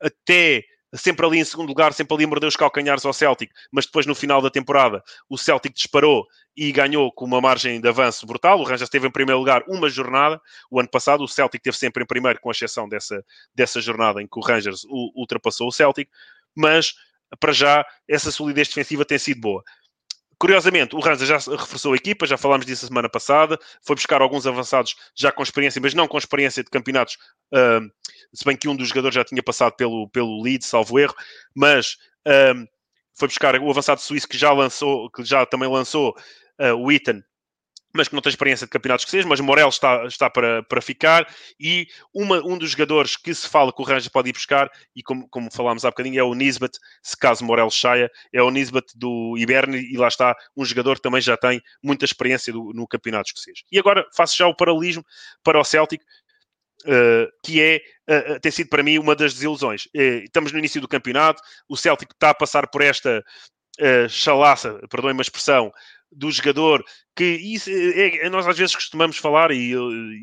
até 0.00 0.64
sempre 0.94 1.26
ali 1.26 1.38
em 1.38 1.44
segundo 1.44 1.68
lugar, 1.68 1.92
sempre 1.92 2.14
ali 2.14 2.24
a 2.24 2.28
morder 2.28 2.48
os 2.48 2.56
calcanhares 2.56 3.04
ao 3.04 3.12
Celtic, 3.12 3.50
mas 3.72 3.86
depois 3.86 4.06
no 4.06 4.14
final 4.14 4.40
da 4.40 4.50
temporada 4.50 5.02
o 5.28 5.36
Celtic 5.36 5.74
disparou 5.74 6.26
e 6.56 6.72
ganhou 6.72 7.12
com 7.12 7.24
uma 7.24 7.40
margem 7.40 7.80
de 7.80 7.88
avanço 7.88 8.26
brutal. 8.26 8.58
O 8.58 8.62
Rangers 8.62 8.82
esteve 8.82 9.06
em 9.06 9.10
primeiro 9.10 9.38
lugar 9.38 9.62
uma 9.68 9.88
jornada. 9.88 10.40
O 10.70 10.80
ano 10.80 10.88
passado 10.88 11.22
o 11.22 11.28
Celtic 11.28 11.60
esteve 11.60 11.76
sempre 11.76 12.02
em 12.02 12.06
primeiro, 12.06 12.40
com 12.40 12.50
exceção 12.50 12.88
dessa, 12.88 13.24
dessa 13.54 13.80
jornada 13.80 14.22
em 14.22 14.26
que 14.26 14.38
o 14.38 14.42
Rangers 14.42 14.84
ultrapassou 15.14 15.68
o 15.68 15.72
Celtic, 15.72 16.08
mas 16.54 16.94
para 17.40 17.52
já 17.52 17.84
essa 18.08 18.30
solidez 18.30 18.68
defensiva 18.68 19.04
tem 19.04 19.18
sido 19.18 19.40
boa. 19.40 19.62
Curiosamente, 20.38 20.94
o 20.94 21.00
Rangers 21.00 21.28
já 21.28 21.38
reforçou 21.56 21.94
a 21.94 21.96
equipa, 21.96 22.26
já 22.26 22.36
falámos 22.36 22.66
disso 22.66 22.84
a 22.84 22.88
semana 22.88 23.08
passada, 23.08 23.58
foi 23.82 23.96
buscar 23.96 24.20
alguns 24.20 24.46
avançados 24.46 24.94
já 25.14 25.32
com 25.32 25.42
experiência, 25.42 25.80
mas 25.80 25.94
não 25.94 26.06
com 26.06 26.18
experiência 26.18 26.62
de 26.62 26.68
campeonatos, 26.68 27.16
uh, 27.54 27.90
se 28.32 28.44
bem 28.44 28.56
que 28.56 28.68
um 28.68 28.76
dos 28.76 28.88
jogadores 28.88 29.14
já 29.14 29.24
tinha 29.24 29.42
passado 29.42 29.74
pelo, 29.74 30.08
pelo 30.08 30.42
Leeds, 30.42 30.68
salvo 30.68 30.98
erro, 30.98 31.14
mas 31.54 31.94
uh, 32.26 32.66
foi 33.14 33.28
buscar 33.28 33.58
o 33.60 33.70
avançado 33.70 34.00
suíço 34.00 34.28
que 34.28 34.38
já 34.38 34.52
lançou, 34.52 35.10
que 35.10 35.24
já 35.24 35.44
também 35.46 35.68
lançou 35.68 36.16
uh, 36.60 36.74
o 36.74 36.90
Eton 36.92 37.22
mas 37.96 38.08
que 38.08 38.14
não 38.14 38.20
tem 38.20 38.30
experiência 38.30 38.66
de 38.66 38.70
campeonatos 38.70 39.04
escoceses, 39.04 39.26
mas 39.26 39.40
Morel 39.40 39.68
está, 39.68 40.04
está 40.04 40.28
para, 40.28 40.62
para 40.62 40.80
ficar, 40.80 41.26
e 41.58 41.88
uma, 42.14 42.44
um 42.44 42.58
dos 42.58 42.70
jogadores 42.72 43.16
que 43.16 43.34
se 43.34 43.48
fala 43.48 43.72
que 43.72 43.80
o 43.80 43.84
Rangers 43.84 44.08
pode 44.08 44.28
ir 44.28 44.32
buscar, 44.32 44.70
e 44.94 45.02
como, 45.02 45.28
como 45.28 45.50
falámos 45.50 45.84
há 45.84 45.90
bocadinho, 45.90 46.20
é 46.20 46.22
o 46.22 46.34
Nisbet, 46.34 46.78
se 47.02 47.16
caso 47.16 47.44
Morel 47.44 47.70
saia, 47.70 48.10
é 48.32 48.42
o 48.42 48.50
Nisbet 48.50 48.86
do 48.94 49.36
Iberne, 49.38 49.78
e 49.78 49.96
lá 49.96 50.08
está, 50.08 50.36
um 50.56 50.64
jogador 50.64 50.96
que 50.96 51.02
também 51.02 51.20
já 51.20 51.36
tem 51.36 51.60
muita 51.82 52.04
experiência 52.04 52.52
do, 52.52 52.72
no 52.74 52.86
campeonato 52.86 53.28
escocês. 53.28 53.62
E 53.72 53.78
agora 53.78 54.06
faço 54.14 54.36
já 54.36 54.46
o 54.46 54.54
paralelismo 54.54 55.04
para 55.42 55.58
o 55.58 55.64
Celtic, 55.64 56.02
Uh, 56.86 57.26
que 57.44 57.60
é, 57.60 57.80
uh, 58.08 58.38
tem 58.40 58.52
sido 58.52 58.68
para 58.68 58.82
mim 58.82 58.98
uma 58.98 59.16
das 59.16 59.34
desilusões. 59.34 59.88
Estamos 59.92 60.52
no 60.52 60.58
início 60.58 60.80
do 60.80 60.86
campeonato, 60.86 61.42
o 61.68 61.76
Celtic 61.76 62.12
está 62.12 62.30
a 62.30 62.34
passar 62.34 62.68
por 62.68 62.80
esta 62.80 63.24
chalaça, 64.08 64.80
perdoem-me 64.88 65.20
a 65.20 65.22
expressão, 65.22 65.70
do 66.10 66.30
jogador, 66.30 66.84
que 67.14 67.24
isso, 67.24 67.68
é, 67.70 68.24
é, 68.24 68.30
nós 68.30 68.46
às 68.46 68.56
vezes 68.56 68.74
costumamos 68.74 69.18
falar, 69.18 69.50
e, 69.50 69.72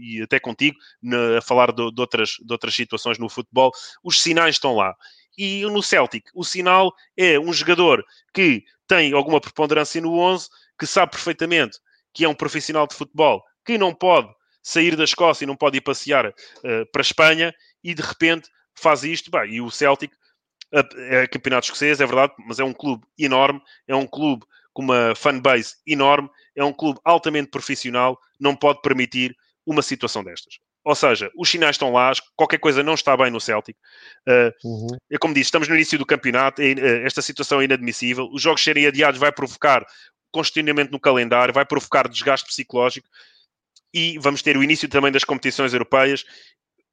e 0.01 0.21
até 0.21 0.39
contigo, 0.39 0.77
na, 1.01 1.37
a 1.37 1.41
falar 1.41 1.71
de, 1.71 1.91
de, 1.91 2.01
outras, 2.01 2.31
de 2.39 2.51
outras 2.51 2.73
situações 2.73 3.19
no 3.19 3.29
futebol, 3.29 3.71
os 4.03 4.21
sinais 4.21 4.55
estão 4.55 4.75
lá. 4.75 4.95
E 5.37 5.63
no 5.65 5.81
Celtic, 5.81 6.25
o 6.33 6.43
sinal 6.43 6.93
é 7.17 7.39
um 7.39 7.51
jogador 7.53 8.03
que 8.33 8.63
tem 8.87 9.13
alguma 9.13 9.41
preponderância 9.41 10.01
no 10.01 10.17
11, 10.17 10.47
que 10.79 10.85
sabe 10.85 11.11
perfeitamente 11.11 11.77
que 12.13 12.23
é 12.23 12.29
um 12.29 12.35
profissional 12.35 12.85
de 12.87 12.95
futebol, 12.95 13.43
que 13.65 13.77
não 13.77 13.93
pode 13.93 14.31
sair 14.63 14.95
da 14.95 15.03
Escócia 15.03 15.43
e 15.43 15.47
não 15.47 15.55
pode 15.55 15.77
ir 15.77 15.81
passear 15.81 16.27
uh, 16.27 16.91
para 16.91 17.01
a 17.01 17.03
Espanha 17.03 17.53
e 17.83 17.93
de 17.93 18.01
repente 18.01 18.49
faz 18.73 19.03
isto. 19.03 19.29
Bah, 19.29 19.45
e 19.45 19.61
o 19.61 19.69
Celtic 19.69 20.11
é 21.11 21.27
campeonato 21.27 21.65
escocês, 21.65 22.01
é 22.01 22.05
verdade, 22.05 22.33
mas 22.47 22.59
é 22.59 22.63
um 22.63 22.73
clube 22.73 23.05
enorme, 23.17 23.61
é 23.87 23.95
um 23.95 24.07
clube 24.07 24.43
com 24.73 24.81
uma 24.81 25.13
fanbase 25.15 25.75
enorme, 25.85 26.29
é 26.55 26.63
um 26.63 26.73
clube 26.73 26.99
altamente 27.05 27.51
profissional, 27.51 28.17
não 28.39 28.55
pode 28.55 28.81
permitir 28.81 29.35
uma 29.67 29.83
situação 29.83 30.23
destas. 30.23 30.57
Ou 30.83 30.95
seja, 30.95 31.31
os 31.37 31.49
sinais 31.49 31.75
estão 31.75 31.93
lá, 31.93 32.11
qualquer 32.35 32.57
coisa 32.57 32.83
não 32.83 32.95
está 32.95 33.15
bem 33.15 33.31
no 33.31 33.39
Celtic. 33.39 33.77
Uh, 34.27 34.67
uhum. 34.67 34.87
É 35.09 35.17
como 35.17 35.33
disse, 35.33 35.45
estamos 35.45 35.67
no 35.67 35.75
início 35.75 35.97
do 35.97 36.05
campeonato, 36.05 36.61
é, 36.61 36.73
uh, 36.73 37.05
esta 37.05 37.21
situação 37.21 37.61
é 37.61 37.65
inadmissível. 37.65 38.27
Os 38.33 38.41
jogos 38.41 38.63
serem 38.63 38.87
adiados 38.87 39.19
vai 39.19 39.31
provocar 39.31 39.85
constantemente 40.31 40.91
no 40.91 40.99
calendário, 40.99 41.53
vai 41.53 41.63
provocar 41.63 42.09
desgaste 42.09 42.47
psicológico 42.47 43.07
e 43.93 44.17
vamos 44.19 44.41
ter 44.41 44.57
o 44.57 44.63
início 44.63 44.89
também 44.89 45.11
das 45.11 45.23
competições 45.23 45.73
europeias. 45.73 46.25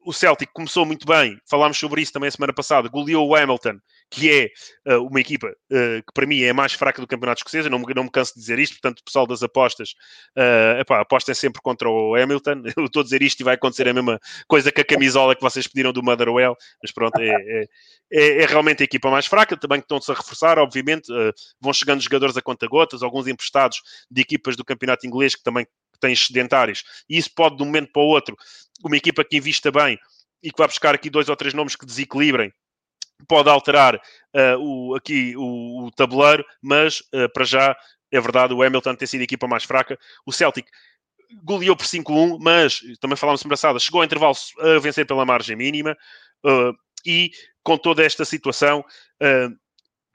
O 0.02 0.14
Celtic 0.14 0.50
começou 0.54 0.86
muito 0.86 1.06
bem, 1.06 1.38
falámos 1.48 1.78
sobre 1.78 2.00
isso 2.00 2.12
também 2.12 2.28
a 2.28 2.30
semana 2.30 2.54
passada, 2.54 2.88
goleou 2.88 3.28
o 3.28 3.36
Hamilton, 3.36 3.78
que 4.10 4.30
é 4.30 4.94
uh, 4.94 5.06
uma 5.06 5.20
equipa 5.20 5.48
uh, 5.48 6.02
que 6.02 6.12
para 6.14 6.26
mim 6.26 6.40
é 6.40 6.50
a 6.50 6.54
mais 6.54 6.72
fraca 6.72 7.02
do 7.02 7.06
campeonato 7.06 7.40
escocês, 7.40 7.66
eu 7.66 7.70
não, 7.70 7.78
não 7.78 8.04
me 8.04 8.10
canso 8.10 8.32
de 8.32 8.40
dizer 8.40 8.58
isto, 8.58 8.72
portanto 8.80 9.00
o 9.00 9.04
pessoal 9.04 9.26
das 9.26 9.42
apostas, 9.42 9.90
uh, 10.38 10.80
epá, 10.80 11.00
apostem 11.00 11.34
sempre 11.34 11.60
contra 11.60 11.86
o 11.88 12.14
Hamilton, 12.14 12.62
eu 12.78 12.86
estou 12.86 13.00
a 13.00 13.04
dizer 13.04 13.20
isto 13.20 13.40
e 13.40 13.44
vai 13.44 13.56
acontecer 13.56 13.86
a 13.88 13.92
mesma 13.92 14.18
coisa 14.48 14.72
que 14.72 14.80
a 14.80 14.84
camisola 14.84 15.36
que 15.36 15.42
vocês 15.42 15.66
pediram 15.66 15.92
do 15.92 16.02
Motherwell, 16.02 16.56
mas 16.82 16.90
pronto, 16.92 17.20
é, 17.20 17.28
é, 17.28 17.64
é, 18.10 18.42
é 18.42 18.46
realmente 18.46 18.82
a 18.82 18.84
equipa 18.84 19.10
mais 19.10 19.26
fraca, 19.26 19.54
também 19.54 19.80
estão-se 19.80 20.10
a 20.10 20.14
reforçar, 20.14 20.58
obviamente, 20.58 21.12
uh, 21.12 21.30
vão 21.60 21.74
chegando 21.74 22.00
jogadores 22.00 22.38
a 22.38 22.42
conta-gotas, 22.42 23.02
alguns 23.02 23.26
emprestados 23.26 23.82
de 24.10 24.22
equipas 24.22 24.56
do 24.56 24.64
campeonato 24.64 25.06
inglês 25.06 25.34
que 25.34 25.42
também 25.42 25.66
têm 26.00 26.16
sedentários, 26.16 26.82
e 27.08 27.16
isso 27.18 27.30
pode 27.34 27.56
de 27.56 27.62
um 27.62 27.66
momento 27.66 27.92
para 27.92 28.02
o 28.02 28.06
outro 28.06 28.36
uma 28.84 28.96
equipa 28.96 29.24
que 29.24 29.36
invista 29.36 29.70
bem 29.70 29.98
e 30.42 30.50
que 30.50 30.58
vai 30.58 30.66
buscar 30.66 30.94
aqui 30.94 31.10
dois 31.10 31.28
ou 31.28 31.36
três 31.36 31.54
nomes 31.54 31.76
que 31.76 31.84
desequilibrem, 31.86 32.52
pode 33.28 33.48
alterar 33.48 33.96
uh, 33.96 34.58
o, 34.58 34.94
aqui 34.94 35.34
o, 35.36 35.86
o, 35.86 35.90
tabuleiro, 35.90 36.44
mas 36.62 37.00
uh, 37.14 37.30
para 37.32 37.44
já 37.44 37.76
é 38.12 38.20
verdade, 38.20 38.52
o 38.52 38.62
Hamilton 38.62 38.94
tem 38.96 39.06
sido 39.06 39.20
a 39.20 39.24
equipa 39.24 39.46
mais 39.46 39.62
fraca. 39.62 39.96
O 40.26 40.32
Celtic 40.32 40.66
goleou 41.44 41.76
por 41.76 41.86
5-1, 41.86 42.38
mas 42.40 42.80
também 43.00 43.16
falámos 43.16 43.40
semana 43.40 43.78
chegou 43.78 44.00
ao 44.00 44.04
intervalo 44.04 44.34
a 44.58 44.80
vencer 44.80 45.06
pela 45.06 45.24
margem 45.24 45.54
mínima 45.54 45.96
uh, 46.44 46.74
e 47.06 47.30
com 47.62 47.78
toda 47.78 48.04
esta 48.04 48.24
situação. 48.24 48.84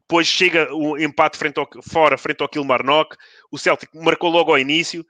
depois 0.01 0.27
chega 0.27 0.73
o 0.73 0.97
empate 0.97 1.37
frente 1.37 1.57
ao, 1.57 1.69
fora, 1.89 2.17
frente 2.17 2.41
ao 2.41 2.49
Kilmarnock. 2.49 3.15
O 3.49 3.57
Celtic 3.57 3.89
marcou 3.93 4.29
logo 4.29 4.51
ao 4.51 4.59
início 4.59 5.05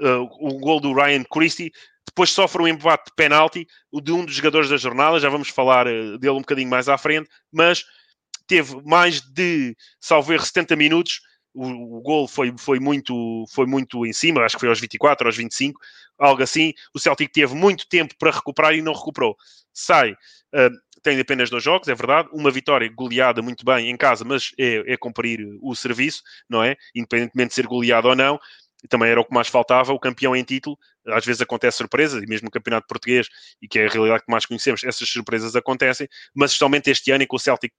o 0.00 0.58
gol 0.58 0.80
do 0.80 0.92
Ryan 0.92 1.24
Christie 1.24 1.72
depois 2.06 2.30
sofre 2.30 2.62
um 2.62 2.68
embate 2.68 3.10
de 3.10 3.14
penalti 3.14 3.66
de 3.92 4.12
um 4.12 4.24
dos 4.24 4.34
jogadores 4.34 4.70
da 4.70 4.76
jornada, 4.78 5.20
já 5.20 5.28
vamos 5.28 5.50
falar 5.50 5.86
eh, 5.86 6.16
dele 6.18 6.30
um 6.30 6.40
bocadinho 6.40 6.70
mais 6.70 6.88
à 6.88 6.96
frente, 6.96 7.28
mas 7.52 7.84
teve 8.46 8.80
mais 8.84 9.20
de, 9.20 9.76
salvo 10.00 10.32
erro, 10.32 10.44
70 10.44 10.76
minutos. 10.76 11.20
O, 11.52 11.98
o 11.98 12.00
gol 12.00 12.28
foi, 12.28 12.54
foi, 12.58 12.78
muito, 12.78 13.44
foi 13.50 13.66
muito 13.66 14.06
em 14.06 14.12
cima, 14.12 14.42
acho 14.42 14.56
que 14.56 14.60
foi 14.60 14.68
aos 14.68 14.80
24, 14.80 15.26
aos 15.26 15.36
25, 15.36 15.78
algo 16.18 16.42
assim. 16.42 16.72
O 16.94 16.98
Celtic 16.98 17.30
teve 17.32 17.54
muito 17.54 17.86
tempo 17.88 18.14
para 18.18 18.30
recuperar 18.30 18.74
e 18.74 18.82
não 18.82 18.92
recuperou. 18.94 19.36
Sai, 19.72 20.12
uh, 20.12 20.70
tem 21.02 21.20
apenas 21.20 21.50
dois 21.50 21.62
jogos, 21.62 21.88
é 21.88 21.94
verdade. 21.94 22.28
Uma 22.32 22.50
vitória 22.50 22.90
goleada 22.94 23.42
muito 23.42 23.64
bem 23.64 23.90
em 23.90 23.96
casa, 23.96 24.24
mas 24.24 24.52
é, 24.58 24.92
é 24.92 24.96
cumprir 24.96 25.40
o 25.60 25.74
serviço, 25.74 26.22
não 26.48 26.62
é? 26.62 26.76
Independentemente 26.94 27.50
de 27.50 27.54
ser 27.54 27.66
goleado 27.66 28.08
ou 28.08 28.16
não 28.16 28.38
também 28.86 29.10
era 29.10 29.20
o 29.20 29.24
que 29.24 29.34
mais 29.34 29.48
faltava, 29.48 29.92
o 29.92 29.98
campeão 29.98 30.34
em 30.34 30.44
título. 30.44 30.78
Às 31.06 31.24
vezes 31.24 31.40
acontece 31.40 31.78
surpresas, 31.78 32.22
e 32.22 32.26
mesmo 32.26 32.46
no 32.46 32.50
campeonato 32.50 32.86
português, 32.86 33.28
e 33.60 33.68
que 33.68 33.78
é 33.78 33.86
a 33.86 33.90
realidade 33.90 34.24
que 34.24 34.30
mais 34.30 34.46
conhecemos, 34.46 34.84
essas 34.84 35.08
surpresas 35.08 35.54
acontecem, 35.56 36.08
mas 36.34 36.50
especialmente 36.50 36.90
este 36.90 37.10
ano 37.10 37.24
em 37.24 37.26
que 37.26 37.34
o 37.34 37.38
Celtic 37.38 37.72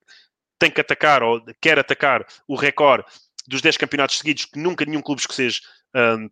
tem 0.58 0.70
que 0.70 0.80
atacar, 0.80 1.22
ou 1.22 1.42
quer 1.60 1.78
atacar, 1.78 2.26
o 2.46 2.56
recorde 2.56 3.04
dos 3.46 3.62
10 3.62 3.76
campeonatos 3.76 4.18
seguidos 4.18 4.44
que 4.44 4.58
nunca 4.58 4.84
nenhum 4.84 5.00
clube 5.00 5.20
escocês 5.20 5.60
um, 5.94 6.28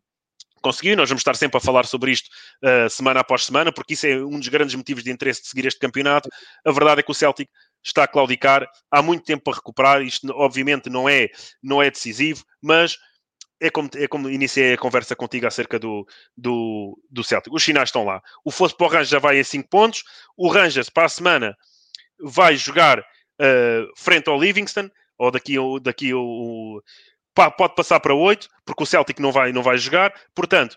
conseguiu. 0.61 0.97
Nós 0.97 1.09
vamos 1.09 1.21
estar 1.21 1.37
sempre 1.37 1.59
a 1.59 1.61
falar 1.61 1.87
sobre 1.87 2.11
isto 2.11 2.29
uh, 2.63 2.91
semana 2.91 3.21
após 3.21 3.45
semana, 3.45 3.73
porque 3.73 3.95
isso 3.95 4.07
é 4.07 4.17
um 4.17 4.39
dos 4.39 4.49
grandes 4.49 4.75
motivos 4.75 5.05
de 5.05 5.11
interesse 5.11 5.43
de 5.43 5.49
seguir 5.49 5.67
este 5.67 5.79
campeonato. 5.79 6.29
A 6.65 6.73
verdade 6.73 7.01
é 7.01 7.03
que 7.03 7.11
o 7.11 7.15
Celtic 7.15 7.49
está 7.83 8.05
a 8.05 8.09
claudicar, 8.09 8.69
há 8.91 9.01
muito 9.01 9.25
tempo 9.25 9.45
para 9.45 9.55
recuperar. 9.55 10.03
Isto, 10.03 10.29
obviamente, 10.35 10.91
não 10.91 11.09
é, 11.09 11.29
não 11.63 11.83
é 11.83 11.91
decisivo, 11.91 12.45
mas 12.61 12.99
é 13.61 13.71
como, 13.71 13.89
é 13.95 14.07
como 14.07 14.31
iniciei 14.31 14.75
a 14.75 14.79
conversa 14.79 15.17
contigo 15.17 15.47
acerca 15.47 15.79
do, 15.79 16.07
do, 16.37 16.99
do 17.11 17.25
Celtic. 17.25 17.53
Os 17.53 17.65
sinais 17.65 17.89
estão 17.89 18.05
lá. 18.05 18.23
O 18.45 18.51
Fosse 18.51 18.77
para 18.77 18.87
o 18.87 18.91
Rangers 18.91 19.09
já 19.09 19.19
vai 19.19 19.39
a 19.41 19.45
5 19.45 19.69
pontos. 19.69 20.05
O 20.37 20.49
Rangers, 20.49 20.91
para 20.91 21.07
a 21.07 21.09
semana, 21.09 21.57
vai 22.21 22.57
jogar 22.57 23.01
uh, 23.01 23.93
frente 23.97 24.29
ao 24.29 24.39
Livingston, 24.39 24.91
ou 25.19 25.31
daqui, 25.31 25.55
daqui 25.83 26.13
o, 26.13 26.83
pode 27.35 27.75
passar 27.75 28.01
para 28.01 28.15
8, 28.15 28.49
porque 28.65 28.83
o 28.83 28.87
Celtic 28.87 29.19
não 29.21 29.33
vai, 29.33 29.53
não 29.53 29.63
vai 29.63 29.79
jogar. 29.79 30.13
Portanto, 30.35 30.77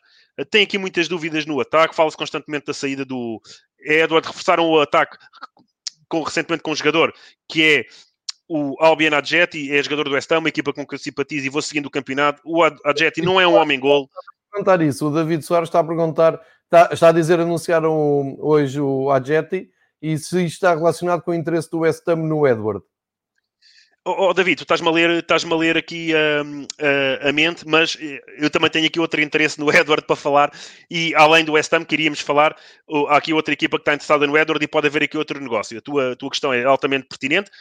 tem 0.50 0.64
aqui 0.64 0.78
muitas 0.78 1.08
dúvidas 1.08 1.46
no 1.46 1.60
ataque. 1.60 1.96
Fala-se 1.96 2.18
constantemente 2.18 2.66
da 2.66 2.74
saída 2.74 3.04
do 3.04 3.42
Edward. 3.80 4.28
Reforçaram 4.28 4.66
o 4.66 4.80
ataque 4.80 5.18
com, 6.08 6.24
recentemente 6.24 6.64
com 6.64 6.72
um 6.72 6.76
jogador 6.76 7.14
que 7.48 7.64
é 7.64 7.86
o 8.50 8.76
Albion 8.80 9.14
Adjeti 9.14 9.72
é 9.72 9.82
jogador 9.84 10.06
do 10.06 10.16
West 10.16 10.32
Ham, 10.32 10.40
uma 10.40 10.50
equipa 10.50 10.74
com 10.74 10.86
que 10.86 10.96
eu 10.96 11.00
simpatizo 11.00 11.46
e 11.46 11.50
vou 11.50 11.62
seguindo 11.62 11.86
o 11.86 11.92
campeonato. 11.92 12.42
O 12.44 12.64
Adjeti 12.64 13.22
não 13.22 13.40
é 13.40 13.48
um 13.48 13.54
homem-gol. 13.54 14.10
perguntar 14.52 14.82
isso. 14.82 15.08
O 15.08 15.14
David 15.14 15.44
Soares 15.44 15.70
está 15.70 15.80
a 15.80 15.84
perguntar, 15.84 16.42
está, 16.64 16.90
está 16.92 17.10
a 17.10 17.12
dizer, 17.12 17.40
anunciaram 17.40 18.36
hoje 18.40 18.82
o 18.82 19.12
Adjeti 19.12 19.70
e 20.02 20.18
se 20.18 20.44
isto 20.44 20.56
está 20.56 20.74
relacionado 20.74 21.22
com 21.22 21.30
o 21.30 21.36
interesse 21.36 21.70
do 21.70 21.80
West 21.80 22.08
Ham 22.08 22.28
no 22.28 22.48
Edward. 22.48 22.82
Oh, 24.06 24.30
oh, 24.30 24.34
David, 24.34 24.58
tu 24.58 24.64
estás-me 24.64 24.88
a 24.88 24.92
ler, 24.92 25.10
estás 25.20 25.44
a, 25.46 25.56
ler 25.56 25.78
aqui 25.78 26.14
uh, 26.14 26.64
uh, 26.64 27.30
a 27.30 27.32
mente, 27.32 27.68
mas 27.68 27.98
eh, 28.02 28.20
eu 28.40 28.50
também 28.50 28.70
tenho 28.70 28.88
aqui 28.88 29.00
outro 29.00 29.22
interesse 29.22 29.60
no 29.60 29.70
Edward 29.76 30.04
para 30.08 30.16
falar. 30.16 30.52
E 30.90 31.14
além 31.16 31.46
do 31.46 31.52
West 31.52 31.72
Ham, 31.74 31.84
queríamos 31.84 32.22
falar. 32.22 32.56
Há 33.10 33.18
aqui 33.18 33.34
outra 33.34 33.54
equipa 33.54 33.78
que 33.78 33.82
está 33.82 33.94
interessada 33.94 34.26
no 34.26 34.36
Edward 34.36 34.64
e 34.64 34.68
pode 34.68 34.88
haver 34.88 35.04
aqui 35.04 35.18
outro 35.18 35.40
negócio. 35.40 35.78
A 35.78 35.82
tua, 35.82 36.14
a 36.14 36.16
tua 36.16 36.30
questão 36.30 36.52
é 36.52 36.64
altamente 36.64 37.08
pertinente. 37.08 37.52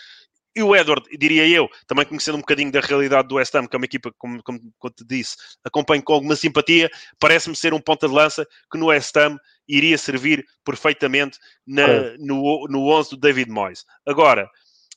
E 0.59 0.63
o 0.63 0.75
Edward, 0.75 1.07
diria 1.17 1.47
eu, 1.47 1.71
também 1.87 2.05
conhecendo 2.05 2.35
um 2.35 2.41
bocadinho 2.41 2.73
da 2.73 2.81
realidade 2.81 3.29
do 3.29 3.37
West 3.37 3.55
Ham, 3.55 3.69
que 3.69 3.77
é 3.77 3.79
uma 3.79 3.85
equipa, 3.85 4.13
como, 4.19 4.43
como, 4.43 4.59
como 4.77 4.93
te 4.93 5.05
disse, 5.05 5.37
acompanho 5.65 6.03
com 6.03 6.15
alguma 6.15 6.35
simpatia, 6.35 6.91
parece-me 7.21 7.55
ser 7.55 7.73
um 7.73 7.81
ponta 7.81 8.09
de 8.09 8.15
lança 8.15 8.45
que 8.69 8.77
no 8.77 8.87
West 8.87 9.17
Ham 9.17 9.39
iria 9.69 9.97
servir 9.97 10.45
perfeitamente 10.65 11.39
na, 11.65 11.83
é. 11.83 12.17
no, 12.19 12.67
no 12.69 12.89
11 12.89 13.11
do 13.11 13.17
David 13.19 13.49
Moyes. 13.49 13.85
Agora, 14.05 14.51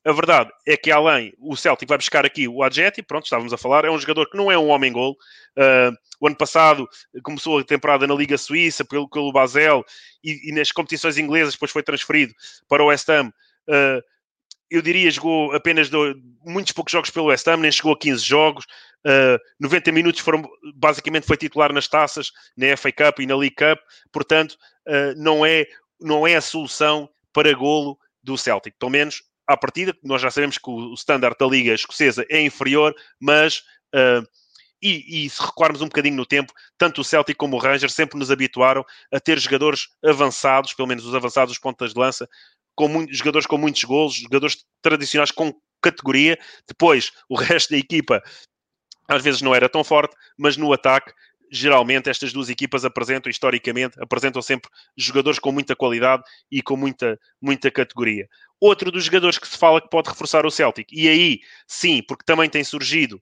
a 0.03 0.12
verdade 0.12 0.49
é 0.66 0.76
que 0.76 0.89
além, 0.89 1.32
o 1.38 1.55
Celtic 1.55 1.88
vai 1.88 1.99
buscar 1.99 2.26
aqui 2.26 2.47
o 2.47 2.64
Adjeti, 2.64 3.03
pronto, 3.03 3.26
estávamos 3.26 3.53
a 3.53 3.57
falar, 3.57 3.86
é 3.86 3.91
um 3.91 3.99
jogador 3.99 4.28
que 4.32 4.38
não 4.38 4.51
é 4.51 4.57
um 4.57 4.70
homem-gol. 4.70 5.12
Uh, 5.55 5.95
o 6.20 6.26
ano 6.26 6.36
passado 6.36 6.89
começou 7.22 7.59
a 7.59 7.64
temporada 7.64 8.07
na 8.07 8.16
Liga 8.16 8.36
Suíça 8.36 8.84
pelo, 8.84 9.07
pelo 9.07 9.32
Basel 9.32 9.86
e, 10.24 10.49
e, 10.49 10.51
nas 10.53 10.72
competições 10.72 11.20
inglesas 11.20 11.53
depois 11.53 11.70
foi 11.70 11.84
transferido 11.84 12.34
para 12.68 12.82
o 12.82 12.88
West 12.88 13.07
Ham. 13.09 13.32
Uh, 13.70 14.01
eu 14.72 14.82
diria, 14.82 15.11
jogou 15.11 15.53
apenas 15.53 15.89
do, 15.89 16.15
muitos 16.45 16.72
poucos 16.72 16.93
jogos 16.93 17.09
pelo 17.09 17.26
West 17.26 17.45
Ham, 17.45 17.57
nem 17.57 17.72
chegou 17.72 17.91
a 17.91 17.97
15 17.97 18.24
jogos. 18.24 18.65
Uh, 19.05 19.38
90 19.59 19.91
minutos 19.91 20.22
foram, 20.22 20.41
basicamente 20.76 21.28
foi 21.28 21.36
titular 21.36 21.74
nas 21.74 21.89
taças, 21.89 22.32
na 22.55 22.78
FA 22.78 22.91
Cup 22.91 23.19
e 23.19 23.26
na 23.26 23.36
League 23.36 23.55
Cup, 23.55 23.80
portanto, 24.11 24.53
uh, 24.88 25.13
não, 25.17 25.45
é, 25.45 25.67
não 25.99 26.26
é 26.26 26.36
a 26.36 26.41
solução 26.41 27.09
para 27.34 27.53
golo 27.53 27.97
do 28.24 28.38
Celtic, 28.38 28.76
pelo 28.80 28.91
menos 28.91 29.24
à 29.47 29.57
partida, 29.57 29.93
nós 30.03 30.22
já 30.22 30.32
sabemos 30.32 30.57
que 30.57 30.69
o, 30.69 30.91
o 30.91 30.93
standard 30.93 31.36
da 31.38 31.47
Liga 31.47 31.74
Escocesa 31.74 32.26
é 32.30 32.41
inferior, 32.41 32.95
mas 33.19 33.63
uh, 33.93 34.26
e, 34.82 35.26
e, 35.26 35.30
se 35.30 35.41
recuarmos 35.41 35.82
um 35.82 35.88
bocadinho 35.88 36.15
no 36.15 36.26
tempo, 36.26 36.53
tanto 36.78 37.01
o 37.01 37.03
Celtic 37.03 37.38
como 37.38 37.55
o 37.55 37.59
Rangers 37.59 37.93
sempre 37.93 38.17
nos 38.17 38.32
habituaram 38.32 38.84
a 39.11 39.19
ter 39.19 39.38
jogadores 39.38 39.89
avançados, 40.03 40.74
pelo 40.74 40.88
menos 40.88 41.05
os 41.05 41.13
avançados, 41.13 41.51
os 41.51 41.59
pontas 41.59 41.93
de 41.93 41.99
lança, 41.99 42.28
com 42.76 42.88
muitos, 42.88 43.17
jogadores 43.17 43.47
com 43.47 43.57
muitos 43.57 43.84
golos, 43.84 44.15
jogadores 44.15 44.65
tradicionais 44.82 45.32
com 45.32 45.53
categoria. 45.82 46.38
Depois, 46.67 47.11
o 47.30 47.36
resto 47.39 47.72
da 47.72 47.78
equipa 47.78 48.22
às 49.07 49.24
vezes 49.24 49.41
não 49.41 49.53
era 49.53 49.67
tão 49.67 49.84
forte, 49.84 50.15
mas 50.38 50.55
no 50.55 50.72
ataque, 50.72 51.11
geralmente 51.51 52.09
estas 52.09 52.32
duas 52.32 52.49
equipas 52.49 52.86
apresentam, 52.86 53.30
historicamente, 53.30 54.01
apresentam 54.01 54.41
sempre 54.41 54.69
jogadores 54.95 55.38
com 55.38 55.51
muita 55.51 55.76
qualidade 55.76 56.24
e 56.49 56.61
com 56.61 56.78
muita, 56.78 57.19
muita 57.41 57.69
categoria. 57.69 58.28
Outro 58.59 58.89
dos 58.89 59.03
jogadores 59.03 59.38
que 59.38 59.47
se 59.47 59.57
fala 59.57 59.82
que 59.82 59.89
pode 59.89 60.09
reforçar 60.09 60.45
o 60.45 60.51
Celtic, 60.51 60.88
e 60.93 61.09
aí, 61.09 61.39
sim, 61.67 62.01
porque 62.07 62.24
também 62.24 62.49
tem 62.49 62.63
surgido 62.63 63.22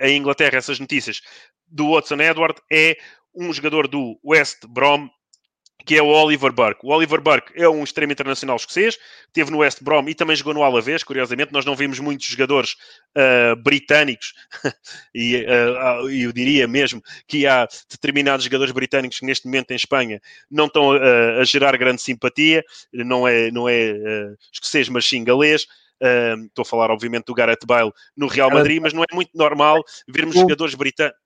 em 0.00 0.18
Inglaterra 0.18 0.58
essas 0.58 0.78
notícias 0.78 1.22
do 1.66 1.92
Watson 1.92 2.20
Edward, 2.20 2.60
é 2.70 2.98
um 3.34 3.50
jogador 3.52 3.88
do 3.88 4.18
West 4.22 4.66
Brom, 4.66 5.08
que 5.84 5.96
é 5.96 6.02
o 6.02 6.08
Oliver 6.08 6.52
Burke. 6.52 6.80
O 6.84 6.90
Oliver 6.90 7.20
Burke 7.20 7.52
é 7.54 7.68
um 7.68 7.82
extremo 7.82 8.12
internacional 8.12 8.56
escocês, 8.56 8.98
teve 9.32 9.50
no 9.50 9.58
West 9.58 9.82
Brom 9.82 10.08
e 10.08 10.14
também 10.14 10.36
jogou 10.36 10.52
no 10.52 10.62
Alavés, 10.62 11.02
curiosamente, 11.02 11.52
nós 11.52 11.64
não 11.64 11.74
vimos 11.74 11.98
muitos 11.98 12.26
jogadores 12.26 12.76
uh, 13.16 13.56
britânicos, 13.56 14.34
e 15.14 15.36
uh, 15.36 16.10
eu 16.10 16.32
diria 16.32 16.66
mesmo 16.66 17.02
que 17.26 17.46
há 17.46 17.66
determinados 17.88 18.44
jogadores 18.44 18.72
britânicos 18.72 19.18
que 19.18 19.26
neste 19.26 19.46
momento 19.46 19.70
em 19.70 19.76
Espanha 19.76 20.20
não 20.50 20.66
estão 20.66 20.90
uh, 20.90 21.40
a 21.40 21.44
gerar 21.44 21.76
grande 21.76 22.02
simpatia, 22.02 22.64
não 22.92 23.26
é, 23.26 23.50
não 23.50 23.68
é 23.68 23.94
escocês, 24.52 24.88
mas 24.88 25.06
sim 25.06 25.24
galês, 25.24 25.66
Uh, 26.00 26.46
estou 26.46 26.62
a 26.62 26.64
falar, 26.64 26.92
obviamente, 26.92 27.24
do 27.24 27.34
Gareth 27.34 27.66
Bale 27.66 27.90
no 28.16 28.28
Real 28.28 28.52
Madrid, 28.52 28.80
mas 28.80 28.92
não 28.92 29.02
é 29.02 29.12
muito 29.12 29.30
normal 29.34 29.82
vermos 30.06 30.36
jogadores 30.36 30.76
britânicos. 30.76 31.18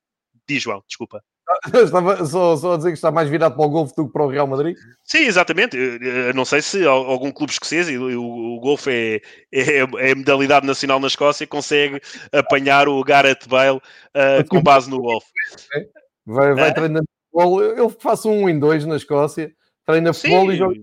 Diz, 0.48 0.62
João, 0.62 0.82
desculpa. 0.88 1.22
Estava 1.84 2.24
só, 2.24 2.56
só, 2.56 2.74
a 2.74 2.76
dizer 2.76 2.90
que 2.90 2.96
está 2.96 3.10
mais 3.10 3.28
virado 3.28 3.56
para 3.56 3.64
o 3.64 3.70
golfe 3.70 3.94
do 3.96 4.06
que 4.06 4.12
para 4.12 4.24
o 4.24 4.28
Real 4.28 4.46
Madrid? 4.46 4.76
Sim, 5.04 5.24
exatamente. 5.24 5.76
Eu 5.76 6.34
não 6.34 6.44
sei 6.44 6.62
se 6.62 6.84
algum 6.86 7.30
clube 7.30 7.52
escocês, 7.52 7.88
e 7.88 7.96
o, 7.96 8.22
o 8.22 8.60
golfe 8.60 8.90
é, 8.90 9.20
é, 9.52 9.78
é, 9.78 10.12
a 10.12 10.14
modalidade 10.14 10.66
nacional 10.66 11.00
na 11.00 11.06
Escócia, 11.06 11.46
consegue 11.46 12.00
apanhar 12.32 12.88
o 12.88 13.02
Gareth 13.02 13.46
Bale 13.48 13.78
uh, 13.78 14.48
com 14.48 14.62
base 14.62 14.90
no 14.90 15.00
golfe. 15.00 15.26
Vai, 16.26 16.54
vai 16.54 16.68
é? 16.68 16.72
treinando 16.72 17.06
futebol. 17.30 17.62
Eu 17.62 17.90
faço 17.90 18.30
um 18.30 18.48
em 18.48 18.58
dois 18.58 18.84
na 18.84 18.96
Escócia, 18.96 19.52
treina 19.86 20.12
futebol 20.12 20.46
Sim. 20.46 20.52
e 20.52 20.56
joga 20.56 20.74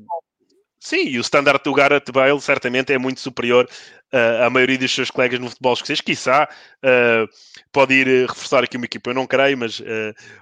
Sim, 0.81 1.09
e 1.09 1.17
o 1.17 1.21
standard 1.21 1.61
do 1.61 1.73
Gareth 1.73 2.05
Bale 2.13 2.39
certamente 2.39 2.93
é 2.93 2.97
muito 2.97 3.19
superior 3.19 3.67
uh, 4.13 4.43
à 4.45 4.49
maioria 4.49 4.77
dos 4.77 4.93
seus 4.93 5.11
colegas 5.11 5.37
no 5.37 5.49
futebol 5.49 5.73
escocês. 5.73 5.99
Quiçá 5.99 6.47
uh, 6.83 7.27
pode 7.71 7.93
ir 7.95 8.07
uh, 8.07 8.27
reforçar 8.27 8.63
aqui 8.63 8.77
uma 8.77 8.85
equipa, 8.85 9.09
eu 9.09 9.13
não 9.13 9.27
creio, 9.27 9.57
mas 9.57 9.81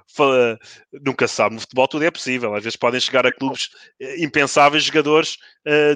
fala, 0.07 0.59
nunca 1.03 1.27
se 1.27 1.35
sabe. 1.35 1.55
No 1.55 1.61
futebol 1.61 1.87
tudo 1.87 2.05
é 2.05 2.11
possível. 2.11 2.53
Às 2.53 2.63
vezes 2.63 2.77
podem 2.77 2.99
chegar 2.99 3.25
a 3.25 3.31
clubes 3.31 3.69
impensáveis, 4.19 4.83
jogadores 4.83 5.37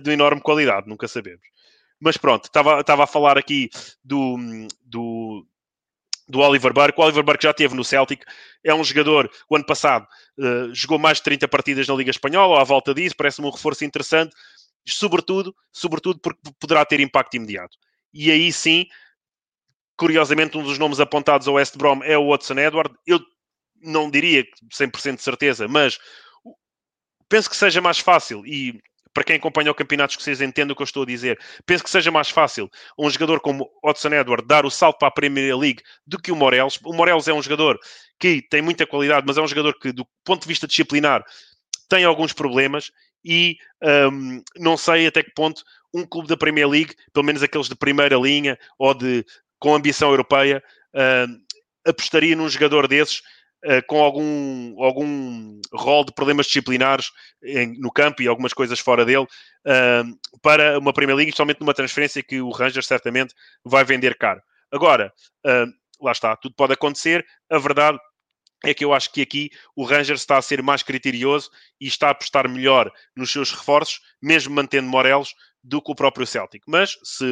de 0.03 0.11
enorme 0.11 0.41
qualidade, 0.41 0.87
nunca 0.87 1.07
sabemos. 1.07 1.41
Mas 1.99 2.17
pronto, 2.17 2.45
estava 2.45 3.03
a 3.03 3.07
falar 3.07 3.37
aqui 3.37 3.69
do, 4.03 4.37
do, 4.83 5.45
do 6.31 6.39
Oliver 6.39 6.73
Burke. 6.73 6.99
O 6.99 7.03
Oliver 7.03 7.23
Burke 7.23 7.43
já 7.43 7.53
teve 7.53 7.75
no 7.75 7.83
Celtic, 7.83 8.23
é 8.63 8.73
um 8.73 8.83
jogador, 8.83 9.29
o 9.49 9.55
ano 9.55 9.65
passado 9.65 10.07
uh, 10.39 10.73
jogou 10.73 10.97
mais 10.97 11.17
de 11.17 11.23
30 11.23 11.47
partidas 11.47 11.87
na 11.87 11.93
Liga 11.93 12.09
Espanhola, 12.09 12.61
à 12.61 12.63
volta 12.63 12.93
disso, 12.93 13.15
parece-me 13.15 13.47
um 13.47 13.51
reforço 13.51 13.83
interessante, 13.85 14.35
sobretudo, 14.87 15.53
sobretudo 15.71 16.19
porque 16.19 16.39
poderá 16.59 16.85
ter 16.85 16.99
impacto 16.99 17.35
imediato. 17.35 17.77
E 18.13 18.31
aí 18.31 18.51
sim, 18.51 18.85
curiosamente, 19.97 20.57
um 20.57 20.63
dos 20.63 20.77
nomes 20.77 20.99
apontados 20.99 21.47
ao 21.47 21.55
West 21.55 21.77
Brom 21.77 22.01
é 22.03 22.17
o 22.17 22.29
Watson 22.29 22.57
Edward. 22.57 22.95
Eu 23.05 23.19
não 23.81 24.09
diria 24.09 24.43
100% 24.73 25.17
de 25.17 25.21
certeza, 25.21 25.67
mas 25.67 25.99
penso 27.29 27.49
que 27.49 27.55
seja 27.55 27.81
mais 27.81 27.99
fácil 27.99 28.45
e 28.45 28.81
para 29.13 29.23
quem 29.23 29.35
acompanha 29.35 29.71
o 29.71 29.75
campeonato 29.75 30.13
escocês 30.13 30.41
entende 30.41 30.71
o 30.71 30.75
que 30.75 30.81
eu 30.81 30.85
estou 30.85 31.03
a 31.03 31.05
dizer. 31.05 31.39
Penso 31.65 31.83
que 31.83 31.89
seja 31.89 32.11
mais 32.11 32.29
fácil 32.29 32.69
um 32.97 33.09
jogador 33.09 33.39
como 33.39 33.69
Odson 33.83 34.09
Edward 34.09 34.45
dar 34.47 34.65
o 34.65 34.71
salto 34.71 34.99
para 34.99 35.09
a 35.09 35.11
Premier 35.11 35.57
League 35.57 35.81
do 36.05 36.19
que 36.19 36.31
o 36.31 36.35
Morelos. 36.35 36.79
O 36.83 36.93
Morelos 36.93 37.27
é 37.27 37.33
um 37.33 37.41
jogador 37.41 37.79
que 38.19 38.41
tem 38.49 38.61
muita 38.61 38.85
qualidade, 38.85 39.25
mas 39.27 39.37
é 39.37 39.41
um 39.41 39.47
jogador 39.47 39.77
que, 39.79 39.91
do 39.91 40.05
ponto 40.23 40.41
de 40.43 40.47
vista 40.47 40.67
disciplinar, 40.67 41.23
tem 41.89 42.05
alguns 42.05 42.33
problemas 42.33 42.91
e 43.23 43.57
um, 44.11 44.41
não 44.57 44.77
sei 44.77 45.07
até 45.07 45.21
que 45.21 45.33
ponto 45.33 45.63
um 45.93 46.05
clube 46.05 46.27
da 46.27 46.37
Premier 46.37 46.67
League, 46.67 46.95
pelo 47.13 47.25
menos 47.25 47.43
aqueles 47.43 47.67
de 47.67 47.75
primeira 47.75 48.15
linha 48.15 48.57
ou 48.79 48.93
de 48.93 49.25
com 49.59 49.75
ambição 49.75 50.09
europeia, 50.09 50.63
uh, 50.95 51.89
apostaria 51.89 52.35
num 52.35 52.49
jogador 52.49 52.87
desses 52.87 53.21
com 53.87 54.01
algum, 54.01 54.83
algum 54.83 55.61
rol 55.73 56.03
de 56.03 56.13
problemas 56.13 56.47
disciplinares 56.47 57.11
em, 57.43 57.79
no 57.79 57.91
campo 57.91 58.21
e 58.21 58.27
algumas 58.27 58.53
coisas 58.53 58.79
fora 58.79 59.05
dele 59.05 59.23
uh, 59.25 60.39
para 60.41 60.79
uma 60.79 60.93
Premier 60.93 61.15
League, 61.15 61.29
especialmente 61.29 61.61
numa 61.61 61.73
transferência 61.73 62.23
que 62.23 62.41
o 62.41 62.49
Rangers 62.49 62.87
certamente 62.87 63.35
vai 63.63 63.83
vender 63.83 64.17
caro. 64.17 64.41
Agora, 64.71 65.13
uh, 65.45 66.03
lá 66.03 66.11
está, 66.11 66.35
tudo 66.35 66.55
pode 66.55 66.73
acontecer. 66.73 67.25
A 67.49 67.59
verdade 67.59 67.99
é 68.63 68.73
que 68.73 68.85
eu 68.85 68.93
acho 68.93 69.11
que 69.11 69.21
aqui 69.21 69.49
o 69.75 69.83
Rangers 69.83 70.21
está 70.21 70.37
a 70.37 70.41
ser 70.41 70.61
mais 70.61 70.83
criterioso 70.83 71.49
e 71.79 71.87
está 71.87 72.07
a 72.07 72.11
apostar 72.11 72.47
melhor 72.47 72.91
nos 73.15 73.31
seus 73.31 73.51
reforços, 73.51 73.99
mesmo 74.21 74.53
mantendo 74.53 74.87
Morelos, 74.87 75.33
do 75.63 75.81
que 75.81 75.91
o 75.91 75.95
próprio 75.95 76.25
Celtic. 76.25 76.63
Mas 76.67 76.97
se 77.03 77.25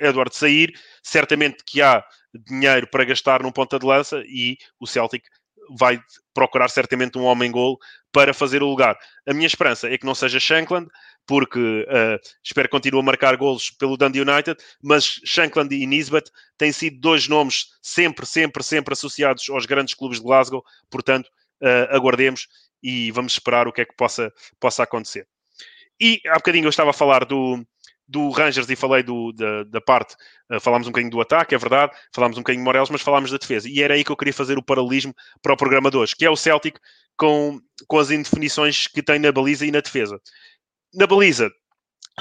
Edward 0.00 0.34
sair, 0.34 0.72
certamente 1.02 1.62
que 1.64 1.82
há 1.82 2.04
dinheiro 2.34 2.88
para 2.88 3.04
gastar 3.04 3.42
num 3.42 3.52
ponta 3.52 3.78
de 3.78 3.86
lança 3.86 4.22
e 4.26 4.56
o 4.78 4.86
Celtic 4.86 5.24
vai 5.70 6.00
procurar 6.34 6.68
certamente 6.68 7.18
um 7.18 7.24
homem-gol 7.24 7.78
para 8.12 8.34
fazer 8.34 8.62
o 8.62 8.68
lugar. 8.68 8.96
A 9.26 9.32
minha 9.32 9.46
esperança 9.46 9.88
é 9.88 9.98
que 9.98 10.06
não 10.06 10.14
seja 10.14 10.40
Shankland, 10.40 10.88
porque 11.26 11.58
uh, 11.58 12.18
espero 12.44 12.68
que 12.68 12.72
continue 12.72 13.00
a 13.00 13.02
marcar 13.04 13.36
golos 13.36 13.70
pelo 13.70 13.96
Dundee 13.96 14.20
United, 14.20 14.56
mas 14.82 15.20
Shankland 15.24 15.74
e 15.74 15.86
Nisbet 15.86 16.30
têm 16.56 16.72
sido 16.72 17.00
dois 17.00 17.26
nomes 17.26 17.66
sempre, 17.82 18.24
sempre, 18.24 18.62
sempre 18.62 18.92
associados 18.92 19.48
aos 19.50 19.66
grandes 19.66 19.94
clubes 19.94 20.18
de 20.18 20.24
Glasgow, 20.24 20.62
portanto, 20.88 21.26
uh, 21.62 21.94
aguardemos 21.94 22.46
e 22.82 23.10
vamos 23.10 23.32
esperar 23.32 23.66
o 23.66 23.72
que 23.72 23.80
é 23.80 23.84
que 23.84 23.96
possa, 23.96 24.32
possa 24.60 24.82
acontecer. 24.82 25.26
E 26.00 26.20
há 26.28 26.34
bocadinho 26.34 26.66
eu 26.66 26.70
estava 26.70 26.90
a 26.90 26.94
falar 26.94 27.24
do, 27.24 27.66
do 28.08 28.30
Rangers 28.30 28.68
e 28.70 28.76
falei 28.76 29.02
do, 29.02 29.32
da, 29.32 29.64
da 29.64 29.80
parte, 29.80 30.14
uh, 30.50 30.60
falámos 30.60 30.86
um 30.86 30.90
bocadinho 30.90 31.10
do 31.10 31.20
ataque, 31.20 31.54
é 31.54 31.58
verdade, 31.58 31.92
falámos 32.14 32.36
um 32.36 32.40
bocadinho 32.40 32.62
de 32.62 32.64
Morelos, 32.64 32.90
mas 32.90 33.02
falámos 33.02 33.30
da 33.30 33.38
defesa. 33.38 33.68
E 33.68 33.82
era 33.82 33.94
aí 33.94 34.04
que 34.04 34.10
eu 34.10 34.16
queria 34.16 34.34
fazer 34.34 34.58
o 34.58 34.62
paralelismo 34.62 35.14
para 35.42 35.52
o 35.52 35.56
programa 35.56 35.90
de 35.90 35.96
hoje, 35.96 36.14
que 36.16 36.24
é 36.24 36.30
o 36.30 36.36
Celtic 36.36 36.78
com, 37.16 37.60
com 37.88 37.98
as 37.98 38.10
indefinições 38.10 38.86
que 38.86 39.02
tem 39.02 39.18
na 39.18 39.32
baliza 39.32 39.66
e 39.66 39.70
na 39.70 39.80
defesa. 39.80 40.20
Na 40.94 41.06
baliza, 41.06 41.50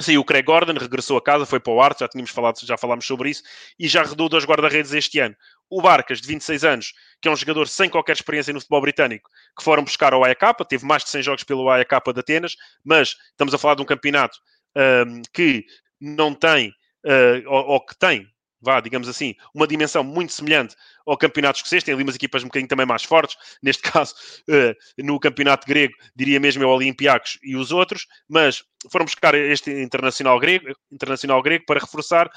Sim, 0.02 0.18
o 0.18 0.26
Craig 0.26 0.44
Gordon 0.44 0.78
regressou 0.78 1.16
a 1.16 1.22
casa, 1.22 1.46
foi 1.46 1.58
para 1.58 1.72
o 1.72 1.82
Arte, 1.82 2.02
já 2.02 2.08
tínhamos 2.10 2.30
falado, 2.30 2.60
já 2.62 2.78
falámos 2.78 3.08
sobre 3.08 3.30
isso, 3.30 3.42
e 3.80 3.88
já 3.88 4.04
redou 4.04 4.28
dois 4.28 4.44
guarda-redes 4.44 4.92
este 4.92 5.20
ano. 5.20 5.34
O 5.70 5.82
Barcas, 5.82 6.20
de 6.20 6.28
26 6.28 6.66
anos, 6.66 6.94
que 7.22 7.30
é 7.30 7.32
um 7.32 7.36
jogador 7.36 7.66
sem 7.70 7.90
qualquer 7.90 8.12
experiência 8.12 8.54
no 8.54 8.60
futebol 8.60 8.82
britânico, 8.82 9.30
que 9.58 9.64
foram 9.64 9.86
buscar 9.86 10.12
ao 10.12 10.26
AEK, 10.26 10.68
teve 10.68 10.86
mais 10.86 11.06
de 11.06 11.12
100 11.12 11.24
jogos 11.24 11.44
pelo 11.46 11.70
AEK 11.70 12.14
de 12.14 12.20
Atenas, 12.20 12.58
mas 12.84 13.16
estamos 13.30 13.54
a 13.54 13.58
falar 13.58 13.76
de 13.76 13.84
um 13.84 13.86
campeonato 13.86 14.38
um, 14.76 15.22
que 15.34 15.66
não 16.00 16.34
tem, 16.34 16.70
uh, 17.06 17.48
ou, 17.48 17.66
ou, 17.68 17.86
que 17.86 17.98
tem, 17.98 18.28
vá, 18.62 18.80
digamos 18.80 19.08
assim, 19.08 19.36
uma 19.54 19.68
dimensão 19.68 20.04
muito 20.04 20.34
semelhante 20.34 20.76
ao 21.06 21.18
campeonato 21.18 21.58
escocês, 21.58 21.84
tem 21.84 21.94
ali 21.94 22.04
umas 22.04 22.16
equipas 22.16 22.44
um 22.44 22.48
bocadinho 22.48 22.68
também 22.68 22.86
mais 22.86 23.04
fortes, 23.04 23.38
neste 23.62 23.84
caso, 23.90 24.14
uh, 24.50 25.04
no 25.04 25.20
campeonato 25.20 25.68
grego, 25.68 25.94
diria 26.16 26.40
mesmo 26.40 26.64
é 26.64 26.66
o 26.66 26.70
Olympiacos 26.70 27.38
e 27.44 27.56
os 27.56 27.72
outros, 27.72 28.08
mas 28.28 28.64
foram 28.92 29.06
buscar 29.06 29.36
este 29.36 29.72
internacional 29.72 30.40
grego, 30.40 30.76
internacional 30.92 31.42
grego 31.42 31.66
para 31.66 31.80
reforçar. 31.80 32.30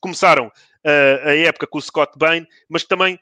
Começaram 0.00 0.50
uh, 0.84 1.28
a 1.28 1.36
época 1.36 1.66
com 1.66 1.78
o 1.78 1.82
Scott 1.82 2.12
Bain, 2.16 2.46
mas 2.68 2.84
também 2.84 3.18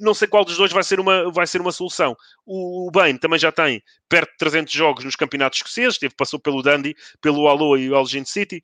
não 0.00 0.14
sei 0.14 0.26
qual 0.26 0.44
dos 0.44 0.56
dois 0.56 0.72
vai 0.72 0.82
ser 0.82 0.98
uma, 0.98 1.30
vai 1.30 1.46
ser 1.46 1.60
uma 1.60 1.72
solução. 1.72 2.16
O, 2.46 2.88
o 2.88 2.90
Bain 2.90 3.18
também 3.18 3.38
já 3.38 3.52
tem 3.52 3.82
perto 4.08 4.30
de 4.30 4.38
300 4.38 4.72
jogos 4.72 5.04
nos 5.04 5.16
campeonatos 5.16 5.58
escoceses, 5.58 5.98
teve, 5.98 6.14
passou 6.14 6.38
pelo 6.38 6.62
Dundee, 6.62 6.96
pelo 7.20 7.48
Aloha 7.48 7.80
e 7.80 7.90
o 7.90 7.94
Elgin 7.94 8.24
City. 8.24 8.62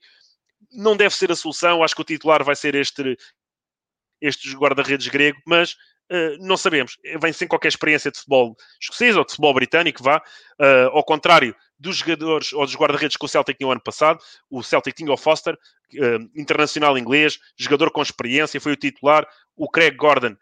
Não 0.71 0.95
deve 0.95 1.13
ser 1.13 1.31
a 1.31 1.35
solução, 1.35 1.83
acho 1.83 1.93
que 1.93 2.01
o 2.01 2.05
titular 2.05 2.43
vai 2.43 2.55
ser 2.55 2.73
este, 2.73 3.17
este 4.21 4.55
guarda-redes 4.55 5.07
grego, 5.09 5.39
mas 5.45 5.75
Uh, 5.75 5.90
não 6.39 6.57
sabemos. 6.57 6.97
Vem 7.21 7.31
sem 7.31 7.47
qualquer 7.47 7.69
experiência 7.69 8.11
de 8.11 8.17
futebol 8.17 8.55
escocês 8.81 9.15
ou 9.15 9.23
de 9.23 9.31
futebol 9.31 9.53
britânico, 9.53 10.03
vá. 10.03 10.21
Uh, 10.59 10.89
ao 10.91 11.03
contrário 11.03 11.55
dos 11.79 11.97
jogadores 11.97 12.53
ou 12.53 12.65
dos 12.65 12.75
guarda-redes 12.75 13.17
que 13.17 13.25
o 13.25 13.27
Celtic 13.27 13.57
tinha 13.57 13.67
o 13.67 13.71
ano 13.71 13.81
passado, 13.81 14.19
o 14.49 14.61
Celtic 14.61 14.95
tinha 14.95 15.11
o 15.11 15.17
Foster, 15.17 15.57
internacional 16.35 16.97
inglês, 16.97 17.39
jogador 17.57 17.91
com 17.91 18.01
experiência, 18.01 18.61
foi 18.61 18.73
o 18.73 18.75
titular. 18.75 19.27
O 19.57 19.69
Craig 19.69 19.95
Gordon 19.95 20.35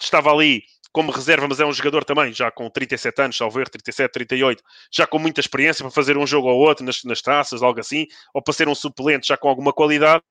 estava 0.00 0.32
ali 0.32 0.64
como 0.92 1.10
reserva, 1.10 1.48
mas 1.48 1.58
é 1.58 1.64
um 1.64 1.72
jogador 1.72 2.04
também, 2.04 2.32
já 2.32 2.50
com 2.50 2.68
37 2.68 3.22
anos, 3.22 3.40
erro, 3.40 3.64
37, 3.70 4.12
38, 4.12 4.62
já 4.92 5.06
com 5.06 5.18
muita 5.18 5.40
experiência 5.40 5.82
para 5.82 5.90
fazer 5.90 6.18
um 6.18 6.26
jogo 6.26 6.48
ou 6.48 6.60
outro 6.60 6.84
nas, 6.84 7.02
nas 7.04 7.22
traças, 7.22 7.62
algo 7.62 7.80
assim, 7.80 8.06
ou 8.34 8.42
para 8.42 8.52
ser 8.52 8.68
um 8.68 8.74
suplente 8.74 9.28
já 9.28 9.36
com 9.36 9.48
alguma 9.48 9.72
qualidade. 9.72 10.22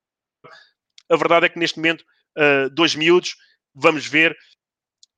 A 1.09 1.15
verdade 1.15 1.47
é 1.47 1.49
que 1.49 1.57
neste 1.57 1.77
momento, 1.77 2.05
uh, 2.37 2.69
dois 2.69 2.95
miúdos, 2.95 3.35
vamos 3.73 4.05
ver. 4.05 4.37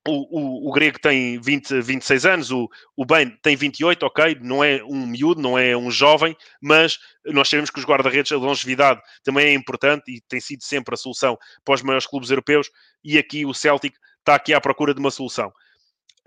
O, 0.06 0.68
o, 0.68 0.70
o 0.70 0.72
grego 0.74 1.00
tem 1.00 1.40
20, 1.40 1.82
26 1.82 2.26
anos, 2.26 2.52
o, 2.52 2.70
o 2.98 3.06
tem 3.42 3.56
28, 3.56 4.06
ok, 4.06 4.38
não 4.42 4.62
é 4.62 4.84
um 4.84 5.08
miúdo, 5.08 5.42
não 5.42 5.58
é 5.58 5.78
um 5.78 5.90
jovem, 5.90 6.36
mas 6.62 7.00
nós 7.28 7.48
sabemos 7.48 7.70
que 7.70 7.80
os 7.80 7.86
guarda-redes, 7.86 8.32
a 8.34 8.36
longevidade 8.36 9.02
também 9.24 9.48
é 9.48 9.54
importante 9.54 10.12
e 10.12 10.20
tem 10.28 10.42
sido 10.42 10.62
sempre 10.62 10.94
a 10.94 10.98
solução 10.98 11.38
para 11.64 11.76
os 11.76 11.82
maiores 11.82 12.06
clubes 12.06 12.30
europeus. 12.30 12.70
E 13.02 13.18
aqui 13.18 13.46
o 13.46 13.54
Celtic 13.54 13.96
está 14.20 14.36
aqui 14.36 14.54
à 14.54 14.60
procura 14.60 14.94
de 14.94 15.00
uma 15.00 15.12
solução. 15.12 15.54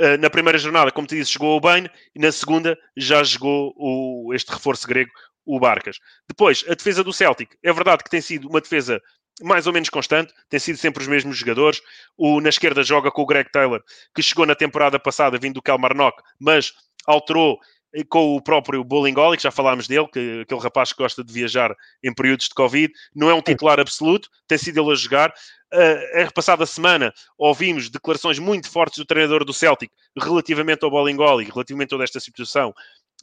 Uh, 0.00 0.16
na 0.20 0.28
primeira 0.28 0.58
jornada, 0.58 0.90
como 0.90 1.06
te 1.06 1.16
disse, 1.16 1.32
jogou 1.32 1.56
o 1.56 1.60
Bain 1.60 1.86
e 2.14 2.18
na 2.20 2.30
segunda 2.30 2.78
já 2.96 3.22
jogou 3.22 3.74
o, 3.76 4.32
este 4.34 4.52
reforço 4.52 4.86
grego, 4.86 5.10
o 5.46 5.60
Barcas. 5.60 5.98
Depois, 6.28 6.64
a 6.68 6.74
defesa 6.74 7.04
do 7.04 7.12
Celtic. 7.12 7.54
É 7.62 7.72
verdade 7.72 8.02
que 8.02 8.10
tem 8.10 8.20
sido 8.20 8.48
uma 8.48 8.60
defesa 8.60 9.00
mais 9.42 9.66
ou 9.66 9.72
menos 9.72 9.88
constante, 9.88 10.32
tem 10.48 10.58
sido 10.58 10.78
sempre 10.78 11.02
os 11.02 11.08
mesmos 11.08 11.36
jogadores. 11.36 11.80
O, 12.16 12.40
na 12.40 12.48
esquerda 12.48 12.82
joga 12.82 13.10
com 13.10 13.22
o 13.22 13.26
Greg 13.26 13.50
Taylor, 13.50 13.82
que 14.14 14.22
chegou 14.22 14.46
na 14.46 14.54
temporada 14.54 14.98
passada 14.98 15.38
vindo 15.38 15.54
do 15.54 15.62
Kelmarnock, 15.62 16.22
mas 16.40 16.72
alterou 17.06 17.58
com 18.08 18.36
o 18.36 18.42
próprio 18.42 18.84
Bolingoli, 18.84 19.36
que 19.36 19.42
já 19.42 19.50
falámos 19.50 19.86
dele, 19.86 20.08
que 20.12 20.40
aquele 20.42 20.60
rapaz 20.60 20.92
que 20.92 21.02
gosta 21.02 21.24
de 21.24 21.32
viajar 21.32 21.74
em 22.02 22.12
períodos 22.12 22.48
de 22.48 22.54
Covid, 22.54 22.92
não 23.14 23.30
é 23.30 23.34
um 23.34 23.40
titular 23.40 23.80
absoluto, 23.80 24.28
tem 24.46 24.58
sido 24.58 24.82
ele 24.82 24.92
a 24.92 24.94
jogar. 24.94 25.32
Uh, 25.72 26.26
a 26.26 26.30
passada 26.30 26.64
semana 26.64 27.12
ouvimos 27.36 27.90
declarações 27.90 28.38
muito 28.38 28.70
fortes 28.70 28.98
do 28.98 29.04
treinador 29.04 29.44
do 29.44 29.52
Celtic 29.52 29.90
relativamente 30.16 30.84
ao 30.84 30.90
Bolingoli, 30.90 31.44
relativamente 31.44 31.88
a 31.88 31.90
toda 31.90 32.04
esta 32.04 32.20
situação. 32.20 32.74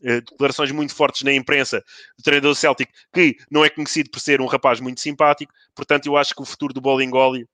Uh, 0.02 0.22
declarações 0.22 0.72
muito 0.72 0.94
fortes 0.94 1.22
na 1.22 1.32
imprensa 1.32 1.84
do 2.18 2.24
treinador 2.24 2.52
do 2.52 2.56
Celtic, 2.56 2.90
que 3.14 3.38
não 3.50 3.64
é 3.64 3.70
conhecido 3.70 4.10
por 4.10 4.20
ser 4.20 4.42
um 4.42 4.48
rapaz 4.48 4.80
muito 4.80 5.00
simpático, 5.00 5.54
portanto, 5.76 6.08
eu 6.08 6.18
acho 6.18 6.36
que 6.36 6.42
o 6.42 6.46
futuro 6.46 6.74
do 6.74 6.82
Bolingoli 6.82 7.48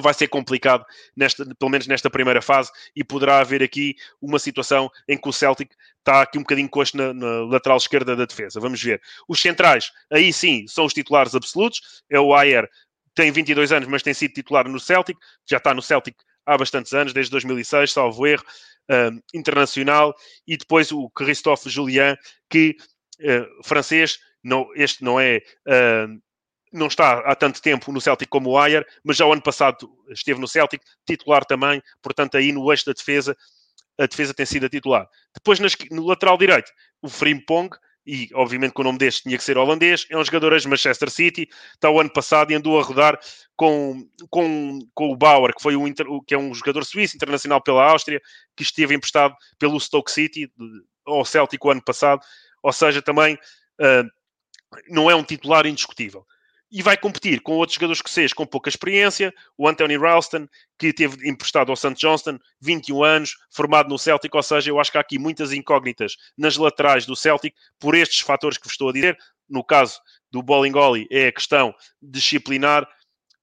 vai 0.00 0.14
ser 0.14 0.28
complicado, 0.28 0.84
nesta, 1.16 1.44
pelo 1.56 1.70
menos 1.70 1.86
nesta 1.86 2.10
primeira 2.10 2.42
fase, 2.42 2.70
e 2.94 3.04
poderá 3.04 3.38
haver 3.38 3.62
aqui 3.62 3.94
uma 4.20 4.38
situação 4.38 4.90
em 5.08 5.16
que 5.16 5.28
o 5.28 5.32
Celtic 5.32 5.70
está 5.98 6.22
aqui 6.22 6.38
um 6.38 6.42
bocadinho 6.42 6.68
coxo 6.68 6.96
na, 6.96 7.14
na, 7.14 7.44
lateral 7.44 7.76
esquerda 7.76 8.16
da 8.16 8.24
defesa. 8.24 8.60
Vamos 8.60 8.82
ver. 8.82 9.00
Os 9.28 9.40
centrais, 9.40 9.92
aí 10.12 10.32
sim, 10.32 10.66
são 10.66 10.84
os 10.84 10.92
titulares 10.92 11.34
absolutos. 11.34 12.02
É 12.10 12.18
o 12.18 12.34
Ayer, 12.34 12.68
tem 13.14 13.30
22 13.30 13.72
anos, 13.72 13.88
mas 13.88 14.02
tem 14.02 14.12
sido 14.12 14.34
titular 14.34 14.68
no 14.68 14.80
Celtic, 14.80 15.16
já 15.48 15.58
está 15.58 15.72
no 15.72 15.82
Celtic 15.82 16.16
há 16.44 16.58
bastantes 16.58 16.92
anos, 16.92 17.12
desde 17.12 17.30
2006, 17.30 17.92
salvo 17.92 18.26
erro, 18.26 18.44
uh, 18.90 19.22
internacional. 19.32 20.14
E 20.46 20.56
depois 20.56 20.92
o 20.92 21.08
Christophe 21.10 21.70
Julien, 21.70 22.16
que 22.50 22.76
uh, 23.20 23.64
francês, 23.64 24.18
não, 24.42 24.68
este 24.74 25.02
não 25.02 25.18
é 25.18 25.40
uh, 25.68 26.22
não 26.74 26.88
está 26.88 27.20
há 27.20 27.36
tanto 27.36 27.62
tempo 27.62 27.92
no 27.92 28.00
Celtic 28.00 28.28
como 28.28 28.50
o 28.50 28.58
Ayer, 28.58 28.84
mas 29.04 29.16
já 29.16 29.24
o 29.24 29.32
ano 29.32 29.40
passado 29.40 29.88
esteve 30.10 30.40
no 30.40 30.48
Celtic, 30.48 30.82
titular 31.06 31.44
também, 31.44 31.80
portanto, 32.02 32.36
aí 32.36 32.50
no 32.50 32.70
eixo 32.72 32.84
da 32.84 32.92
defesa, 32.92 33.36
a 33.96 34.06
defesa 34.06 34.34
tem 34.34 34.44
sido 34.44 34.66
a 34.66 34.68
titular. 34.68 35.08
Depois, 35.32 35.60
no 35.90 36.04
lateral 36.04 36.36
direito, 36.36 36.72
o 37.00 37.08
Frimpong, 37.08 37.70
e 38.06 38.28
obviamente 38.34 38.74
que 38.74 38.80
o 38.80 38.84
nome 38.84 38.98
deste 38.98 39.22
tinha 39.22 39.36
que 39.36 39.44
ser 39.44 39.56
holandês, 39.56 40.06
é 40.10 40.16
um 40.16 40.24
jogador 40.24 40.58
de 40.58 40.68
Manchester 40.68 41.10
City, 41.10 41.48
está 41.72 41.90
o 41.90 42.00
ano 42.00 42.10
passado 42.10 42.50
e 42.50 42.54
andou 42.54 42.78
a 42.78 42.82
rodar 42.82 43.18
com, 43.56 44.06
com, 44.30 44.78
com 44.94 45.10
o 45.10 45.16
Bauer, 45.16 45.54
que, 45.54 45.62
foi 45.62 45.76
o, 45.76 46.22
que 46.22 46.34
é 46.34 46.38
um 46.38 46.52
jogador 46.54 46.84
suíço, 46.84 47.16
internacional 47.16 47.62
pela 47.62 47.84
Áustria, 47.84 48.20
que 48.56 48.62
esteve 48.62 48.94
emprestado 48.94 49.34
pelo 49.58 49.80
Stoke 49.80 50.10
City 50.10 50.50
ao 51.06 51.24
Celtic 51.24 51.64
o 51.64 51.70
ano 51.70 51.82
passado, 51.82 52.20
ou 52.62 52.72
seja, 52.72 53.00
também 53.00 53.34
uh, 53.34 54.10
não 54.88 55.10
é 55.10 55.14
um 55.14 55.22
titular 55.22 55.66
indiscutível 55.66 56.26
e 56.74 56.82
vai 56.82 56.96
competir 56.96 57.40
com 57.40 57.52
outros 57.52 57.76
jogadores 57.76 57.98
escoceses 57.98 58.32
com 58.32 58.44
pouca 58.44 58.68
experiência, 58.68 59.32
o 59.56 59.68
Anthony 59.68 59.96
Ralston, 59.96 60.48
que 60.76 60.92
teve 60.92 61.28
emprestado 61.30 61.70
ao 61.70 61.76
St. 61.76 61.94
Johnston, 61.94 62.36
21 62.60 63.04
anos, 63.04 63.36
formado 63.48 63.88
no 63.88 63.96
Celtic, 63.96 64.34
ou 64.34 64.42
seja, 64.42 64.70
eu 64.72 64.80
acho 64.80 64.90
que 64.90 64.98
há 64.98 65.00
aqui 65.00 65.16
muitas 65.16 65.52
incógnitas 65.52 66.16
nas 66.36 66.56
laterais 66.56 67.06
do 67.06 67.14
Celtic, 67.14 67.54
por 67.78 67.94
estes 67.94 68.18
fatores 68.18 68.58
que 68.58 68.64
vos 68.64 68.72
estou 68.72 68.88
a 68.88 68.92
dizer. 68.92 69.16
No 69.48 69.62
caso 69.62 70.00
do 70.32 70.42
Bolingoli, 70.42 71.06
é 71.12 71.28
a 71.28 71.32
questão 71.32 71.72
disciplinar. 72.02 72.88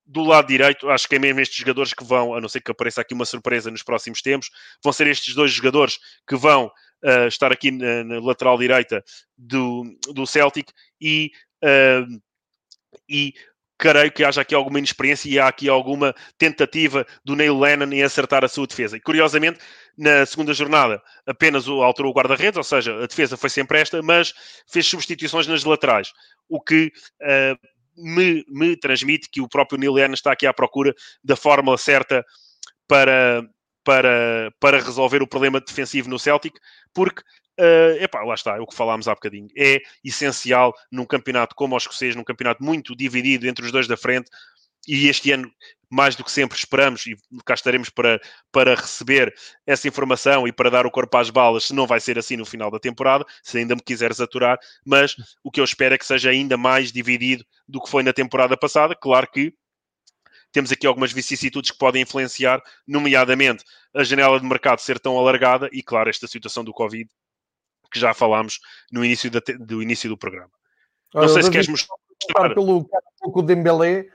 Do 0.06 0.24
lado 0.24 0.48
direito, 0.48 0.90
acho 0.90 1.08
que 1.08 1.16
é 1.16 1.20
mesmo 1.20 1.40
estes 1.40 1.56
jogadores 1.56 1.94
que 1.94 2.04
vão, 2.04 2.36
a 2.36 2.42
não 2.42 2.50
ser 2.50 2.60
que 2.60 2.72
apareça 2.72 3.00
aqui 3.00 3.14
uma 3.14 3.24
surpresa 3.24 3.72
nos 3.72 3.82
próximos 3.82 4.22
tempos, 4.22 4.50
vão 4.84 4.92
ser 4.92 5.08
estes 5.08 5.34
dois 5.34 5.54
jogadores 5.54 5.98
que 6.28 6.36
vão 6.36 6.66
uh, 6.66 7.28
estar 7.30 7.50
aqui 7.50 7.72
na, 7.72 8.04
na, 8.04 8.20
lateral 8.20 8.58
direita 8.58 9.02
do, 9.38 9.86
do 10.14 10.28
Celtic 10.28 10.70
e 11.00 11.32
uh, 11.64 12.22
e 13.08 13.34
creio 13.82 14.12
que 14.12 14.24
haja 14.24 14.42
aqui 14.42 14.54
alguma 14.54 14.78
inexperiência 14.78 15.28
e 15.28 15.40
há 15.40 15.48
aqui 15.48 15.68
alguma 15.68 16.14
tentativa 16.38 17.04
do 17.26 17.36
Neil 17.36 17.58
Lennon 17.60 17.92
em 17.92 18.04
acertar 18.04 18.46
a 18.46 18.48
sua 18.48 18.68
defesa. 18.68 18.96
E 18.96 19.00
curiosamente, 19.00 19.60
na 19.98 20.24
segunda 20.24 20.54
jornada, 20.54 21.02
apenas 21.26 21.68
alterou 21.68 22.12
o 22.12 22.14
guarda-redes, 22.14 22.58
ou 22.58 22.64
seja, 22.64 22.96
a 22.96 23.08
defesa 23.08 23.36
foi 23.36 23.50
sempre 23.50 23.80
esta, 23.80 24.00
mas 24.04 24.34
fez 24.72 24.86
substituições 24.86 25.48
nas 25.48 25.64
laterais, 25.64 26.14
o 26.48 26.62
que 26.62 26.92
uh, 27.22 27.58
me, 27.98 28.46
me, 28.48 28.78
transmite 28.78 29.28
que 29.32 29.42
o 29.42 29.50
próprio 29.50 29.80
Neil 29.80 29.94
Lennon 29.94 30.14
está 30.14 30.32
aqui 30.32 30.46
à 30.46 30.54
procura 30.54 30.94
da 31.24 31.36
fórmula 31.36 31.76
certa 31.76 32.24
para, 32.88 33.44
para, 33.84 34.52
para 34.60 34.80
resolver 34.80 35.24
o 35.24 35.28
problema 35.28 35.60
defensivo 35.60 36.08
no 36.08 36.20
Celtic, 36.20 36.54
porque 36.94 37.24
Uh, 37.60 38.02
epá, 38.02 38.24
lá 38.24 38.34
está, 38.34 38.58
é 38.58 38.60
o 38.60 38.66
que 38.66 38.76
falámos 38.76 39.08
há 39.08 39.14
bocadinho. 39.14 39.48
É 39.58 39.80
essencial 40.04 40.74
num 40.92 41.06
campeonato 41.06 41.56
como 41.56 41.76
o 41.76 41.78
escocês, 41.78 42.16
num 42.16 42.24
campeonato 42.24 42.64
muito 42.64 42.96
dividido 42.96 43.48
entre 43.48 43.66
os 43.66 43.72
dois 43.72 43.88
da 43.88 43.98
frente, 43.98 44.30
e 44.88 45.08
este 45.08 45.32
ano, 45.32 45.52
mais 45.90 46.16
do 46.16 46.24
que 46.24 46.32
sempre, 46.32 46.58
esperamos, 46.58 47.06
e 47.06 47.16
cá 47.46 47.54
estaremos 47.54 47.90
para, 47.90 48.20
para 48.52 48.76
receber 48.76 49.34
essa 49.66 49.88
informação 49.88 50.48
e 50.48 50.52
para 50.52 50.70
dar 50.70 50.86
o 50.86 50.92
corpo 50.92 51.16
às 51.18 51.30
balas, 51.30 51.66
se 51.66 51.74
não 51.74 51.86
vai 51.86 52.00
ser 52.00 52.18
assim 52.18 52.36
no 52.36 52.46
final 52.46 52.72
da 52.72 52.80
temporada, 52.80 53.26
se 53.44 53.58
ainda 53.58 53.76
me 53.76 53.82
quiseres 53.82 54.20
aturar, 54.20 54.58
mas 54.86 55.16
o 55.44 55.52
que 55.52 55.60
eu 55.60 55.64
espero 55.64 55.94
é 55.94 55.98
que 55.98 56.06
seja 56.06 56.30
ainda 56.30 56.58
mais 56.58 56.92
dividido 56.92 57.46
do 57.68 57.82
que 57.82 57.90
foi 57.90 58.02
na 58.04 58.14
temporada 58.14 58.58
passada. 58.58 58.96
Claro 58.96 59.28
que 59.32 59.54
temos 60.52 60.72
aqui 60.72 60.88
algumas 60.88 61.14
vicissitudes 61.14 61.72
que 61.72 61.78
podem 61.78 62.02
influenciar, 62.02 62.62
nomeadamente 62.88 63.64
a 63.94 64.04
janela 64.04 64.40
de 64.40 64.46
mercado 64.46 64.80
ser 64.80 65.00
tão 65.00 65.18
alargada 65.18 65.70
e, 65.72 65.84
claro, 65.84 66.10
esta 66.10 66.28
situação 66.28 66.64
do 66.64 66.74
Covid 66.74 67.10
que 67.92 68.00
já 68.00 68.14
falámos 68.14 68.60
no 68.92 69.04
início 69.04 69.30
da, 69.30 69.42
do 69.60 69.82
início 69.82 70.10
do 70.10 70.18
programa. 70.18 70.50
Não 71.14 71.28
sei 71.28 71.44
se 71.44 71.52
queres 71.52 71.68
mostrar. 71.68 71.96
Pelo 72.54 72.88
o 73.24 73.42
Dembélé, 73.42 74.06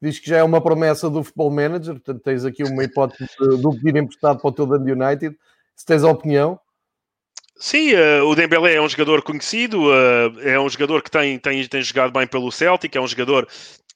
diz 0.00 0.18
que 0.18 0.28
já 0.28 0.38
é 0.38 0.42
uma 0.42 0.60
promessa 0.60 1.08
do 1.08 1.22
Futebol 1.22 1.50
Manager, 1.50 1.94
portanto 1.94 2.22
tens 2.22 2.44
aqui 2.44 2.64
uma 2.64 2.84
hipótese 2.84 3.28
do 3.38 3.70
pedir 3.72 3.96
emprestado 3.96 4.40
para 4.40 4.48
o 4.48 4.52
teu 4.52 4.66
Dundee 4.66 4.92
United. 4.92 5.36
Se 5.76 5.86
tens 5.86 6.02
a 6.02 6.10
opinião. 6.10 6.58
Sim, 7.56 7.94
uh, 7.94 8.26
o 8.26 8.34
Dembélé 8.34 8.74
é 8.74 8.80
um 8.80 8.88
jogador 8.88 9.22
conhecido, 9.22 9.84
uh, 9.84 10.40
é 10.40 10.58
um 10.58 10.68
jogador 10.68 11.00
que 11.02 11.10
tem, 11.10 11.38
tem, 11.38 11.64
tem 11.68 11.82
jogado 11.82 12.12
bem 12.12 12.26
pelo 12.26 12.50
Celtic, 12.50 12.94
é 12.96 13.00
um 13.00 13.06
jogador 13.06 13.48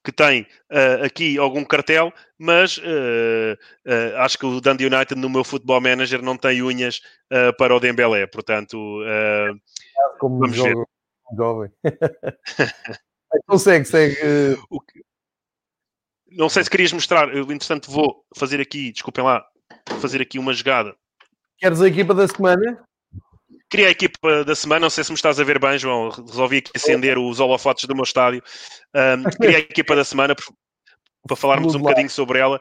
que 0.07 0.13
tem 0.13 0.43
uh, 0.71 1.05
aqui 1.05 1.37
algum 1.37 1.65
cartel, 1.65 2.13
mas 2.39 2.79
uh, 2.79 3.59
uh, 3.85 4.17
acho 4.19 4.39
que 4.39 4.47
o 4.47 4.61
Dundee 4.61 4.87
United 4.87 5.21
no 5.21 5.29
meu 5.29 5.43
Futebol 5.43 5.81
Manager 5.81 6.23
não 6.23 6.37
tem 6.37 6.63
unhas 6.63 7.01
para 7.59 7.75
o 7.75 7.81
Dembélé, 7.81 8.25
portanto 8.29 9.01
Como 10.21 10.39
vamos 10.39 10.57
ver. 10.57 10.77
Jovem. 11.37 11.73
então 13.35 13.59
segue, 13.59 13.85
segue. 13.91 14.17
Não 16.31 16.49
sei 16.49 16.63
se 16.63 16.71
querias 16.71 16.93
mostrar, 16.93 17.35
eu 17.35 17.51
entretanto 17.51 17.91
vou 17.91 18.25
fazer 18.37 18.61
aqui, 18.61 18.93
desculpem 18.93 19.25
lá, 19.25 19.45
fazer 20.01 20.23
aqui 20.23 20.39
uma 20.39 20.53
jogada. 20.53 20.95
Queres 21.59 21.83
a 21.83 21.89
equipa 21.89 22.15
da 22.15 22.29
semana? 22.29 22.81
Queria 23.69 23.89
a 23.89 23.91
equipa 23.91 24.45
da 24.45 24.55
semana, 24.55 24.81
não 24.81 24.91
sei 24.91 25.03
se 25.03 25.11
me 25.11 25.17
estás 25.17 25.41
a 25.41 25.45
ver 25.45 25.59
bem, 25.59 25.79
João. 25.79 26.11
Resolvi 26.11 26.59
aqui 26.59 26.71
acender 26.77 27.19
os 27.19 27.41
holofotes 27.41 27.85
do 27.85 27.95
meu 27.95 28.05
estádio. 28.05 28.43
Um, 28.95 29.25
queria 29.41 29.57
a 29.57 29.61
equipa 29.61 29.97
da 29.97 30.05
semana 30.05 30.37
para 31.27 31.37
falarmos 31.37 31.75
um 31.75 31.81
bocadinho 31.81 32.09
sobre 32.09 32.39
ela. 32.39 32.61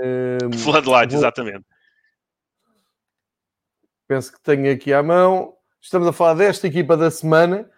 Um, 0.00 0.52
Floodlight, 0.56 1.14
exatamente. 1.14 1.64
Penso 4.08 4.32
que 4.32 4.40
tenho 4.40 4.72
aqui 4.72 4.92
à 4.94 5.02
mão. 5.02 5.54
Estamos 5.80 6.08
a 6.08 6.12
falar 6.12 6.34
desta 6.34 6.66
equipa 6.66 6.96
da 6.96 7.10
semana. 7.10 7.70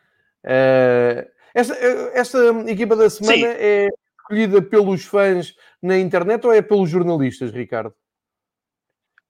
Uh, 0.44 1.28
esta, 1.52 1.74
esta, 2.12 2.38
equipa 2.68 2.94
da 2.94 3.10
semana 3.10 3.36
Sim. 3.36 3.44
é 3.44 3.88
escolhida 4.20 4.62
pelos 4.62 5.04
fãs 5.04 5.54
na 5.82 5.98
internet 5.98 6.46
ou 6.46 6.52
é 6.52 6.62
pelos 6.62 6.90
jornalistas, 6.90 7.50
Ricardo? 7.50 7.94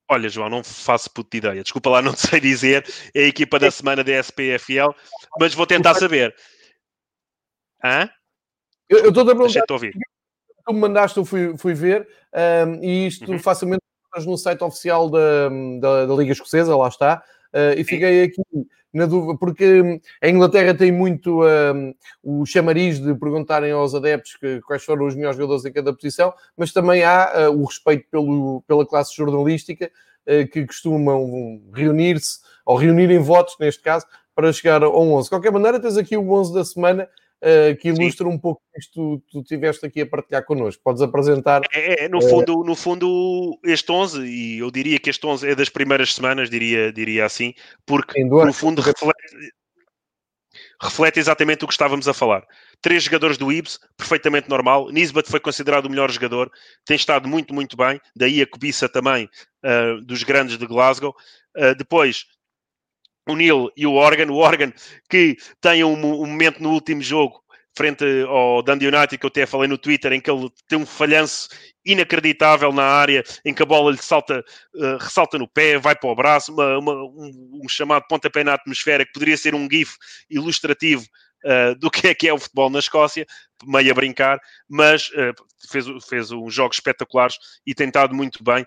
Olha, 0.07 0.29
João, 0.29 0.49
não 0.49 0.63
faço 0.63 1.09
puta 1.09 1.37
ideia. 1.37 1.63
Desculpa 1.63 1.89
lá, 1.89 2.01
não 2.01 2.15
sei 2.15 2.39
dizer. 2.39 2.85
É 3.13 3.23
a 3.23 3.27
equipa 3.27 3.57
da 3.57 3.71
semana 3.71 4.03
da 4.03 4.19
SPFL, 4.19 4.91
mas 5.39 5.53
vou 5.53 5.65
tentar 5.65 5.95
saber. 5.95 6.35
Hã? 7.83 8.09
Eu 8.89 9.09
estou 9.09 9.23
a 9.23 9.25
perguntar. 9.25 9.63
ouvir. 9.71 9.93
Tu 10.65 10.73
me 10.73 10.79
mandaste, 10.79 11.17
eu 11.17 11.25
fui, 11.25 11.57
fui 11.57 11.73
ver, 11.73 12.07
um, 12.67 12.83
e 12.83 13.07
isto 13.07 13.31
uhum. 13.31 13.37
facilmente 13.37 13.81
no 14.25 14.37
site 14.37 14.63
oficial 14.63 15.09
da, 15.09 15.49
da, 15.79 16.05
da 16.05 16.15
Liga 16.15 16.31
Escocesa, 16.31 16.75
lá 16.75 16.87
está, 16.87 17.23
uh, 17.53 17.77
e 17.77 17.83
fiquei 17.83 18.23
aqui 18.23 18.41
dúvida, 19.05 19.37
porque 19.37 19.99
a 20.21 20.29
Inglaterra 20.29 20.73
tem 20.73 20.89
muito 20.89 21.43
um, 21.43 21.93
o 22.23 22.45
chamariz 22.45 22.97
de 22.97 23.13
perguntarem 23.13 23.71
aos 23.73 23.93
adeptos 23.93 24.37
que, 24.37 24.61
quais 24.61 24.83
foram 24.85 25.05
os 25.05 25.15
melhores 25.15 25.35
jogadores 25.35 25.65
em 25.65 25.73
cada 25.73 25.93
posição, 25.93 26.33
mas 26.55 26.71
também 26.71 27.03
há 27.03 27.49
uh, 27.49 27.61
o 27.61 27.65
respeito 27.65 28.05
pelo, 28.09 28.63
pela 28.65 28.85
classe 28.85 29.13
jornalística 29.13 29.91
uh, 30.27 30.47
que 30.49 30.65
costumam 30.65 31.61
reunir-se, 31.73 32.39
ou 32.65 32.77
reunirem 32.77 33.19
votos, 33.19 33.57
neste 33.59 33.83
caso, 33.83 34.05
para 34.33 34.53
chegar 34.53 34.81
ao 34.81 34.95
11. 34.95 35.25
De 35.25 35.29
qualquer 35.29 35.51
maneira, 35.51 35.79
tens 35.79 35.97
aqui 35.97 36.15
o 36.15 36.31
11 36.31 36.53
da 36.53 36.63
semana, 36.63 37.09
que 37.79 37.89
ilustra 37.89 38.27
Sim. 38.27 38.33
um 38.33 38.39
pouco 38.39 38.61
isto 38.77 38.91
que 38.91 39.31
tu, 39.31 39.41
tu 39.41 39.43
tiveste 39.43 39.85
aqui 39.85 40.01
a 40.01 40.07
partilhar 40.07 40.43
connosco. 40.45 40.81
Podes 40.83 41.01
apresentar. 41.01 41.61
É, 41.71 42.05
é 42.05 42.09
no, 42.09 42.21
fundo, 42.21 42.63
no 42.63 42.75
fundo, 42.75 43.59
este 43.63 43.91
11, 43.91 44.25
e 44.25 44.59
eu 44.59 44.71
diria 44.71 44.99
que 44.99 45.09
este 45.09 45.25
11 45.25 45.49
é 45.49 45.55
das 45.55 45.69
primeiras 45.69 46.13
semanas, 46.13 46.49
diria, 46.49 46.91
diria 46.91 47.25
assim, 47.25 47.53
porque 47.85 48.19
Sim, 48.19 48.29
no 48.29 48.53
fundo 48.53 48.81
reflete, 48.81 49.53
reflete 50.81 51.19
exatamente 51.19 51.63
o 51.63 51.67
que 51.67 51.73
estávamos 51.73 52.07
a 52.07 52.13
falar. 52.13 52.43
Três 52.81 53.03
jogadores 53.03 53.37
do 53.37 53.51
Ibs, 53.51 53.79
perfeitamente 53.97 54.49
normal. 54.49 54.89
Nisbet 54.91 55.29
foi 55.29 55.39
considerado 55.39 55.85
o 55.85 55.89
melhor 55.89 56.11
jogador, 56.11 56.51
tem 56.85 56.95
estado 56.95 57.27
muito, 57.27 57.53
muito 57.53 57.77
bem. 57.77 57.99
Daí 58.15 58.41
a 58.41 58.47
cobiça 58.47 58.89
também 58.89 59.29
uh, 59.63 60.01
dos 60.01 60.23
grandes 60.23 60.57
de 60.57 60.65
Glasgow. 60.65 61.15
Uh, 61.57 61.75
depois, 61.77 62.25
o 63.27 63.35
Neil 63.35 63.71
e 63.75 63.85
o 63.85 63.93
Organ. 63.93 64.31
O 64.31 64.37
Organ 64.37 64.71
que 65.09 65.37
tem 65.61 65.83
um, 65.83 65.93
um 65.93 66.27
momento 66.27 66.61
no 66.61 66.71
último 66.71 67.01
jogo 67.01 67.45
frente 67.77 68.05
ao 68.27 68.63
Dundee 68.63 68.87
United, 68.87 69.17
que 69.17 69.25
eu 69.25 69.27
até 69.27 69.45
falei 69.45 69.67
no 69.67 69.77
Twitter, 69.77 70.13
em 70.13 70.21
que 70.21 70.31
ele 70.31 70.49
tem 70.67 70.79
um 70.79 70.85
falhanço 70.85 71.49
inacreditável 71.85 72.71
na 72.71 72.83
área, 72.83 73.23
em 73.43 73.53
que 73.53 73.61
a 73.61 73.65
bola 73.65 73.91
lhe 73.91 73.97
salta, 73.97 74.43
uh, 74.75 74.97
ressalta 74.97 75.37
no 75.37 75.47
pé, 75.47 75.77
vai 75.77 75.95
para 75.95 76.09
o 76.09 76.15
braço, 76.15 76.53
uma, 76.53 76.77
uma, 76.77 76.93
um, 76.93 77.61
um, 77.63 77.69
chamado 77.69 78.05
pontapé 78.07 78.43
na 78.43 78.53
atmosfera, 78.53 79.05
que 79.05 79.11
poderia 79.11 79.37
ser 79.37 79.53
um 79.53 79.67
gif 79.69 79.95
ilustrativo 80.29 81.05
uh, 81.43 81.75
do 81.77 81.91
que 81.91 82.07
é 82.07 82.15
que 82.15 82.27
é 82.27 82.33
o 82.33 82.39
futebol 82.39 82.69
na 82.69 82.79
Escócia, 82.79 83.25
meio 83.65 83.91
a 83.91 83.93
brincar, 83.93 84.39
mas 84.69 85.09
uh, 85.09 85.33
fez, 85.69 85.85
fez 86.07 86.31
uns 86.31 86.53
jogos 86.53 86.77
espetaculares 86.77 87.35
e 87.67 87.75
tem 87.75 87.87
estado 87.87 88.15
muito 88.15 88.41
bem. 88.41 88.65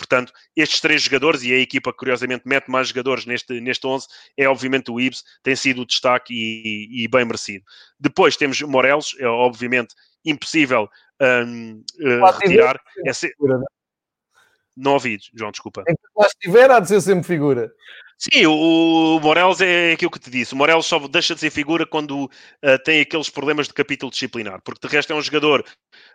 Portanto, 0.00 0.32
estes 0.56 0.80
três 0.80 1.02
jogadores, 1.02 1.42
e 1.42 1.52
a 1.52 1.58
equipa 1.58 1.92
curiosamente 1.92 2.44
mete 2.46 2.70
mais 2.70 2.88
jogadores 2.88 3.26
neste, 3.26 3.60
neste 3.60 3.86
11, 3.86 4.06
é 4.34 4.48
obviamente 4.48 4.90
o 4.90 4.98
Ibs, 4.98 5.22
tem 5.42 5.54
sido 5.54 5.82
o 5.82 5.86
destaque 5.86 6.32
e, 6.32 7.04
e 7.04 7.06
bem 7.06 7.26
merecido. 7.26 7.62
Depois 7.98 8.34
temos 8.34 8.58
Morelos, 8.62 9.14
é 9.18 9.26
obviamente 9.26 9.94
impossível 10.24 10.88
um, 11.20 11.84
uh, 12.00 12.30
retirar. 12.38 12.80
É 13.04 13.12
ser... 13.12 13.34
Não 14.74 14.94
ouvi, 14.94 15.18
João, 15.34 15.50
desculpa. 15.50 15.84
Em 15.86 15.94
que 15.94 16.00
lá 16.16 16.26
estiver, 16.26 16.70
há 16.70 16.80
de 16.80 16.88
ser 16.88 17.02
sempre 17.02 17.24
figura. 17.24 17.70
Sim, 18.22 18.44
o, 18.44 19.18
Morelos 19.18 19.62
é 19.62 19.92
aquilo 19.92 20.10
que 20.10 20.18
te 20.18 20.28
disse. 20.30 20.52
O 20.52 20.56
Morelos 20.56 20.84
só 20.84 20.98
deixa 21.08 21.34
de 21.34 21.40
ser 21.40 21.50
figura 21.50 21.86
quando 21.86 22.24
uh, 22.26 22.78
tem 22.84 23.00
aqueles 23.00 23.30
problemas 23.30 23.66
de 23.66 23.72
capítulo 23.72 24.12
disciplinar, 24.12 24.60
porque 24.62 24.86
de 24.86 24.92
resto 24.94 25.10
é 25.14 25.16
um 25.16 25.22
jogador 25.22 25.64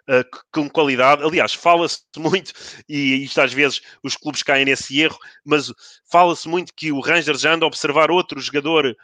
uh, 0.07 0.39
com 0.53 0.69
qualidade. 0.69 1.23
Aliás, 1.23 1.55
fala-se 1.55 2.01
muito, 2.15 2.53
e 2.87 3.23
isto 3.23 3.41
às 3.41 3.51
vezes 3.51 3.81
os 4.03 4.15
clubes 4.15 4.43
caem 4.43 4.65
nesse 4.65 5.01
erro, 5.01 5.17
mas 5.43 5.73
fala-se 6.11 6.47
muito 6.47 6.75
que 6.75 6.91
o 6.91 6.99
Rangers 6.99 7.41
já 7.41 7.53
anda 7.53 7.65
a 7.65 7.67
observar 7.67 8.11
outro 8.11 8.39
jogador 8.39 8.95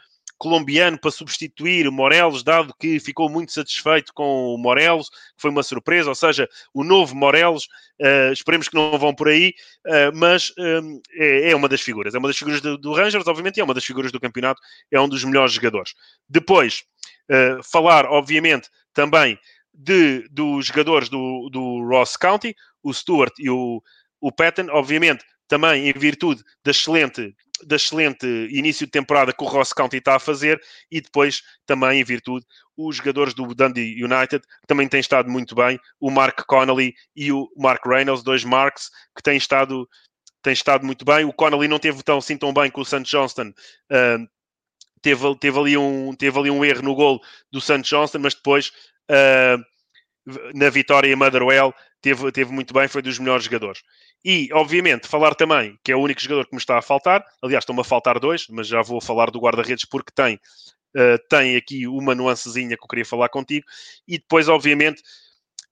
colombiano 0.42 0.98
para 0.98 1.12
substituir 1.12 1.88
Morelos, 1.88 2.42
dado 2.42 2.74
que 2.76 2.98
ficou 2.98 3.30
muito 3.30 3.52
satisfeito 3.52 4.12
com 4.12 4.52
o 4.52 4.58
Morelos, 4.58 5.08
que 5.08 5.16
foi 5.36 5.52
uma 5.52 5.62
surpresa, 5.62 6.08
ou 6.08 6.16
seja, 6.16 6.48
o 6.74 6.82
novo 6.82 7.14
Morelos, 7.14 7.68
uh, 8.00 8.32
esperemos 8.32 8.68
que 8.68 8.74
não 8.74 8.98
vão 8.98 9.14
por 9.14 9.28
aí, 9.28 9.54
uh, 9.86 10.10
mas 10.12 10.52
um, 10.58 11.00
eh, 11.16 11.42
é, 11.46 11.50
é, 11.50 11.56
uma 11.56 11.68
das 11.68 11.80
figuras, 11.80 12.12
é 12.12 12.18
uma 12.18 12.26
das 12.26 12.36
figuras 12.36 12.60
do, 12.60 12.76
do, 12.76 12.92
Rangers, 12.92 13.24
obviamente, 13.28 13.60
é 13.60 13.64
uma 13.64 13.72
das 13.72 13.84
figuras 13.84 14.10
do 14.10 14.18
campeonato, 14.18 14.60
é 14.90 15.00
um 15.00 15.08
dos 15.08 15.22
melhores 15.22 15.52
jogadores. 15.52 15.94
Depois, 16.28 16.82
uh, 17.30 17.62
falar, 17.62 18.06
obviamente, 18.06 18.68
também 18.92 19.38
de, 19.72 20.26
dos 20.28 20.66
jogadores 20.66 21.08
do, 21.08 21.50
do 21.52 21.86
Ross 21.88 22.16
County, 22.16 22.52
o 22.82 22.92
Stewart 22.92 23.32
e 23.38 23.48
o, 23.48 23.80
o 24.20 24.32
Patton, 24.32 24.66
obviamente, 24.70 25.24
também 25.52 25.90
em 25.90 25.92
virtude 25.92 26.42
da 26.64 26.70
excelente 26.70 27.36
da 27.64 27.76
excelente 27.76 28.26
início 28.50 28.86
de 28.86 28.90
temporada 28.90 29.34
que 29.34 29.44
o 29.44 29.46
Ross 29.46 29.70
County 29.70 29.98
está 29.98 30.16
a 30.16 30.18
fazer 30.18 30.58
e 30.90 30.98
depois 30.98 31.42
também 31.66 32.00
em 32.00 32.04
virtude 32.04 32.46
os 32.74 32.96
jogadores 32.96 33.34
do 33.34 33.54
Dundee 33.54 34.02
United 34.02 34.40
que 34.40 34.66
também 34.66 34.88
têm 34.88 35.00
estado 35.00 35.30
muito 35.30 35.54
bem, 35.54 35.78
o 36.00 36.10
Mark 36.10 36.42
Connolly 36.46 36.94
e 37.14 37.30
o 37.30 37.50
Mark 37.54 37.84
Reynolds, 37.86 38.24
dois 38.24 38.44
Marks 38.44 38.88
que 39.14 39.22
têm 39.22 39.36
estado, 39.36 39.86
têm 40.42 40.54
estado 40.54 40.86
muito 40.86 41.04
bem. 41.04 41.26
O 41.26 41.34
Connolly 41.34 41.68
não 41.68 41.78
teve 41.78 42.02
tão, 42.02 42.16
assim 42.16 42.38
tão 42.38 42.50
bem 42.54 42.70
com 42.70 42.80
o 42.80 42.84
St. 42.86 43.02
Johnston, 43.02 43.50
uh, 43.50 44.26
teve, 45.02 45.36
teve, 45.38 45.58
ali 45.58 45.76
um, 45.76 46.14
teve 46.14 46.38
ali 46.38 46.50
um 46.50 46.64
erro 46.64 46.80
no 46.80 46.94
gol 46.94 47.20
do 47.52 47.60
St. 47.60 47.82
Johnston, 47.82 48.20
mas 48.20 48.34
depois 48.34 48.72
uh, 49.10 49.62
na 50.54 50.70
vitória 50.70 51.12
em 51.12 51.16
Motherwell 51.16 51.74
teve, 52.00 52.30
teve 52.32 52.52
muito 52.52 52.72
bem, 52.72 52.88
foi 52.88 53.02
dos 53.02 53.18
melhores 53.18 53.44
jogadores. 53.44 53.82
E, 54.24 54.48
obviamente, 54.52 55.08
falar 55.08 55.34
também, 55.34 55.78
que 55.84 55.92
é 55.92 55.96
o 55.96 56.00
único 56.00 56.20
jogador 56.20 56.46
que 56.46 56.54
me 56.54 56.60
está 56.60 56.78
a 56.78 56.82
faltar, 56.82 57.24
aliás, 57.42 57.62
estão-me 57.62 57.80
a 57.80 57.84
faltar 57.84 58.18
dois, 58.20 58.46
mas 58.48 58.68
já 58.68 58.82
vou 58.82 59.00
falar 59.00 59.30
do 59.30 59.40
guarda-redes 59.40 59.84
porque 59.84 60.12
tem, 60.14 60.36
uh, 60.96 61.18
tem 61.28 61.56
aqui 61.56 61.86
uma 61.86 62.14
nuancezinha 62.14 62.76
que 62.76 62.84
eu 62.84 62.88
queria 62.88 63.04
falar 63.04 63.28
contigo, 63.28 63.66
e 64.06 64.18
depois, 64.18 64.48
obviamente, 64.48 65.02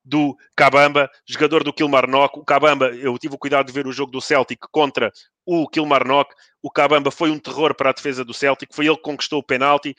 do 0.04 0.36
Cabamba, 0.56 1.10
jogador 1.26 1.62
do 1.62 1.72
Kilmarnock. 1.72 2.38
O 2.38 2.44
Cabamba, 2.44 2.86
eu 2.88 3.16
tive 3.18 3.34
o 3.34 3.38
cuidado 3.38 3.66
de 3.66 3.72
ver 3.72 3.86
o 3.86 3.92
jogo 3.92 4.10
do 4.10 4.20
Celtic 4.20 4.58
contra 4.70 5.12
o 5.44 5.68
Kilmarnock. 5.68 6.34
O 6.62 6.70
Cabamba 6.70 7.10
foi 7.10 7.30
um 7.30 7.38
terror 7.38 7.74
para 7.74 7.90
a 7.90 7.92
defesa 7.92 8.24
do 8.24 8.34
Celtic, 8.34 8.74
foi 8.74 8.86
ele 8.86 8.96
que 8.96 9.02
conquistou 9.02 9.40
o 9.40 9.44
penalti. 9.44 9.94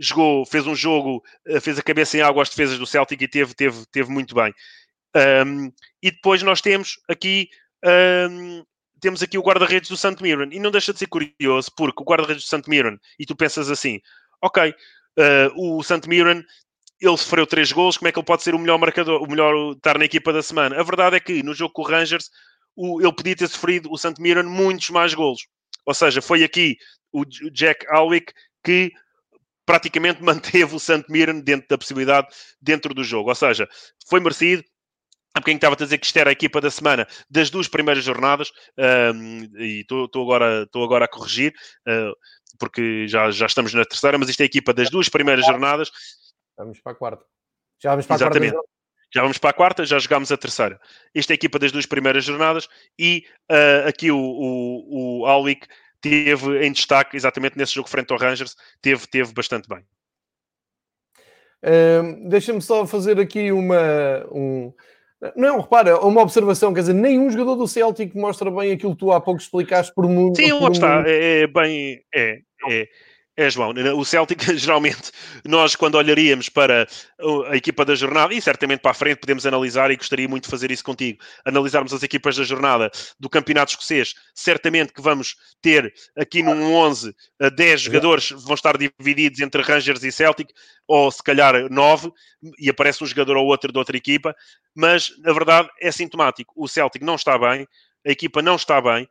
Jogou, 0.00 0.46
fez 0.46 0.66
um 0.66 0.74
jogo, 0.74 1.22
eh, 1.46 1.60
fez 1.60 1.78
a 1.78 1.82
cabeça 1.82 2.16
em 2.16 2.22
água 2.22 2.42
às 2.42 2.48
defesas 2.48 2.78
do 2.78 2.86
Celtic 2.86 3.20
e 3.20 3.28
teve, 3.28 3.54
teve, 3.54 3.84
teve 3.92 4.10
muito 4.10 4.34
bem. 4.34 4.52
Um, 5.46 5.70
e 6.02 6.10
depois 6.10 6.42
nós 6.42 6.60
temos 6.60 6.98
aqui 7.08 7.48
um, 8.30 8.64
temos 9.00 9.22
aqui 9.22 9.38
o 9.38 9.42
guarda-redes 9.42 9.88
do 9.88 9.96
St. 9.96 10.22
Mirren. 10.22 10.50
E 10.52 10.60
não 10.60 10.70
deixa 10.70 10.92
de 10.92 10.98
ser 10.98 11.06
curioso, 11.06 11.70
porque 11.76 12.02
o 12.02 12.06
guarda-redes 12.06 12.44
do 12.44 12.48
St. 12.48 12.68
Mirren, 12.68 12.98
e 13.18 13.26
tu 13.26 13.34
pensas 13.34 13.70
assim, 13.70 13.98
ok, 14.42 14.70
uh, 14.70 15.78
o 15.78 15.82
St. 15.82 16.06
Mirren, 16.06 16.44
ele 17.00 17.16
sofreu 17.16 17.46
três 17.46 17.72
gols, 17.72 17.96
como 17.96 18.08
é 18.08 18.12
que 18.12 18.18
ele 18.18 18.26
pode 18.26 18.42
ser 18.42 18.54
o 18.54 18.58
melhor 18.58 18.78
marcador, 18.78 19.22
o 19.22 19.26
melhor 19.26 19.72
estar 19.72 19.98
na 19.98 20.04
equipa 20.04 20.32
da 20.32 20.42
semana? 20.42 20.78
A 20.78 20.82
verdade 20.82 21.16
é 21.16 21.20
que 21.20 21.42
no 21.42 21.54
jogo 21.54 21.72
com 21.72 21.82
o 21.82 21.86
Rangers, 21.86 22.30
o, 22.76 23.00
ele 23.00 23.12
podia 23.12 23.34
ter 23.34 23.48
sofrido, 23.48 23.90
o 23.90 23.96
St. 23.96 24.20
Mirren, 24.20 24.44
muitos 24.44 24.90
mais 24.90 25.14
gols. 25.14 25.46
Ou 25.86 25.94
seja, 25.94 26.20
foi 26.20 26.44
aqui 26.44 26.76
o, 27.10 27.22
o 27.22 27.50
Jack 27.50 27.86
Alwick 27.88 28.32
que 28.62 28.92
praticamente 29.70 30.20
manteve 30.24 30.74
o 30.74 30.80
St. 30.80 31.04
Mirren 31.08 31.40
dentro 31.40 31.68
da 31.68 31.78
possibilidade, 31.78 32.26
dentro 32.60 32.92
do 32.92 33.04
jogo. 33.04 33.28
Ou 33.28 33.34
seja, 33.36 33.68
foi 34.08 34.18
merecido, 34.18 34.64
Há 35.32 35.38
bocadinho 35.38 35.58
estava 35.58 35.76
a 35.76 35.78
dizer 35.78 35.96
que 35.98 36.06
isto 36.06 36.16
era 36.16 36.30
a 36.30 36.32
equipa 36.32 36.60
da 36.60 36.72
semana 36.72 37.06
das 37.30 37.50
duas 37.50 37.68
primeiras 37.68 38.02
jornadas 38.02 38.50
um, 39.14 39.44
e 39.60 39.82
estou 39.82 40.08
agora, 40.22 40.68
agora 40.74 41.04
a 41.04 41.08
corrigir 41.08 41.54
uh, 41.86 42.12
porque 42.58 43.06
já, 43.06 43.30
já 43.30 43.46
estamos 43.46 43.72
na 43.72 43.84
terceira, 43.84 44.18
mas 44.18 44.28
isto 44.28 44.40
é 44.40 44.42
a 44.42 44.46
equipa 44.46 44.74
das 44.74 44.90
duas 44.90 45.08
primeiras 45.08 45.46
jornadas. 45.46 45.92
Vamos 46.58 46.80
para 46.80 46.92
a 46.92 46.94
quarta. 46.96 47.24
Já 47.80 47.90
vamos 47.90 48.06
para 48.06 48.16
Exatamente. 48.16 48.50
a 48.50 48.54
quarta. 48.54 48.70
Já 49.14 49.22
vamos 49.22 49.38
para 49.38 49.50
a 49.50 49.52
quarta, 49.52 49.84
já 49.84 49.98
jogámos 50.00 50.32
a 50.32 50.36
terceira. 50.36 50.80
Esta 51.14 51.32
é 51.32 51.34
a 51.34 51.36
equipa 51.36 51.60
das 51.60 51.70
duas 51.70 51.86
primeiras 51.86 52.24
jornadas 52.24 52.68
e 52.98 53.24
uh, 53.48 53.88
aqui 53.88 54.10
o, 54.10 54.18
o, 54.18 55.20
o 55.20 55.26
Alwick 55.26 55.68
teve 56.00 56.66
em 56.66 56.72
destaque, 56.72 57.16
exatamente 57.16 57.56
nesse 57.56 57.74
jogo 57.74 57.88
frente 57.88 58.12
ao 58.12 58.18
Rangers, 58.18 58.56
teve, 58.80 59.06
teve 59.06 59.32
bastante 59.32 59.68
bem. 59.68 59.84
Uh, 61.62 62.28
Deixa-me 62.28 62.62
só 62.62 62.86
fazer 62.86 63.20
aqui 63.20 63.52
uma, 63.52 64.26
um, 64.32 64.72
não, 65.36 65.60
repara, 65.60 65.98
uma 66.00 66.22
observação, 66.22 66.72
quer 66.72 66.80
dizer, 66.80 66.94
nenhum 66.94 67.28
jogador 67.30 67.56
do 67.56 67.68
Celtic 67.68 68.14
mostra 68.14 68.50
bem 68.50 68.72
aquilo 68.72 68.92
que 68.92 69.00
tu 69.00 69.12
há 69.12 69.20
pouco 69.20 69.40
explicaste 69.40 69.94
por 69.94 70.08
mundo. 70.08 70.36
Sim, 70.36 70.52
lá 70.52 70.70
está, 70.70 71.04
é, 71.06 71.42
é 71.42 71.46
bem. 71.46 72.02
É, 72.14 72.38
é. 72.68 72.88
É, 73.36 73.48
João, 73.48 73.72
o 73.96 74.04
Celtic, 74.04 74.42
geralmente, 74.58 75.12
nós 75.46 75.76
quando 75.76 75.94
olharíamos 75.94 76.48
para 76.48 76.86
a 77.48 77.56
equipa 77.56 77.84
da 77.84 77.94
jornada, 77.94 78.34
e 78.34 78.42
certamente 78.42 78.80
para 78.80 78.90
a 78.90 78.94
frente 78.94 79.18
podemos 79.18 79.46
analisar, 79.46 79.90
e 79.90 79.96
gostaria 79.96 80.28
muito 80.28 80.44
de 80.44 80.50
fazer 80.50 80.70
isso 80.70 80.84
contigo, 80.84 81.18
analisarmos 81.44 81.92
as 81.92 82.02
equipas 82.02 82.36
da 82.36 82.44
jornada 82.44 82.90
do 83.18 83.30
Campeonato 83.30 83.72
Escocês, 83.72 84.14
certamente 84.34 84.92
que 84.92 85.00
vamos 85.00 85.36
ter 85.62 85.92
aqui 86.16 86.42
num 86.42 86.74
11 86.74 87.14
10 87.54 87.80
jogadores, 87.80 88.30
vão 88.30 88.54
estar 88.54 88.76
divididos 88.76 89.40
entre 89.40 89.62
Rangers 89.62 90.02
e 90.02 90.12
Celtic, 90.12 90.50
ou 90.86 91.10
se 91.10 91.22
calhar 91.22 91.70
9, 91.70 92.12
e 92.58 92.68
aparece 92.68 93.02
um 93.04 93.06
jogador 93.06 93.36
ou 93.36 93.46
outro 93.46 93.72
de 93.72 93.78
outra 93.78 93.96
equipa, 93.96 94.34
mas 94.74 95.14
na 95.18 95.32
verdade 95.32 95.68
é 95.80 95.90
sintomático. 95.92 96.52
O 96.56 96.68
Celtic 96.68 97.02
não 97.02 97.14
está 97.14 97.38
bem, 97.38 97.66
a 98.06 98.10
equipa 98.10 98.42
não 98.42 98.56
está 98.56 98.80
bem. 98.80 99.08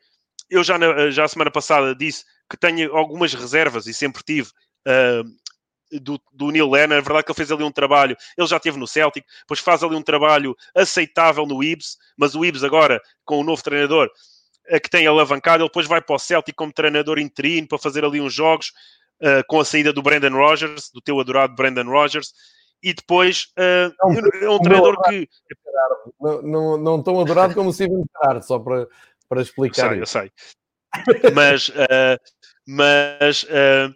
Eu 0.49 0.63
já, 0.63 0.77
na, 0.77 1.09
já 1.09 1.25
a 1.25 1.27
semana 1.27 1.51
passada 1.51 1.95
disse 1.95 2.25
que 2.49 2.57
tenho 2.57 2.95
algumas 2.95 3.33
reservas 3.33 3.85
e 3.87 3.93
sempre 3.93 4.23
tive 4.23 4.49
uh, 4.87 5.99
do, 6.01 6.19
do 6.31 6.51
Neil 6.51 6.69
Lennon. 6.69 6.95
É 6.95 7.01
verdade 7.01 7.23
que 7.23 7.31
ele 7.31 7.37
fez 7.37 7.51
ali 7.51 7.63
um 7.63 7.71
trabalho, 7.71 8.17
ele 8.37 8.47
já 8.47 8.57
esteve 8.57 8.77
no 8.77 8.87
Celtic, 8.87 9.25
depois 9.41 9.59
faz 9.59 9.83
ali 9.83 9.95
um 9.95 10.01
trabalho 10.01 10.55
aceitável 10.75 11.45
no 11.45 11.63
Ibs, 11.63 11.97
mas 12.17 12.35
o 12.35 12.43
Ibs 12.43 12.63
agora, 12.63 13.01
com 13.25 13.39
o 13.39 13.43
novo 13.43 13.63
treinador, 13.63 14.09
que 14.77 14.89
tem 14.89 15.07
alavancado, 15.07 15.63
ele 15.63 15.69
depois 15.69 15.87
vai 15.87 16.01
para 16.01 16.15
o 16.15 16.19
Celtic 16.19 16.55
como 16.55 16.71
treinador 16.71 17.17
interino 17.17 17.67
para 17.67 17.79
fazer 17.79 18.05
ali 18.05 18.21
uns 18.21 18.33
jogos 18.33 18.71
uh, 19.21 19.43
com 19.47 19.59
a 19.59 19.65
saída 19.65 19.91
do 19.91 20.01
Brandon 20.01 20.35
Rogers, 20.35 20.91
do 20.93 21.01
teu 21.01 21.19
adorado 21.19 21.55
Brandon 21.55 21.89
Rogers. 21.89 22.33
E 22.81 22.93
depois 22.93 23.47
uh, 23.57 23.93
não, 23.99 24.13
é 24.41 24.49
um 24.49 24.59
treinador 24.59 25.01
que. 25.03 25.27
Não, 26.19 26.41
não, 26.41 26.77
não 26.77 27.03
tão 27.03 27.19
adorado 27.19 27.53
como 27.53 27.69
o 27.69 27.73
Steven 27.73 28.03
Gerrard, 28.15 28.45
só 28.45 28.59
para, 28.59 28.87
para 29.29 29.41
explicar. 29.41 29.95
Eu 29.97 30.05
sei, 30.05 30.23
isso. 30.25 30.33
eu 30.97 31.13
sei. 31.13 31.31
Mas, 31.33 31.69
uh, 31.69 32.17
mas 32.67 33.43
uh, 33.43 33.95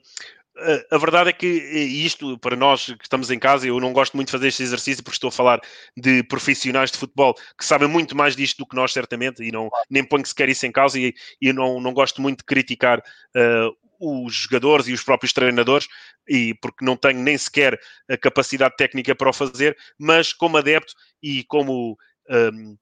a 0.92 0.98
verdade 0.98 1.30
é 1.30 1.34
que 1.34 1.48
isto, 1.48 2.38
para 2.38 2.56
nós 2.56 2.86
que 2.86 3.04
estamos 3.04 3.32
em 3.32 3.40
casa, 3.40 3.68
eu 3.68 3.80
não 3.80 3.92
gosto 3.92 4.16
muito 4.16 4.28
de 4.28 4.32
fazer 4.32 4.50
este 4.50 4.64
exercício 4.64 5.04
porque 5.04 5.16
estou 5.16 5.30
a 5.30 5.32
falar 5.32 5.60
de 5.98 6.24
profissionais 6.24 6.92
de 6.92 6.98
futebol 6.98 7.34
que 7.58 7.66
sabem 7.66 7.88
muito 7.88 8.16
mais 8.16 8.36
disto 8.36 8.60
do 8.60 8.68
que 8.68 8.76
nós, 8.76 8.94
certamente, 8.94 9.44
e 9.44 9.52
não, 9.52 9.70
nem 9.90 10.04
ponho 10.04 10.26
sequer 10.26 10.50
isso 10.50 10.66
em 10.66 10.72
causa, 10.72 11.00
e, 11.00 11.14
e 11.42 11.48
eu 11.48 11.54
não, 11.54 11.82
não 11.82 11.94
gosto 11.94 12.22
muito 12.22 12.40
de 12.40 12.46
criticar 12.46 13.00
uh, 13.00 13.76
os 14.00 14.34
jogadores 14.34 14.88
e 14.88 14.94
os 14.94 15.04
próprios 15.04 15.34
treinadores, 15.34 15.88
e 16.28 16.54
porque 16.62 16.86
não 16.86 16.96
tenho 16.96 17.20
nem 17.20 17.38
sequer 17.38 17.80
a 18.10 18.18
capacidade 18.18 18.76
técnica 18.76 19.16
para 19.16 19.30
o 19.30 19.34
fazer, 19.34 19.76
mas 19.98 20.34
como 20.34 20.58
adepto 20.58 20.94
e 21.22 21.44
como 21.46 21.98
um, 22.30 22.78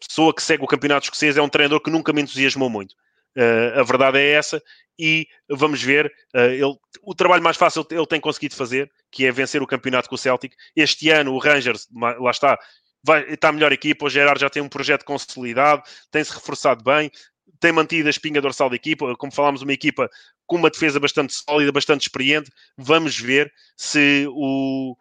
pessoa 0.00 0.34
que 0.34 0.42
segue 0.42 0.62
o 0.62 0.66
campeonato 0.66 1.04
escocês, 1.04 1.36
é 1.36 1.42
um 1.42 1.48
treinador 1.48 1.80
que 1.80 1.90
nunca 1.90 2.12
me 2.12 2.22
entusiasmou 2.22 2.68
muito 2.68 2.94
Uh, 3.36 3.80
a 3.80 3.82
verdade 3.82 4.18
é 4.18 4.32
essa 4.32 4.62
e 4.98 5.26
vamos 5.48 5.82
ver. 5.82 6.06
Uh, 6.34 6.38
ele, 6.38 6.76
o 7.02 7.14
trabalho 7.14 7.42
mais 7.42 7.56
fácil 7.56 7.86
ele 7.90 8.06
tem 8.06 8.20
conseguido 8.20 8.54
fazer, 8.54 8.90
que 9.10 9.26
é 9.26 9.32
vencer 9.32 9.62
o 9.62 9.66
campeonato 9.66 10.08
com 10.08 10.14
o 10.14 10.18
Celtic. 10.18 10.54
Este 10.76 11.10
ano 11.10 11.32
o 11.32 11.38
Rangers, 11.38 11.88
lá 11.92 12.30
está, 12.30 12.58
vai, 13.02 13.22
está 13.32 13.48
a 13.48 13.52
melhor 13.52 13.72
equipa. 13.72 14.04
O 14.04 14.10
Gerard 14.10 14.40
já 14.40 14.50
tem 14.50 14.62
um 14.62 14.68
projeto 14.68 15.04
consolidado, 15.04 15.82
tem-se 16.10 16.32
reforçado 16.32 16.84
bem, 16.84 17.10
tem 17.58 17.72
mantido 17.72 18.08
a 18.08 18.10
espinha 18.10 18.40
dorsal 18.40 18.68
da 18.68 18.76
equipa. 18.76 19.16
Como 19.16 19.32
falámos, 19.32 19.62
uma 19.62 19.72
equipa 19.72 20.10
com 20.46 20.56
uma 20.56 20.70
defesa 20.70 21.00
bastante 21.00 21.32
sólida, 21.32 21.72
bastante 21.72 22.02
experiente. 22.02 22.50
Vamos 22.76 23.18
ver 23.18 23.52
se 23.76 24.26
o 24.30 24.94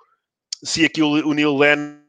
se 0.64 0.86
aqui 0.86 1.02
o, 1.02 1.28
o 1.28 1.34
Neil 1.34 1.58
Lennon 1.58 2.01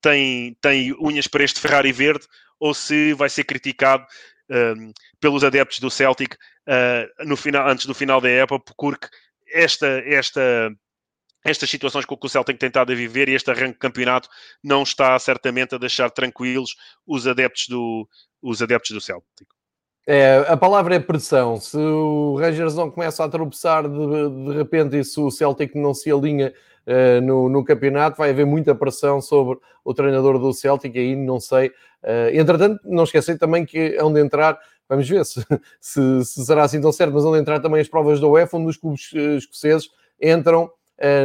tem, 0.00 0.56
tem 0.60 0.96
unhas 1.00 1.26
para 1.26 1.44
este 1.44 1.60
Ferrari 1.60 1.92
verde 1.92 2.26
ou 2.58 2.72
se 2.72 3.12
vai 3.14 3.28
ser 3.28 3.44
criticado 3.44 4.06
um, 4.50 4.92
pelos 5.20 5.44
adeptos 5.44 5.78
do 5.78 5.90
Celtic 5.90 6.34
uh, 6.34 7.26
no 7.26 7.36
final, 7.36 7.68
antes 7.68 7.86
do 7.86 7.94
final 7.94 8.20
da 8.20 8.28
época, 8.28 8.72
porque 8.76 9.08
esta, 9.52 9.86
esta, 10.06 10.70
estas 11.44 11.68
situações 11.68 12.04
com 12.04 12.16
que 12.16 12.26
o 12.26 12.28
Celtic 12.28 12.58
tem 12.58 12.68
tentado 12.68 12.92
a 12.92 12.94
viver 12.94 13.28
e 13.28 13.34
este 13.34 13.50
arranque 13.50 13.72
de 13.72 13.78
campeonato 13.78 14.28
não 14.62 14.82
está 14.82 15.18
certamente 15.18 15.74
a 15.74 15.78
deixar 15.78 16.10
tranquilos 16.10 16.76
os 17.06 17.26
adeptos 17.26 17.66
do, 17.68 18.08
os 18.40 18.62
adeptos 18.62 18.90
do 18.92 19.00
Celtic. 19.00 19.48
É, 20.06 20.44
a 20.48 20.56
palavra 20.56 20.96
é 20.96 20.98
pressão. 20.98 21.60
Se 21.60 21.76
o 21.76 22.36
Rangers 22.36 22.74
não 22.74 22.90
começa 22.90 23.24
a 23.24 23.28
tropeçar 23.28 23.88
de, 23.88 24.30
de 24.46 24.52
repente 24.52 24.98
e 24.98 25.04
se 25.04 25.20
o 25.20 25.30
Celtic 25.30 25.74
não 25.76 25.94
se 25.94 26.10
alinha 26.10 26.52
uh, 26.86 27.20
no, 27.20 27.48
no, 27.48 27.64
campeonato, 27.64 28.18
vai 28.18 28.30
haver 28.30 28.46
muita 28.46 28.74
pressão 28.74 29.20
sobre 29.20 29.58
o 29.84 29.94
treinador 29.94 30.38
do 30.38 30.52
Celtic. 30.52 30.96
Aí 30.96 31.16
não 31.16 31.40
sei. 31.40 31.68
Uh, 32.02 32.30
entretanto, 32.32 32.80
não 32.84 33.04
esquecer 33.04 33.38
também 33.38 33.64
que 33.64 33.96
é 33.96 34.02
onde 34.02 34.20
entrar, 34.20 34.58
vamos 34.88 35.08
ver 35.08 35.24
se, 35.24 35.44
se, 35.80 36.24
se, 36.24 36.46
será 36.46 36.64
assim 36.64 36.80
tão 36.80 36.92
certo, 36.92 37.12
mas 37.12 37.24
onde 37.24 37.38
entrar 37.38 37.60
também 37.60 37.80
as 37.80 37.88
provas 37.88 38.20
da 38.20 38.26
UEFA, 38.26 38.56
onde 38.56 38.68
os 38.68 38.76
clubes 38.76 39.12
uh, 39.12 39.36
escoceses 39.36 39.88
entram 40.20 40.70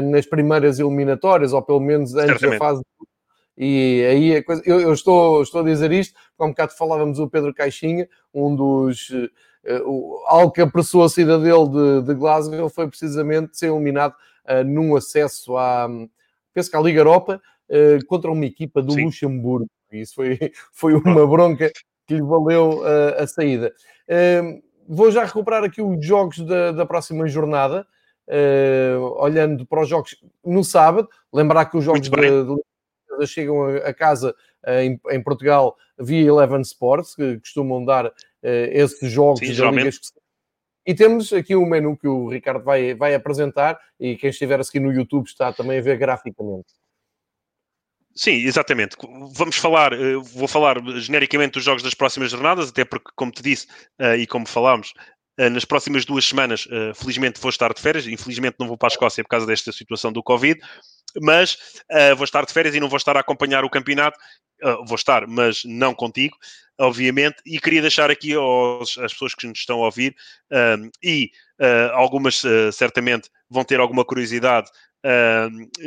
nas 0.10 0.26
primeiras 0.26 0.80
eliminatórias, 0.80 1.54
ou 1.54 1.62
pelo 1.62 1.80
menos 1.80 2.16
antes 2.16 2.40
Certamente. 2.40 2.60
da 2.60 2.66
fase 2.66 2.82
e 3.58 4.06
aí 4.06 4.36
a 4.36 4.44
coisa, 4.44 4.62
eu, 4.66 4.80
eu, 4.80 4.94
estou, 4.94 5.42
estou 5.42 5.62
a 5.62 5.64
dizer 5.64 5.92
isto, 5.92 6.14
porque 6.14 6.44
há 6.44 6.46
um 6.46 6.50
bocado 6.50 6.74
falávamos 6.74 7.18
o 7.18 7.28
Pedro 7.28 7.54
Caixinha, 7.54 8.08
um 8.32 8.56
dos. 8.56 9.10
Uh, 9.10 10.20
algo 10.28 10.52
que 10.52 10.62
apressou 10.62 11.04
a 11.04 11.10
saída 11.10 11.40
dele 11.40 11.68
de, 11.68 12.02
de 12.04 12.14
Glasgow 12.14 12.70
foi 12.70 12.88
precisamente 12.88 13.58
ser 13.58 13.68
eliminado 13.68 14.14
num 14.66 14.96
acesso 14.96 15.58
à, 15.58 15.88
penso 16.54 16.70
que 16.70 16.78
à 16.78 16.82
Liga 16.82 17.00
Europa, 17.00 17.42
uh, 17.70 18.06
contra 18.06 18.32
uma 18.32 18.46
equipa 18.46 18.82
do 18.82 18.94
Sim. 18.94 19.06
Luxemburgo. 19.06 19.70
Isso 19.92 20.16
foi, 20.16 20.40
foi 20.74 20.94
uma 20.94 21.26
bronca 21.26 21.72
que 22.06 22.16
lhe 22.16 22.22
valeu 22.22 22.80
uh, 22.80 23.22
a 23.22 23.28
saída. 23.28 23.74
vou 24.88 25.12
já 25.12 25.24
recuperar 25.26 25.64
aqui 25.64 25.82
os 25.82 26.06
jogos 26.06 26.40
da, 26.40 26.72
da 26.72 26.86
próxima 26.86 27.28
jornada, 27.28 27.86
olhando 29.18 29.66
para 29.66 29.82
os 29.82 29.90
jogos 29.90 30.16
no 30.46 30.64
sábado. 30.64 31.08
Lembrar 31.32 31.66
que 31.66 31.78
os 31.78 31.84
jogos 31.84 32.02
de, 32.02 32.10
de 32.10 33.28
chegam 33.28 33.64
a, 33.64 33.94
casa 33.94 34.36
eh, 34.66 34.86
em, 34.86 35.00
em, 35.10 35.24
Portugal 35.24 35.76
via 35.98 36.28
Eleven 36.28 36.62
Sports, 36.62 37.16
que 37.16 37.40
costumam 37.40 37.84
dar 37.84 38.06
uh, 38.06 38.12
esses 38.44 39.12
jogos 39.12 39.40
Sim, 39.40 39.56
da 39.56 39.72
Liga 39.72 39.90
E 40.88 40.96
temos 40.96 41.34
aqui 41.34 41.54
o 41.54 41.64
um 41.64 41.70
menu 41.70 41.98
que 41.98 42.08
o 42.08 42.30
Ricardo 42.30 42.64
vai, 42.64 42.94
vai 42.94 43.14
apresentar 43.14 43.78
e 44.00 44.16
quem 44.16 44.30
estiver 44.30 44.58
a 44.58 44.64
seguir 44.64 44.80
no 44.80 44.94
YouTube 44.94 45.28
está 45.28 45.52
também 45.52 45.80
a 45.80 45.82
ver 45.82 45.98
graficamente. 45.98 46.68
Sim, 48.16 48.36
exatamente. 48.36 48.96
Vamos 49.34 49.58
falar, 49.58 49.92
eh, 49.92 50.16
vou 50.34 50.48
falar 50.48 50.78
genericamente 50.96 51.56
dos 51.56 51.66
jogos 51.66 51.84
das 51.84 51.94
próximas 51.94 52.32
jornadas, 52.32 52.70
até 52.70 52.86
porque, 52.86 53.12
como 53.18 53.34
te 53.34 53.44
disse 53.44 53.68
e 54.18 54.26
como 54.26 54.48
falámos, 54.48 54.94
nas 55.38 55.66
próximas 55.66 56.04
duas 56.04 56.26
semanas, 56.26 56.68
felizmente 56.96 57.40
vou 57.40 57.50
estar 57.50 57.72
de 57.72 57.80
férias, 57.80 58.08
infelizmente 58.08 58.56
não 58.58 58.68
vou 58.68 58.76
para 58.76 58.88
a 58.88 58.94
Escócia 58.94 59.24
por 59.24 59.30
causa 59.30 59.46
desta 59.46 59.72
situação 59.72 60.12
do 60.12 60.24
Covid, 60.24 60.60
mas 61.22 61.60
vou 62.16 62.24
estar 62.24 62.44
de 62.44 62.52
férias 62.52 62.74
e 62.74 62.80
não 62.80 62.90
vou 62.90 62.98
estar 62.98 63.16
a 63.16 63.20
acompanhar 63.20 63.64
o 63.64 63.70
campeonato. 63.70 64.18
Uh, 64.64 64.86
vou 64.86 64.96
estar, 64.96 65.28
mas 65.28 65.64
não 65.66 65.94
contigo, 65.94 66.36
obviamente. 66.80 67.38
E 67.46 67.60
queria 67.60 67.82
deixar 67.82 68.10
aqui 68.10 68.34
aos, 68.34 68.98
às 68.98 69.14
pessoas 69.14 69.36
que 69.36 69.48
nos 69.48 69.60
estão 69.60 69.82
a 69.82 69.86
ouvir, 69.86 70.16
uh, 70.52 70.90
e 71.04 71.32
algumas 71.94 72.44
certamente 72.72 73.32
vão 73.50 73.64
ter 73.64 73.80
alguma 73.80 74.06
curiosidade 74.06 74.70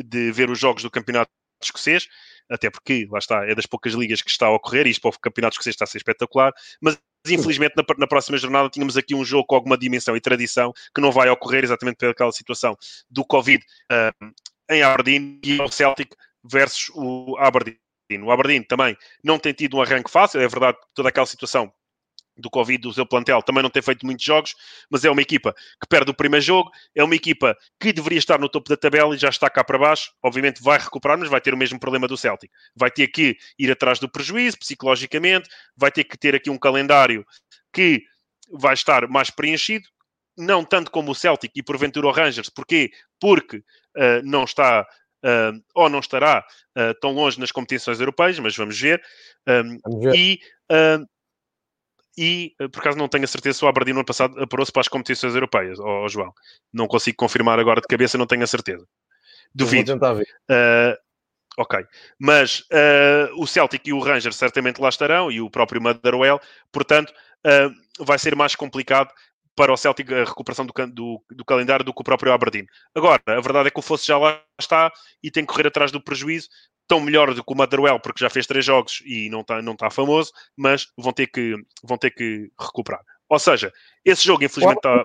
de 0.04 0.32
ver 0.32 0.50
os 0.50 0.58
jogos 0.58 0.82
do 0.82 0.90
campeonato 0.90 1.30
escocês, 1.62 2.08
até 2.48 2.68
porque, 2.70 3.06
lá 3.08 3.18
está, 3.18 3.46
é 3.46 3.54
das 3.54 3.66
poucas 3.66 3.92
ligas 3.92 4.20
que 4.20 4.30
está 4.30 4.46
a 4.46 4.50
ocorrer, 4.50 4.86
e 4.86 4.90
isto 4.90 5.00
para 5.00 5.10
o 5.10 5.20
campeonato 5.20 5.54
escocês 5.54 5.74
está 5.74 5.84
a 5.84 5.86
ser 5.86 5.98
espetacular, 5.98 6.52
mas 6.80 6.98
infelizmente 7.28 7.74
na, 7.76 7.84
na, 7.98 8.06
próxima 8.06 8.38
jornada 8.38 8.70
tínhamos 8.70 8.96
aqui 8.96 9.14
um 9.14 9.24
jogo 9.24 9.46
com 9.46 9.54
alguma 9.54 9.76
dimensão 9.76 10.16
e 10.16 10.20
tradição 10.20 10.72
que 10.94 11.00
não 11.00 11.12
vai 11.12 11.28
ocorrer 11.28 11.64
exatamente 11.64 11.96
pelaquela 11.96 12.32
situação 12.32 12.76
do 13.10 13.24
Covid 13.24 13.62
uh, 13.92 14.32
em 14.70 14.82
Aberdeen 14.82 15.40
e 15.44 15.60
o 15.60 15.68
Celtic 15.68 16.14
versus 16.44 16.90
o 16.94 17.36
Aberdeen. 17.38 17.78
O 18.18 18.30
Aberdeen 18.30 18.62
também 18.62 18.96
não 19.22 19.38
tem 19.38 19.52
tido 19.52 19.76
um 19.76 19.82
arranque 19.82 20.10
fácil, 20.10 20.40
é 20.40 20.48
verdade 20.48 20.78
toda 20.94 21.08
aquela 21.08 21.26
situação 21.26 21.72
do 22.40 22.50
Covid 22.50 22.80
do 22.80 22.92
seu 22.92 23.06
plantel 23.06 23.42
também 23.42 23.62
não 23.62 23.70
tem 23.70 23.82
feito 23.82 24.04
muitos 24.04 24.24
jogos, 24.24 24.54
mas 24.90 25.04
é 25.04 25.10
uma 25.10 25.20
equipa 25.22 25.54
que 25.80 25.86
perde 25.88 26.10
o 26.10 26.14
primeiro 26.14 26.44
jogo, 26.44 26.70
é 26.94 27.04
uma 27.04 27.14
equipa 27.14 27.56
que 27.78 27.92
deveria 27.92 28.18
estar 28.18 28.38
no 28.38 28.48
topo 28.48 28.68
da 28.68 28.76
tabela 28.76 29.14
e 29.14 29.18
já 29.18 29.28
está 29.28 29.48
cá 29.48 29.62
para 29.62 29.78
baixo. 29.78 30.12
Obviamente 30.22 30.62
vai 30.62 30.78
recuperar, 30.78 31.18
mas 31.18 31.28
vai 31.28 31.40
ter 31.40 31.54
o 31.54 31.56
mesmo 31.56 31.78
problema 31.78 32.08
do 32.08 32.16
Celtic. 32.16 32.50
Vai 32.74 32.90
ter 32.90 33.08
que 33.08 33.36
ir 33.58 33.70
atrás 33.70 33.98
do 33.98 34.08
prejuízo 34.08 34.58
psicologicamente, 34.58 35.48
vai 35.76 35.90
ter 35.90 36.04
que 36.04 36.16
ter 36.16 36.34
aqui 36.34 36.50
um 36.50 36.58
calendário 36.58 37.24
que 37.72 38.02
vai 38.52 38.74
estar 38.74 39.06
mais 39.06 39.30
preenchido, 39.30 39.88
não 40.36 40.64
tanto 40.64 40.90
como 40.90 41.12
o 41.12 41.14
Celtic 41.14 41.52
e 41.54 41.62
porventura 41.62 42.06
o 42.06 42.10
Rangers. 42.10 42.48
Porquê? 42.48 42.90
Porque 43.20 43.58
uh, 43.58 44.22
não 44.24 44.44
está 44.44 44.86
uh, 45.24 45.62
ou 45.74 45.88
não 45.88 46.00
estará 46.00 46.44
uh, 46.76 46.94
tão 47.00 47.12
longe 47.12 47.38
nas 47.38 47.52
competições 47.52 48.00
europeias, 48.00 48.38
mas 48.38 48.56
vamos 48.56 48.78
ver. 48.78 49.02
Um, 49.46 49.78
vamos 49.84 50.04
ver. 50.04 50.14
E, 50.16 50.40
e 52.16 52.54
por 52.72 52.80
acaso 52.80 52.98
não 52.98 53.08
tenho 53.08 53.24
a 53.24 53.28
certeza 53.28 53.58
se 53.58 53.64
o 53.64 53.68
Aberdeen 53.68 53.94
no 53.94 54.00
ano 54.00 54.06
passado 54.06 54.38
apurou-se 54.40 54.72
para 54.72 54.80
as 54.80 54.88
competições 54.88 55.34
europeias, 55.34 55.78
oh, 55.78 56.04
oh, 56.04 56.08
João. 56.08 56.32
Não 56.72 56.86
consigo 56.86 57.16
confirmar 57.16 57.58
agora 57.58 57.80
de 57.80 57.86
cabeça, 57.86 58.18
não 58.18 58.26
tenho 58.26 58.44
a 58.44 58.46
certeza. 58.46 58.86
Duvido. 59.54 59.98
Ver. 59.98 60.98
Ok, 61.58 61.84
mas 62.18 62.64
o 63.36 63.46
Celtic 63.46 63.86
e 63.86 63.92
o 63.92 64.00
Rangers 64.00 64.36
certamente 64.36 64.80
lá 64.80 64.88
estarão 64.88 65.30
e 65.30 65.40
o 65.40 65.50
próprio 65.50 65.82
Motherwell, 65.82 66.40
portanto, 66.70 67.12
vai 67.98 68.18
ser 68.18 68.36
mais 68.36 68.54
complicado 68.54 69.10
para 69.60 69.74
o 69.74 69.76
Celtic 69.76 70.10
a 70.10 70.24
recuperação 70.24 70.64
do, 70.64 70.72
do, 70.86 71.22
do, 71.32 71.44
calendário 71.44 71.84
do 71.84 71.92
que 71.92 72.00
o 72.00 72.04
próprio 72.04 72.32
Aberdeen. 72.32 72.64
Agora, 72.94 73.20
a 73.26 73.40
verdade 73.42 73.68
é 73.68 73.70
que 73.70 73.78
o 73.78 73.82
Fosse 73.82 74.06
já 74.06 74.16
lá 74.16 74.42
está 74.58 74.90
e 75.22 75.30
tem 75.30 75.44
que 75.44 75.52
correr 75.52 75.68
atrás 75.68 75.92
do 75.92 76.02
prejuízo, 76.02 76.48
tão 76.88 76.98
melhor 76.98 77.34
do 77.34 77.44
que 77.44 77.52
o 77.52 77.54
Motherwell, 77.54 78.00
porque 78.00 78.24
já 78.24 78.30
fez 78.30 78.46
três 78.46 78.64
jogos 78.64 79.02
e 79.04 79.28
não 79.28 79.42
está 79.42 79.60
não 79.60 79.76
tá 79.76 79.90
famoso, 79.90 80.32
mas 80.56 80.86
vão 80.96 81.12
ter, 81.12 81.26
que, 81.26 81.54
vão 81.84 81.98
ter 81.98 82.10
que 82.10 82.50
recuperar. 82.58 83.02
Ou 83.28 83.38
seja, 83.38 83.70
esse 84.02 84.24
jogo 84.24 84.42
infelizmente 84.42 84.78
está... 84.78 84.96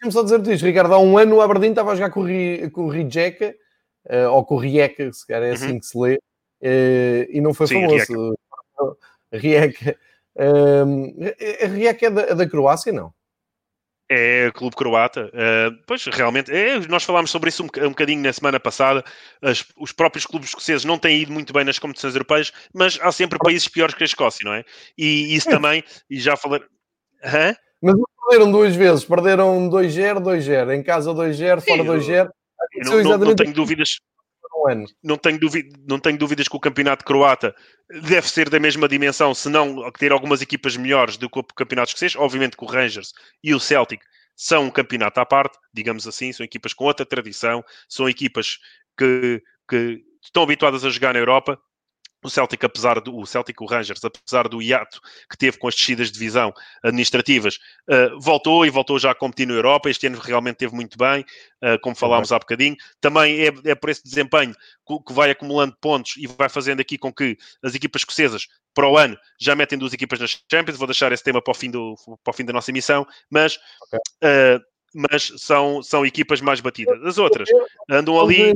Deixa-me 0.00 0.12
só 0.12 0.22
dizer 0.22 0.54
isto, 0.54 0.64
Ricardo, 0.64 0.94
há 0.94 1.00
um 1.00 1.18
ano 1.18 1.36
o 1.36 1.40
Aberdeen 1.40 1.72
estava 1.72 1.90
a 1.90 1.96
jogar 1.96 2.10
com 2.10 2.20
o, 2.20 2.24
Ri, 2.24 2.70
com 2.70 2.84
o 2.84 2.88
Rijeka, 2.88 3.52
uh, 4.10 4.30
ou 4.30 4.44
com 4.44 4.54
o 4.54 4.58
Rijeka, 4.58 5.12
se 5.12 5.26
calhar 5.26 5.42
é 5.42 5.52
assim 5.54 5.72
uhum. 5.72 5.80
que 5.80 5.86
se 5.86 5.98
lê, 5.98 6.14
uh, 6.14 7.26
e 7.30 7.40
não 7.40 7.52
foi 7.52 7.66
Sim, 7.66 7.80
famoso. 7.80 8.38
Rijeka. 9.32 9.98
Uh, 10.34 11.12
Rijeka 11.74 12.06
é 12.06 12.10
da, 12.10 12.22
é 12.22 12.34
da 12.34 12.48
Croácia, 12.48 12.90
não? 12.90 13.12
É 14.14 14.50
clube 14.50 14.76
croata. 14.76 15.30
Uh, 15.32 15.74
pois, 15.86 16.04
realmente, 16.04 16.52
é, 16.52 16.78
nós 16.86 17.02
falámos 17.02 17.30
sobre 17.30 17.48
isso 17.48 17.62
um, 17.62 17.86
um 17.86 17.88
bocadinho 17.88 18.20
na 18.20 18.30
semana 18.30 18.60
passada. 18.60 19.02
As, 19.40 19.64
os 19.78 19.90
próprios 19.90 20.26
clubes 20.26 20.50
escoceses 20.50 20.84
não 20.84 20.98
têm 20.98 21.22
ido 21.22 21.32
muito 21.32 21.50
bem 21.50 21.64
nas 21.64 21.78
competições 21.78 22.14
europeias, 22.14 22.52
mas 22.74 22.98
há 23.00 23.10
sempre 23.10 23.38
países 23.38 23.66
piores 23.68 23.94
que 23.94 24.02
a 24.02 24.06
Escócia, 24.06 24.44
não 24.44 24.52
é? 24.52 24.64
E 24.98 25.34
isso 25.34 25.48
também, 25.48 25.82
e 26.10 26.20
já 26.20 26.36
falei. 26.36 26.60
Hã? 27.24 27.54
Mas 27.80 27.94
perderam 28.28 28.52
duas 28.52 28.76
vezes, 28.76 29.02
perderam 29.02 29.70
2-0, 29.70 30.20
2-0, 30.20 30.74
em 30.74 30.82
casa 30.82 31.10
2-0, 31.12 31.62
fora 31.62 31.82
2-0. 31.82 32.28
Não, 32.84 33.02
não, 33.02 33.18
não 33.18 33.34
tenho 33.34 33.54
dúvidas 33.54 33.98
ano. 34.68 34.86
Não 35.02 35.16
tenho, 35.16 35.38
não 35.88 35.98
tenho 35.98 36.18
dúvidas 36.18 36.48
que 36.48 36.56
o 36.56 36.60
campeonato 36.60 37.04
croata 37.04 37.54
deve 38.02 38.28
ser 38.28 38.48
da 38.48 38.60
mesma 38.60 38.88
dimensão, 38.88 39.34
se 39.34 39.48
não 39.48 39.90
ter 39.92 40.12
algumas 40.12 40.42
equipas 40.42 40.76
melhores 40.76 41.16
do 41.16 41.28
que 41.28 41.38
o 41.38 41.44
campeonato 41.44 41.88
escocês. 41.88 42.16
Obviamente 42.16 42.56
que 42.56 42.64
o 42.64 42.68
Rangers 42.68 43.12
e 43.42 43.54
o 43.54 43.60
Celtic 43.60 44.02
são 44.36 44.64
um 44.64 44.70
campeonato 44.70 45.20
à 45.20 45.26
parte, 45.26 45.58
digamos 45.72 46.06
assim, 46.06 46.32
são 46.32 46.44
equipas 46.44 46.72
com 46.72 46.84
outra 46.84 47.04
tradição, 47.04 47.62
são 47.88 48.08
equipas 48.08 48.58
que, 48.98 49.42
que 49.68 50.02
estão 50.22 50.42
habituadas 50.42 50.84
a 50.84 50.90
jogar 50.90 51.12
na 51.12 51.20
Europa. 51.20 51.58
O 52.22 52.30
Celtic, 52.30 52.62
apesar 52.64 53.00
do 53.00 53.16
o 53.16 53.26
Celtic, 53.26 53.60
o 53.60 53.66
Rangers, 53.66 54.00
apesar 54.04 54.48
do 54.48 54.62
hiato 54.62 55.00
que 55.28 55.36
teve 55.36 55.58
com 55.58 55.68
as 55.68 55.74
descidas 55.74 56.08
de 56.08 56.14
divisão 56.14 56.52
administrativas, 56.82 57.58
uh, 57.90 58.18
voltou 58.20 58.64
e 58.64 58.70
voltou 58.70 58.98
já 58.98 59.10
a 59.10 59.14
competir 59.14 59.46
na 59.46 59.54
Europa. 59.54 59.90
Este 59.90 60.06
ano 60.06 60.18
realmente 60.18 60.56
teve 60.56 60.74
muito 60.74 60.96
bem, 60.96 61.22
uh, 61.62 61.78
como 61.82 61.96
falámos 61.96 62.30
há 62.30 62.38
bocadinho. 62.38 62.76
Também 63.00 63.40
é, 63.40 63.52
é 63.64 63.74
por 63.74 63.90
esse 63.90 64.04
desempenho 64.04 64.54
que, 64.86 65.12
vai 65.12 65.30
acumulando 65.30 65.76
pontos 65.80 66.14
e 66.16 66.26
vai 66.26 66.48
fazendo 66.48 66.80
aqui 66.80 66.96
com 66.96 67.12
que 67.12 67.36
as 67.62 67.74
equipas 67.74 68.02
escocesas, 68.02 68.46
para 68.74 68.88
o 68.88 68.96
ano, 68.96 69.18
já 69.38 69.54
metem 69.54 69.78
duas 69.78 69.92
equipas 69.92 70.18
nas 70.18 70.38
Champions. 70.50 70.78
Vou 70.78 70.86
deixar 70.86 71.12
esse 71.12 71.22
tema 71.22 71.42
para 71.42 71.50
o 71.50 71.54
fim, 71.54 71.70
do, 71.70 71.94
para 72.22 72.30
o 72.30 72.34
fim 72.34 72.44
da 72.44 72.52
nossa 72.52 72.70
emissão, 72.70 73.06
mas. 73.30 73.58
Okay. 73.86 73.98
Uh, 74.24 74.72
mas 74.94 75.32
são, 75.38 75.82
são 75.82 76.04
equipas 76.04 76.42
mais 76.42 76.60
batidas. 76.60 77.02
As 77.02 77.16
outras 77.16 77.48
andam 77.90 78.20
ali 78.20 78.54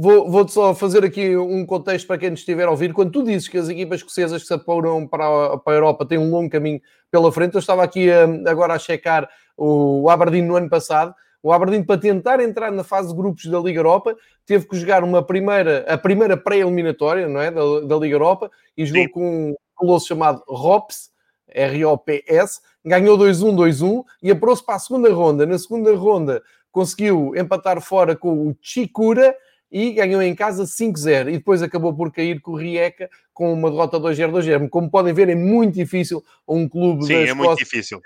Vou, 0.00 0.30
vou 0.30 0.46
só 0.46 0.76
fazer 0.76 1.04
aqui 1.04 1.36
um 1.36 1.66
contexto 1.66 2.06
para 2.06 2.18
quem 2.18 2.30
nos 2.30 2.38
estiver 2.38 2.68
a 2.68 2.70
ouvir. 2.70 2.92
Quando 2.92 3.10
tu 3.10 3.24
dizes 3.24 3.48
que 3.48 3.58
as 3.58 3.68
equipas 3.68 3.98
escocesas 3.98 4.42
que 4.42 4.46
se 4.46 4.54
apuram 4.54 5.04
para 5.04 5.24
a, 5.24 5.58
para 5.58 5.72
a 5.72 5.76
Europa 5.76 6.06
têm 6.06 6.18
um 6.18 6.30
longo 6.30 6.48
caminho 6.48 6.80
pela 7.10 7.32
frente, 7.32 7.56
eu 7.56 7.58
estava 7.58 7.82
aqui 7.82 8.08
a, 8.08 8.22
agora 8.48 8.74
a 8.74 8.78
checar 8.78 9.28
o 9.56 10.08
Aberdeen 10.08 10.44
no 10.44 10.54
ano 10.54 10.70
passado. 10.70 11.12
O 11.42 11.52
Aberdeen, 11.52 11.82
para 11.82 12.00
tentar 12.00 12.38
entrar 12.38 12.70
na 12.70 12.84
fase 12.84 13.08
de 13.08 13.16
grupos 13.16 13.46
da 13.46 13.58
Liga 13.58 13.80
Europa, 13.80 14.16
teve 14.46 14.68
que 14.68 14.76
jogar 14.76 15.02
uma 15.02 15.20
primeira, 15.20 15.84
a 15.92 15.98
primeira 15.98 16.36
pré-eliminatória 16.36 17.26
não 17.26 17.40
é? 17.40 17.50
da, 17.50 17.80
da 17.80 17.96
Liga 17.96 18.14
Europa 18.14 18.52
e 18.76 18.86
jogou 18.86 19.02
Sim. 19.02 19.08
com 19.08 19.50
um 19.50 19.54
colosso 19.74 20.06
chamado 20.06 20.44
ROPS, 20.48 21.10
R-O-P-S, 21.48 22.60
ganhou 22.84 23.18
2-1, 23.18 23.52
2-1 23.52 24.04
e 24.22 24.30
apurou-se 24.30 24.64
para 24.64 24.76
a 24.76 24.78
segunda 24.78 25.12
ronda. 25.12 25.44
Na 25.44 25.58
segunda 25.58 25.92
ronda 25.96 26.40
conseguiu 26.70 27.32
empatar 27.34 27.80
fora 27.80 28.14
com 28.14 28.46
o 28.46 28.56
Chikura 28.62 29.34
e 29.70 29.92
ganhou 29.92 30.22
em 30.22 30.34
casa 30.34 30.64
5-0 30.64 31.28
e 31.28 31.32
depois 31.32 31.62
acabou 31.62 31.94
por 31.94 32.10
cair 32.10 32.40
com 32.40 32.52
o 32.52 32.56
Rijeka 32.56 33.10
com 33.32 33.52
uma 33.52 33.70
derrota 33.70 34.00
2-0, 34.00 34.30
2-0. 34.32 34.68
Como 34.68 34.90
podem 34.90 35.12
ver, 35.12 35.28
é 35.28 35.34
muito 35.34 35.74
difícil 35.74 36.24
um 36.46 36.68
clube 36.68 37.04
Sim, 37.04 37.12
da 37.12 37.22
Escócia, 37.22 37.30
é 37.30 37.46
muito 37.46 37.58
difícil. 37.58 38.00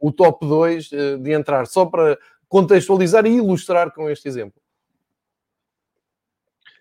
o 0.00 0.12
top 0.12 0.46
2 0.46 0.90
eh, 0.92 1.16
de 1.16 1.32
entrar, 1.32 1.66
só 1.66 1.86
para 1.86 2.18
contextualizar 2.48 3.26
e 3.26 3.36
ilustrar 3.36 3.92
com 3.92 4.10
este 4.10 4.28
exemplo. 4.28 4.60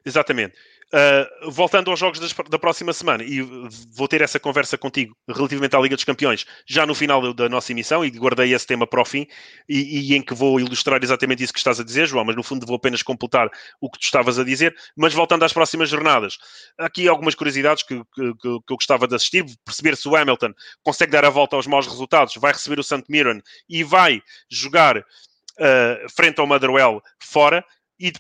Exatamente. 0.04 0.56
Uh, 0.94 1.52
voltando 1.52 1.90
aos 1.90 2.00
jogos 2.00 2.20
das, 2.20 2.32
da 2.50 2.60
próxima 2.60 2.94
semana, 2.94 3.24
e 3.24 3.42
vou 3.42 4.08
ter 4.08 4.22
essa 4.22 4.40
conversa 4.40 4.78
contigo 4.78 5.18
relativamente 5.28 5.76
à 5.76 5.80
Liga 5.80 5.96
dos 5.96 6.06
Campeões 6.06 6.46
já 6.66 6.86
no 6.86 6.94
final 6.94 7.34
da 7.34 7.50
nossa 7.50 7.72
emissão, 7.72 8.06
e 8.06 8.12
guardei 8.12 8.54
esse 8.54 8.68
tema 8.68 8.86
para 8.86 9.02
o 9.02 9.06
fim, 9.06 9.28
e, 9.68 10.12
e, 10.12 10.16
em 10.16 10.22
que 10.22 10.34
vou 10.34 10.60
ilustrar 10.60 11.04
exatamente 11.04 11.44
isso 11.44 11.52
que 11.52 11.60
estás 11.60 11.80
a 11.80 11.84
dizer, 11.84 12.08
João, 12.08 12.24
mas 12.24 12.36
no 12.36 12.44
fundo 12.44 12.66
vou 12.66 12.76
apenas 12.76 13.02
completar 13.02 13.50
o 13.82 13.90
que 13.90 14.00
tu 14.00 14.04
estavas 14.04 14.38
a 14.38 14.44
dizer. 14.44 14.76
Mas 14.96 15.14
voltando 15.14 15.44
às 15.44 15.52
próximas 15.52 15.90
jornadas, 15.90 16.38
aqui 16.78 17.08
algumas 17.08 17.34
curiosidades 17.36 17.84
que, 17.84 18.02
que, 18.14 18.34
que 18.40 18.48
eu 18.48 18.76
gostava 18.76 19.08
de 19.08 19.16
assistir, 19.16 19.44
perceber 19.66 19.98
se 19.98 20.08
o 20.08 20.16
Hamilton 20.16 20.54
consegue 20.84 21.12
dar 21.12 21.26
a 21.26 21.30
volta 21.30 21.56
aos 21.56 21.68
maus 21.68 21.88
resultados, 21.88 22.36
vai 22.36 22.54
receber 22.54 22.80
o 22.80 22.84
St. 22.84 23.04
Mirren 23.10 23.42
e 23.68 23.84
vai 23.84 24.22
jogar 24.50 25.00
uh, 25.00 26.10
frente 26.16 26.40
ao 26.40 26.48
Motherwell 26.48 27.02
fora 27.20 27.66
e, 28.00 28.12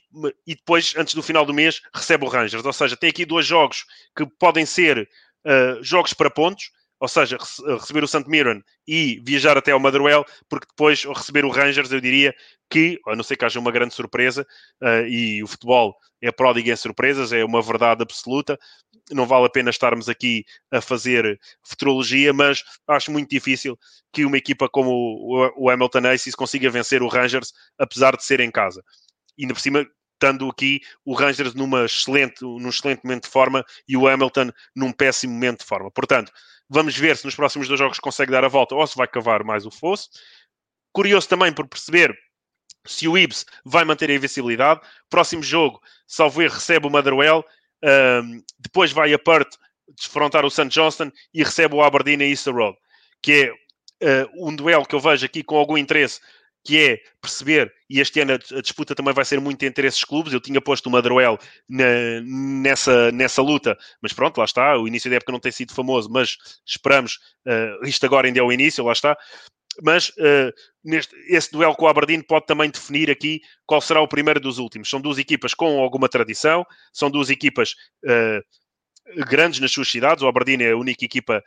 e, 0.47 0.55
depois, 0.55 0.93
antes 0.97 1.13
do 1.13 1.23
final 1.23 1.45
do 1.45 1.53
mês, 1.53 1.81
recebe 1.93 2.25
o 2.25 2.29
Rangers. 2.29 2.65
Ou 2.65 2.73
seja, 2.73 2.95
tem 2.95 3.09
aqui 3.09 3.25
dois 3.25 3.45
jogos 3.45 3.85
que 4.15 4.25
podem 4.25 4.65
ser 4.65 5.09
uh, 5.45 5.83
jogos 5.83 6.13
para 6.13 6.29
pontos, 6.29 6.71
ou 6.99 7.07
seja, 7.07 7.37
receber 7.79 8.03
o 8.03 8.07
St. 8.07 8.23
Mirren 8.27 8.63
e 8.87 9.21
viajar 9.23 9.57
até 9.57 9.71
ao 9.71 9.79
Motherwell, 9.79 10.25
porque 10.49 10.67
depois, 10.67 11.03
receber 11.03 11.43
o 11.43 11.49
Rangers, 11.49 11.91
eu 11.91 11.99
diria 11.99 12.33
que, 12.69 12.99
a 13.05 13.15
não 13.15 13.23
ser 13.23 13.35
que 13.35 13.43
haja 13.43 13.59
uma 13.59 13.71
grande 13.71 13.93
surpresa, 13.93 14.47
uh, 14.81 15.05
e 15.07 15.43
o 15.43 15.47
futebol 15.47 15.95
é 16.21 16.31
pródigo 16.31 16.69
em 16.69 16.75
surpresas, 16.75 17.33
é 17.33 17.43
uma 17.43 17.61
verdade 17.61 18.01
absoluta, 18.01 18.57
não 19.11 19.27
vale 19.27 19.45
a 19.45 19.49
pena 19.49 19.69
estarmos 19.69 20.09
aqui 20.09 20.45
a 20.71 20.81
fazer 20.81 21.39
futurologia, 21.63 22.33
mas 22.33 22.63
acho 22.87 23.11
muito 23.11 23.29
difícil 23.29 23.77
que 24.11 24.25
uma 24.25 24.37
equipa 24.37 24.67
como 24.67 24.89
o, 24.89 25.65
o 25.65 25.69
Hamilton 25.69 26.07
Aces 26.07 26.33
consiga 26.33 26.69
vencer 26.71 27.03
o 27.03 27.07
Rangers, 27.07 27.53
apesar 27.77 28.15
de 28.15 28.23
ser 28.23 28.39
em 28.39 28.49
casa 28.49 28.83
ainda 29.39 29.53
por 29.53 29.59
cima 29.59 29.85
estando 30.13 30.49
aqui 30.49 30.81
o 31.03 31.13
Rangers 31.13 31.53
numa 31.53 31.85
excelente, 31.85 32.41
num 32.41 32.69
excelente 32.69 33.03
momento 33.03 33.23
de 33.23 33.29
forma 33.29 33.65
e 33.87 33.95
o 33.97 34.07
Hamilton 34.07 34.49
num 34.75 34.91
péssimo 34.91 35.33
momento 35.33 35.59
de 35.59 35.65
forma. 35.65 35.91
Portanto, 35.91 36.31
vamos 36.69 36.97
ver 36.97 37.17
se 37.17 37.25
nos 37.25 37.35
próximos 37.35 37.67
dois 37.67 37.79
jogos 37.79 37.99
consegue 37.99 38.31
dar 38.31 38.43
a 38.43 38.47
volta 38.47 38.75
ou 38.75 38.87
se 38.87 38.95
vai 38.95 39.07
cavar 39.07 39.43
mais 39.43 39.65
o 39.65 39.71
fosso. 39.71 40.09
Curioso 40.93 41.27
também 41.27 41.51
por 41.51 41.67
perceber 41.67 42.17
se 42.85 43.07
o 43.07 43.17
Ibs 43.17 43.45
vai 43.65 43.83
manter 43.83 44.09
a 44.09 44.13
invencibilidade. 44.13 44.81
Próximo 45.09 45.43
jogo, 45.43 45.81
salvo 46.07 46.41
erro, 46.41 46.53
recebe 46.53 46.87
o 46.87 46.89
Motherwell. 46.89 47.43
Um, 47.83 48.41
depois 48.59 48.91
vai 48.91 49.13
a 49.13 49.19
Perth 49.19 49.57
desfrontar 49.97 50.45
o 50.45 50.49
St. 50.49 50.69
Johnston 50.69 51.11
e 51.33 51.43
recebe 51.43 51.75
o 51.75 51.83
Aberdeen 51.83 52.21
a 52.21 52.25
Easter 52.25 52.53
Road, 52.53 52.77
que 53.21 53.51
é 54.01 54.23
uh, 54.23 54.47
um 54.47 54.55
duelo 54.55 54.85
que 54.85 54.95
eu 54.95 54.99
vejo 54.99 55.25
aqui 55.25 55.43
com 55.43 55.57
algum 55.57 55.77
interesse 55.77 56.19
que 56.65 56.83
é 56.83 56.99
perceber, 57.21 57.71
e 57.87 57.99
este 57.99 58.19
ano 58.19 58.33
a, 58.33 58.61
disputa 58.61 58.95
também 58.95 59.13
vai 59.13 59.23
ser 59.23 59.39
muito 59.39 59.63
entre 59.63 59.87
esses 59.87 60.03
clubes. 60.03 60.33
Eu 60.33 60.41
tinha 60.41 60.59
posto 60.59 60.87
o 60.87 60.91
Madruel 60.91 61.37
nessa, 61.69 63.11
nessa 63.11 63.41
luta, 63.43 63.77
mas 64.01 64.11
pronto, 64.11 64.39
lá 64.39 64.45
está. 64.45 64.75
O 64.75 64.87
início 64.87 65.07
da 65.07 65.17
época 65.17 65.31
não 65.31 65.39
tem 65.39 65.51
sido 65.51 65.73
famoso, 65.73 66.09
mas 66.09 66.35
esperamos. 66.65 67.19
Uh, 67.45 67.85
isto 67.85 68.03
agora 68.03 68.25
ainda 68.25 68.39
é 68.39 68.43
o 68.43 68.51
início, 68.51 68.83
lá 68.83 68.93
está. 68.93 69.15
Mas 69.83 70.09
uh, 70.09 70.51
neste, 70.83 71.15
esse 71.27 71.51
duelo 71.51 71.75
com 71.75 71.85
o 71.85 71.87
Aberdeen 71.87 72.21
pode 72.21 72.47
também 72.47 72.71
definir 72.71 73.11
aqui 73.11 73.41
qual 73.67 73.79
será 73.79 74.01
o 74.01 74.07
primeiro 74.07 74.39
dos 74.39 74.57
últimos. 74.57 74.89
São 74.89 74.99
duas 74.99 75.19
equipas 75.19 75.53
com 75.53 75.79
alguma 75.79 76.09
tradição, 76.09 76.65
são 76.91 77.11
duas 77.11 77.29
equipas 77.29 77.75
uh, 78.05 79.23
grandes 79.27 79.59
nas 79.59 79.71
suas 79.71 79.87
cidades. 79.87 80.23
O 80.23 80.27
Aberdeen 80.27 80.63
é 80.63 80.71
a 80.71 80.77
única 80.77 81.05
equipa 81.05 81.43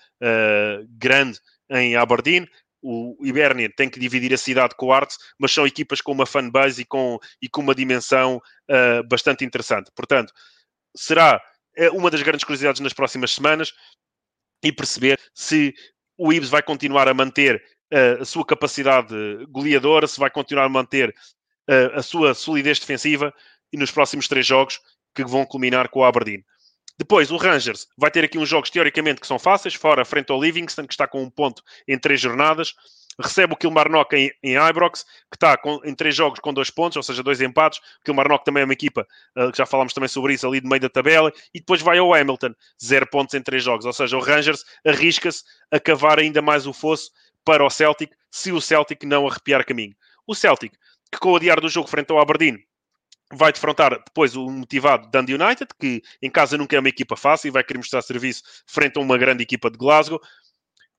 grande 0.97 1.41
em 1.71 1.97
Aberdeen 1.97 2.47
o 2.83 3.17
Hibernian 3.25 3.71
tem 3.77 3.89
que 3.91 3.99
dividir 3.99 4.33
a 4.33 4.39
cidade 4.39 4.75
com 4.77 4.87
o 4.87 4.93
Arts, 4.93 5.19
mas 5.39 5.53
são 5.53 5.67
equipas 5.67 6.01
com 6.01 6.13
uma 6.13 6.27
fanbase 6.27 6.83
e 6.83 6.85
com, 6.85 7.19
e 7.43 7.49
com 7.49 7.61
uma 7.61 7.75
dimensão 7.75 8.41
uh, 8.71 9.07
bastante 9.09 9.45
interessante. 9.45 9.91
Portanto, 9.95 10.33
será 10.97 11.41
eh, 11.77 11.91
uma 11.91 12.11
das 12.11 12.23
grandes 12.23 12.45
curiosidades 12.45 12.81
nas 12.81 12.93
próximas 12.93 13.33
semanas 13.33 13.73
e 14.63 14.73
perceber 14.73 15.21
se 15.35 15.75
o 16.17 16.33
Ibs 16.33 16.49
vai 16.49 16.63
continuar 16.63 17.09
a 17.09 17.15
manter 17.15 17.63
uh, 17.93 18.23
a 18.23 18.25
sua 18.25 18.45
capacidade 18.45 19.15
goleadora, 19.49 20.07
se 20.07 20.19
vai 20.19 20.31
continuar 20.31 20.65
a 20.65 20.69
manter 20.69 21.11
uh, 21.71 21.99
a 21.99 22.03
sua 22.03 22.35
solidez 22.35 22.81
defensiva 22.81 23.33
e 23.73 23.77
nos 23.77 23.91
próximos 23.91 24.27
três 24.27 24.47
jogos 24.47 24.81
que 25.15 25.25
vão 25.25 25.47
culminar 25.47 25.89
com 25.89 26.01
o 26.01 26.05
Aberdeen. 26.05 26.45
Depois, 26.99 27.31
o 27.31 27.37
Rangers 27.37 27.87
vai 27.97 28.11
ter 28.11 28.25
aqui 28.25 28.39
uns 28.39 28.49
jogos 28.49 28.71
teoricamente 28.71 29.21
que 29.21 29.27
são 29.27 29.39
fáceis, 29.39 29.75
fora 29.75 30.05
frente 30.05 30.33
ao 30.33 30.43
Livingston, 30.43 30.87
que 30.87 30.93
está 30.93 31.07
com 31.07 31.23
um 31.23 31.31
ponto 31.31 31.63
em 31.87 31.97
três 31.97 32.21
jornadas. 32.21 32.75
Recebe 33.21 33.53
o 33.53 33.57
Kilmarnock 33.57 34.15
em, 34.15 34.31
em 34.43 34.57
Ibrox, 34.57 35.05
que 35.05 35.37
está 35.37 35.57
com, 35.57 35.81
em 35.85 35.95
três 35.95 36.15
jogos 36.15 36.39
com 36.41 36.53
dois 36.53 36.71
pontos, 36.71 36.97
ou 36.97 37.03
seja, 37.03 37.23
dois 37.23 37.41
empates. 37.41 37.79
O 38.01 38.05
Kilmarnock 38.05 38.45
também 38.45 38.63
é 38.63 38.65
uma 38.65 38.73
equipa, 38.73 39.07
uh, 39.37 39.51
que 39.51 39.59
já 39.59 39.67
falámos 39.67 39.93
também 39.93 40.09
sobre 40.09 40.35
isso, 40.35 40.47
ali 40.47 40.61
de 40.61 40.69
meio 40.69 40.81
da 40.81 40.89
tabela. 40.89 41.33
E 41.55 41.61
depois 41.61 41.81
vai 41.83 41.99
ao 41.99 42.13
Hamilton, 42.15 42.53
zero 42.85 43.07
pontos 43.09 43.35
em 43.35 43.43
três 43.43 43.63
jogos. 43.63 43.87
Ou 43.87 43.93
seja, 43.93 44.17
o 44.17 44.21
Rangers 44.21 44.65
arrisca-se 44.87 45.43
a 45.71 45.81
cavar 45.81 46.19
ainda 46.19 46.43
mais 46.43 46.67
o 46.67 46.73
fosso 46.73 47.11
para 47.45 47.65
o 47.65 47.71
Celtic, 47.71 48.13
se 48.31 48.53
o 48.53 48.61
Celtic 48.61 49.05
não 49.05 49.27
arrepiar 49.27 49.65
caminho. 49.65 49.95
O 50.27 50.35
Celtic, 50.35 50.73
que 51.11 51.19
com 51.19 51.33
o 51.33 51.37
adiar 51.37 51.61
do 51.61 51.69
jogo 51.69 51.89
frente 51.89 52.11
ao 52.11 52.21
Aberdeen, 52.21 52.59
vai 53.33 53.53
defrontar 53.53 53.91
depois 54.05 54.35
o 54.37 54.49
motivado 54.49 55.09
Dundee 55.11 55.35
United, 55.35 55.71
que 55.79 56.03
em 56.23 56.31
casa 56.31 56.57
nunca 56.57 56.77
é 56.77 56.81
uma 56.81 56.89
equipa 56.89 57.17
fácil 57.17 57.49
e 57.49 57.51
vai 57.51 57.63
querer 57.63 57.79
mostrar 57.79 58.03
serviço 58.03 58.43
frente 58.67 58.99
a 58.99 59.03
uma 59.03 59.19
grande 59.19 59.43
equipa 59.43 59.71
de 59.71 59.77
Glasgow. 59.77 60.21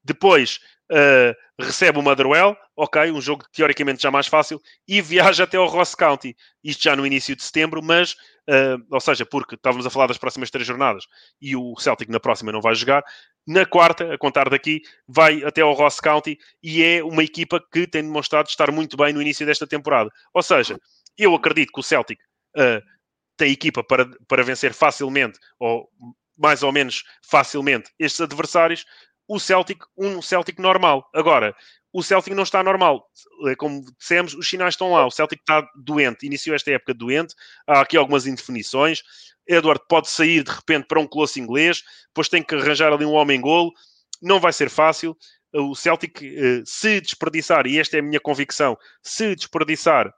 Depois 0.04 0.60
uh, 0.92 1.36
recebe 1.60 2.00
o 2.00 2.02
Motherwell, 2.02 2.56
ok, 2.76 3.12
um 3.12 3.22
jogo 3.22 3.46
teoricamente 3.52 4.02
já 4.02 4.12
mais 4.12 4.28
fácil, 4.28 4.62
e 4.88 5.02
viaja 5.02 5.44
até 5.44 5.58
ao 5.58 5.68
Ross 5.68 5.96
County, 5.96 6.36
isto 6.64 6.84
já 6.84 6.96
no 6.96 7.06
início 7.06 7.36
de 7.36 7.44
setembro, 7.44 7.82
mas, 7.84 8.14
uh, 8.14 8.82
ou 8.92 9.00
seja, 9.00 9.26
porque 9.26 9.56
estávamos 9.56 9.86
a 9.86 9.90
falar 9.90 10.08
das 10.08 10.18
próximas 10.18 10.50
três 10.50 10.66
jornadas 10.66 11.06
e 11.42 11.56
o 11.56 11.76
Celtic 11.78 12.10
na 12.10 12.20
próxima 12.20 12.52
não 12.52 12.62
vai 12.62 12.76
jogar, 12.76 13.04
na 13.46 13.66
quarta, 13.66 14.14
a 14.14 14.18
contar 14.18 14.50
daqui, 14.50 14.82
vai 15.08 15.44
até 15.44 15.62
ao 15.62 15.74
Ross 15.74 16.00
County 16.00 16.38
e 16.62 16.84
é 16.84 17.04
uma 17.04 17.24
equipa 17.24 17.60
que 17.72 17.88
tem 17.88 18.04
demonstrado 18.04 18.48
estar 18.48 18.72
muito 18.72 18.96
bem 18.96 19.12
no 19.12 19.22
início 19.22 19.46
desta 19.46 19.66
temporada. 19.66 20.12
Ou 20.34 20.44
seja, 20.44 20.80
eu 21.18 21.34
acredito 21.34 21.74
que 21.74 21.80
o 21.80 21.84
Celtic 21.84 22.20
tem 23.38 23.52
equipa 23.52 23.84
para, 23.84 24.06
para 24.28 24.44
vencer 24.44 24.74
facilmente, 24.74 25.40
ou 25.60 25.90
mais 26.38 26.64
ou 26.64 26.72
menos 26.72 27.04
facilmente, 27.24 27.92
estes 28.00 28.22
adversários. 28.22 28.86
O 29.28 29.40
Celtic, 29.40 29.84
um 29.98 30.22
Celtic 30.22 30.60
normal. 30.60 31.08
Agora, 31.14 31.56
o 31.94 32.02
Celtic 32.02 32.34
não 32.34 32.44
está 32.44 32.64
normal. 32.64 33.06
Eh, 33.48 33.56
como 33.56 33.84
dissemos, 34.00 34.34
os 34.34 34.50
sinais 34.50 34.74
estão 34.74 34.92
lá. 34.92 35.06
O 35.06 35.12
Celtic 35.12 35.40
está 35.40 35.68
doente. 35.76 36.26
Iniciou 36.26 36.56
esta 36.56 36.72
época 36.72 36.94
doente. 36.94 37.36
Há 37.68 37.82
aqui 37.82 37.98
algumas 37.98 38.26
indefinições. 38.26 39.04
Edward 39.48 39.82
pode 39.88 40.10
sair 40.10 40.44
de 40.44 40.52
repente 40.52 40.88
para 40.88 41.00
um 41.00 41.08
colosso 41.08 41.40
inglês. 41.40 41.84
Depois 42.08 42.30
tem 42.30 42.42
que 42.42 42.56
arranjar 42.56 42.92
ali 42.92 43.06
um 43.06 43.14
homem-golo. 43.14 43.72
Não 44.22 44.40
vai 44.40 44.54
ser 44.54 44.70
fácil. 44.70 45.16
O 45.54 45.76
Celtic, 45.76 46.22
eh, 46.22 46.62
se 46.66 47.02
desperdiçar, 47.02 47.68
e 47.68 47.80
esta 47.80 47.98
é 47.98 48.00
a 48.00 48.04
minha 48.04 48.20
convicção, 48.20 48.78
se 49.02 49.36
desperdiçar 49.36 50.14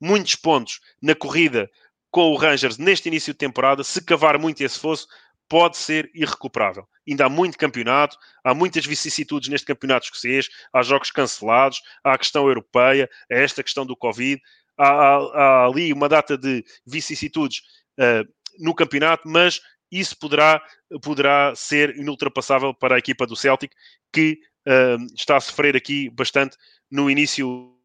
muitos 0.00 0.34
pontos 0.34 0.80
na 1.00 1.14
corrida 1.14 1.70
com 2.10 2.32
o 2.32 2.36
Rangers 2.36 2.78
neste 2.78 3.08
início 3.08 3.32
de 3.32 3.38
temporada, 3.38 3.84
se 3.84 4.02
cavar 4.02 4.38
muito 4.38 4.62
esse 4.62 4.78
fosso, 4.78 5.06
pode 5.48 5.76
ser 5.76 6.10
irrecuperável. 6.14 6.88
Ainda 7.08 7.26
há 7.26 7.28
muito 7.28 7.58
campeonato, 7.58 8.16
há 8.42 8.54
muitas 8.54 8.84
vicissitudes 8.84 9.48
neste 9.48 9.66
campeonato 9.66 10.06
escocês, 10.06 10.48
há 10.72 10.82
jogos 10.82 11.10
cancelados, 11.10 11.82
há 12.02 12.14
a 12.14 12.18
questão 12.18 12.48
europeia, 12.48 13.08
há 13.30 13.34
esta 13.34 13.62
questão 13.62 13.86
do 13.86 13.96
Covid, 13.96 14.40
há, 14.76 14.88
há, 14.88 15.16
há 15.16 15.66
ali 15.66 15.92
uma 15.92 16.08
data 16.08 16.36
de 16.36 16.64
vicissitudes 16.84 17.62
uh, 17.98 18.26
no 18.58 18.74
campeonato, 18.74 19.28
mas 19.28 19.60
isso 19.90 20.18
poderá, 20.18 20.60
poderá 21.02 21.54
ser 21.54 21.96
inultrapassável 21.96 22.74
para 22.74 22.96
a 22.96 22.98
equipa 22.98 23.26
do 23.26 23.36
Celtic, 23.36 23.72
que 24.12 24.40
uh, 24.66 25.14
está 25.14 25.36
a 25.36 25.40
sofrer 25.40 25.76
aqui 25.76 26.10
bastante 26.10 26.56
no 26.90 27.10
início 27.10 27.75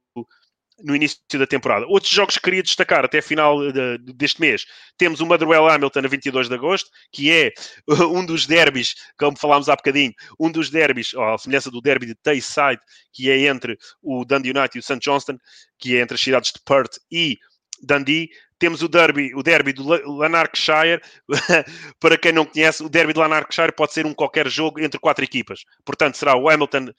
no 0.83 0.95
início 0.95 1.19
da 1.33 1.47
temporada. 1.47 1.85
Outros 1.87 2.11
jogos 2.11 2.35
que 2.37 2.43
queria 2.43 2.63
destacar 2.63 3.05
até 3.05 3.19
a 3.19 3.21
final 3.21 3.71
de, 3.71 3.97
deste 4.13 4.39
mês. 4.39 4.65
Temos 4.97 5.19
o 5.19 5.25
Motherwell 5.25 5.67
Hamilton 5.67 5.99
a 5.99 6.07
22 6.07 6.49
de 6.49 6.55
agosto, 6.55 6.89
que 7.11 7.31
é 7.31 7.51
um 8.11 8.25
dos 8.25 8.45
derbys, 8.45 8.95
como 9.17 9.37
falámos 9.37 9.69
há 9.69 9.75
bocadinho, 9.75 10.13
um 10.39 10.51
dos 10.51 10.69
derbys, 10.69 11.13
à 11.15 11.37
semelhança 11.37 11.71
do 11.71 11.81
derby 11.81 12.05
de 12.05 12.15
Tayside, 12.15 12.81
que 13.13 13.29
é 13.29 13.47
entre 13.47 13.77
o 14.01 14.25
Dundee 14.25 14.51
United 14.51 14.77
e 14.77 14.79
o 14.79 14.83
St. 14.83 14.99
Johnston, 14.99 15.37
que 15.77 15.97
é 15.97 16.01
entre 16.01 16.15
as 16.15 16.21
cidades 16.21 16.51
de 16.51 16.59
Perth 16.63 16.97
e 17.11 17.37
Dundee. 17.81 18.29
Temos 18.59 18.83
o 18.83 18.87
derby, 18.87 19.33
o 19.33 19.41
derby 19.41 19.73
do 19.73 19.83
Lanarkshire. 19.83 21.01
Para 21.99 22.15
quem 22.15 22.31
não 22.31 22.45
conhece, 22.45 22.83
o 22.83 22.89
derby 22.89 23.11
de 23.11 23.19
Lanarkshire 23.19 23.71
pode 23.71 23.91
ser 23.91 24.05
um 24.05 24.13
qualquer 24.13 24.47
jogo 24.47 24.79
entre 24.79 24.99
quatro 24.99 25.23
equipas. 25.23 25.63
Portanto, 25.83 26.15
será 26.15 26.35
o 26.35 26.47
Hamilton 26.47 26.91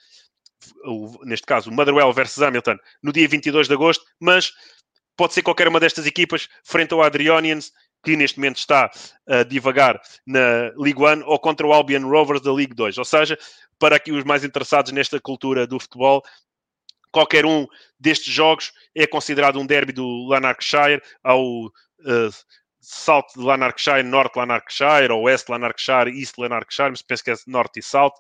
neste 1.25 1.47
caso, 1.47 1.71
o 1.71 1.73
Motherwell 1.73 2.13
versus 2.13 2.43
Hamilton, 2.43 2.77
no 3.03 3.13
dia 3.13 3.29
22 3.29 3.69
de 3.69 3.75
agosto, 3.75 4.05
mas 4.21 4.53
pode 5.17 5.35
ser 5.35 5.43
qualquer 5.43 5.69
uma 5.69 5.81
destas 5.81 6.07
equipas 6.07 6.49
frente 6.65 6.93
ao 6.93 7.03
Adrionians, 7.03 7.73
que 8.05 8.17
neste 8.17 8.39
momento 8.39 8.59
está 8.59 8.91
a 9.29 9.43
divagar 9.45 10.01
na 10.27 10.73
League 10.77 11.01
One, 11.01 11.23
ou 11.25 11.39
contra 11.39 11.67
o 11.67 11.73
Albion 11.73 12.09
Rovers 12.09 12.41
da 12.41 12.53
League 12.53 12.75
2. 12.75 12.99
Ou 12.99 13.05
seja, 13.05 13.39
para 13.79 13.97
aqui 13.97 14.11
os 14.11 14.25
mais 14.25 14.43
interessados 14.43 14.91
nesta 14.93 15.21
cultura 15.21 15.67
do 15.67 15.79
futebol, 15.79 16.23
qualquer 17.13 17.47
um 17.47 17.67
destes 18.01 18.33
jogos 18.33 18.73
é 18.95 19.07
considerado 19.07 19.61
um 19.61 19.67
derby 19.67 19.93
do 19.93 20.27
Lanarkshire 20.27 21.01
ao 21.23 21.67
uh, 21.67 21.71
South 22.83 23.29
de 23.37 23.43
Lanarkshire, 23.43 24.03
Norte 24.03 24.35
de 24.35 24.41
Lanarkshire, 24.41 25.13
ou 25.13 25.23
West 25.23 25.47
de 25.47 25.53
Lanarkshire, 25.53 26.11
East 26.11 26.35
de 26.35 26.43
Lanarkshire, 26.43 26.91
mas 26.91 27.01
penso 27.01 27.23
que 27.23 27.31
é 27.31 27.35
Norte 27.47 27.79
e 27.79 27.83
South. 27.83 28.15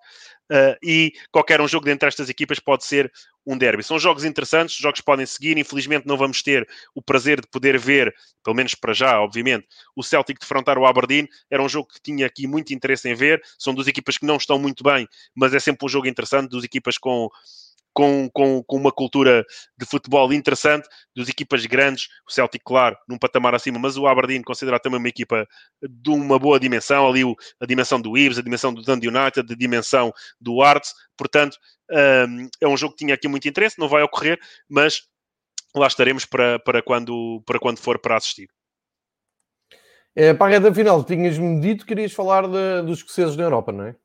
Uh, 0.51 0.76
e 0.82 1.12
qualquer 1.32 1.60
um 1.60 1.66
jogo 1.66 1.86
dentre 1.86 2.09
estas 2.09 2.28
equipas 2.28 2.60
pode 2.60 2.84
ser 2.84 3.10
um 3.44 3.59
derby. 3.59 3.82
São 3.82 3.98
jogos 3.98 4.24
interessantes, 4.24 4.76
jogos 4.76 5.01
podem 5.01 5.26
seguir. 5.26 5.59
Infelizmente, 5.59 6.06
não 6.06 6.16
vamos 6.16 6.43
ter 6.43 6.68
o 6.94 7.02
prazer 7.02 7.40
de 7.40 7.48
poder 7.48 7.78
ver, 7.78 8.14
pelo 8.44 8.55
menos 8.55 8.74
para 8.74 8.93
já, 8.93 9.20
obviamente, 9.20 9.66
o 9.97 10.02
Celtic 10.02 10.39
defrontar 10.39 10.78
o 10.78 10.86
Aberdeen. 10.86 11.28
Era 11.51 11.62
um 11.62 11.68
jogo 11.68 11.89
que 11.89 12.01
tinha 12.01 12.26
aqui 12.26 12.47
muito 12.47 12.72
interesse 12.72 13.09
em 13.09 13.14
ver. 13.14 13.43
São 13.59 13.74
duas 13.74 13.89
equipas 13.89 14.16
que 14.16 14.26
não 14.26 14.36
estão 14.36 14.59
muito 14.59 14.84
bem, 14.84 15.09
mas 15.34 15.55
é 15.55 15.59
sempre 15.59 15.86
um 15.86 15.89
jogo 15.89 16.06
interessante. 16.06 16.51
Duas 16.51 16.64
equipas 16.64 16.98
com 16.98 17.28
com, 17.93 18.28
com, 18.32 18.62
com, 18.62 18.77
uma 18.77 18.90
cultura 18.90 19.44
de 19.77 19.86
futebol 19.86 20.32
interessante, 20.32 20.89
das 21.14 21.28
equipas 21.28 21.64
grandes, 21.66 22.09
o 22.28 22.32
Celtic, 22.32 22.62
claro, 22.64 22.97
num 23.09 23.19
patamar 23.19 23.55
acima, 23.55 23.78
mas 23.78 23.97
o 23.97 24.06
Aberdeen 24.06 24.43
considerado 24.43 24.81
também 24.81 24.98
uma 24.98 25.09
equipa 25.09 25.47
de 25.82 26.10
uma 26.10 26.39
boa 26.39 26.59
dimensão, 26.59 27.06
ali 27.06 27.24
o, 27.24 27.36
a 27.60 27.66
dimensão 27.66 28.01
do 28.01 28.16
Ives, 28.16 28.39
a 28.39 28.43
dimensão 28.43 28.73
do 28.73 28.82
Dundee 28.82 29.09
United, 29.09 29.52
a 29.52 29.56
dimensão 29.56 30.12
do 30.40 30.62
Arts, 30.62 30.93
portanto, 31.16 31.56
um, 31.90 32.48
é 32.60 32.69
um 32.69 32.77
jogo 32.77 32.94
que 32.94 33.05
tinha 33.05 33.14
aqui 33.14 33.28
muito 33.28 33.48
interesse, 33.48 33.78
não 33.78 33.89
vai 33.89 34.02
ocorrer, 34.02 34.39
mas 34.69 35.02
lá 35.74 35.86
estaremos 35.86 36.24
para, 36.24 36.59
para, 36.59 36.82
quando, 36.82 37.43
para 37.47 37.59
quando 37.59 37.78
for 37.78 37.98
para 37.98 38.16
assistir. 38.16 38.48
É, 40.14 40.35
para 40.35 40.55
a 40.55 40.59
reta 40.59 40.74
final, 40.74 41.02
tinhas-me 41.05 41.60
dito 41.60 41.86
que 41.86 41.94
querias 41.94 42.12
falar 42.12 42.47
de, 42.47 42.82
dos 42.82 42.98
escoceses 42.98 43.35
na 43.36 43.44
Europa, 43.44 43.73
não 43.73 43.86
é? 43.86 43.97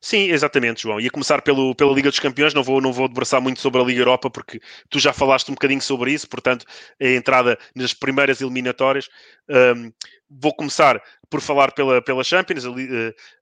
Sim, 0.00 0.30
exatamente, 0.30 0.82
João. 0.82 0.98
Ia 0.98 1.10
começar 1.10 1.42
pelo, 1.42 1.74
pela 1.74 1.92
Liga 1.92 2.08
dos 2.08 2.18
Campeões, 2.18 2.54
não 2.54 2.62
vou, 2.62 2.80
não 2.80 2.92
vou 2.92 3.06
debruçar 3.06 3.40
muito 3.40 3.60
sobre 3.60 3.80
a 3.80 3.84
Liga 3.84 4.00
Europa, 4.00 4.30
porque 4.30 4.58
tu 4.88 4.98
já 4.98 5.12
falaste 5.12 5.50
um 5.50 5.54
bocadinho 5.54 5.82
sobre 5.82 6.12
isso, 6.12 6.26
portanto, 6.26 6.64
a 7.00 7.06
entrada 7.06 7.58
nas 7.74 7.92
primeiras 7.92 8.40
eliminatórias. 8.40 9.08
Um, 9.48 9.92
vou 10.30 10.54
começar 10.54 11.02
por 11.28 11.42
falar 11.42 11.72
pela, 11.72 12.00
pela 12.00 12.24
Champions. 12.24 12.64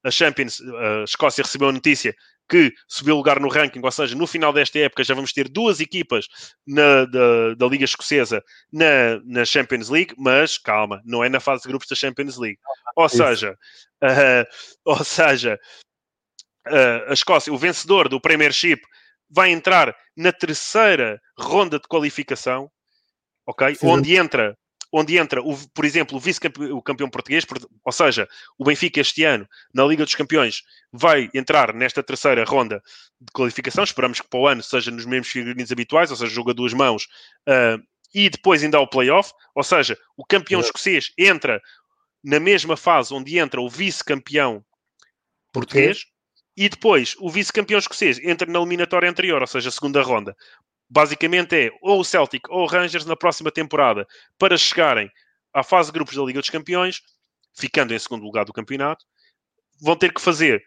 A, 0.02 0.10
Champions, 0.10 0.60
a 0.60 1.04
Escócia 1.04 1.44
recebeu 1.44 1.68
a 1.68 1.72
notícia 1.72 2.14
que 2.48 2.72
subiu 2.88 3.14
lugar 3.14 3.38
no 3.38 3.48
ranking, 3.48 3.80
ou 3.82 3.92
seja, 3.92 4.16
no 4.16 4.26
final 4.26 4.52
desta 4.52 4.78
época 4.78 5.04
já 5.04 5.14
vamos 5.14 5.32
ter 5.32 5.48
duas 5.48 5.80
equipas 5.80 6.26
na, 6.66 7.04
da, 7.04 7.54
da 7.54 7.66
Liga 7.66 7.84
Escocesa 7.84 8.42
na, 8.72 9.20
na 9.24 9.44
Champions 9.44 9.90
League, 9.90 10.14
mas 10.16 10.56
calma, 10.56 11.02
não 11.04 11.22
é 11.22 11.28
na 11.28 11.40
fase 11.40 11.62
de 11.62 11.68
grupos 11.68 11.86
da 11.88 11.94
Champions 11.94 12.38
League. 12.38 12.58
Ou 12.96 13.08
seja, 13.08 13.52
uh, 14.02 14.46
ou 14.84 15.04
seja, 15.04 15.58
a 17.08 17.12
Escócia, 17.12 17.52
o 17.52 17.58
vencedor 17.58 18.08
do 18.08 18.20
Premiership, 18.20 18.80
vai 19.30 19.50
entrar 19.50 19.94
na 20.16 20.32
terceira 20.32 21.20
ronda 21.38 21.78
de 21.78 21.86
qualificação, 21.86 22.70
ok? 23.46 23.74
Sim. 23.74 23.86
Onde 23.86 24.16
entra, 24.16 24.56
onde 24.92 25.18
entra, 25.18 25.42
o, 25.42 25.56
por 25.74 25.84
exemplo, 25.84 26.16
o 26.16 26.20
vice-campeão 26.20 26.80
campeão 26.80 27.10
português, 27.10 27.44
ou 27.84 27.92
seja, 27.92 28.28
o 28.58 28.64
Benfica 28.64 29.00
este 29.00 29.24
ano, 29.24 29.46
na 29.74 29.84
Liga 29.84 30.04
dos 30.04 30.14
Campeões, 30.14 30.62
vai 30.92 31.30
entrar 31.34 31.74
nesta 31.74 32.02
terceira 32.02 32.44
ronda 32.44 32.82
de 33.20 33.30
qualificação. 33.32 33.84
Esperamos 33.84 34.20
que 34.20 34.28
para 34.28 34.40
o 34.40 34.46
ano 34.48 34.62
seja 34.62 34.90
nos 34.90 35.04
mesmos 35.04 35.28
figurinos 35.28 35.70
habituais, 35.70 36.10
ou 36.10 36.16
seja, 36.16 36.32
joga 36.32 36.54
duas 36.54 36.72
mãos, 36.72 37.04
uh, 37.48 37.82
e 38.14 38.30
depois 38.30 38.62
ainda 38.62 38.78
há 38.78 38.80
o 38.80 38.88
playoff, 38.88 39.32
ou 39.54 39.62
seja, 39.62 39.98
o 40.16 40.24
campeão 40.24 40.60
é. 40.60 40.64
escocês 40.64 41.12
entra 41.18 41.60
na 42.24 42.40
mesma 42.40 42.76
fase 42.76 43.12
onde 43.12 43.38
entra 43.38 43.60
o 43.60 43.68
vice-campeão 43.68 44.64
português. 45.52 46.06
E 46.60 46.68
depois, 46.68 47.14
o 47.20 47.30
vice-campeão 47.30 47.78
escocês 47.78 48.18
entra 48.18 48.50
na 48.50 48.58
eliminatória 48.58 49.08
anterior, 49.08 49.40
ou 49.40 49.46
seja, 49.46 49.68
a 49.68 49.72
segunda 49.72 50.02
ronda. 50.02 50.36
Basicamente 50.90 51.54
é 51.54 51.70
ou 51.80 52.00
o 52.00 52.04
Celtic 52.04 52.50
ou 52.50 52.64
o 52.64 52.66
Rangers 52.66 53.06
na 53.06 53.14
próxima 53.14 53.52
temporada 53.52 54.04
para 54.36 54.58
chegarem 54.58 55.08
à 55.54 55.62
fase 55.62 55.90
de 55.90 55.92
grupos 55.92 56.16
da 56.16 56.22
Liga 56.24 56.40
dos 56.40 56.50
Campeões, 56.50 57.00
ficando 57.56 57.94
em 57.94 57.98
segundo 58.00 58.24
lugar 58.24 58.44
do 58.44 58.52
campeonato, 58.52 59.04
vão 59.80 59.94
ter 59.94 60.12
que 60.12 60.20
fazer 60.20 60.60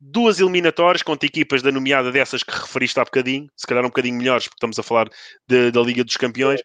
duas 0.00 0.40
eliminatórias 0.40 1.04
contra 1.04 1.28
equipas 1.28 1.62
da 1.62 1.70
nomeada 1.70 2.10
dessas 2.10 2.42
que 2.42 2.50
referiste 2.50 2.98
há 2.98 3.04
bocadinho, 3.04 3.48
se 3.56 3.68
calhar 3.68 3.84
um 3.84 3.88
bocadinho 3.88 4.18
melhores, 4.18 4.48
porque 4.48 4.56
estamos 4.56 4.80
a 4.80 4.82
falar 4.82 5.08
de, 5.46 5.70
da 5.70 5.80
Liga 5.80 6.02
dos 6.02 6.16
Campeões, 6.16 6.60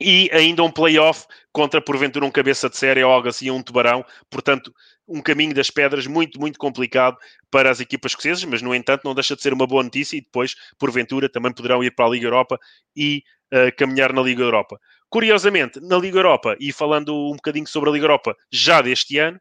E 0.00 0.30
ainda 0.32 0.62
um 0.62 0.70
playoff 0.70 1.26
contra, 1.52 1.80
porventura, 1.80 2.24
um 2.24 2.30
cabeça 2.30 2.68
de 2.70 2.76
série 2.76 3.02
ou 3.02 3.10
algo 3.10 3.28
assim, 3.28 3.50
um 3.50 3.62
tubarão. 3.62 4.04
Portanto, 4.30 4.72
um 5.08 5.20
caminho 5.20 5.54
das 5.54 5.70
pedras 5.70 6.06
muito, 6.06 6.38
muito 6.38 6.58
complicado 6.58 7.16
para 7.50 7.70
as 7.70 7.80
equipas 7.80 8.12
escocesas, 8.12 8.44
mas, 8.44 8.62
no 8.62 8.74
entanto, 8.74 9.02
não 9.04 9.14
deixa 9.14 9.34
de 9.34 9.42
ser 9.42 9.52
uma 9.52 9.66
boa 9.66 9.82
notícia 9.82 10.16
e 10.16 10.20
depois, 10.20 10.54
porventura, 10.78 11.28
também 11.28 11.52
poderão 11.52 11.82
ir 11.82 11.94
para 11.94 12.06
a 12.06 12.08
Liga 12.08 12.26
Europa 12.26 12.58
e 12.94 13.22
uh, 13.52 13.74
caminhar 13.76 14.12
na 14.12 14.22
Liga 14.22 14.42
Europa. 14.42 14.78
Curiosamente, 15.08 15.80
na 15.80 15.98
Liga 15.98 16.18
Europa, 16.18 16.56
e 16.60 16.72
falando 16.72 17.14
um 17.14 17.36
bocadinho 17.36 17.66
sobre 17.66 17.90
a 17.90 17.92
Liga 17.92 18.04
Europa 18.04 18.36
já 18.50 18.80
deste 18.80 19.18
ano, 19.18 19.40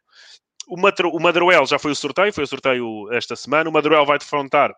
o, 0.67 0.77
Matro, 0.77 1.11
o 1.13 1.65
já 1.65 1.77
foi 1.77 1.91
o 1.91 1.95
sorteio, 1.95 2.33
foi 2.33 2.43
o 2.43 2.47
sorteio 2.47 3.13
esta 3.13 3.35
semana. 3.35 3.69
O 3.69 3.73
Madruel 3.73 4.05
vai 4.05 4.17
defrontar 4.17 4.73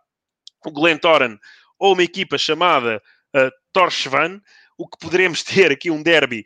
o 0.66 0.72
Glentoran 0.72 1.38
ou 1.80 1.94
uma 1.94 2.04
equipa 2.04 2.38
chamada 2.38 3.02
uh, 3.36 3.50
Torchvan 3.72 4.42
o 4.78 4.88
que 4.88 4.98
poderemos 5.00 5.44
ter 5.44 5.72
aqui 5.72 5.90
um 5.90 6.04
derby 6.04 6.46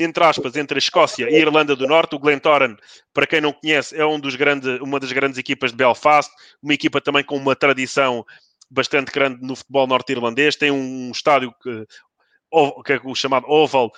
entre 0.00 0.24
aspas, 0.24 0.56
entre 0.56 0.76
a 0.76 0.78
Escócia 0.78 1.28
e 1.28 1.36
a 1.36 1.38
Irlanda 1.38 1.76
do 1.76 1.86
Norte. 1.86 2.14
O 2.14 2.18
Glentoran, 2.18 2.74
para 3.12 3.26
quem 3.26 3.40
não 3.40 3.52
conhece, 3.52 3.94
é 3.94 4.04
um 4.04 4.18
dos 4.18 4.34
uma 4.80 4.98
das 4.98 5.12
grandes 5.12 5.38
equipas 5.38 5.72
de 5.72 5.76
Belfast, 5.76 6.32
uma 6.62 6.72
equipa 6.72 7.00
também 7.00 7.22
com 7.22 7.36
uma 7.36 7.54
tradição 7.54 8.24
bastante 8.70 9.12
grande 9.12 9.42
no 9.42 9.54
futebol 9.54 9.86
norte-irlandês. 9.86 10.56
Tem 10.56 10.70
um 10.70 11.10
estádio 11.10 11.52
que, 11.62 11.86
que 12.84 12.92
é 12.94 13.00
o 13.04 13.14
chamado 13.14 13.46
Oval, 13.46 13.92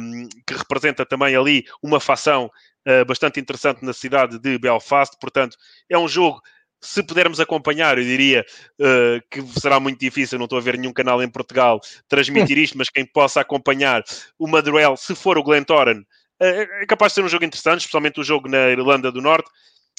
um, 0.00 0.28
que 0.44 0.54
representa 0.54 1.06
também 1.06 1.36
ali 1.36 1.64
uma 1.80 2.00
facção 2.00 2.50
uh, 2.86 3.04
bastante 3.04 3.38
interessante 3.38 3.84
na 3.84 3.92
cidade 3.92 4.40
de 4.40 4.58
Belfast. 4.58 5.16
Portanto, 5.20 5.56
é 5.88 5.96
um 5.96 6.08
jogo 6.08 6.40
se 6.80 7.02
pudermos 7.02 7.40
acompanhar, 7.40 7.98
eu 7.98 8.04
diria 8.04 8.44
uh, 8.80 9.20
que 9.30 9.42
será 9.60 9.80
muito 9.80 9.98
difícil, 9.98 10.38
não 10.38 10.44
estou 10.44 10.58
a 10.58 10.62
ver 10.62 10.78
nenhum 10.78 10.92
canal 10.92 11.22
em 11.22 11.28
Portugal 11.28 11.80
transmitir 12.08 12.58
isto, 12.58 12.76
mas 12.76 12.90
quem 12.90 13.04
possa 13.04 13.40
acompanhar 13.40 14.02
o 14.38 14.46
Madruel, 14.46 14.96
se 14.96 15.14
for 15.14 15.38
o 15.38 15.42
Glentoran, 15.42 16.00
uh, 16.00 16.44
é 16.44 16.86
capaz 16.86 17.12
de 17.12 17.16
ser 17.16 17.24
um 17.24 17.28
jogo 17.28 17.44
interessante, 17.44 17.80
especialmente 17.80 18.20
o 18.20 18.24
jogo 18.24 18.48
na 18.48 18.70
Irlanda 18.70 19.10
do 19.10 19.22
Norte. 19.22 19.50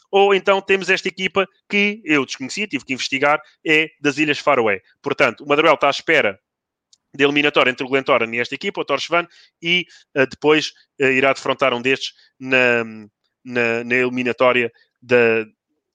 Ou 0.09 0.33
então 0.33 0.61
temos 0.61 0.89
esta 0.89 1.07
equipa 1.09 1.45
que 1.69 2.01
eu 2.05 2.25
desconhecia, 2.25 2.65
tive 2.67 2.85
que 2.85 2.93
investigar, 2.93 3.41
é 3.65 3.89
das 3.99 4.17
Ilhas 4.17 4.39
Faroé. 4.39 4.81
Portanto, 5.01 5.43
o 5.43 5.47
Madruel 5.47 5.73
está 5.73 5.87
à 5.87 5.91
espera 5.91 6.39
de 7.13 7.23
eliminatória 7.25 7.69
entre 7.69 7.85
o 7.85 7.89
Glentoran 7.89 8.33
e 8.33 8.39
esta 8.39 8.55
equipa, 8.55 8.79
o 8.79 8.85
Torchvan, 8.85 9.27
e 9.61 9.85
uh, 10.15 10.25
depois 10.25 10.71
irá 10.99 11.33
defrontar 11.33 11.73
um 11.73 11.81
destes 11.81 12.13
na, 12.39 12.83
na, 13.43 13.83
na 13.83 13.95
eliminatória 13.95 14.71
da, 15.01 15.45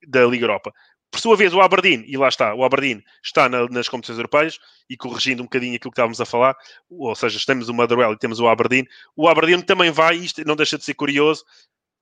da 0.07 0.25
Liga 0.25 0.45
Europa. 0.45 0.73
Por 1.11 1.21
sua 1.21 1.37
vez, 1.37 1.53
o 1.53 1.61
Aberdeen, 1.61 2.05
e 2.07 2.17
lá 2.17 2.29
está, 2.29 2.55
o 2.55 2.65
Aberdeen 2.65 3.05
está 3.23 3.47
na, 3.47 3.67
nas 3.69 3.87
competições 3.87 4.19
europeias, 4.19 4.59
e 4.89 4.97
corrigindo 4.97 5.43
um 5.43 5.47
bocadinho 5.47 5.77
aquilo 5.77 5.91
que 5.91 5.95
estávamos 5.95 6.21
a 6.21 6.25
falar, 6.25 6.57
ou 6.89 7.15
seja, 7.15 7.39
temos 7.47 7.69
o 7.69 7.75
Motherwell 7.75 8.13
e 8.13 8.19
temos 8.19 8.41
o 8.41 8.49
Aberdeen, 8.49 8.87
o 9.15 9.29
Aberdeen 9.29 9.61
também 9.61 9.91
vai, 9.91 10.17
isto 10.17 10.43
não 10.47 10.57
deixa 10.57 10.79
de 10.79 10.85
ser 10.85 10.95
curioso, 10.95 11.45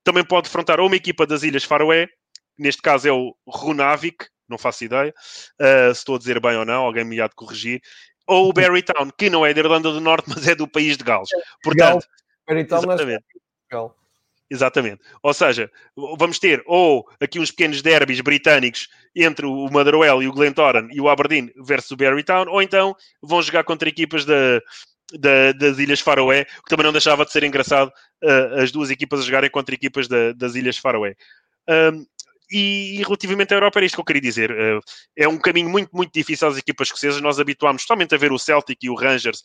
também 0.05 0.25
pode 0.25 0.45
defrontar 0.45 0.79
ou 0.79 0.87
uma 0.87 0.97
equipa 0.97 1.27
das 1.27 1.43
Ilhas 1.43 1.65
Faroé, 1.65 2.09
neste 2.57 2.81
caso 2.81 3.09
é 3.09 3.13
o 3.13 3.35
Runavik, 3.49 4.27
não 4.49 4.59
faço 4.59 4.85
ideia 4.85 5.13
uh, 5.61 5.95
se 5.95 6.01
estou 6.01 6.15
a 6.15 6.19
dizer 6.19 6.41
bem 6.41 6.57
ou 6.57 6.65
não, 6.65 6.85
alguém 6.85 7.05
me 7.05 7.21
há 7.21 7.27
de 7.27 7.35
corrigir, 7.35 7.81
ou 8.29 8.49
o 8.49 8.53
Barrytown, 8.53 9.11
que 9.19 9.29
não 9.29 9.45
é 9.45 9.53
da 9.53 9.61
Irlanda 9.61 9.91
do 9.91 10.01
Norte, 10.01 10.27
mas 10.29 10.47
é 10.47 10.55
do 10.55 10.69
país 10.69 10.97
de 10.97 11.03
Gales. 11.03 11.31
Portanto, 11.65 12.07
Barrytown 12.47 12.79
exatamente. 12.79 13.25
Exatamente. 14.51 15.01
Ou 15.23 15.33
seja, 15.33 15.71
vamos 16.19 16.41
ter 16.41 16.63
ou 16.67 17.09
aqui 17.21 17.39
uns 17.39 17.53
pequenos 17.53 17.83
derbys 17.83 18.21
britânicos 18.21 18.89
entre 19.15 19.47
o 19.47 19.69
Motherwell 19.71 20.23
e 20.23 20.29
o 20.29 20.33
Glentoran 20.33 20.89
e 20.91 21.01
o 21.01 21.09
Aberdeen 21.09 21.53
versus 21.65 21.93
o 21.93 21.97
Barrytown, 21.97 22.47
ou 22.49 22.61
então 22.61 22.97
vão 23.23 23.41
jogar 23.41 23.63
contra 23.63 23.89
equipas 23.89 24.25
da, 24.25 24.61
da, 25.13 25.53
das 25.53 25.79
Ilhas 25.79 26.01
Faroé, 26.01 26.45
que 26.45 26.69
também 26.69 26.85
não 26.85 26.93
deixava 26.93 27.25
de 27.25 27.31
ser 27.31 27.45
engraçado 27.45 27.93
uh, 28.25 28.61
as 28.61 28.73
duas 28.73 28.91
equipas 28.91 29.21
a 29.21 29.23
jogarem 29.23 29.51
contra 29.51 29.75
equipas 29.75 30.09
da, 30.09 30.33
das 30.33 30.57
Ilhas 30.57 30.79
Faroé. 30.79 31.15
Um, 31.69 32.05
e, 32.53 33.01
relativamente 33.05 33.55
à 33.55 33.57
Europa, 33.57 33.79
era 33.79 33.87
isto 33.87 33.95
que 33.95 34.01
eu 34.01 34.05
queria 34.05 34.23
dizer. 34.23 34.51
Uh, 34.51 34.81
é 35.17 35.29
um 35.29 35.39
caminho 35.39 35.71
muito, 35.71 35.95
muito 35.95 36.13
difícil 36.13 36.49
às 36.49 36.59
equipas 36.59 36.89
escocesas. 36.89 37.21
Nós 37.21 37.39
habituámos 37.39 37.83
somente 37.83 38.13
a 38.15 38.19
ver 38.19 38.33
o 38.33 38.39
Celtic 38.39 38.83
e 38.83 38.91
o 38.91 38.97
Rangers 38.97 39.45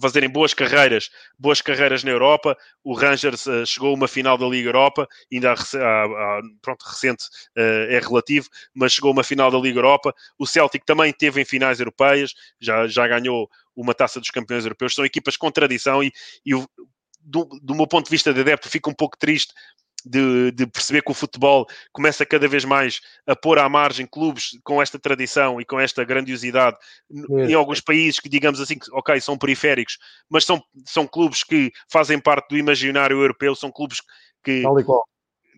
fazerem 0.00 0.28
boas 0.28 0.52
carreiras, 0.52 1.10
boas 1.38 1.60
carreiras 1.60 2.04
na 2.04 2.10
Europa. 2.10 2.56
O 2.84 2.94
Rangers 2.94 3.46
uh, 3.46 3.64
chegou 3.66 3.90
a 3.90 3.94
uma 3.94 4.08
final 4.08 4.36
da 4.36 4.46
Liga 4.46 4.68
Europa, 4.68 5.08
ainda 5.32 5.52
há, 5.52 5.54
há, 5.54 6.40
pronto, 6.60 6.82
recente 6.84 7.24
uh, 7.56 7.90
é 7.90 7.98
relativo, 7.98 8.48
mas 8.74 8.92
chegou 8.92 9.10
a 9.10 9.12
uma 9.12 9.24
final 9.24 9.50
da 9.50 9.58
Liga 9.58 9.78
Europa. 9.78 10.14
O 10.38 10.46
Celtic 10.46 10.84
também 10.84 11.12
teve 11.12 11.40
em 11.40 11.44
finais 11.44 11.78
europeias, 11.78 12.34
já, 12.60 12.86
já 12.86 13.06
ganhou 13.06 13.48
uma 13.74 13.94
taça 13.94 14.20
dos 14.20 14.30
campeões 14.30 14.64
europeus. 14.64 14.94
São 14.94 15.04
equipas 15.04 15.36
com 15.36 15.50
tradição 15.50 16.02
e, 16.02 16.12
e 16.44 16.52
do, 17.20 17.44
do 17.62 17.74
meu 17.74 17.86
ponto 17.86 18.06
de 18.06 18.10
vista 18.10 18.32
de 18.32 18.40
adepto, 18.40 18.68
fico 18.68 18.90
um 18.90 18.94
pouco 18.94 19.16
triste 19.18 19.52
de, 20.06 20.52
de, 20.52 20.66
perceber 20.66 21.02
que 21.02 21.10
o 21.10 21.14
futebol 21.14 21.66
começa 21.92 22.24
cada 22.24 22.46
vez 22.46 22.64
mais 22.64 23.00
a 23.26 23.34
pôr 23.34 23.58
à 23.58 23.68
margem 23.68 24.06
clubes 24.06 24.56
com 24.62 24.80
esta 24.80 24.98
tradição 24.98 25.60
e 25.60 25.64
com 25.64 25.80
esta 25.80 26.04
grandiosidade 26.04 26.76
é. 27.10 27.46
em 27.46 27.54
alguns 27.54 27.80
países 27.80 28.20
que, 28.20 28.28
digamos 28.28 28.60
assim, 28.60 28.76
ok, 28.92 29.20
são 29.20 29.36
periféricos, 29.36 29.98
mas 30.30 30.44
são, 30.44 30.62
são 30.84 31.06
clubes 31.06 31.42
que 31.42 31.72
fazem 31.90 32.20
parte 32.20 32.50
do 32.50 32.56
imaginário 32.56 33.20
europeu, 33.20 33.54
são 33.56 33.72
clubes 33.72 34.00
que, 34.44 34.62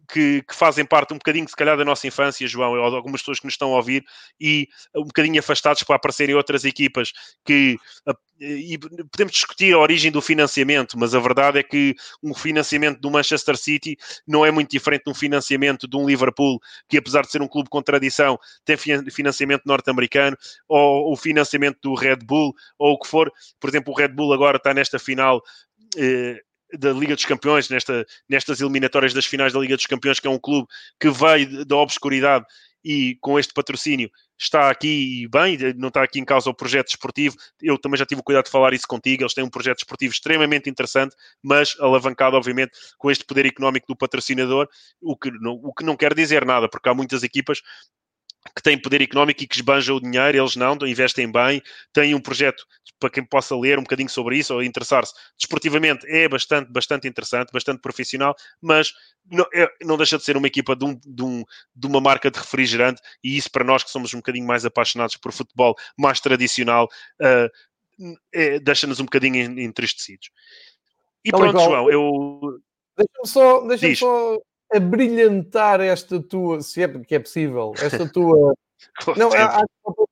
que, 0.09 0.43
que, 0.43 0.55
fazem 0.55 0.85
parte 0.85 1.13
um 1.13 1.19
bocadinho, 1.19 1.49
se 1.49 1.55
calhar, 1.55 1.77
da 1.77 1.85
nossa 1.85 2.07
infância, 2.07 2.47
João, 2.47 2.73
ou 2.73 2.91
de 2.91 2.97
algumas 2.97 3.21
pessoas 3.21 3.39
que 3.39 3.47
nos 3.47 3.55
estão 3.55 3.73
a 3.75 3.77
ouvir, 3.77 4.05
e 4.41 4.69
um 4.97 5.05
bocadinho 5.05 5.39
afastados 5.39 5.83
para 5.83 5.97
aparecerem 5.97 6.35
outras 6.35 6.65
equipas 6.65 7.13
que. 7.45 7.77
E 8.41 8.79
podemos 8.79 9.33
discutir 9.33 9.75
a 9.75 9.79
origem 9.79 10.13
do 10.13 10.23
financiamento, 10.23 10.97
mas 10.97 11.13
a 11.13 11.19
verdade 11.19 11.59
é 11.59 11.63
que 11.63 11.97
um 12.23 12.33
financiamento 12.33 13.01
do 13.01 13.11
Manchester 13.11 13.57
City 13.57 13.97
não 14.27 14.47
é 14.47 14.51
muito 14.53 14.71
diferente 14.71 15.03
de 15.05 15.11
um 15.11 15.15
financiamento 15.15 15.89
de 15.89 15.97
um 15.97 16.07
Liverpool, 16.07 16.61
que 16.89 16.99
apesar 16.99 17.23
de 17.23 17.33
ser 17.33 17.43
um 17.43 17.49
clube 17.49 17.69
com 17.69 17.83
tradição, 17.83 18.39
tem 18.65 18.77
financiamento 18.77 19.63
norte-americano, 19.67 20.37
ou 20.69 21.13
o 21.13 21.17
financiamento 21.17 21.79
do 21.83 21.95
Red 21.95 22.19
Bull, 22.19 22.55
ou 22.79 22.93
o 22.95 22.99
que 23.01 23.09
for. 23.09 23.29
Por 23.59 23.69
exemplo, 23.69 23.93
o 23.93 23.97
Red 23.97 24.09
Bull 24.09 24.33
agora 24.33 24.57
está 24.57 24.73
nesta 24.73 25.01
final. 25.01 25.43
Eh, 25.97 26.41
da 26.77 26.93
Liga 26.93 27.15
dos 27.15 27.25
Campeões, 27.25 27.69
nesta, 27.69 28.07
nestas 28.29 28.61
eliminatórias 28.61 29.15
das 29.15 29.27
finais 29.27 29.53
da 29.53 29.61
Liga 29.61 29.77
dos 29.77 29.87
Campeões, 29.87 30.21
que 30.21 30.27
é 30.27 30.31
um 30.31 30.39
clube 30.39 30.69
que 31.01 31.11
veio 31.11 31.65
da 31.65 31.77
obscuridade 31.77 32.45
e 32.85 33.17
com 33.21 33.39
este 33.39 33.53
patrocínio 33.53 34.11
está 34.39 34.71
aqui 34.71 35.27
bem, 35.29 35.59
não 35.77 35.89
está 35.89 36.03
aqui 36.03 36.21
em 36.21 36.25
causa 36.25 36.49
o 36.49 36.55
projeto 36.55 36.89
esportivo. 36.89 37.37
Eu 37.61 37.77
também 37.77 37.99
já 37.99 38.07
tive 38.07 38.21
o 38.21 38.25
cuidado 38.25 38.45
de 38.45 38.51
falar 38.51 38.73
isso 38.73 38.87
contigo. 38.87 39.23
Eles 39.23 39.35
têm 39.35 39.43
um 39.43 39.51
projeto 39.51 39.79
esportivo 39.79 40.13
extremamente 40.13 40.71
interessante, 40.71 41.17
mas 41.43 41.75
alavancado, 41.81 42.37
obviamente, 42.37 42.73
com 42.97 43.11
este 43.11 43.25
poder 43.25 43.47
económico 43.47 43.87
do 43.89 43.97
patrocinador, 43.97 44.69
o 45.03 45.17
que 45.17 45.31
não, 45.33 45.55
o 45.55 45.75
que 45.75 45.85
não 45.85 45.97
quer 45.97 46.15
dizer 46.15 46.45
nada, 46.45 46.69
porque 46.69 46.89
há 46.89 46.95
muitas 46.95 47.25
equipas 47.25 47.61
que 48.55 48.63
têm 48.63 48.81
poder 48.81 49.03
económico 49.03 49.43
e 49.43 49.47
que 49.47 49.57
esbanjam 49.57 49.97
o 49.97 50.01
dinheiro, 50.01 50.39
eles 50.39 50.57
não, 50.57 50.77
investem 50.87 51.31
bem, 51.31 51.63
têm 51.93 52.15
um 52.15 52.21
projeto 52.21 52.65
para 52.99 53.11
quem 53.11 53.25
possa 53.25 53.57
ler 53.57 53.79
um 53.79 53.83
bocadinho 53.83 54.09
sobre 54.09 54.39
isso 54.39 54.55
ou 54.55 54.63
interessar-se. 54.63 55.13
Desportivamente 55.39 56.07
é 56.09 56.29
bastante, 56.29 56.71
bastante 56.71 57.07
interessante, 57.07 57.53
bastante 57.53 57.81
profissional, 57.81 58.35
mas 58.61 58.93
não, 59.31 59.47
é, 59.55 59.69
não 59.83 59.97
deixa 59.97 60.19
de 60.19 60.25
ser 60.25 60.37
uma 60.37 60.47
equipa 60.47 60.75
de, 60.75 60.85
um, 60.85 60.95
de, 60.95 61.23
um, 61.23 61.45
de, 61.75 61.87
uma 61.87 62.01
marca 62.01 62.31
de 62.31 62.39
refrigerante 62.39 63.01
e 63.23 63.37
isso 63.37 63.51
para 63.51 63.65
nós 63.65 63.85
que 63.85 63.91
somos 63.91 64.13
um 64.15 64.19
bocadinho 64.19 64.47
mais 64.47 64.65
apaixonados 64.65 65.17
por 65.17 65.33
futebol 65.33 65.77
mais 65.97 66.21
tradicional 66.21 66.89
uh, 67.21 68.15
é, 68.33 68.59
deixa-nos 68.59 69.01
um 69.01 69.05
bocadinho 69.05 69.59
entristecidos. 69.61 70.31
E 71.25 71.31
pronto, 71.31 71.51
igual. 71.51 71.69
João, 71.69 71.91
eu... 71.91 72.61
Deixa-me 72.97 73.29
só, 73.29 73.61
deixa 73.67 73.95
só 73.95 74.39
a 74.73 74.81
brilhantar 74.81 75.81
esta 75.81 76.21
tua, 76.21 76.61
se 76.61 76.83
é 76.83 76.89
que 76.89 77.15
é 77.15 77.19
possível, 77.19 77.73
esta 77.81 78.09
tua. 78.09 78.55
não, 79.17 79.33
há, 79.33 79.65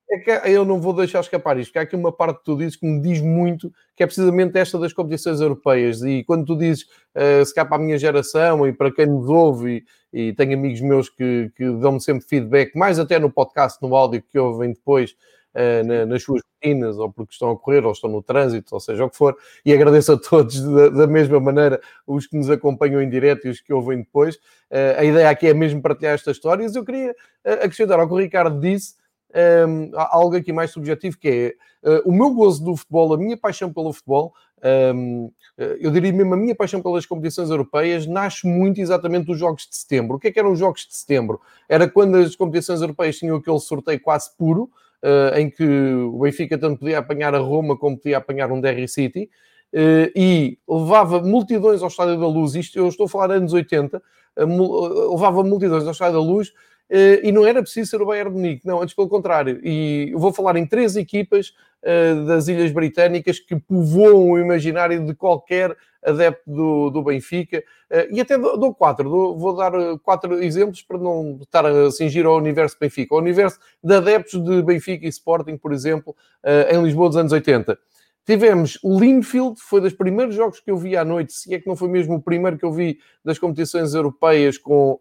é 0.09 0.17
que 0.19 0.49
eu 0.49 0.65
não 0.65 0.81
vou 0.81 0.93
deixar 0.93 1.19
escapar 1.19 1.57
isto, 1.57 1.69
porque 1.69 1.79
há 1.79 1.81
aqui 1.83 1.95
uma 1.95 2.11
parte 2.11 2.39
de 2.39 2.43
tudo 2.43 2.63
isso 2.63 2.79
que 2.79 2.85
me 2.85 3.01
diz 3.01 3.21
muito, 3.21 3.71
que 3.95 4.03
é 4.03 4.05
precisamente 4.05 4.57
esta 4.57 4.79
das 4.79 4.93
competições 4.93 5.39
europeias. 5.39 6.01
E 6.01 6.23
quando 6.23 6.45
tu 6.45 6.57
dizes, 6.57 6.83
uh, 7.15 7.45
se 7.45 7.53
cá 7.53 7.65
para 7.65 7.77
a 7.77 7.79
minha 7.79 7.97
geração 7.97 8.65
e 8.67 8.73
para 8.73 8.91
quem 8.91 9.05
nos 9.05 9.29
ouve, 9.29 9.85
e, 10.11 10.29
e 10.29 10.33
tenho 10.33 10.53
amigos 10.53 10.81
meus 10.81 11.09
que, 11.09 11.51
que 11.55 11.69
dão-me 11.71 12.01
sempre 12.01 12.25
feedback, 12.25 12.75
mais 12.75 12.99
até 12.99 13.19
no 13.19 13.31
podcast, 13.31 13.81
no 13.81 13.95
áudio 13.95 14.23
que 14.23 14.39
ouvem 14.39 14.71
depois, 14.73 15.15
na, 15.85 16.05
nas 16.05 16.23
suas 16.23 16.41
rotinas, 16.53 16.97
ou 16.97 17.11
porque 17.11 17.33
estão 17.33 17.51
a 17.51 17.57
correr, 17.57 17.85
ou 17.85 17.91
estão 17.91 18.09
no 18.09 18.21
trânsito, 18.21 18.73
ou 18.73 18.79
seja 18.79 19.05
o 19.05 19.09
que 19.09 19.17
for, 19.17 19.35
e 19.65 19.73
agradeço 19.73 20.11
a 20.11 20.17
todos 20.17 20.59
da, 20.61 20.89
da 20.89 21.07
mesma 21.07 21.39
maneira, 21.39 21.81
os 22.05 22.27
que 22.27 22.37
nos 22.37 22.49
acompanham 22.49 23.01
em 23.01 23.09
direto 23.09 23.47
e 23.47 23.49
os 23.49 23.59
que 23.59 23.73
ouvem 23.73 23.99
depois. 23.99 24.35
Uh, 24.35 24.99
a 24.99 25.03
ideia 25.03 25.29
aqui 25.29 25.47
é 25.47 25.53
mesmo 25.53 25.81
partilhar 25.81 26.13
estas 26.13 26.37
histórias. 26.37 26.75
Eu 26.75 26.85
queria 26.85 27.11
uh, 27.11 27.53
acrescentar 27.63 27.99
ao 27.99 28.07
que 28.07 28.13
o 28.13 28.17
Ricardo 28.17 28.59
disse, 28.59 28.95
um, 29.67 29.91
algo 29.95 30.35
aqui 30.35 30.53
mais 30.53 30.71
subjetivo, 30.71 31.17
que 31.17 31.55
é 31.83 31.89
uh, 31.89 32.09
o 32.09 32.11
meu 32.11 32.31
gozo 32.31 32.63
do 32.63 32.75
futebol, 32.75 33.13
a 33.13 33.17
minha 33.17 33.37
paixão 33.37 33.71
pelo 33.71 33.91
futebol, 33.93 34.33
um, 34.93 35.31
eu 35.79 35.91
diria 35.91 36.11
mesmo 36.11 36.33
a 36.33 36.37
minha 36.37 36.55
paixão 36.55 36.81
pelas 36.81 37.05
competições 37.05 37.49
europeias, 37.49 38.07
nasce 38.07 38.47
muito 38.47 38.81
exatamente 38.81 39.25
dos 39.25 39.37
Jogos 39.37 39.67
de 39.67 39.75
Setembro. 39.75 40.17
O 40.17 40.19
que 40.19 40.27
é 40.27 40.31
que 40.31 40.39
eram 40.39 40.51
os 40.51 40.59
Jogos 40.59 40.87
de 40.87 40.95
Setembro? 40.95 41.39
Era 41.69 41.87
quando 41.87 42.15
as 42.15 42.35
competições 42.35 42.81
europeias 42.81 43.17
tinham 43.17 43.37
aquele 43.37 43.59
sorteio 43.59 43.99
quase 43.99 44.35
puro, 44.35 44.69
em 45.35 45.49
que 45.49 45.63
o 45.63 46.19
Benfica 46.19 46.57
tanto 46.57 46.79
podia 46.79 46.99
apanhar 46.99 47.33
a 47.35 47.39
Roma 47.39 47.77
como 47.77 47.97
podia 47.97 48.17
apanhar 48.17 48.51
um 48.51 48.59
Derry 48.59 48.87
City, 48.87 49.29
uh, 49.73 50.11
e 50.15 50.57
levava 50.67 51.21
multidões 51.21 51.81
ao 51.81 51.87
Estádio 51.87 52.19
da 52.19 52.27
Luz, 52.27 52.55
isto 52.55 52.77
eu 52.77 52.87
estou 52.87 53.05
a 53.05 53.09
falar 53.09 53.31
anos 53.31 53.53
80, 53.53 53.97
uh, 53.97 55.11
levava 55.11 55.43
multidões 55.43 55.85
ao 55.85 55.91
Estádio 55.91 56.19
da 56.19 56.25
Luz, 56.25 56.51
e 56.89 57.31
não 57.31 57.45
era 57.45 57.61
preciso 57.61 57.89
ser 57.91 58.01
o 58.01 58.05
Bayern 58.05 58.31
de 58.31 58.37
Munique, 58.37 58.65
não, 58.65 58.81
antes 58.81 58.95
pelo 58.95 59.09
contrário. 59.09 59.59
E 59.63 60.09
eu 60.11 60.19
vou 60.19 60.31
falar 60.31 60.55
em 60.55 60.65
três 60.65 60.95
equipas 60.95 61.53
das 62.25 62.47
Ilhas 62.47 62.71
Britânicas 62.71 63.39
que 63.39 63.55
povoam 63.55 64.31
o 64.31 64.39
imaginário 64.39 65.05
de 65.05 65.13
qualquer 65.13 65.75
adepto 66.07 66.49
do, 66.49 66.89
do 66.89 67.03
Benfica, 67.03 67.59
uh, 67.91 68.07
e 68.15 68.21
até 68.21 68.37
dou, 68.37 68.57
dou 68.57 68.73
quatro, 68.73 69.09
dou, 69.09 69.37
vou 69.37 69.55
dar 69.55 69.73
eh, 69.73 69.97
quatro 70.01 70.41
exemplos 70.41 70.81
para 70.81 70.97
não 70.97 71.39
estar 71.41 71.65
a 71.65 71.91
cingir 71.91 72.25
ao 72.25 72.37
universo 72.37 72.77
Benfica, 72.79 73.13
ao 73.13 73.21
universo 73.21 73.59
de 73.83 73.93
adeptos 73.93 74.41
de 74.41 74.61
Benfica 74.61 75.05
e 75.05 75.09
Sporting, 75.09 75.57
por 75.57 75.73
exemplo, 75.73 76.15
em 76.71 76.81
Lisboa 76.81 77.09
dos 77.09 77.17
anos 77.17 77.31
80. 77.31 77.77
Tivemos 78.25 78.77
o 78.83 78.99
Linfield, 78.99 79.59
foi 79.59 79.81
dos 79.81 79.93
primeiros 79.93 80.35
jogos 80.35 80.59
que 80.59 80.69
eu 80.69 80.77
vi 80.77 80.97
à 80.97 81.05
noite, 81.05 81.33
se 81.33 81.53
é 81.53 81.59
que 81.59 81.67
não 81.67 81.75
foi 81.75 81.87
mesmo 81.87 82.15
o 82.15 82.21
primeiro 82.21 82.57
que 82.57 82.65
eu 82.65 82.71
vi 82.71 82.99
das 83.23 83.39
competições 83.39 83.93
europeias 83.93 84.57
com 84.57 84.99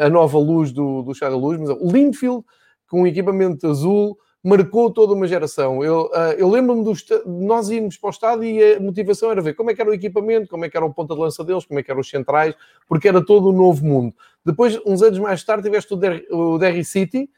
a 0.00 0.08
nova 0.08 0.38
luz 0.38 0.72
do, 0.72 1.02
do 1.02 1.12
Luz, 1.36 1.58
mas 1.58 1.70
o 1.70 1.90
Linfield, 1.90 2.44
com 2.88 3.06
equipamento 3.06 3.66
azul, 3.66 4.16
marcou 4.42 4.90
toda 4.90 5.12
uma 5.12 5.26
geração. 5.26 5.84
Eu, 5.84 6.06
uh, 6.06 6.32
eu 6.38 6.48
lembro-me 6.48 6.82
de 6.82 7.04
nós 7.26 7.68
irmos 7.68 7.96
para 7.96 8.08
o 8.08 8.10
estádio 8.10 8.44
e 8.44 8.74
a 8.74 8.80
motivação 8.80 9.30
era 9.30 9.42
ver 9.42 9.54
como 9.54 9.70
é 9.70 9.74
que 9.74 9.80
era 9.80 9.90
o 9.90 9.94
equipamento, 9.94 10.48
como 10.48 10.64
é 10.64 10.70
que 10.70 10.76
era 10.76 10.86
o 10.86 10.92
ponta 10.92 11.14
de 11.14 11.20
lança 11.20 11.44
deles, 11.44 11.64
como 11.64 11.78
é 11.78 11.82
que 11.82 11.90
eram 11.90 12.00
os 12.00 12.08
centrais, 12.08 12.54
porque 12.88 13.08
era 13.08 13.24
todo 13.24 13.50
um 13.50 13.52
novo 13.52 13.84
mundo. 13.84 14.14
Depois, 14.44 14.80
uns 14.86 15.02
anos 15.02 15.18
mais 15.18 15.44
tarde, 15.44 15.64
tiveste 15.64 15.92
o, 15.92 15.96
Der 15.96 16.24
o 16.30 16.58
Derry 16.58 16.84
City, 16.84 17.28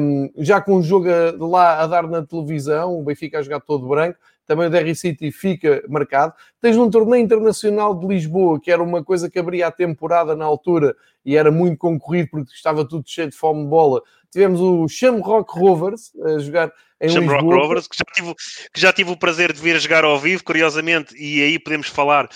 um, 0.00 0.30
já 0.36 0.60
com 0.60 0.76
o 0.76 0.82
jogo 0.82 1.08
lá 1.46 1.80
a 1.80 1.86
dar 1.86 2.06
na 2.06 2.22
televisão, 2.24 2.98
o 2.98 3.02
Benfica 3.02 3.38
a 3.38 3.42
jogar 3.42 3.60
todo 3.60 3.88
branco, 3.88 4.18
também 4.46 4.66
o 4.66 4.70
Derry 4.70 4.94
City 4.94 5.30
fica 5.30 5.82
marcado. 5.88 6.32
Tens 6.60 6.76
um 6.76 6.90
torneio 6.90 7.22
internacional 7.22 7.94
de 7.94 8.06
Lisboa, 8.06 8.60
que 8.60 8.70
era 8.70 8.82
uma 8.82 9.02
coisa 9.02 9.30
que 9.30 9.38
abria 9.38 9.66
a 9.66 9.72
temporada 9.72 10.34
na 10.34 10.44
altura 10.44 10.96
e 11.24 11.36
era 11.36 11.50
muito 11.50 11.78
concorrido 11.78 12.30
porque 12.30 12.52
estava 12.52 12.86
tudo 12.86 13.04
cheio 13.06 13.30
de 13.30 13.36
fome 13.36 13.62
de 13.62 13.68
bola 13.68 14.02
tivemos 14.32 14.60
o 14.60 14.88
Shamrock 14.88 15.52
Rovers 15.56 16.10
a 16.24 16.38
jogar 16.38 16.72
em 17.00 17.08
Shamrock 17.08 17.42
Lisboa. 17.42 17.62
Rovers, 17.62 17.86
que 17.86 17.96
já, 17.96 18.04
tive, 18.14 18.34
que 18.72 18.80
já 18.80 18.92
tive 18.92 19.10
o 19.10 19.16
prazer 19.16 19.52
de 19.52 19.60
vir 19.60 19.76
a 19.76 19.78
jogar 19.78 20.04
ao 20.04 20.18
vivo, 20.18 20.42
curiosamente, 20.42 21.14
e 21.16 21.42
aí 21.42 21.58
podemos 21.58 21.88
falar 21.88 22.28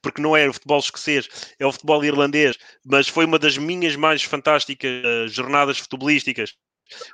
porque 0.00 0.22
não 0.22 0.36
é 0.36 0.48
o 0.48 0.52
futebol 0.52 0.78
escocês, 0.78 1.28
é 1.58 1.66
o 1.66 1.72
futebol 1.72 2.04
irlandês, 2.04 2.56
mas 2.84 3.08
foi 3.08 3.26
uma 3.26 3.38
das 3.38 3.58
minhas 3.58 3.96
mais 3.96 4.22
fantásticas 4.22 4.90
uh, 5.04 5.28
jornadas 5.28 5.78
futebolísticas 5.78 6.54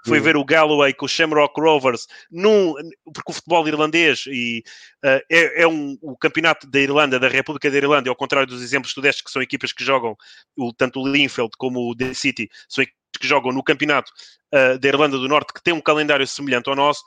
foi 0.04 0.20
ver 0.20 0.36
o 0.36 0.44
Galloway 0.44 0.92
com 0.92 1.06
o 1.06 1.08
Shamrock 1.08 1.60
Rovers, 1.60 2.06
num, 2.30 2.74
porque 3.12 3.30
o 3.30 3.34
futebol 3.34 3.66
irlandês 3.68 4.24
e, 4.26 4.62
uh, 5.04 5.20
é, 5.30 5.62
é 5.62 5.68
um, 5.68 5.96
o 6.02 6.16
campeonato 6.16 6.66
da 6.66 6.80
Irlanda, 6.80 7.18
da 7.18 7.28
República 7.28 7.70
da 7.70 7.76
Irlanda, 7.76 8.10
ao 8.10 8.16
contrário 8.16 8.48
dos 8.48 8.62
exemplos 8.62 8.92
que 8.92 9.00
tu 9.00 9.02
deste, 9.02 9.24
que 9.24 9.30
são 9.30 9.42
equipas 9.42 9.72
que 9.72 9.84
jogam, 9.84 10.16
o, 10.56 10.72
tanto 10.72 11.00
o 11.00 11.08
Linfield 11.08 11.50
como 11.58 11.90
o 11.90 11.96
The 11.96 12.14
City, 12.14 12.48
são 12.68 12.82
equipas 12.82 12.98
que 13.20 13.26
jogam 13.26 13.52
no 13.52 13.62
campeonato 13.62 14.12
uh, 14.54 14.78
da 14.78 14.88
Irlanda 14.88 15.18
do 15.18 15.28
Norte, 15.28 15.52
que 15.52 15.62
tem 15.62 15.74
um 15.74 15.80
calendário 15.80 16.26
semelhante 16.26 16.68
ao 16.68 16.76
nosso, 16.76 17.02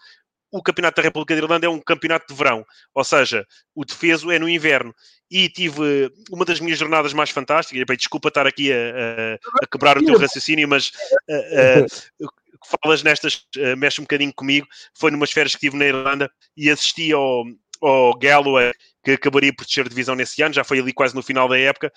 o 0.51 0.61
campeonato 0.61 0.97
da 0.97 1.03
República 1.03 1.33
da 1.33 1.41
Irlanda 1.41 1.65
é 1.65 1.69
um 1.69 1.79
campeonato 1.79 2.27
de 2.27 2.37
verão, 2.37 2.65
ou 2.93 3.03
seja, 3.03 3.47
o 3.73 3.85
defeso 3.85 4.29
é 4.29 4.37
no 4.37 4.49
inverno. 4.49 4.93
E 5.29 5.47
tive 5.47 6.11
uma 6.29 6.43
das 6.43 6.59
minhas 6.59 6.77
jornadas 6.77 7.13
mais 7.13 7.29
fantásticas, 7.29 7.81
e, 7.81 7.85
bem, 7.85 7.95
desculpa 7.95 8.27
estar 8.27 8.45
aqui 8.45 8.69
a, 8.71 8.75
a, 8.75 9.33
a, 9.63 9.67
quebrar 9.71 9.97
o 9.97 10.05
teu 10.05 10.17
raciocínio, 10.17 10.67
mas 10.67 10.91
uh, 11.29 12.27
uh, 12.63 12.77
falas 12.83 13.03
nestas, 13.03 13.45
uh, 13.57 13.77
mexe 13.77 14.01
um 14.01 14.03
bocadinho 14.03 14.33
comigo, 14.33 14.67
foi 14.97 15.11
numas 15.11 15.31
férias 15.31 15.53
que 15.53 15.61
tive 15.61 15.77
na 15.77 15.85
Irlanda 15.85 16.31
e 16.55 16.69
assisti 16.69 17.11
ao, 17.11 17.43
ao 17.81 18.17
Galloway, 18.17 18.71
que 19.03 19.11
acabaria 19.11 19.53
por 19.53 19.65
descer 19.65 19.87
divisão 19.87 20.15
nesse 20.15 20.41
ano, 20.41 20.53
já 20.53 20.63
foi 20.63 20.79
ali 20.79 20.93
quase 20.93 21.15
no 21.15 21.23
final 21.23 21.47
da 21.47 21.57
época, 21.57 21.91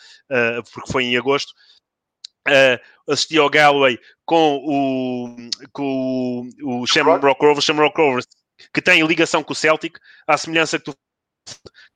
porque 0.73 0.91
foi 0.91 1.05
em 1.05 1.17
agosto, 1.17 1.53
uh, 2.49 3.13
assisti 3.13 3.39
ao 3.39 3.51
Galloway 3.51 3.99
com 4.25 4.57
o, 4.65 5.37
com 5.73 6.49
o, 6.63 6.81
o 6.83 6.87
Shamrock 6.87 7.45
Rovers, 7.45 7.65
Shamrock 7.65 7.97
Rovers 8.01 8.27
que 8.73 8.83
tem 8.83 9.05
ligação 9.07 9.43
com 9.43 9.53
o 9.53 9.57
Celtic, 9.57 9.99
à 10.27 10.37
semelhança 10.37 10.79
que 10.79 10.85
tu 10.85 10.97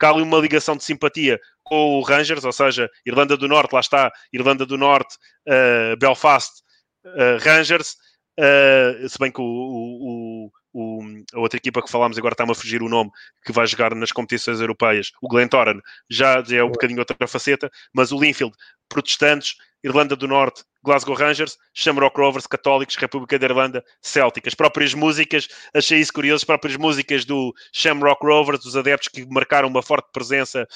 ali 0.01 0.23
uma 0.23 0.39
ligação 0.39 0.77
de 0.77 0.85
simpatia 0.85 1.41
com 1.65 1.99
o 1.99 2.03
Rangers, 2.03 2.45
ou 2.45 2.53
seja, 2.53 2.89
Irlanda 3.05 3.37
do 3.37 3.49
Norte, 3.49 3.73
lá 3.73 3.81
está, 3.81 4.13
Irlanda 4.33 4.65
do 4.67 4.77
Norte, 4.77 5.17
uh, 5.47 5.97
Belfast, 5.97 6.63
uh, 7.05 7.39
Rangers, 7.43 7.97
uh, 8.39 9.09
se 9.09 9.19
bem 9.19 9.31
que 9.31 9.41
o, 9.41 9.45
o, 9.45 10.53
o, 10.73 11.03
a 11.35 11.41
outra 11.41 11.57
equipa 11.57 11.83
que 11.83 11.91
falámos 11.91 12.17
agora 12.19 12.35
está-me 12.35 12.53
a 12.53 12.55
fugir 12.55 12.83
o 12.83 12.89
nome, 12.89 13.11
que 13.45 13.53
vai 13.53 13.67
jogar 13.67 13.95
nas 13.95 14.13
competições 14.13 14.61
europeias, 14.61 15.13
o 15.21 15.29
Glentoran, 15.29 15.81
já, 16.09 16.43
já 16.43 16.59
é 16.59 16.65
um 16.65 16.71
bocadinho 16.71 17.01
outra 17.01 17.27
faceta, 17.27 17.71
mas 17.93 18.13
o 18.13 18.19
Linfield, 18.19 18.55
protestantes, 18.89 19.57
Irlanda 19.83 20.17
do 20.17 20.27
Norte, 20.27 20.65
Glasgow 20.83 21.15
Rangers, 21.15 21.57
Shamrock 21.75 22.19
Rovers, 22.19 22.47
Católicos, 22.47 22.97
República 22.97 23.39
da 23.39 23.47
Irlanda, 23.47 23.85
Celtic. 24.01 24.47
As 24.47 24.55
próprias 24.55 24.95
músicas, 24.95 25.49
achei 25.75 26.01
isso 26.01 26.13
curioso, 26.13 26.43
as 26.43 26.45
próprias 26.45 26.77
músicas 26.77 27.25
do 27.25 27.55
Shamrock 27.73 28.25
Rovers, 28.25 28.61
dos 28.61 28.77
adeptos 28.77 29.09
que 29.09 29.27
marcaram 29.27 29.69
uma 29.69 29.83
forte 29.83 30.09
presença, 30.13 30.67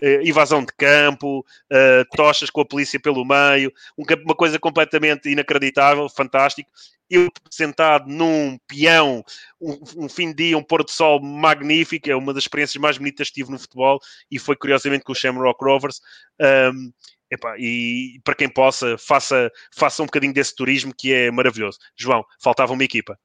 eh, 0.00 0.22
invasão 0.24 0.64
de 0.64 0.72
campo, 0.76 1.44
eh, 1.70 2.04
tochas 2.16 2.50
com 2.50 2.60
a 2.60 2.66
polícia 2.66 2.98
pelo 3.00 3.24
meio, 3.24 3.72
um, 3.96 4.04
uma 4.24 4.34
coisa 4.34 4.58
completamente 4.58 5.30
inacreditável, 5.30 6.08
fantástico. 6.08 6.70
Eu 7.10 7.28
sentado 7.50 8.08
num 8.08 8.56
peão, 8.68 9.24
um, 9.60 10.04
um, 10.04 10.08
fim 10.08 10.28
de 10.28 10.44
dia, 10.44 10.58
um 10.58 10.62
pôr 10.62 10.84
do 10.84 10.90
sol 10.90 11.20
magnífico, 11.20 12.08
é 12.08 12.14
uma 12.14 12.32
das 12.32 12.44
experiências 12.44 12.80
mais 12.80 12.96
bonitas 12.96 13.28
que 13.28 13.34
tive 13.34 13.50
no 13.50 13.58
futebol 13.58 13.98
e 14.30 14.38
foi 14.38 14.54
curiosamente 14.54 15.04
com 15.04 15.12
o 15.12 15.14
Shamrock 15.14 15.62
Rovers. 15.64 16.00
Um, 16.40 16.92
e 17.58 18.20
para 18.24 18.34
quem 18.34 18.48
possa, 18.48 18.96
faça, 18.98 19.50
faça 19.72 20.02
um 20.02 20.06
bocadinho 20.06 20.32
desse 20.32 20.54
turismo 20.54 20.92
que 20.96 21.12
é 21.12 21.30
maravilhoso. 21.30 21.78
João, 21.96 22.24
faltava 22.42 22.72
uma 22.72 22.84
equipa. 22.84 23.18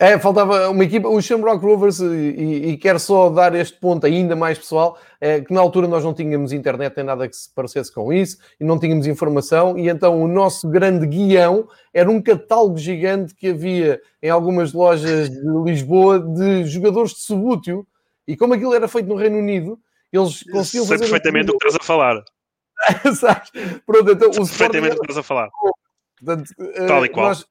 É, 0.00 0.16
faltava 0.16 0.70
uma 0.70 0.84
equipa, 0.84 1.08
o 1.08 1.20
Shamrock 1.20 1.60
Rovers, 1.64 1.98
e, 1.98 2.68
e 2.68 2.76
quero 2.76 3.00
só 3.00 3.28
dar 3.28 3.52
este 3.56 3.80
ponto 3.80 4.06
ainda 4.06 4.36
mais 4.36 4.56
pessoal, 4.56 4.96
é, 5.20 5.40
que 5.40 5.52
na 5.52 5.60
altura 5.60 5.88
nós 5.88 6.04
não 6.04 6.14
tínhamos 6.14 6.52
internet 6.52 6.94
nem 6.96 7.04
nada 7.04 7.26
que 7.28 7.34
se 7.34 7.52
parecesse 7.52 7.92
com 7.92 8.12
isso, 8.12 8.38
e 8.60 8.64
não 8.64 8.78
tínhamos 8.78 9.08
informação, 9.08 9.76
e 9.76 9.88
então 9.88 10.22
o 10.22 10.28
nosso 10.28 10.68
grande 10.68 11.04
guião 11.04 11.68
era 11.92 12.08
um 12.08 12.22
catálogo 12.22 12.78
gigante 12.78 13.34
que 13.34 13.48
havia 13.48 14.00
em 14.22 14.30
algumas 14.30 14.72
lojas 14.72 15.28
de 15.30 15.62
Lisboa 15.64 16.20
de 16.20 16.64
jogadores 16.66 17.10
de 17.14 17.20
subútil, 17.22 17.84
e 18.24 18.36
como 18.36 18.54
aquilo 18.54 18.74
era 18.74 18.86
feito 18.86 19.08
no 19.08 19.16
Reino 19.16 19.38
Unido, 19.38 19.80
eles 20.12 20.44
conseguiam 20.44 20.86
Sei 20.86 20.96
fazer... 20.96 21.10
perfeitamente 21.10 21.50
um... 21.50 21.56
o 21.56 21.58
que 21.58 21.66
estás 21.66 21.82
a 21.82 21.84
falar. 21.84 22.22
Pronto, 23.84 24.12
então 24.12 24.30
o 24.30 24.46
Perfeitamente 24.46 24.94
o 24.94 25.00
que 25.00 25.10
estás 25.10 25.18
a 25.18 25.22
falar. 25.24 25.50
Portanto, 26.24 26.50
Tal 26.86 27.04
e 27.04 27.08
qual. 27.08 27.28
Nós 27.28 27.46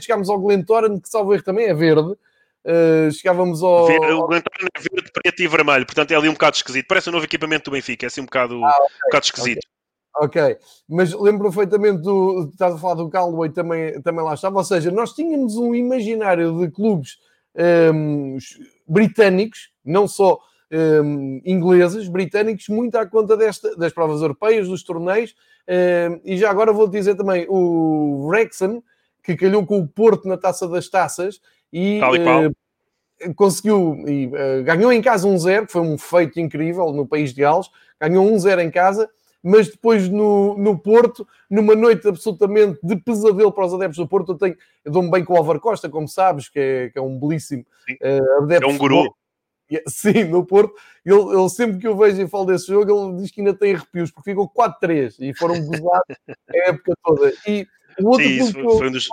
chegámos 0.00 0.28
ao 0.28 0.38
Glentoran, 0.38 1.00
que 1.00 1.08
salvo 1.08 1.34
erro 1.34 1.42
também 1.42 1.66
é 1.66 1.74
verde. 1.74 2.12
Uh, 2.64 3.10
chegávamos 3.12 3.62
ao. 3.62 3.84
O 3.86 4.26
Glentoran 4.26 4.68
é 4.76 4.80
verde, 4.80 5.10
preto 5.12 5.42
e 5.42 5.48
vermelho, 5.48 5.86
portanto 5.86 6.12
é 6.12 6.14
ali 6.14 6.28
um 6.28 6.34
bocado 6.34 6.56
esquisito. 6.56 6.86
Parece 6.86 7.08
um 7.08 7.12
novo 7.12 7.24
equipamento 7.24 7.64
do 7.64 7.74
Benfica, 7.74 8.06
é 8.06 8.08
assim 8.08 8.20
um 8.20 8.26
bocado, 8.26 8.54
ah, 8.64 8.70
okay. 8.70 8.84
um 8.84 9.06
bocado 9.06 9.24
esquisito. 9.24 9.66
Okay. 10.16 10.42
ok, 10.42 10.58
mas 10.88 11.12
lembro 11.12 11.44
perfeitamente 11.44 12.02
do. 12.02 12.50
Estás 12.52 12.74
a 12.74 12.78
falar 12.78 12.94
do 12.94 13.10
Callaway 13.10 13.50
também, 13.50 14.00
também 14.02 14.24
lá 14.24 14.34
estava. 14.34 14.58
Ou 14.58 14.64
seja, 14.64 14.90
nós 14.90 15.12
tínhamos 15.12 15.56
um 15.56 15.74
imaginário 15.74 16.58
de 16.60 16.70
clubes 16.70 17.16
um, 17.56 18.36
ehm, 18.36 18.38
britânicos, 18.86 19.70
não 19.84 20.06
só 20.06 20.38
um, 20.72 21.40
ingleses, 21.44 22.08
britânicos, 22.08 22.68
muito 22.68 22.96
à 22.96 23.06
conta 23.06 23.36
desta, 23.36 23.76
das 23.76 23.92
provas 23.92 24.22
europeias, 24.22 24.68
dos 24.68 24.82
torneios. 24.82 25.34
Um, 25.68 26.20
e 26.24 26.36
já 26.36 26.50
agora 26.50 26.72
vou 26.72 26.88
dizer 26.88 27.14
também 27.14 27.46
o 27.48 28.26
Wrexham, 28.26 28.82
que 29.22 29.36
calhou 29.36 29.64
com 29.64 29.78
o 29.78 29.88
Porto 29.88 30.28
na 30.28 30.36
taça 30.36 30.68
das 30.68 30.88
taças 30.88 31.40
e, 31.72 32.00
uh, 32.00 33.34
conseguiu 33.34 34.04
e 34.06 34.26
uh, 34.26 34.64
ganhou 34.64 34.92
em 34.92 35.00
casa 35.00 35.26
um 35.26 35.38
zero, 35.38 35.66
que 35.66 35.72
foi 35.72 35.82
um 35.82 35.96
feito 35.96 36.40
incrível 36.40 36.92
no 36.92 37.06
país 37.06 37.32
de 37.32 37.40
Gales, 37.40 37.70
ganhou 38.00 38.26
um 38.26 38.38
zero 38.38 38.60
em 38.60 38.70
casa. 38.70 39.08
Mas 39.44 39.68
depois 39.68 40.08
no, 40.08 40.56
no 40.56 40.78
Porto, 40.78 41.26
numa 41.50 41.74
noite 41.74 42.06
absolutamente 42.06 42.78
de 42.80 42.94
pesadelo 42.94 43.50
para 43.50 43.66
os 43.66 43.74
adeptos 43.74 43.98
do 43.98 44.06
Porto, 44.06 44.32
eu, 44.32 44.38
tenho, 44.38 44.56
eu 44.84 44.92
dou-me 44.92 45.10
bem 45.10 45.24
com 45.24 45.34
o 45.34 45.36
Álvaro 45.36 45.58
Costa, 45.58 45.88
como 45.88 46.06
sabes, 46.06 46.48
que 46.48 46.60
é, 46.60 46.90
que 46.90 46.98
é 46.98 47.02
um 47.02 47.18
belíssimo 47.18 47.64
uh, 47.90 48.44
adepto. 48.44 48.70
É 48.70 48.72
um 48.72 48.78
guru. 48.78 49.12
Sim, 49.88 50.24
no 50.24 50.44
Porto, 50.44 50.74
ele, 51.04 51.36
ele, 51.36 51.48
sempre 51.48 51.78
que 51.78 51.88
eu 51.88 51.96
vejo 51.96 52.20
e 52.20 52.28
falo 52.28 52.44
desse 52.44 52.66
jogo, 52.66 53.10
ele 53.10 53.22
diz 53.22 53.30
que 53.30 53.40
ainda 53.40 53.54
tem 53.54 53.74
arrepios, 53.74 54.10
porque 54.10 54.30
ficou 54.30 54.48
4-3 54.48 55.16
e 55.18 55.34
foram 55.34 55.54
gozados 55.64 56.16
a 56.28 56.70
época 56.70 56.92
toda. 57.02 57.32
E 57.46 57.66
o 58.00 58.08
outro 58.08 58.26
Sim, 58.26 58.38
ponto 58.38 58.52
que 58.52 58.60
eu 58.60 58.88
um 58.88 58.90
dos... 58.90 59.08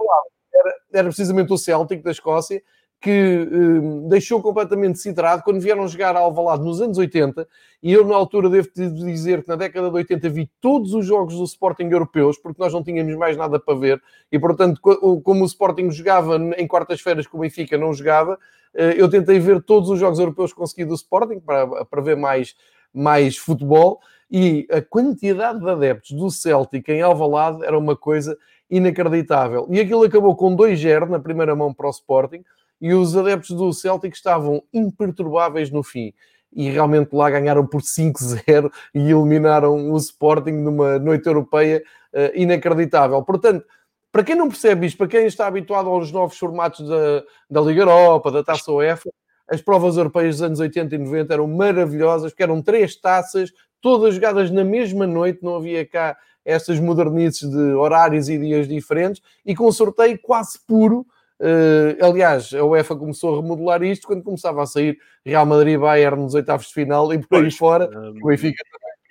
era, 0.53 0.75
era, 0.93 1.07
precisamente 1.07 1.53
o 1.53 1.57
Celtic 1.57 2.03
da 2.03 2.11
Escócia, 2.11 2.61
que 3.01 3.47
um, 3.51 4.09
deixou 4.09 4.41
completamente 4.41 4.99
citrado 4.99 5.41
quando 5.43 5.61
vieram 5.61 5.87
jogar 5.87 6.17
ao 6.17 6.25
Alvalade 6.25 6.63
nos 6.63 6.81
anos 6.81 6.97
80, 6.97 7.47
e 7.81 7.93
eu 7.93 8.05
na 8.05 8.15
altura 8.15 8.49
devo 8.49 8.67
-te 8.67 8.89
dizer 8.89 9.41
que 9.41 9.47
na 9.47 9.55
década 9.55 9.89
de 9.89 9.95
80 9.95 10.29
vi 10.29 10.49
todos 10.59 10.93
os 10.93 11.05
jogos 11.05 11.35
do 11.35 11.43
Sporting 11.45 11.89
europeus, 11.89 12.37
porque 12.37 12.61
nós 12.61 12.73
não 12.73 12.83
tínhamos 12.83 13.15
mais 13.15 13.37
nada 13.37 13.57
para 13.57 13.75
ver, 13.75 14.01
e 14.29 14.37
portanto, 14.37 14.81
como 14.81 15.43
o 15.43 15.47
Sporting 15.47 15.89
jogava 15.91 16.37
em 16.57 16.67
quartas-feiras 16.67 17.25
que 17.25 17.35
o 17.35 17.39
Benfica 17.39 17.77
não 17.77 17.93
jogava, 17.93 18.37
eh, 18.73 18.95
eu 18.97 19.09
tentei 19.09 19.39
ver 19.39 19.61
todos 19.63 19.89
os 19.89 19.97
jogos 19.97 20.19
europeus 20.19 20.51
que 20.51 20.59
consegui 20.59 20.83
do 20.83 20.93
Sporting 20.93 21.39
para, 21.39 21.85
para 21.85 22.01
ver 22.01 22.17
mais, 22.17 22.53
mais 22.93 23.37
futebol 23.37 24.01
e 24.29 24.67
a 24.71 24.81
quantidade 24.81 25.59
de 25.59 25.69
adeptos 25.69 26.11
do 26.11 26.29
Celtic 26.29 26.87
em 26.89 27.01
Alvalade 27.01 27.63
era 27.63 27.77
uma 27.77 27.95
coisa 27.95 28.37
inacreditável. 28.69 29.67
E 29.69 29.79
aquilo 29.79 30.03
acabou 30.03 30.35
com 30.35 30.55
2-0 30.55 31.07
na 31.07 31.19
primeira 31.19 31.55
mão 31.55 31.73
para 31.73 31.87
o 31.87 31.91
Sporting 31.91 32.43
e 32.79 32.93
os 32.93 33.15
adeptos 33.17 33.55
do 33.55 33.73
Celtic 33.73 34.13
estavam 34.13 34.63
imperturbáveis 34.73 35.69
no 35.69 35.83
fim. 35.83 36.13
E 36.53 36.69
realmente 36.69 37.13
lá 37.13 37.29
ganharam 37.29 37.65
por 37.65 37.81
5-0 37.81 38.71
e 38.93 39.11
eliminaram 39.11 39.91
o 39.91 39.97
Sporting 39.97 40.51
numa 40.51 40.97
noite 40.97 41.27
europeia 41.27 41.83
uh, 42.13 42.31
inacreditável. 42.33 43.21
Portanto, 43.23 43.65
para 44.11 44.23
quem 44.23 44.35
não 44.35 44.47
percebe 44.47 44.87
isto, 44.87 44.97
para 44.97 45.07
quem 45.07 45.25
está 45.25 45.45
habituado 45.45 45.89
aos 45.89 46.11
novos 46.11 46.37
formatos 46.37 46.87
da, 46.87 47.23
da 47.49 47.61
Liga 47.61 47.81
Europa, 47.81 48.31
da 48.31 48.43
Taça 48.43 48.71
UEFA, 48.71 49.09
as 49.47 49.61
provas 49.61 49.97
europeias 49.97 50.35
dos 50.35 50.43
anos 50.43 50.59
80 50.59 50.95
e 50.95 50.97
90 50.97 51.33
eram 51.33 51.47
maravilhosas, 51.47 52.31
porque 52.31 52.43
eram 52.43 52.61
três 52.61 52.95
taças, 52.95 53.51
todas 53.81 54.15
jogadas 54.15 54.49
na 54.49 54.63
mesma 54.63 55.05
noite, 55.05 55.43
não 55.43 55.55
havia 55.55 55.85
cá 55.85 56.17
estas 56.45 56.79
modernices 56.79 57.49
de 57.49 57.73
horários 57.73 58.29
e 58.29 58.37
dias 58.37 58.67
diferentes, 58.67 59.21
e 59.45 59.55
com 59.55 59.71
sorteio 59.71 60.19
quase 60.21 60.59
puro. 60.67 61.05
Uh, 61.39 62.03
aliás, 62.03 62.53
a 62.53 62.63
UEFA 62.65 62.95
começou 62.95 63.33
a 63.33 63.41
remodelar 63.41 63.81
isto 63.83 64.07
quando 64.07 64.23
começava 64.23 64.61
a 64.61 64.65
sair 64.65 64.97
Real 65.25 65.45
Madrid 65.45 65.75
e 65.75 65.77
Bayern 65.77 66.21
nos 66.21 66.33
oitavos 66.33 66.67
de 66.67 66.73
final 66.73 67.13
e 67.13 67.19
por 67.19 67.43
aí 67.43 67.51
fora. 67.51 67.89
Um, 67.89 68.19
o 68.21 68.27
Benfica 68.27 68.61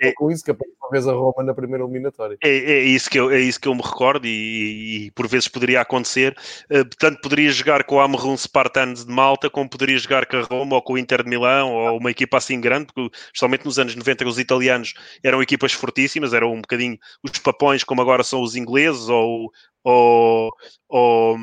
é, 0.00 0.12
com 0.12 0.30
isso, 0.30 0.44
que 0.44 0.50
aparece 0.50 0.76
uma 0.80 0.90
vez 0.90 1.08
a 1.08 1.12
Roma 1.12 1.42
na 1.42 1.54
primeira 1.54 1.84
eliminatória. 1.84 2.38
É, 2.42 2.48
é, 2.48 2.82
isso, 2.82 3.10
que 3.10 3.18
eu, 3.18 3.30
é 3.30 3.40
isso 3.40 3.60
que 3.60 3.66
eu 3.66 3.74
me 3.74 3.82
recordo 3.82 4.26
e, 4.26 5.06
e 5.06 5.10
por 5.10 5.26
vezes 5.26 5.48
poderia 5.48 5.80
acontecer. 5.80 6.36
Uh, 6.70 6.84
portanto, 6.84 7.20
poderia 7.20 7.50
jogar 7.50 7.84
com 7.84 7.96
o 7.96 8.00
Amrum 8.00 8.36
Spartans 8.36 9.04
de 9.04 9.12
Malta, 9.12 9.50
como 9.50 9.68
poderia 9.68 9.98
jogar 9.98 10.26
com 10.26 10.36
a 10.36 10.42
Roma 10.42 10.76
ou 10.76 10.82
com 10.82 10.92
o 10.94 10.98
Inter 10.98 11.22
de 11.22 11.28
Milão 11.28 11.72
ou 11.72 11.98
uma 11.98 12.10
equipa 12.10 12.36
assim 12.38 12.60
grande, 12.60 12.86
porque 12.86 13.16
especialmente 13.26 13.64
nos 13.64 13.78
anos 13.78 13.94
90 13.94 14.26
os 14.26 14.38
italianos 14.38 14.94
eram 15.22 15.42
equipas 15.42 15.72
fortíssimas, 15.72 16.32
eram 16.32 16.52
um 16.52 16.60
bocadinho 16.60 16.98
os 17.22 17.38
papões 17.38 17.82
como 17.82 18.00
agora 18.00 18.22
são 18.22 18.40
os 18.40 18.54
ingleses 18.54 19.08
ou, 19.08 19.50
ou, 19.82 20.50
ou 20.88 21.36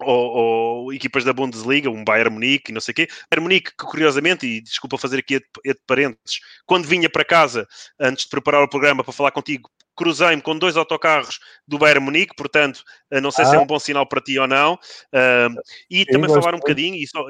ou, 0.00 0.84
ou, 0.86 0.92
equipas 0.92 1.24
da 1.24 1.32
Bundesliga, 1.32 1.90
um 1.90 2.04
Bayern 2.04 2.34
Munique 2.34 2.70
e 2.70 2.74
não 2.74 2.80
sei 2.80 2.92
o 2.92 2.94
quê. 2.94 3.08
Bayern 3.30 3.42
Munique, 3.42 3.70
que 3.70 3.84
curiosamente, 3.84 4.46
e 4.46 4.60
desculpa 4.60 4.98
fazer 4.98 5.18
aqui 5.18 5.38
de 5.38 5.80
parênteses, 5.86 6.40
quando 6.66 6.86
vinha 6.86 7.08
para 7.08 7.24
casa, 7.24 7.66
antes 7.98 8.24
de 8.24 8.30
preparar 8.30 8.62
o 8.62 8.68
programa 8.68 9.02
para 9.02 9.12
falar 9.12 9.30
contigo, 9.30 9.70
cruzei-me 9.96 10.42
com 10.42 10.56
dois 10.56 10.76
autocarros 10.76 11.40
do 11.66 11.78
Bayern 11.78 12.04
Munique, 12.04 12.36
portanto, 12.36 12.84
não 13.10 13.30
sei 13.30 13.44
ah. 13.44 13.48
se 13.48 13.54
é 13.54 13.58
ah. 13.58 13.62
um 13.62 13.66
bom 13.66 13.78
sinal 13.78 14.06
para 14.06 14.20
ti 14.20 14.38
ou 14.38 14.46
não. 14.46 14.74
Uh, 14.74 15.60
e 15.90 16.04
também 16.04 16.28
falar 16.28 16.54
um 16.54 16.58
bocadinho, 16.58 16.96
e, 16.96 17.06
só, 17.08 17.26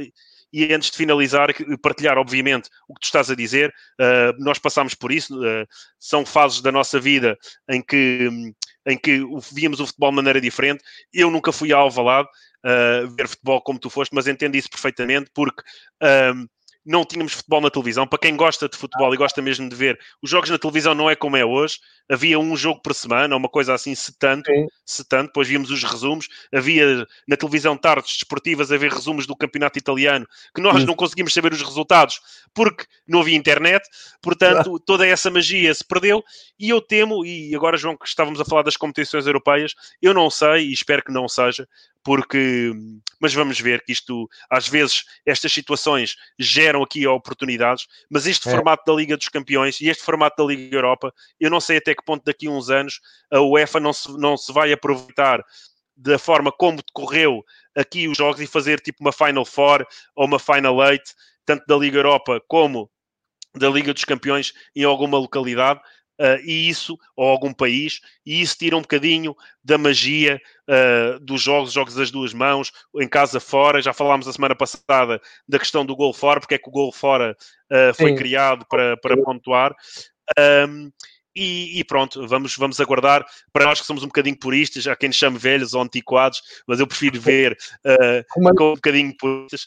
e 0.52 0.72
antes 0.72 0.90
de 0.90 0.96
finalizar, 0.96 1.48
partilhar, 1.80 2.18
obviamente, 2.18 2.68
o 2.88 2.94
que 2.94 3.00
tu 3.00 3.04
estás 3.04 3.30
a 3.30 3.34
dizer. 3.34 3.72
Uh, 4.00 4.42
nós 4.42 4.58
passamos 4.58 4.94
por 4.94 5.12
isso, 5.12 5.38
uh, 5.38 5.66
são 5.98 6.26
fases 6.26 6.60
da 6.60 6.72
nossa 6.72 6.98
vida 6.98 7.38
em 7.68 7.80
que, 7.80 8.28
em 8.86 8.98
que 8.98 9.22
víamos 9.52 9.80
o 9.80 9.86
futebol 9.86 10.10
de 10.10 10.16
maneira 10.16 10.40
diferente. 10.40 10.82
Eu 11.12 11.30
nunca 11.30 11.52
fui 11.52 11.72
a 11.72 11.76
Alvalade 11.76 12.28
uh, 12.66 13.08
ver 13.08 13.28
futebol 13.28 13.62
como 13.62 13.78
tu 13.78 13.88
foste, 13.88 14.14
mas 14.14 14.26
entendo 14.26 14.56
isso 14.56 14.68
perfeitamente, 14.68 15.30
porque 15.32 15.62
não 16.86 17.04
tínhamos 17.04 17.32
futebol 17.32 17.60
na 17.60 17.68
televisão. 17.68 18.06
Para 18.06 18.20
quem 18.20 18.36
gosta 18.36 18.68
de 18.68 18.76
futebol 18.76 19.12
e 19.12 19.16
gosta 19.16 19.42
mesmo 19.42 19.68
de 19.68 19.74
ver, 19.74 19.98
os 20.22 20.30
jogos 20.30 20.48
na 20.48 20.56
televisão 20.56 20.94
não 20.94 21.10
é 21.10 21.16
como 21.16 21.36
é 21.36 21.44
hoje. 21.44 21.80
Havia 22.08 22.38
um 22.38 22.56
jogo 22.56 22.80
por 22.80 22.94
semana, 22.94 23.34
uma 23.34 23.48
coisa 23.48 23.74
assim, 23.74 23.92
se 23.92 24.16
tanto, 24.16 24.48
Sim. 24.48 24.66
se 24.84 25.04
tanto. 25.04 25.26
Depois 25.26 25.48
víamos 25.48 25.68
os 25.68 25.82
resumos. 25.82 26.28
Havia 26.54 27.04
na 27.26 27.36
televisão 27.36 27.76
tardes 27.76 28.12
desportivas 28.12 28.70
a 28.70 28.76
ver 28.76 28.92
resumos 28.92 29.26
do 29.26 29.34
campeonato 29.34 29.76
italiano, 29.76 30.24
que 30.54 30.60
nós 30.60 30.80
Sim. 30.80 30.86
não 30.86 30.94
conseguimos 30.94 31.34
saber 31.34 31.52
os 31.52 31.60
resultados 31.60 32.20
porque 32.54 32.84
não 33.06 33.20
havia 33.20 33.36
internet. 33.36 33.84
Portanto, 34.22 34.78
toda 34.78 35.04
essa 35.04 35.28
magia 35.28 35.74
se 35.74 35.84
perdeu. 35.84 36.22
E 36.56 36.70
eu 36.70 36.80
temo, 36.80 37.26
e 37.26 37.54
agora, 37.56 37.76
João, 37.76 37.96
que 37.96 38.06
estávamos 38.06 38.40
a 38.40 38.44
falar 38.44 38.62
das 38.62 38.76
competições 38.76 39.26
europeias, 39.26 39.74
eu 40.00 40.14
não 40.14 40.30
sei, 40.30 40.68
e 40.68 40.72
espero 40.72 41.02
que 41.02 41.12
não 41.12 41.28
seja, 41.28 41.68
porque, 42.06 42.72
mas 43.20 43.34
vamos 43.34 43.58
ver 43.58 43.82
que 43.82 43.90
isto, 43.90 44.28
às 44.48 44.68
vezes, 44.68 45.02
estas 45.26 45.52
situações 45.52 46.14
geram 46.38 46.84
aqui 46.84 47.04
oportunidades, 47.04 47.88
mas 48.08 48.28
este 48.28 48.48
é. 48.48 48.52
formato 48.52 48.84
da 48.86 48.96
Liga 48.96 49.16
dos 49.16 49.28
Campeões 49.28 49.80
e 49.80 49.88
este 49.88 50.04
formato 50.04 50.40
da 50.40 50.48
Liga 50.48 50.76
Europa, 50.76 51.12
eu 51.40 51.50
não 51.50 51.60
sei 51.60 51.78
até 51.78 51.96
que 51.96 52.04
ponto 52.04 52.24
daqui 52.24 52.46
a 52.46 52.50
uns 52.52 52.70
anos 52.70 53.00
a 53.28 53.40
UEFA 53.40 53.80
não 53.80 53.92
se, 53.92 54.16
não 54.18 54.36
se 54.36 54.52
vai 54.52 54.72
aproveitar 54.72 55.44
da 55.96 56.16
forma 56.16 56.52
como 56.52 56.76
decorreu 56.76 57.44
aqui 57.74 58.06
os 58.06 58.16
jogos 58.16 58.40
e 58.40 58.46
fazer 58.46 58.78
tipo 58.78 58.98
uma 59.00 59.10
Final 59.10 59.44
Four 59.44 59.84
ou 60.14 60.26
uma 60.26 60.38
Final 60.38 60.80
Eight, 60.88 61.12
tanto 61.44 61.66
da 61.66 61.76
Liga 61.76 61.98
Europa 61.98 62.40
como 62.46 62.88
da 63.52 63.68
Liga 63.68 63.92
dos 63.92 64.04
Campeões 64.04 64.52
em 64.76 64.84
alguma 64.84 65.18
localidade, 65.18 65.80
Uh, 66.18 66.40
e 66.44 66.68
isso, 66.68 66.98
ou 67.14 67.28
algum 67.28 67.52
país, 67.52 68.00
e 68.24 68.40
isso 68.40 68.56
tira 68.56 68.76
um 68.76 68.80
bocadinho 68.80 69.36
da 69.62 69.76
magia 69.76 70.40
uh, 70.68 71.20
dos 71.20 71.42
jogos, 71.42 71.72
jogos 71.72 71.94
das 71.94 72.10
duas 72.10 72.32
mãos, 72.32 72.72
em 72.98 73.08
casa 73.08 73.38
fora. 73.38 73.82
Já 73.82 73.92
falámos 73.92 74.26
a 74.26 74.32
semana 74.32 74.54
passada 74.54 75.20
da 75.46 75.58
questão 75.58 75.84
do 75.84 75.94
gol 75.94 76.14
fora, 76.14 76.40
porque 76.40 76.54
é 76.54 76.58
que 76.58 76.68
o 76.68 76.72
gol 76.72 76.90
fora 76.90 77.36
uh, 77.70 77.94
foi 77.94 78.10
Sim. 78.10 78.16
criado 78.16 78.66
para, 78.66 78.96
para 78.96 79.16
pontuar. 79.22 79.74
Um, 80.68 80.90
e, 81.34 81.78
e, 81.80 81.84
pronto, 81.84 82.26
vamos, 82.26 82.56
vamos 82.56 82.80
aguardar. 82.80 83.24
Para 83.52 83.66
nós 83.66 83.78
que 83.78 83.86
somos 83.86 84.02
um 84.02 84.06
bocadinho 84.06 84.38
puristas, 84.38 84.86
há 84.86 84.96
quem 84.96 85.10
nos 85.10 85.16
chame 85.16 85.36
velhos 85.36 85.74
ou 85.74 85.82
antiquados, 85.82 86.40
mas 86.66 86.80
eu 86.80 86.86
prefiro 86.86 87.20
ver 87.20 87.52
uh, 87.84 88.24
com 88.30 88.40
um 88.40 88.74
bocadinho 88.74 89.14
puristas 89.18 89.66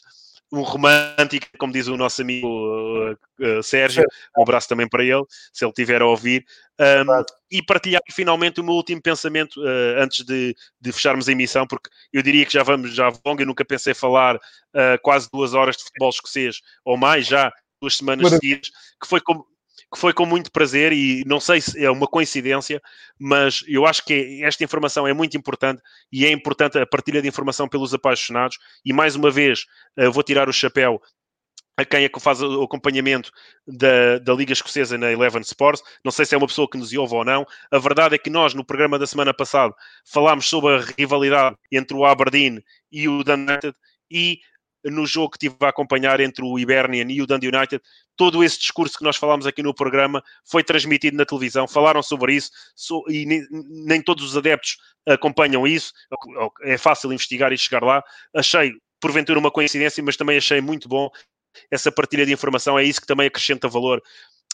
um 0.52 0.62
romântico, 0.62 1.46
como 1.58 1.72
diz 1.72 1.86
o 1.86 1.96
nosso 1.96 2.22
amigo 2.22 2.46
uh, 2.48 3.12
uh, 3.40 3.62
Sérgio, 3.62 4.04
um 4.36 4.42
abraço 4.42 4.68
também 4.68 4.88
para 4.88 5.04
ele, 5.04 5.22
se 5.52 5.64
ele 5.64 5.72
tiver 5.72 6.02
a 6.02 6.06
ouvir, 6.06 6.44
um, 6.80 7.24
e 7.50 7.62
partilhar 7.62 8.02
finalmente 8.10 8.60
o 8.60 8.64
meu 8.64 8.74
último 8.74 9.00
pensamento 9.00 9.60
uh, 9.60 10.02
antes 10.02 10.24
de, 10.24 10.56
de, 10.80 10.92
fecharmos 10.92 11.28
a 11.28 11.32
emissão, 11.32 11.66
porque 11.66 11.88
eu 12.12 12.22
diria 12.22 12.44
que 12.44 12.52
já 12.52 12.62
vamos, 12.62 12.94
já 12.94 13.12
longa, 13.24 13.42
eu 13.42 13.46
nunca 13.46 13.64
pensei 13.64 13.94
falar 13.94 14.38
quase 15.02 15.28
duas 15.32 15.52
horas 15.52 15.76
de 15.76 15.82
futebol 15.82 16.10
escocês, 16.10 16.60
ou 16.84 16.96
mais 16.96 17.26
já, 17.26 17.52
duas 17.80 17.96
semanas 17.96 18.30
seguidas, 18.30 18.70
que 19.00 19.08
foi 19.08 19.20
como, 19.20 19.44
que 19.92 19.98
foi 19.98 20.12
com 20.12 20.24
muito 20.24 20.52
prazer 20.52 20.92
e 20.92 21.24
não 21.26 21.40
sei 21.40 21.60
se 21.60 21.84
é 21.84 21.90
uma 21.90 22.06
coincidência, 22.06 22.80
mas 23.18 23.64
eu 23.66 23.86
acho 23.86 24.04
que 24.04 24.40
esta 24.44 24.62
informação 24.62 25.06
é 25.06 25.12
muito 25.12 25.36
importante 25.36 25.82
e 26.12 26.24
é 26.24 26.30
importante 26.30 26.78
a 26.78 26.86
partilha 26.86 27.20
de 27.20 27.28
informação 27.28 27.68
pelos 27.68 27.92
apaixonados. 27.92 28.56
E 28.84 28.92
mais 28.92 29.16
uma 29.16 29.30
vez, 29.30 29.66
eh, 29.96 30.08
vou 30.08 30.22
tirar 30.22 30.48
o 30.48 30.52
chapéu 30.52 31.00
a 31.76 31.84
quem 31.84 32.04
é 32.04 32.08
que 32.08 32.20
faz 32.20 32.42
o 32.42 32.62
acompanhamento 32.62 33.30
da, 33.66 34.18
da 34.18 34.34
Liga 34.34 34.52
Escocesa 34.52 34.98
na 34.98 35.10
Eleven 35.10 35.40
Sports. 35.40 35.82
Não 36.04 36.12
sei 36.12 36.26
se 36.26 36.34
é 36.34 36.38
uma 36.38 36.46
pessoa 36.46 36.68
que 36.68 36.76
nos 36.76 36.92
ouve 36.92 37.14
ou 37.14 37.24
não. 37.24 37.46
A 37.70 37.78
verdade 37.78 38.14
é 38.14 38.18
que 38.18 38.30
nós, 38.30 38.54
no 38.54 38.64
programa 38.64 38.98
da 38.98 39.06
semana 39.06 39.32
passada, 39.32 39.74
falámos 40.04 40.46
sobre 40.46 40.76
a 40.76 40.84
rivalidade 40.98 41.56
entre 41.72 41.96
o 41.96 42.04
Aberdeen 42.04 42.62
e 42.92 43.08
o 43.08 43.24
Dundee 43.24 43.72
e 44.10 44.40
no 44.84 45.06
jogo 45.06 45.30
que 45.30 45.38
tive 45.38 45.56
a 45.60 45.68
acompanhar 45.68 46.20
entre 46.20 46.44
o 46.44 46.58
Hibernian 46.58 47.06
e 47.10 47.20
o 47.20 47.26
Dundee 47.26 47.48
United, 47.48 47.82
todo 48.16 48.42
esse 48.44 48.58
discurso 48.58 48.98
que 48.98 49.04
nós 49.04 49.16
falámos 49.16 49.46
aqui 49.46 49.62
no 49.62 49.74
programa 49.74 50.22
foi 50.44 50.62
transmitido 50.62 51.16
na 51.16 51.24
televisão, 51.24 51.66
falaram 51.66 52.02
sobre 52.02 52.34
isso 52.34 52.50
e 53.08 53.26
nem, 53.26 53.46
nem 53.50 54.02
todos 54.02 54.24
os 54.24 54.36
adeptos 54.36 54.76
acompanham 55.06 55.66
isso, 55.66 55.92
é 56.62 56.76
fácil 56.76 57.12
investigar 57.12 57.52
e 57.52 57.58
chegar 57.58 57.82
lá. 57.82 58.02
Achei, 58.34 58.72
porventura, 59.00 59.38
uma 59.38 59.50
coincidência, 59.50 60.02
mas 60.02 60.16
também 60.16 60.36
achei 60.36 60.60
muito 60.60 60.88
bom 60.88 61.10
essa 61.70 61.90
partilha 61.90 62.24
de 62.24 62.32
informação, 62.32 62.78
é 62.78 62.84
isso 62.84 63.00
que 63.00 63.06
também 63.06 63.26
acrescenta 63.26 63.68
valor 63.68 64.00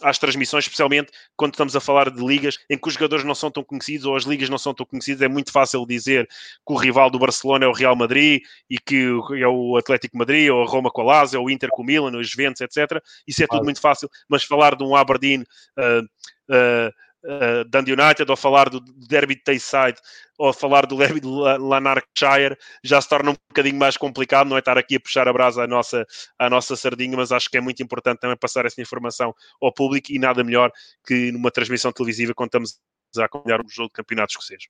às 0.02 0.18
transmissões, 0.18 0.64
especialmente 0.64 1.10
quando 1.36 1.54
estamos 1.54 1.74
a 1.74 1.80
falar 1.80 2.10
de 2.10 2.24
ligas 2.24 2.58
em 2.68 2.76
que 2.76 2.86
os 2.86 2.94
jogadores 2.94 3.24
não 3.24 3.34
são 3.34 3.50
tão 3.50 3.64
conhecidos 3.64 4.04
ou 4.04 4.14
as 4.14 4.24
ligas 4.24 4.48
não 4.48 4.58
são 4.58 4.74
tão 4.74 4.84
conhecidas. 4.84 5.22
É 5.22 5.28
muito 5.28 5.50
fácil 5.50 5.86
dizer 5.86 6.26
que 6.26 6.72
o 6.72 6.76
rival 6.76 7.10
do 7.10 7.18
Barcelona 7.18 7.64
é 7.64 7.68
o 7.68 7.72
Real 7.72 7.96
Madrid 7.96 8.42
e 8.68 8.78
que 8.78 9.06
é 9.40 9.48
o 9.48 9.76
Atlético 9.76 10.18
Madrid 10.18 10.50
ou 10.50 10.62
a 10.62 10.66
Roma 10.66 10.90
com 10.90 11.00
a 11.00 11.04
Lazio 11.04 11.40
ou 11.40 11.46
o 11.46 11.50
Inter 11.50 11.70
com 11.70 11.82
o 11.82 11.86
Milan, 11.86 12.16
os 12.16 12.28
Juventus, 12.28 12.60
etc. 12.60 13.02
Isso 13.26 13.42
é 13.42 13.46
tudo 13.46 13.64
muito 13.64 13.80
fácil, 13.80 14.10
mas 14.28 14.44
falar 14.44 14.76
de 14.76 14.84
um 14.84 14.94
Aberdeen 14.94 15.42
uh, 15.42 16.02
uh, 16.02 16.92
uh, 17.26 17.64
Dundee 17.68 17.92
United, 17.92 18.30
ou 18.30 18.36
falar 18.36 18.68
do 18.68 18.80
derby 18.80 19.34
de 19.34 19.42
Tayside, 19.42 19.98
ou 20.38 20.52
falar 20.52 20.86
do 20.86 20.96
derby 20.96 21.20
de 21.20 21.26
Lanarkshire, 21.26 22.56
já 22.82 23.00
se 23.00 23.08
torna 23.08 23.32
um 23.32 23.36
bocadinho 23.48 23.76
mais 23.76 23.96
complicado, 23.96 24.48
não 24.48 24.56
é 24.56 24.60
estar 24.60 24.78
aqui 24.78 24.96
a 24.96 25.00
puxar 25.00 25.28
a 25.28 25.32
brasa 25.32 25.64
à 25.64 25.66
nossa, 25.66 26.06
à 26.38 26.48
nossa 26.48 26.76
sardinha, 26.76 27.16
mas 27.16 27.32
acho 27.32 27.50
que 27.50 27.56
é 27.56 27.60
muito 27.60 27.82
importante 27.82 28.20
também 28.20 28.36
passar 28.36 28.66
essa 28.66 28.80
informação 28.80 29.34
ao 29.60 29.72
público 29.72 30.12
e 30.12 30.18
nada 30.18 30.44
melhor 30.44 30.70
que 31.06 31.32
numa 31.32 31.50
transmissão 31.50 31.92
televisiva 31.92 32.32
estamos 32.38 32.78
a 33.18 33.24
acompanhar 33.24 33.60
um 33.60 33.68
jogo 33.68 33.88
de 33.88 33.94
campeonato 33.94 34.32
escocês. 34.32 34.64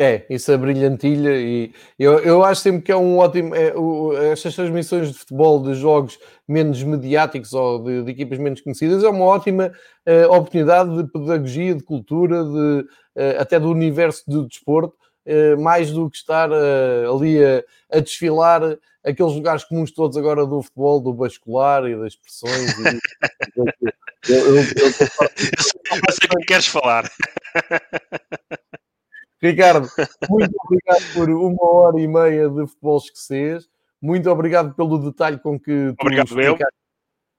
É, 0.00 0.24
isso 0.30 0.52
é 0.52 0.56
brilhantilha 0.56 1.36
e 1.40 1.72
eu, 1.98 2.20
eu 2.20 2.44
acho 2.44 2.60
sempre 2.60 2.82
que 2.82 2.92
é 2.92 2.96
um 2.96 3.18
ótimo. 3.18 3.52
É, 3.52 3.74
o, 3.76 4.16
estas 4.16 4.54
transmissões 4.54 5.08
de 5.08 5.18
futebol 5.18 5.60
de 5.60 5.74
jogos 5.74 6.20
menos 6.46 6.80
mediáticos 6.84 7.52
ou 7.52 7.82
de, 7.82 8.04
de 8.04 8.12
equipas 8.12 8.38
menos 8.38 8.60
conhecidas 8.60 9.02
é 9.02 9.08
uma 9.08 9.24
ótima 9.24 9.72
uh, 10.06 10.32
oportunidade 10.32 10.96
de 10.96 11.10
pedagogia, 11.10 11.74
de 11.74 11.82
cultura, 11.82 12.44
de, 12.44 12.80
uh, 12.80 13.40
até 13.40 13.58
do 13.58 13.68
universo 13.70 14.22
do 14.28 14.46
desporto, 14.46 14.94
uh, 15.26 15.60
mais 15.60 15.90
do 15.90 16.08
que 16.08 16.18
estar 16.18 16.48
ali 16.52 17.44
a, 17.44 17.64
a, 17.90 17.98
desfilar 17.98 18.78
aqueles 19.04 19.34
lugares 19.34 19.64
comuns 19.64 19.90
todos 19.90 20.16
agora 20.16 20.46
do 20.46 20.62
futebol, 20.62 21.00
do 21.00 21.12
bascular 21.12 21.84
e 21.86 21.96
das 21.96 22.12
expressões. 22.12 22.72
E, 22.78 24.32
eu, 24.32 24.38
eu, 24.38 24.56
eu, 24.56 24.56
eu, 24.56 24.64
eu 24.64 26.12
sei 26.12 26.28
que 26.28 26.46
queres 26.46 26.68
falar. 26.68 27.10
Ricardo, 29.40 29.88
muito 30.28 30.54
obrigado 30.64 31.14
por 31.14 31.30
uma 31.30 31.70
hora 31.70 32.00
e 32.00 32.08
meia 32.08 32.48
de 32.48 32.66
futebol 32.66 32.98
esquecês. 32.98 33.68
Muito 34.00 34.30
obrigado 34.30 34.74
pelo 34.74 34.98
detalhe 34.98 35.38
com 35.38 35.58
que 35.58 35.92
tu 35.96 36.02
Obrigado, 36.02 36.40
eu. 36.40 36.56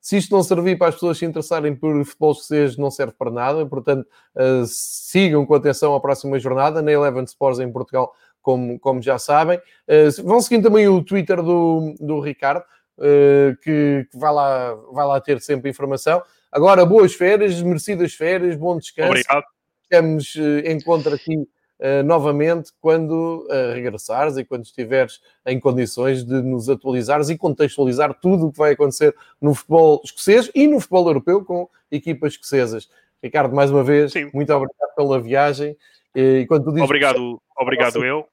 Se 0.01 0.17
isto 0.17 0.33
não 0.33 0.41
servir 0.41 0.77
para 0.77 0.87
as 0.87 0.95
pessoas 0.95 1.17
se 1.17 1.25
interessarem 1.25 1.75
por 1.75 2.05
futebol 2.05 2.31
esquecês, 2.31 2.77
não 2.77 2.89
serve 2.89 3.13
para 3.17 3.29
nada. 3.29 3.65
Portanto, 3.65 4.07
uh, 4.35 4.65
sigam 4.65 5.45
com 5.45 5.53
atenção 5.53 5.93
a 5.93 5.99
próxima 5.99 6.39
jornada 6.39 6.81
na 6.81 6.91
Eleven 6.91 7.25
Sports 7.25 7.59
em 7.59 7.71
Portugal, 7.71 8.13
como, 8.41 8.79
como 8.79 9.01
já 9.01 9.17
sabem. 9.19 9.57
Uh, 9.57 10.23
vão 10.23 10.39
seguindo 10.41 10.63
também 10.63 10.87
o 10.87 11.03
Twitter 11.03 11.43
do, 11.43 11.93
do 11.99 12.21
Ricardo, 12.21 12.63
uh, 12.97 13.55
que, 13.61 14.07
que, 14.09 14.17
vai, 14.17 14.33
lá, 14.33 14.73
vai 14.93 15.05
lá 15.05 15.19
ter 15.19 15.41
sempre 15.41 15.69
informação. 15.69 16.23
Agora, 16.49 16.85
boas 16.85 17.13
férias, 17.13 17.61
merecidas 17.61 18.13
férias, 18.13 18.55
bom 18.55 18.77
descanso. 18.77 19.09
Obrigado. 19.09 19.43
Temos 19.89 20.35
encontro 20.65 21.13
aqui 21.13 21.47
uh, 21.79 22.03
novamente 22.03 22.71
quando 22.81 23.47
uh, 23.49 23.73
regressares 23.73 24.37
e 24.37 24.45
quando 24.45 24.63
estiveres 24.63 25.21
em 25.45 25.59
condições 25.59 26.23
de 26.23 26.41
nos 26.41 26.69
atualizares 26.69 27.29
e 27.29 27.37
contextualizar 27.37 28.13
tudo 28.13 28.47
o 28.47 28.51
que 28.51 28.57
vai 28.57 28.73
acontecer 28.73 29.15
no 29.41 29.53
futebol 29.53 30.01
escocês 30.03 30.51
e 30.53 30.67
no 30.67 30.79
futebol 30.79 31.07
europeu 31.07 31.43
com 31.43 31.69
equipas 31.91 32.33
escocesas. 32.33 32.89
Ricardo, 33.21 33.55
mais 33.55 33.71
uma 33.71 33.83
vez, 33.83 34.11
Sim. 34.11 34.29
muito 34.33 34.53
obrigado 34.53 34.95
pela 34.95 35.19
viagem. 35.19 35.75
E 36.15 36.45
quando 36.47 36.65
tu 36.65 36.71
dizes, 36.71 36.83
obrigado, 36.83 37.41
obrigado 37.57 38.03
eu. 38.03 38.25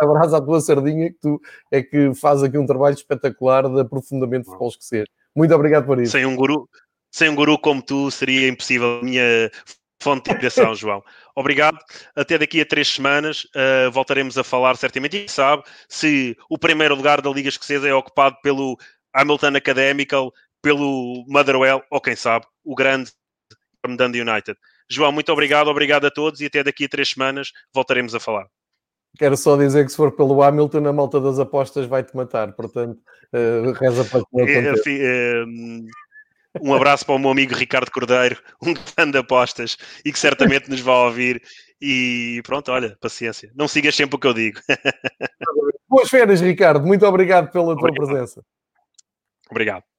Abraço 0.00 0.34
à 0.34 0.40
tua 0.40 0.60
sardinha, 0.60 1.10
que 1.10 1.18
tu 1.20 1.40
é 1.70 1.82
que 1.82 2.14
faz 2.14 2.42
aqui 2.42 2.56
um 2.56 2.64
trabalho 2.64 2.94
espetacular 2.94 3.68
de 3.68 3.80
aprofundamento 3.80 4.44
de 4.44 4.46
futebol 4.46 4.68
escocês. 4.68 5.04
Muito 5.36 5.54
obrigado 5.54 5.84
por 5.84 6.00
isso. 6.00 6.12
Sem 6.12 6.24
um 6.24 6.34
guru, 6.34 6.68
sem 7.10 7.28
um 7.28 7.34
guru 7.34 7.58
como 7.58 7.82
tu, 7.82 8.10
seria 8.10 8.48
impossível 8.48 9.00
a 9.00 9.04
minha 9.04 9.50
fonte 10.02 10.24
de 10.24 10.30
inspiração, 10.30 10.74
João. 10.74 11.02
Obrigado. 11.34 11.78
Até 12.16 12.38
daqui 12.38 12.60
a 12.60 12.66
três 12.66 12.88
semanas 12.88 13.44
uh, 13.54 13.90
voltaremos 13.90 14.36
a 14.38 14.44
falar 14.44 14.76
certamente. 14.76 15.24
E 15.24 15.28
sabe 15.28 15.62
se 15.88 16.36
o 16.48 16.58
primeiro 16.58 16.94
lugar 16.94 17.20
da 17.20 17.30
Liga 17.30 17.48
Escocesa 17.48 17.88
é 17.88 17.94
ocupado 17.94 18.36
pelo 18.42 18.76
Hamilton 19.14 19.56
Academical, 19.56 20.32
pelo 20.62 21.24
Motherwell 21.28 21.82
ou 21.90 22.00
quem 22.00 22.16
sabe 22.16 22.46
o 22.64 22.74
grande 22.74 23.10
Dundee 23.86 24.22
United. 24.22 24.58
João, 24.88 25.12
muito 25.12 25.32
obrigado, 25.32 25.68
obrigado 25.68 26.06
a 26.06 26.10
todos 26.10 26.40
e 26.40 26.46
até 26.46 26.62
daqui 26.62 26.84
a 26.84 26.88
três 26.88 27.10
semanas 27.10 27.52
voltaremos 27.72 28.14
a 28.14 28.20
falar. 28.20 28.46
Quero 29.18 29.36
só 29.36 29.56
dizer 29.56 29.84
que 29.84 29.90
se 29.90 29.96
for 29.96 30.12
pelo 30.12 30.42
Hamilton, 30.42 30.86
a 30.86 30.92
malta 30.92 31.20
das 31.20 31.38
apostas 31.38 31.86
vai-te 31.86 32.14
matar, 32.14 32.52
portanto, 32.52 33.00
uh, 33.32 33.72
reza 33.72 34.04
para 34.04 34.20
que 34.20 34.60
não 34.60 34.74
Um 36.60 36.74
abraço 36.74 37.06
para 37.06 37.14
o 37.14 37.18
meu 37.18 37.30
amigo 37.30 37.54
Ricardo 37.54 37.90
Cordeiro, 37.90 38.40
um 38.62 38.74
grande 38.96 39.18
apostas 39.18 39.76
e 40.04 40.12
que 40.12 40.18
certamente 40.18 40.68
nos 40.68 40.80
vai 40.80 40.94
ouvir. 40.96 41.42
E 41.80 42.42
pronto, 42.44 42.70
olha, 42.72 42.96
paciência. 43.00 43.50
Não 43.54 43.68
sigas 43.68 43.94
sempre 43.94 44.16
o 44.16 44.18
que 44.18 44.26
eu 44.26 44.34
digo. 44.34 44.60
Boas 45.88 46.10
férias, 46.10 46.40
Ricardo. 46.40 46.86
Muito 46.86 47.06
obrigado 47.06 47.50
pela 47.50 47.76
tua 47.76 47.88
obrigado. 47.88 48.06
presença. 48.06 48.44
Obrigado. 49.50 49.89